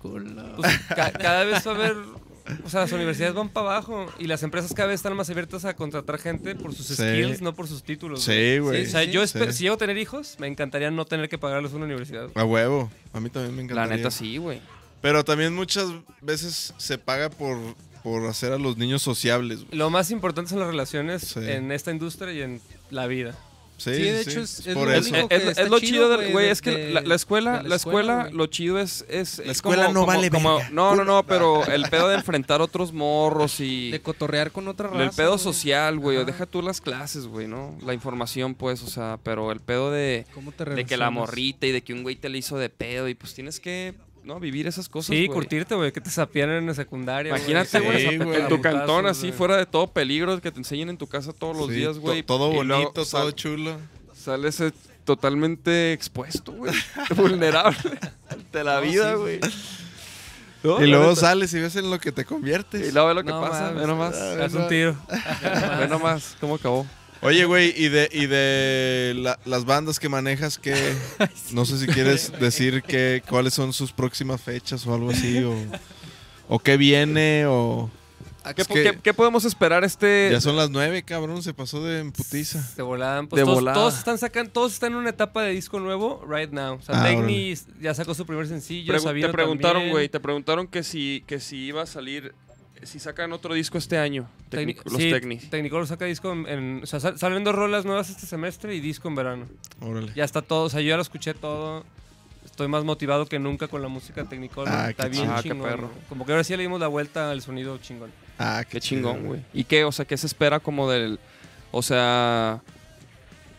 Culo. 0.00 0.56
pues, 0.56 0.78
ca- 0.88 1.12
cada 1.12 1.44
vez 1.44 1.64
va 1.64 1.70
a 1.70 1.74
haber, 1.76 1.94
o 2.64 2.68
sea, 2.68 2.80
las 2.80 2.92
universidades 2.92 3.34
van 3.34 3.48
para 3.48 3.66
abajo 3.70 4.06
y 4.18 4.26
las 4.26 4.42
empresas 4.42 4.72
cada 4.74 4.88
vez 4.88 4.96
están 4.96 5.16
más 5.16 5.28
abiertas 5.30 5.64
a 5.64 5.74
contratar 5.74 6.18
gente 6.18 6.54
por 6.54 6.74
sus 6.74 6.86
Sí. 6.86 6.94
skills, 6.94 7.40
no 7.42 7.54
por 7.54 7.68
sus 7.68 7.82
títulos. 7.82 8.24
güey. 8.26 8.54
Sí, 8.54 8.58
güey. 8.58 8.86
O 8.86 8.90
sea, 8.90 9.04
yo 9.04 9.20
Sí. 9.20 9.24
espero, 9.36 9.52
si 9.52 9.64
llego 9.64 9.74
a 9.74 9.78
tener 9.78 9.96
hijos, 9.98 10.36
me 10.38 10.46
encantaría 10.46 10.90
no 10.90 11.04
tener 11.04 11.28
que 11.28 11.38
pagarles 11.38 11.72
una 11.72 11.84
universidad. 11.84 12.28
A 12.34 12.44
huevo. 12.44 12.90
A 13.12 13.20
mí 13.20 13.30
también 13.30 13.54
me 13.54 13.62
La 13.62 13.64
encantaría. 13.64 13.96
neta 13.96 14.10
sí, 14.10 14.36
güey. 14.38 14.60
Pero 15.00 15.24
también 15.24 15.54
muchas 15.54 15.88
veces 16.20 16.74
se 16.76 16.96
paga 16.98 17.28
por, 17.30 17.58
por 18.02 18.24
hacer 18.26 18.52
a 18.52 18.58
los 18.58 18.76
niños 18.76 19.02
sociables. 19.02 19.64
güey. 19.64 19.78
Lo 19.78 19.90
más 19.90 20.10
importante 20.10 20.50
son 20.50 20.58
las 20.60 20.68
relaciones 20.68 21.22
Sí. 21.22 21.40
en 21.40 21.72
esta 21.72 21.90
industria 21.90 22.32
y 22.32 22.42
en 22.42 22.60
la 22.90 23.06
vida. 23.06 23.36
Sí, 23.78 23.94
Sí, 23.94 24.02
de 24.02 24.22
sí, 24.22 24.30
hecho, 24.30 24.40
es- 24.42 24.66
es 24.66 24.74
por 24.74 24.86
lo 24.86 24.92
Es, 24.94 25.06
eso. 25.06 25.14
único 25.16 25.28
es- 25.34 25.42
que 25.42 25.50
es 25.50 25.58
está 25.58 25.68
lo 25.70 25.80
chido, 25.80 25.90
chido 25.90 26.08
del 26.16 26.30
güey, 26.32 26.48
es 26.50 26.62
que 26.62 26.70
de- 26.70 26.90
la, 26.92 27.00
la 27.00 27.14
escuela, 27.16 27.62
la 27.62 27.68
la 27.68 27.74
escuela, 27.74 28.28
lo 28.32 28.46
chido 28.46 28.78
es, 28.78 29.04
es 29.08 29.38
La 29.38 29.44
es 29.46 29.50
escuela 29.50 29.86
como- 29.86 29.94
no 29.94 30.00
como- 30.02 30.06
vale 30.12 30.30
como-. 30.30 30.60
No, 30.70 30.94
no, 30.94 31.04
no, 31.04 31.24
pero 31.24 31.62
el 31.66 31.88
pedo 31.90 32.08
de 32.08 32.14
enfrentar 32.14 32.60
otros 32.60 32.92
morros 32.92 33.58
y 33.58 33.90
De 33.90 34.00
cotorrear 34.00 34.52
con 34.52 34.68
otra 34.68 34.88
raza. 34.88 35.02
el 35.02 35.10
pedo 35.10 35.30
güey. 35.32 35.40
social, 35.42 35.98
güey, 35.98 36.16
o 36.16 36.20
Ajá. 36.20 36.26
deja 36.30 36.46
tú 36.46 36.62
las 36.62 36.80
clases, 36.80 37.26
güey, 37.26 37.48
¿no? 37.48 37.76
La 37.84 37.92
información, 37.92 38.54
pues, 38.54 38.82
o 38.82 38.86
sea, 38.88 39.18
pero 39.24 39.50
el 39.50 39.58
pedo 39.58 39.90
de, 39.90 40.26
¿Cómo 40.32 40.52
te 40.52 40.64
de 40.64 40.84
que 40.84 40.96
la 40.96 41.10
morrita 41.10 41.66
y 41.66 41.72
de 41.72 41.82
que 41.82 41.92
un 41.92 42.04
güey 42.04 42.14
te 42.14 42.28
le 42.28 42.38
hizo 42.38 42.58
de 42.58 42.68
pedo 42.68 43.08
y 43.08 43.14
pues 43.14 43.34
tienes 43.34 43.58
que, 43.58 43.94
¿no? 44.24 44.38
Vivir 44.40 44.66
esas 44.66 44.88
cosas, 44.88 45.08
Sí, 45.14 45.26
güey. 45.26 45.34
curtirte, 45.38 45.74
güey, 45.74 45.92
que 45.92 46.00
te 46.00 46.10
sapieran 46.10 46.56
en 46.56 46.66
la 46.66 46.74
secundaria. 46.74 47.30
Imagínate, 47.30 47.80
güey, 47.80 48.06
en 48.06 48.48
tu 48.48 48.60
cantón 48.60 49.06
así, 49.06 49.32
fuera 49.32 49.56
de 49.56 49.66
todo 49.66 49.86
peligro, 49.88 50.40
que 50.40 50.50
te 50.52 50.58
enseñen 50.58 50.88
en 50.90 50.96
tu 50.96 51.06
casa 51.06 51.32
todos 51.32 51.56
los 51.56 51.68
Sí, 51.68 51.74
días, 51.74 51.94
to- 51.94 52.00
güey. 52.00 52.22
Todo 52.22 52.62
luego 52.62 52.82
bonito, 52.84 53.04
sal- 53.04 53.20
todo 53.22 53.30
chulo. 53.32 53.76
Sales 54.14 54.62
totalmente 55.04 55.92
expuesto, 55.92 56.52
güey. 56.52 56.72
Vulnerable 57.16 57.98
ante 58.28 58.62
la 58.64 58.76
No, 58.76 58.80
vida, 58.82 59.14
güey. 59.14 59.40
sí. 59.42 59.50
No, 60.64 60.80
Y 60.80 60.86
luego 60.86 61.16
sales 61.16 61.52
y 61.54 61.58
ves 61.58 61.74
en 61.74 61.90
lo 61.90 61.98
que 61.98 62.12
te 62.12 62.24
conviertes. 62.24 62.88
Y 62.88 62.92
luego 62.92 63.08
ve 63.08 63.14
lo 63.14 63.24
que 63.24 63.30
No 63.30 63.40
pasa, 63.40 63.62
mames. 63.64 63.80
ve 63.80 63.86
nomás. 63.88 64.14
Haz 64.16 64.54
un 64.54 64.68
tiro. 64.68 64.96
Ve 65.80 65.88
nomás 65.88 66.36
cómo 66.40 66.54
acabó. 66.54 66.86
Oye, 67.22 67.44
güey, 67.44 67.72
y 67.76 67.88
de, 67.88 68.08
y 68.12 68.26
de 68.26 69.14
la- 69.16 69.38
las 69.44 69.64
bandas 69.64 70.00
que 70.00 70.08
manejas, 70.08 70.58
que 70.58 70.74
no 71.52 71.64
sé 71.64 71.78
si 71.78 71.86
quieres 71.86 72.32
decir 72.40 72.82
que, 72.82 73.22
cuáles 73.28 73.54
son 73.54 73.72
sus 73.72 73.92
próximas 73.92 74.40
fechas 74.40 74.84
o 74.86 74.94
algo 74.94 75.10
así, 75.10 75.38
o, 75.44 75.54
o 76.48 76.58
qué 76.58 76.76
viene, 76.76 77.44
o... 77.46 77.88
¿Qué, 78.56 78.62
Es 78.62 78.66
que 78.66 78.82
qué- 78.82 78.98
qué 79.00 79.14
podemos 79.14 79.44
esperar 79.44 79.84
este...? 79.84 80.28
Ya 80.32 80.40
son 80.40 80.56
las 80.56 80.68
nueve, 80.68 81.04
cabrón, 81.04 81.44
se 81.44 81.54
pasó 81.54 81.80
de 81.84 82.04
putiza. 82.10 82.60
De 82.76 82.82
volada. 82.82 83.22
Pues 83.22 83.38
De 83.38 83.44
todos, 83.44 83.54
volada. 83.58 83.76
todos 83.76 83.96
están 83.96 84.18
sacando, 84.18 84.50
todos 84.50 84.72
están 84.72 84.90
en 84.90 84.98
una 84.98 85.10
etapa 85.10 85.44
de 85.44 85.52
disco 85.52 85.78
nuevo 85.78 86.26
right 86.28 86.50
now. 86.50 86.74
O 86.74 86.82
sea, 86.82 87.00
Ah, 87.00 87.06
Techni 87.06 87.54
ya 87.80 87.94
sacó 87.94 88.14
su 88.14 88.26
primer 88.26 88.48
sencillo, 88.48 88.92
Pregu- 88.92 89.00
Sabino 89.04 89.28
te 89.28 89.32
preguntaron, 89.32 89.88
güey, 89.90 90.08
te 90.08 90.18
preguntaron 90.18 90.66
que 90.66 90.82
si, 90.82 91.22
que 91.28 91.38
si 91.38 91.58
iba 91.58 91.82
a 91.82 91.86
salir, 91.86 92.34
si 92.82 92.98
sacan 92.98 93.32
otro 93.32 93.54
disco 93.54 93.78
este 93.78 93.98
año, 93.98 94.28
Tecnic- 94.50 94.82
los 94.84 94.96
sí. 95.00 95.10
Technicolor 95.50 95.86
saca 95.86 96.04
disco 96.04 96.32
en, 96.32 96.46
en- 96.48 96.80
o 96.82 96.86
sea, 96.86 97.00
sal- 97.00 97.18
salen 97.18 97.44
dos 97.44 97.54
rolas 97.54 97.84
nuevas 97.84 98.10
este 98.10 98.26
semestre 98.26 98.74
y 98.74 98.80
disco 98.80 99.08
en 99.08 99.14
verano. 99.14 99.46
Órale. 99.80 100.12
Ya 100.14 100.24
está 100.24 100.42
todo, 100.42 100.64
o 100.64 100.68
sea, 100.68 100.80
yo 100.80 100.88
ya 100.90 100.96
lo 100.96 101.02
escuché 101.02 101.34
todo. 101.34 101.84
Estoy 102.44 102.68
más 102.68 102.84
motivado 102.84 103.26
que 103.26 103.38
nunca 103.38 103.68
con 103.68 103.80
la 103.82 103.88
música 103.88 104.24
Technicolor. 104.24 104.68
Ah, 104.70 104.90
está 104.90 105.04
qué 105.04 105.10
bien. 105.10 105.30
Ah, 105.30 105.40
qué 105.42 105.48
chingón. 105.50 105.68
perro. 105.70 105.90
Como 106.08 106.26
que 106.26 106.32
ahora 106.32 106.44
sí 106.44 106.54
le 106.56 106.62
dimos 106.62 106.80
la 106.80 106.88
vuelta 106.88 107.30
al 107.30 107.40
sonido 107.40 107.78
chingón. 107.78 108.10
Ah, 108.38 108.62
Qué 108.68 108.80
chido, 108.80 109.10
chingón, 109.12 109.26
güey. 109.26 109.40
¿Y 109.54 109.64
qué? 109.64 109.84
O 109.84 109.92
sea, 109.92 110.04
¿qué 110.04 110.16
se 110.16 110.26
espera 110.26 110.60
como 110.60 110.90
del... 110.90 111.18
O 111.70 111.82
sea... 111.82 112.60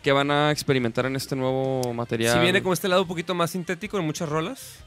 ¿Qué 0.02 0.12
van 0.12 0.30
a 0.30 0.50
experimentar 0.50 1.06
en 1.06 1.16
este 1.16 1.34
nuevo 1.34 1.94
material? 1.94 2.34
Si 2.34 2.40
viene 2.40 2.60
como 2.62 2.74
este 2.74 2.88
lado 2.88 3.02
un 3.02 3.08
poquito 3.08 3.34
más 3.34 3.50
sintético 3.52 3.98
en 3.98 4.04
muchas 4.04 4.28
rolas. 4.28 4.80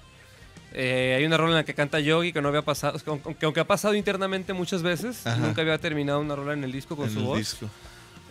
Eh, 0.73 1.15
hay 1.17 1.25
una 1.25 1.37
rola 1.37 1.51
en 1.51 1.55
la 1.57 1.63
que 1.65 1.73
canta 1.73 1.99
Yogi 1.99 2.33
que 2.33 2.41
no 2.41 2.49
había 2.49 2.61
pasado, 2.61 2.99
aunque, 3.07 3.45
aunque 3.45 3.59
ha 3.59 3.67
pasado 3.67 3.95
internamente 3.95 4.53
muchas 4.53 4.83
veces, 4.83 5.25
Ajá. 5.25 5.37
nunca 5.37 5.61
había 5.61 5.77
terminado 5.77 6.19
una 6.19 6.35
rola 6.35 6.53
en 6.53 6.63
el 6.63 6.71
disco 6.71 6.95
con 6.95 7.07
en 7.07 7.13
su 7.13 7.19
el 7.19 7.25
voz. 7.25 7.37
disco. 7.39 7.69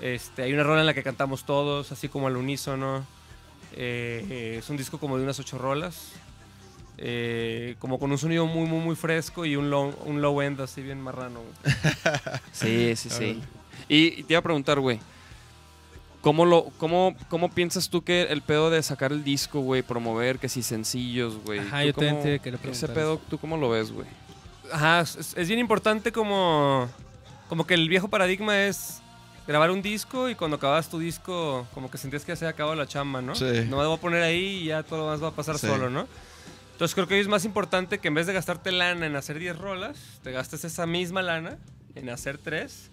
Este, 0.00 0.42
hay 0.42 0.52
una 0.52 0.62
rola 0.62 0.80
en 0.80 0.86
la 0.86 0.94
que 0.94 1.02
cantamos 1.02 1.44
todos, 1.46 1.90
así 1.92 2.08
como 2.08 2.26
al 2.26 2.36
unísono. 2.36 3.04
Eh, 3.72 4.24
eh, 4.30 4.56
es 4.58 4.68
un 4.70 4.76
disco 4.76 4.98
como 4.98 5.16
de 5.16 5.24
unas 5.24 5.38
ocho 5.40 5.58
rolas. 5.58 6.12
Eh, 6.98 7.76
como 7.78 7.98
con 7.98 8.10
un 8.10 8.16
sonido 8.18 8.46
muy, 8.46 8.66
muy, 8.68 8.80
muy 8.80 8.96
fresco 8.96 9.44
y 9.44 9.54
un 9.56 9.68
low, 9.70 9.94
un 10.06 10.22
low 10.22 10.40
end 10.40 10.60
así 10.60 10.82
bien 10.82 11.00
marrano. 11.00 11.40
güey. 11.40 11.74
Sí, 12.52 12.96
sí, 12.96 13.10
sí. 13.10 13.42
Y, 13.88 14.20
y 14.20 14.22
te 14.22 14.32
iba 14.34 14.38
a 14.40 14.42
preguntar, 14.42 14.80
güey. 14.80 14.98
¿Cómo, 16.26 16.44
lo, 16.44 16.64
cómo, 16.78 17.14
¿Cómo 17.28 17.52
piensas 17.52 17.88
tú 17.88 18.02
que 18.02 18.22
el 18.24 18.42
pedo 18.42 18.68
de 18.68 18.82
sacar 18.82 19.12
el 19.12 19.22
disco, 19.22 19.60
güey, 19.60 19.82
promover, 19.82 20.40
que 20.40 20.48
si 20.48 20.60
sencillos, 20.64 21.36
güey? 21.44 21.60
Ajá, 21.60 21.82
¿tú 21.82 21.86
yo 21.86 21.92
también 21.92 22.14
cómo- 22.16 22.22
te 22.24 22.38
quería 22.40 22.58
Ese 22.68 22.88
pedo, 22.88 23.20
¿tú 23.30 23.38
cómo 23.38 23.56
lo 23.56 23.70
ves, 23.70 23.92
güey? 23.92 24.08
Ajá, 24.72 25.02
es, 25.02 25.34
es 25.36 25.46
bien 25.46 25.60
importante 25.60 26.10
como, 26.10 26.88
como 27.48 27.64
que 27.64 27.74
el 27.74 27.88
viejo 27.88 28.08
paradigma 28.08 28.58
es 28.64 29.00
grabar 29.46 29.70
un 29.70 29.82
disco 29.82 30.28
y 30.28 30.34
cuando 30.34 30.56
acabas 30.56 30.88
tu 30.90 30.98
disco 30.98 31.64
como 31.72 31.88
que 31.92 31.96
sentías 31.96 32.24
que 32.24 32.32
ya 32.32 32.36
se 32.36 32.48
acabó 32.48 32.74
la 32.74 32.88
chamba, 32.88 33.22
¿no? 33.22 33.36
Sí. 33.36 33.44
No 33.68 33.76
me 33.76 33.86
voy 33.86 33.96
a 33.96 34.00
poner 34.00 34.24
ahí 34.24 34.62
y 34.62 34.64
ya 34.64 34.82
todo 34.82 34.98
lo 34.98 35.04
demás 35.04 35.22
va 35.22 35.28
a 35.28 35.30
pasar 35.36 35.56
Sí. 35.60 35.68
solo, 35.68 35.90
¿no? 35.90 36.08
Entonces 36.72 36.92
creo 36.96 37.06
que 37.06 37.14
hoy 37.14 37.20
es 37.20 37.28
más 37.28 37.44
importante 37.44 38.00
que 38.00 38.08
en 38.08 38.14
vez 38.14 38.26
de 38.26 38.32
gastarte 38.32 38.72
lana 38.72 39.06
en 39.06 39.14
hacer 39.14 39.38
10 39.38 39.56
rolas, 39.56 39.96
te 40.24 40.32
gastes 40.32 40.64
esa 40.64 40.86
misma 40.86 41.22
lana 41.22 41.56
en 41.94 42.10
hacer 42.10 42.36
3 42.38 42.90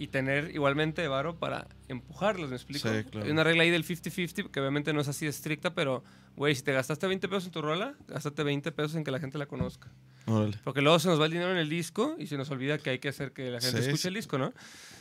y 0.00 0.06
tener 0.08 0.50
igualmente 0.54 1.06
varo 1.08 1.38
para 1.38 1.68
empujarlos, 1.88 2.48
¿me 2.48 2.56
explico? 2.56 2.88
Sí, 2.88 3.04
claro. 3.04 3.26
Hay 3.26 3.32
una 3.32 3.44
regla 3.44 3.64
ahí 3.64 3.70
del 3.70 3.84
50-50 3.84 4.50
que 4.50 4.58
obviamente 4.58 4.94
no 4.94 5.02
es 5.02 5.08
así 5.08 5.26
de 5.26 5.30
estricta, 5.30 5.74
pero, 5.74 6.02
güey, 6.36 6.54
si 6.54 6.62
te 6.62 6.72
gastaste 6.72 7.06
20 7.06 7.28
pesos 7.28 7.44
en 7.44 7.50
tu 7.50 7.60
rola, 7.60 7.94
gástate 8.08 8.42
20 8.42 8.72
pesos 8.72 8.94
en 8.94 9.04
que 9.04 9.10
la 9.10 9.20
gente 9.20 9.36
la 9.36 9.44
conozca. 9.44 9.92
Órale. 10.24 10.56
Porque 10.64 10.80
luego 10.80 10.98
se 10.98 11.08
nos 11.08 11.20
va 11.20 11.26
el 11.26 11.32
dinero 11.32 11.50
en 11.50 11.58
el 11.58 11.68
disco 11.68 12.16
y 12.18 12.28
se 12.28 12.38
nos 12.38 12.50
olvida 12.50 12.78
que 12.78 12.88
hay 12.88 12.98
que 12.98 13.10
hacer 13.10 13.32
que 13.32 13.50
la 13.50 13.60
gente 13.60 13.76
Sí, 13.76 13.88
escuche 13.88 14.00
sí. 14.00 14.08
el 14.08 14.14
disco, 14.14 14.38
¿no? 14.38 14.54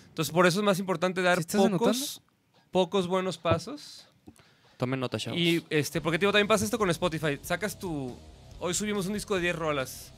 Entonces, 0.09 0.33
por 0.33 0.45
eso 0.45 0.59
es 0.59 0.65
más 0.65 0.79
importante 0.79 1.21
dar 1.21 1.37
¿Sí 1.37 1.41
estás 1.41 1.61
pocos, 1.61 2.21
pocos 2.69 3.07
buenos 3.07 3.37
pasos. 3.37 4.05
Tomen 4.75 4.99
nota, 4.99 5.17
chavos. 5.17 5.39
Y, 5.39 5.63
este, 5.69 6.01
porque, 6.01 6.19
tío, 6.19 6.29
también 6.33 6.47
pasa 6.49 6.65
esto 6.65 6.77
con 6.77 6.89
Spotify. 6.89 7.39
Sacas 7.41 7.79
tu... 7.79 8.13
Hoy 8.59 8.73
subimos 8.73 9.07
un 9.07 9.13
disco 9.13 9.35
de 9.35 9.41
10 9.43 9.55
rolas. 9.55 10.11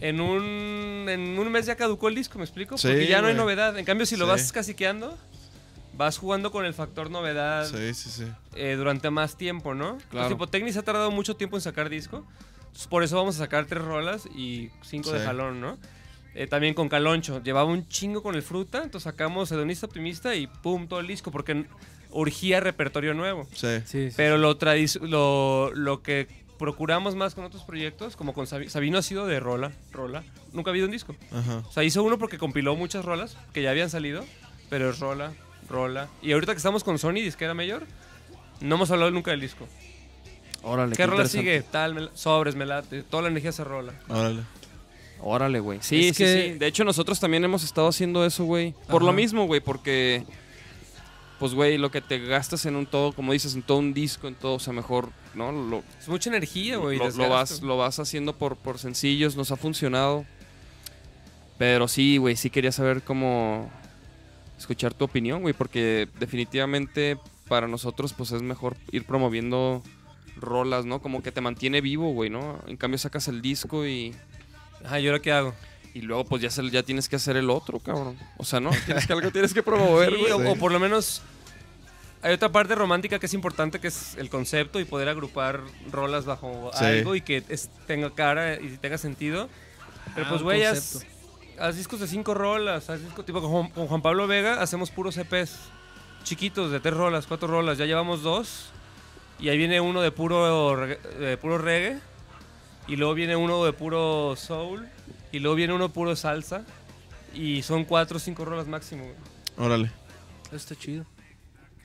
En 0.00 0.20
un, 0.20 0.89
en 1.08 1.38
un 1.38 1.50
mes 1.50 1.66
ya 1.66 1.76
caducó 1.76 2.08
el 2.08 2.14
disco, 2.14 2.38
¿me 2.38 2.44
explico? 2.44 2.76
Sí, 2.78 2.88
Porque 2.88 3.06
ya 3.06 3.20
no 3.20 3.28
hay 3.28 3.34
güey. 3.34 3.44
novedad. 3.44 3.78
En 3.78 3.84
cambio, 3.84 4.06
si 4.06 4.16
lo 4.16 4.24
Sí. 4.26 4.30
vas 4.30 4.52
caciqueando, 4.52 5.16
vas 5.94 6.18
jugando 6.18 6.50
con 6.50 6.64
el 6.64 6.74
factor 6.74 7.10
novedad 7.10 7.66
Sí, 7.66 7.92
sí, 7.94 8.10
sí. 8.10 8.24
eh, 8.54 8.74
durante 8.76 9.10
más 9.10 9.36
tiempo, 9.36 9.74
¿no? 9.74 9.98
Claro. 10.10 10.28
tipo, 10.28 10.46
Technics 10.46 10.76
ha 10.76 10.82
tardado 10.82 11.10
mucho 11.10 11.36
tiempo 11.36 11.56
en 11.56 11.60
sacar 11.62 11.88
disco. 11.88 12.26
Entonces, 12.60 12.86
por 12.86 13.02
eso 13.02 13.16
vamos 13.16 13.34
a 13.36 13.38
sacar 13.40 13.66
tres 13.66 13.82
rolas 13.82 14.26
y 14.34 14.70
cinco 14.82 15.10
de 15.12 15.18
Sí. 15.20 15.24
jalón, 15.26 15.60
¿no? 15.60 15.76
Eh, 16.34 16.46
también 16.46 16.74
con 16.74 16.88
Caloncho. 16.88 17.42
Llevaba 17.42 17.68
un 17.68 17.88
chingo 17.88 18.22
con 18.22 18.36
el 18.36 18.42
fruta, 18.42 18.78
entonces 18.84 19.02
sacamos 19.02 19.50
Hedonista 19.50 19.86
Optimista 19.86 20.34
y 20.36 20.46
pum, 20.46 20.86
todo 20.86 21.00
el 21.00 21.08
disco, 21.08 21.32
porque 21.32 21.52
n- 21.52 21.66
urgía 22.10 22.60
repertorio 22.60 23.12
nuevo. 23.14 23.48
Sí. 23.52 23.66
Sí, 23.84 24.10
sí. 24.10 24.14
Pero 24.16 24.38
lo, 24.38 24.56
lo, 25.02 25.72
lo 25.74 26.02
que 26.02 26.28
procuramos 26.60 27.16
más 27.16 27.34
con 27.34 27.44
otros 27.44 27.64
proyectos, 27.64 28.14
como 28.14 28.34
con 28.34 28.46
Sabi- 28.46 28.68
Sabino 28.68 28.98
ha 28.98 29.02
sido 29.02 29.26
de 29.26 29.40
rola, 29.40 29.72
rola. 29.90 30.22
Nunca 30.52 30.70
ha 30.70 30.72
habido 30.72 30.84
un 30.86 30.92
disco. 30.92 31.16
Ajá. 31.32 31.62
O 31.66 31.72
sea, 31.72 31.82
hizo 31.82 32.04
uno 32.04 32.18
porque 32.18 32.38
compiló 32.38 32.76
muchas 32.76 33.04
rolas 33.04 33.36
que 33.52 33.62
ya 33.62 33.70
habían 33.70 33.88
salido, 33.90 34.24
pero 34.68 34.90
es 34.90 35.00
rola, 35.00 35.32
rola. 35.68 36.08
Y 36.22 36.32
ahorita 36.32 36.52
que 36.52 36.58
estamos 36.58 36.84
con 36.84 36.98
Sony, 36.98 37.14
disquera 37.14 37.54
mayor, 37.54 37.84
no 38.60 38.74
hemos 38.76 38.90
hablado 38.90 39.10
nunca 39.10 39.30
del 39.32 39.40
disco. 39.40 39.66
Órale. 40.62 40.94
¿Qué 40.94 41.06
rola 41.06 41.26
sigue? 41.26 41.62
Tal, 41.62 41.94
me 41.94 42.02
la- 42.02 42.10
sobres, 42.14 42.54
me 42.54 42.66
late. 42.66 43.02
Toda 43.04 43.22
la 43.22 43.28
energía 43.30 43.52
se 43.52 43.64
rola. 43.64 43.94
Órale. 44.08 44.42
Órale, 45.22 45.60
güey. 45.60 45.78
Sí, 45.82 46.08
Es 46.08 46.16
sí, 46.16 46.24
que- 46.24 46.52
sí. 46.52 46.58
De 46.58 46.66
hecho, 46.66 46.84
nosotros 46.84 47.18
también 47.18 47.42
hemos 47.44 47.64
estado 47.64 47.88
haciendo 47.88 48.24
eso, 48.24 48.44
güey. 48.44 48.74
Por 48.88 49.02
lo 49.02 49.12
mismo, 49.12 49.46
güey, 49.46 49.60
porque. 49.60 50.24
Pues, 51.40 51.54
güey, 51.54 51.78
lo 51.78 51.90
que 51.90 52.02
te 52.02 52.18
gastas 52.18 52.66
en 52.66 52.76
un 52.76 52.86
todo, 52.86 53.12
como 53.12 53.32
dices, 53.32 53.54
en 53.54 53.62
todo 53.62 53.78
un 53.78 53.94
disco, 53.94 54.28
en 54.28 54.34
todo, 54.34 54.54
o 54.54 54.58
sea, 54.58 54.72
mejor, 54.72 55.08
¿no? 55.34 55.50
Lo, 55.50 55.82
Es 55.98 56.06
mucha 56.06 56.28
energía, 56.28 56.76
güey. 56.76 56.98
lo, 56.98 57.28
vas, 57.30 57.62
lo 57.62 57.78
vas 57.78 57.98
haciendo 57.98 58.36
por, 58.36 58.56
por 58.56 58.78
sencillos, 58.78 59.36
nos 59.36 59.50
ha 59.50 59.56
funcionado. 59.56 60.26
Pero 61.56 61.88
sí, 61.88 62.18
güey, 62.18 62.36
sí 62.36 62.50
quería 62.50 62.72
saber 62.72 63.02
cómo 63.02 63.70
escuchar 64.58 64.92
tu 64.92 65.06
opinión, 65.06 65.40
güey, 65.40 65.54
porque 65.54 66.08
definitivamente 66.18 67.18
para 67.48 67.66
nosotros, 67.66 68.12
pues 68.12 68.32
es 68.32 68.42
mejor 68.42 68.76
ir 68.92 69.04
promoviendo 69.04 69.82
rolas, 70.36 70.84
¿no? 70.84 71.00
Como 71.00 71.22
que 71.22 71.32
te 71.32 71.40
mantiene 71.40 71.80
vivo, 71.80 72.12
güey, 72.12 72.28
¿no? 72.30 72.58
En 72.66 72.76
cambio 72.76 72.98
sacas 72.98 73.28
el 73.28 73.40
disco 73.40 73.86
y, 73.86 74.14
Ajá, 74.84 75.00
¿y 75.00 75.06
ahora 75.06 75.20
qué 75.20 75.32
hago? 75.32 75.54
Y 75.94 76.02
luego 76.02 76.24
pues 76.24 76.42
ya, 76.42 76.50
se- 76.50 76.68
ya 76.70 76.82
tienes 76.82 77.08
que 77.08 77.16
hacer 77.16 77.36
el 77.36 77.50
otro, 77.50 77.78
cabrón. 77.80 78.16
O 78.36 78.44
sea, 78.44 78.60
¿no? 78.60 78.70
Tienes 78.86 79.06
que 79.06 79.12
algo 79.12 79.30
tienes 79.30 79.52
que 79.54 79.62
promover, 79.62 80.10
Sí, 80.14 80.20
güey. 80.20 80.32
o, 80.48 80.52
o 80.52 80.56
por 80.56 80.72
lo 80.72 80.78
menos 80.80 81.22
hay 82.22 82.34
otra 82.34 82.50
parte 82.52 82.74
romántica 82.74 83.18
que 83.18 83.26
es 83.26 83.34
importante, 83.34 83.80
que 83.80 83.88
es 83.88 84.14
el 84.16 84.28
concepto 84.30 84.78
y 84.78 84.84
poder 84.84 85.08
agrupar 85.08 85.60
rolas 85.90 86.24
bajo 86.26 86.70
Sí. 86.74 86.84
algo 86.84 87.14
y 87.14 87.20
que 87.22 87.42
es- 87.48 87.70
tenga 87.86 88.10
cara 88.14 88.54
y 88.60 88.76
tenga 88.80 88.98
sentido. 88.98 89.48
Pero 90.14 90.26
Ah, 90.26 90.30
pues, 90.30 90.42
güey, 90.42 90.64
haz, 90.64 91.06
haz 91.58 91.76
discos 91.76 92.00
de 92.00 92.06
cinco 92.08 92.34
rolas, 92.34 92.90
haz 92.90 93.00
disco 93.02 93.24
tipo 93.24 93.40
con, 93.40 93.50
Juan- 93.50 93.70
con 93.70 93.86
Juan 93.86 94.02
Pablo 94.02 94.26
Vega, 94.26 94.60
hacemos 94.62 94.90
puros 94.90 95.16
EPs 95.16 95.56
chiquitos 96.24 96.70
de 96.70 96.80
tres 96.80 96.94
rolas, 96.94 97.26
cuatro 97.26 97.48
rolas, 97.48 97.78
ya 97.78 97.86
llevamos 97.86 98.22
dos. 98.22 98.70
Y 99.38 99.48
ahí 99.48 99.56
viene 99.56 99.80
uno 99.80 100.02
de 100.02 100.10
puro, 100.10 100.76
de 100.76 101.36
puro 101.38 101.56
reggae. 101.58 101.98
Y 102.86 102.96
luego 102.96 103.14
viene 103.14 103.36
uno 103.36 103.64
de 103.64 103.72
puro 103.72 104.34
soul. 104.36 104.86
Y 105.32 105.38
luego 105.38 105.54
viene 105.56 105.72
uno 105.74 105.92
puro 105.92 106.14
salsa. 106.16 106.64
Y 107.34 107.62
son 107.62 107.84
cuatro 107.84 108.16
o 108.16 108.20
cinco 108.20 108.44
rolas 108.44 108.66
máximo. 108.66 109.04
güey. 109.04 109.14
Órale. 109.56 109.90
Eso 110.46 110.56
está 110.56 110.74
chido. 110.76 111.04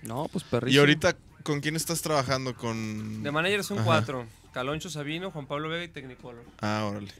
No, 0.02 0.28
pues 0.32 0.44
Y 0.44 0.48
perrísimo. 0.50 0.80
ahorita, 0.82 1.16
¿con 1.44 1.62
quién 1.62 1.76
estás 1.76 2.02
trabajando? 2.02 2.56
Con... 2.56 3.22
De 3.24 3.32
manager 3.32 3.64
son 3.64 3.78
Ajá. 3.80 3.86
cuatro. 3.86 4.26
Caloncho 4.54 4.90
Sabino, 4.90 5.32
Juan 5.32 5.46
Pablo 5.48 5.70
Vega 5.70 5.84
y 5.84 5.88
Technicolor. 5.90 6.44
Ah, 6.62 6.86
órale. 6.90 7.12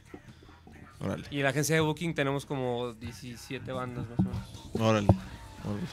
Órale. 1.00 1.24
Y 1.30 1.36
en 1.38 1.42
la 1.44 1.50
agencia 1.50 1.74
de 1.74 1.80
Booking 1.82 2.14
tenemos 2.14 2.46
como 2.46 2.94
17 2.94 3.70
bandas 3.72 4.06
más 4.08 4.18
o 4.18 4.22
menos. 4.22 4.70
Órale. 4.74 5.08
Órale. 5.64 5.86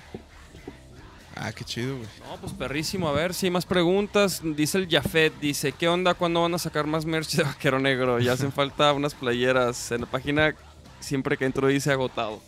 Ah, 1.36 1.52
qué 1.52 1.64
chido, 1.64 1.98
güey. 1.98 2.08
No, 2.20 2.38
pues 2.38 2.54
perrísimo. 2.54 3.08
A 3.08 3.12
ver 3.12 3.34
si 3.34 3.48
hay 3.48 3.52
más 3.52 3.66
preguntas. 3.66 4.42
Dice 4.44 4.78
el 4.78 4.88
Jafet, 4.90 5.34
dice, 5.40 5.72
¿qué 5.72 5.88
onda? 5.88 6.14
¿Cuándo 6.14 6.42
van 6.42 6.54
a 6.54 6.60
sacar 6.60 6.86
más 6.86 7.06
merch 7.06 7.32
de 7.36 7.44
Vaquero 7.44 7.80
Negro? 7.80 8.20
Ya 8.20 8.34
hacen 8.34 8.52
falta 8.52 8.94
unas 8.94 9.16
playeras. 9.16 9.92
En 9.92 10.02
la 10.02 10.08
página 10.08 10.56
siempre 11.00 11.38
que 11.38 11.46
entro 11.46 11.68
dice 11.68 11.92
agotado. 11.92 12.42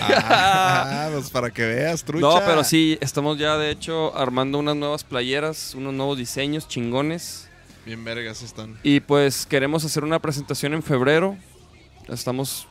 Ah, 0.00 1.08
pues 1.12 1.30
para 1.30 1.50
que 1.50 1.64
veas, 1.64 2.04
trucha. 2.04 2.26
No, 2.26 2.40
pero 2.44 2.64
sí, 2.64 2.98
estamos 3.00 3.38
ya 3.38 3.56
de 3.56 3.70
hecho 3.70 4.16
armando 4.16 4.58
unas 4.58 4.76
nuevas 4.76 5.04
playeras, 5.04 5.74
unos 5.74 5.94
nuevos 5.94 6.18
diseños 6.18 6.68
chingones. 6.68 7.48
Bien 7.86 8.02
vergas 8.04 8.42
están. 8.42 8.78
Y 8.82 9.00
pues 9.00 9.46
queremos 9.46 9.84
hacer 9.84 10.04
una 10.04 10.18
presentación 10.18 10.74
en 10.74 10.82
febrero. 10.82 11.36
Estamos 12.08 12.66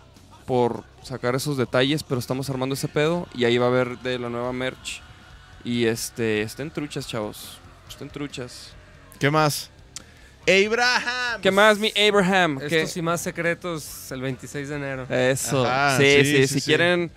por 0.46 0.84
sacar 1.04 1.36
esos 1.36 1.56
detalles, 1.56 2.04
pero 2.04 2.20
estamos 2.20 2.50
armando 2.50 2.74
ese 2.74 2.88
pedo. 2.88 3.28
Y 3.34 3.46
ahí 3.46 3.58
va 3.58 3.68
a 3.68 3.70
haber 3.70 4.00
de 4.00 4.20
la 4.20 4.30
nueva 4.30 4.52
merch. 4.54 5.02
Y 5.64 5.86
este, 5.86 6.42
estén 6.42 6.70
truchas, 6.72 7.08
chavos. 7.08 7.58
Estén 7.88 8.10
truchas. 8.10 8.72
¿Qué 9.20 9.30
más? 9.32 9.70
¡Abraham! 10.48 11.42
¿Qué 11.42 11.52
más, 11.52 11.80
mi 11.80 11.94
Abraham? 11.98 12.60
¿Qué? 12.68 12.82
Estos 12.82 12.98
y 12.98 13.02
más 13.02 13.22
secretos 13.22 14.12
el 14.12 14.22
26 14.22 14.70
de 14.70 14.76
enero. 14.76 15.06
Eso. 15.10 15.66
Ajá, 15.66 15.98
sí, 15.98 16.04
sí, 16.04 16.26
sí, 16.26 16.36
sí, 16.36 16.48
Si 16.48 16.60
sí. 16.60 16.66
quieren 16.66 17.12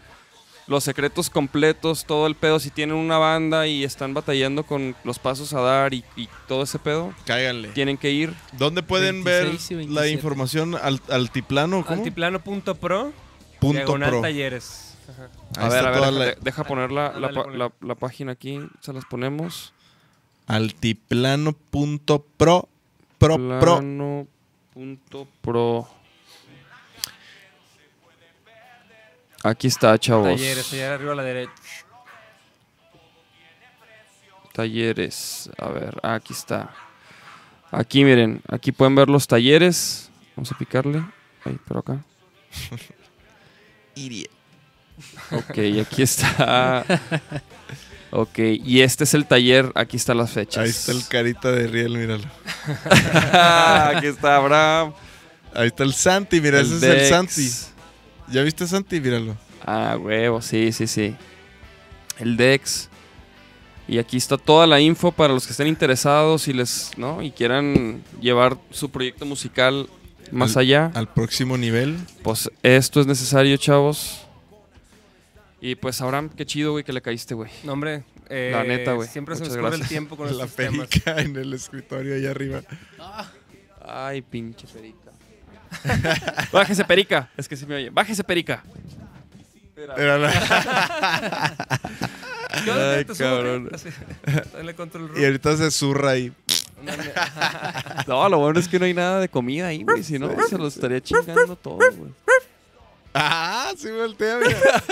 los 0.68 0.84
secretos 0.84 1.28
completos, 1.30 2.04
todo 2.04 2.26
el 2.28 2.34
pedo, 2.36 2.58
si 2.60 2.70
tienen 2.70 2.96
una 2.96 3.18
banda 3.18 3.66
y 3.66 3.82
están 3.84 4.14
batallando 4.14 4.62
con 4.64 4.94
los 5.04 5.18
pasos 5.18 5.52
a 5.54 5.60
dar 5.60 5.92
y, 5.94 6.04
y 6.16 6.28
todo 6.46 6.62
ese 6.64 6.78
pedo, 6.78 7.12
Cáiganle. 7.24 7.68
tienen 7.68 7.96
que 7.96 8.10
ir. 8.12 8.32
¿Dónde 8.52 8.82
pueden 8.82 9.22
26 9.24 9.70
y 9.70 9.74
ver 9.74 9.78
27. 9.86 9.92
la 10.00 10.08
información? 10.08 10.74
Al, 10.76 11.00
altiplano, 11.08 11.84
¿cómo? 11.84 11.96
Altiplano.pro, 11.98 13.12
Punto 13.60 13.76
diagonal 13.76 14.10
pro. 14.10 14.20
talleres. 14.22 14.85
Ajá. 15.08 15.28
A 15.58 15.68
ver, 15.68 15.86
a 15.86 15.90
ver, 15.90 16.00
deja, 16.00 16.10
la- 16.10 16.34
deja 16.40 16.64
poner 16.64 16.92
la, 16.92 17.70
la 17.80 17.94
página 17.94 18.32
aquí, 18.32 18.60
se 18.80 18.92
las 18.92 19.04
ponemos. 19.04 19.72
Altiplano.pro. 20.46 22.68
Pro, 23.18 23.18
pro. 23.18 23.60
Plano 23.60 24.26
pro. 25.40 25.88
Aquí 29.42 29.66
está, 29.68 29.96
chavos. 29.98 30.28
Talleres, 30.28 30.72
allá 30.72 30.94
arriba 30.94 31.12
a 31.12 31.16
la 31.16 31.22
derecha. 31.22 31.52
Talleres. 34.52 35.50
A 35.58 35.68
ver, 35.68 35.98
ah, 36.02 36.14
aquí 36.14 36.32
está. 36.32 36.74
Aquí 37.70 38.04
miren, 38.04 38.42
aquí 38.48 38.72
pueden 38.72 38.94
ver 38.94 39.08
los 39.08 39.26
talleres. 39.26 40.10
Vamos 40.34 40.50
a 40.52 40.58
picarle. 40.58 41.04
Ahí, 41.44 41.58
por 41.66 41.78
acá. 41.78 42.04
Ok, 45.32 45.58
aquí 45.80 46.02
está. 46.02 46.84
Ok, 48.10 48.38
y 48.38 48.80
este 48.82 49.04
es 49.04 49.14
el 49.14 49.26
taller. 49.26 49.72
Aquí 49.74 49.96
están 49.96 50.16
las 50.18 50.30
fechas. 50.30 50.64
Ahí 50.64 50.70
está 50.70 50.92
el 50.92 51.06
carita 51.06 51.50
de 51.52 51.66
Riel, 51.66 51.98
míralo. 51.98 52.24
aquí 53.94 54.06
está 54.06 54.36
Abraham. 54.36 54.92
Ahí 55.54 55.68
está 55.68 55.84
el 55.84 55.92
Santi, 55.94 56.40
mira, 56.40 56.60
ese 56.60 56.76
es 56.76 56.82
el. 56.82 57.08
Santi. 57.08 57.50
¿Ya 58.30 58.42
viste 58.42 58.66
Santi? 58.66 59.00
Míralo. 59.00 59.36
Ah, 59.64 59.96
huevo, 60.00 60.40
sí, 60.42 60.72
sí, 60.72 60.86
sí. 60.86 61.14
El 62.18 62.36
Dex. 62.36 62.88
Y 63.88 63.98
aquí 63.98 64.16
está 64.16 64.36
toda 64.36 64.66
la 64.66 64.80
info 64.80 65.12
para 65.12 65.32
los 65.32 65.46
que 65.46 65.52
estén 65.52 65.68
interesados 65.68 66.48
y 66.48 66.52
les, 66.52 66.90
¿no? 66.96 67.22
Y 67.22 67.30
quieran 67.30 68.02
llevar 68.20 68.58
su 68.70 68.90
proyecto 68.90 69.24
musical 69.26 69.88
más 70.32 70.56
Al- 70.56 70.62
allá. 70.62 70.90
Al 70.94 71.08
próximo 71.12 71.56
nivel. 71.56 71.96
Pues 72.22 72.50
esto 72.62 73.00
es 73.00 73.06
necesario, 73.06 73.56
chavos. 73.56 74.25
Y 75.60 75.74
pues 75.76 76.00
Abraham, 76.02 76.28
qué 76.36 76.44
chido, 76.44 76.72
güey, 76.72 76.84
que 76.84 76.92
le 76.92 77.00
caíste, 77.02 77.34
güey. 77.34 77.50
No, 77.64 77.72
hombre. 77.72 78.04
eh, 78.28 78.50
La 78.52 78.62
neta, 78.64 78.92
güey. 78.92 79.08
Siempre 79.08 79.34
se 79.36 79.40
nos 79.40 79.48
Muchas 79.50 79.62
corre 79.62 79.74
el 79.74 79.80
gracias. 79.80 79.88
tiempo 79.88 80.16
con 80.16 80.36
La 80.38 80.46
perica 80.46 81.18
en 81.20 81.36
el 81.36 81.52
escritorio 81.54 82.14
allá 82.14 82.30
arriba. 82.30 82.62
Ay, 83.84 84.20
pinche 84.22 84.66
perica. 84.68 84.96
Bájese, 86.52 86.84
perica. 86.84 87.30
Es 87.36 87.48
que 87.48 87.56
sí 87.56 87.66
me 87.66 87.74
oye. 87.76 87.90
Bájese, 87.90 88.22
perica. 88.22 88.62
Era 89.96 90.18
la- 90.18 91.50
¿Qué 92.64 92.70
onda? 92.70 92.92
Ay, 92.94 93.04
¿Te 93.04 93.14
cabrón. 93.14 93.70
y 95.16 95.24
ahorita 95.24 95.56
se 95.56 95.70
zurra 95.70 96.10
ahí. 96.12 96.32
No, 98.06 98.28
lo 98.28 98.38
bueno 98.38 98.60
es 98.60 98.68
que 98.68 98.78
no 98.78 98.84
hay 98.84 98.94
nada 98.94 99.20
de 99.20 99.28
comida 99.28 99.68
ahí, 99.68 99.82
güey. 99.82 100.02
Si 100.02 100.18
no, 100.18 100.30
se 100.48 100.56
lo 100.58 100.66
estaría 100.68 101.00
chingando 101.02 101.56
todo, 101.56 101.76
güey. 101.76 102.10
Ah, 103.18 103.72
sí 103.78 103.90
voltea, 103.90 104.36
mira. 104.38 104.82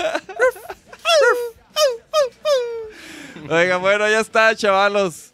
Oiga, 3.49 3.77
bueno, 3.77 4.09
ya 4.09 4.19
está, 4.19 4.55
chavalos. 4.55 5.31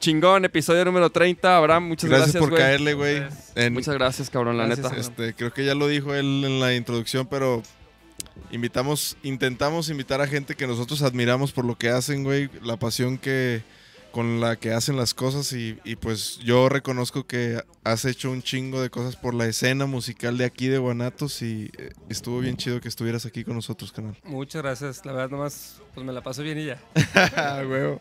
Chingón, 0.00 0.44
episodio 0.44 0.84
número 0.84 1.10
30. 1.10 1.56
Abraham, 1.56 1.88
muchas 1.88 2.08
Gracias, 2.08 2.26
gracias, 2.32 2.40
por 2.40 2.50
güey. 2.50 2.62
caerle, 2.62 2.94
güey. 2.94 3.22
En- 3.56 3.72
Muchas 3.74 3.94
gracias, 3.94 4.30
cabrón, 4.30 4.56
la 4.56 4.66
Gracias, 4.66 4.90
neta. 4.92 5.00
Este, 5.00 5.34
creo 5.34 5.52
que 5.52 5.64
ya 5.64 5.74
lo 5.74 5.88
dijo 5.88 6.14
él 6.14 6.44
en 6.44 6.60
la 6.60 6.74
introducción, 6.74 7.26
pero 7.26 7.62
intentamos, 8.52 9.16
intentamos 9.22 9.90
invitar 9.90 10.20
a 10.20 10.26
gente 10.28 10.54
que 10.54 10.66
nosotros 10.66 11.02
admiramos 11.02 11.52
por 11.52 11.64
lo 11.64 11.76
que 11.76 11.90
hacen, 11.90 12.22
güey, 12.24 12.48
la 12.62 12.76
pasión 12.76 13.18
que, 13.18 13.62
con 14.12 14.40
la 14.40 14.56
que 14.56 14.72
hacen 14.72 14.96
las 14.96 15.14
cosas 15.14 15.52
y, 15.52 15.78
y, 15.84 15.96
pues 15.96 16.38
yo 16.38 16.68
reconozco 16.68 17.26
que 17.26 17.62
has 17.84 18.04
hecho 18.04 18.30
un 18.30 18.42
chingo 18.42 18.80
de 18.80 18.90
cosas 18.90 19.16
por 19.16 19.34
la 19.34 19.46
escena 19.46 19.86
musical 19.86 20.38
de 20.38 20.44
aquí 20.44 20.68
de 20.68 20.78
Guanatos 20.78 21.42
y 21.42 21.70
eh, 21.78 21.92
estuvo 22.08 22.40
bien 22.40 22.56
chido 22.56 22.80
que 22.80 22.88
estuvieras 22.88 23.26
aquí 23.26 23.44
con 23.44 23.54
nosotros, 23.54 23.92
canal. 23.92 24.16
Muchas 24.24 24.62
gracias. 24.62 25.04
La 25.04 25.12
verdad, 25.12 25.30
nomás 25.30 25.80
pues 25.94 26.06
me 26.06 26.12
la 26.12 26.22
paso 26.22 26.42
bien 26.42 26.58
y 26.58 26.66
ya. 26.66 26.82
Huevo. 27.68 28.00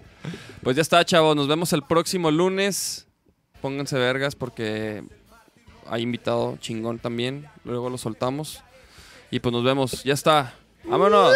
Pues 0.64 0.76
ya 0.76 0.82
está, 0.82 1.04
chavos. 1.04 1.36
Nos 1.36 1.48
vemos 1.48 1.74
el 1.74 1.84
próximo 1.84 2.32
lunes. 2.32 3.08
Pónganse 3.62 3.98
vergas 3.98 4.36
porque 4.36 5.04
hay 5.88 6.02
invitado 6.04 6.58
chingón 6.58 7.00
también. 7.00 7.48
Luego 7.64 7.90
lo 7.90 7.98
soltamos. 7.98 8.64
Y 9.32 9.40
pues 9.40 9.52
nos 9.52 9.64
vemos. 9.64 10.04
Ya 10.04 10.14
está. 10.14 10.54
¡Vámonos! 10.86 11.36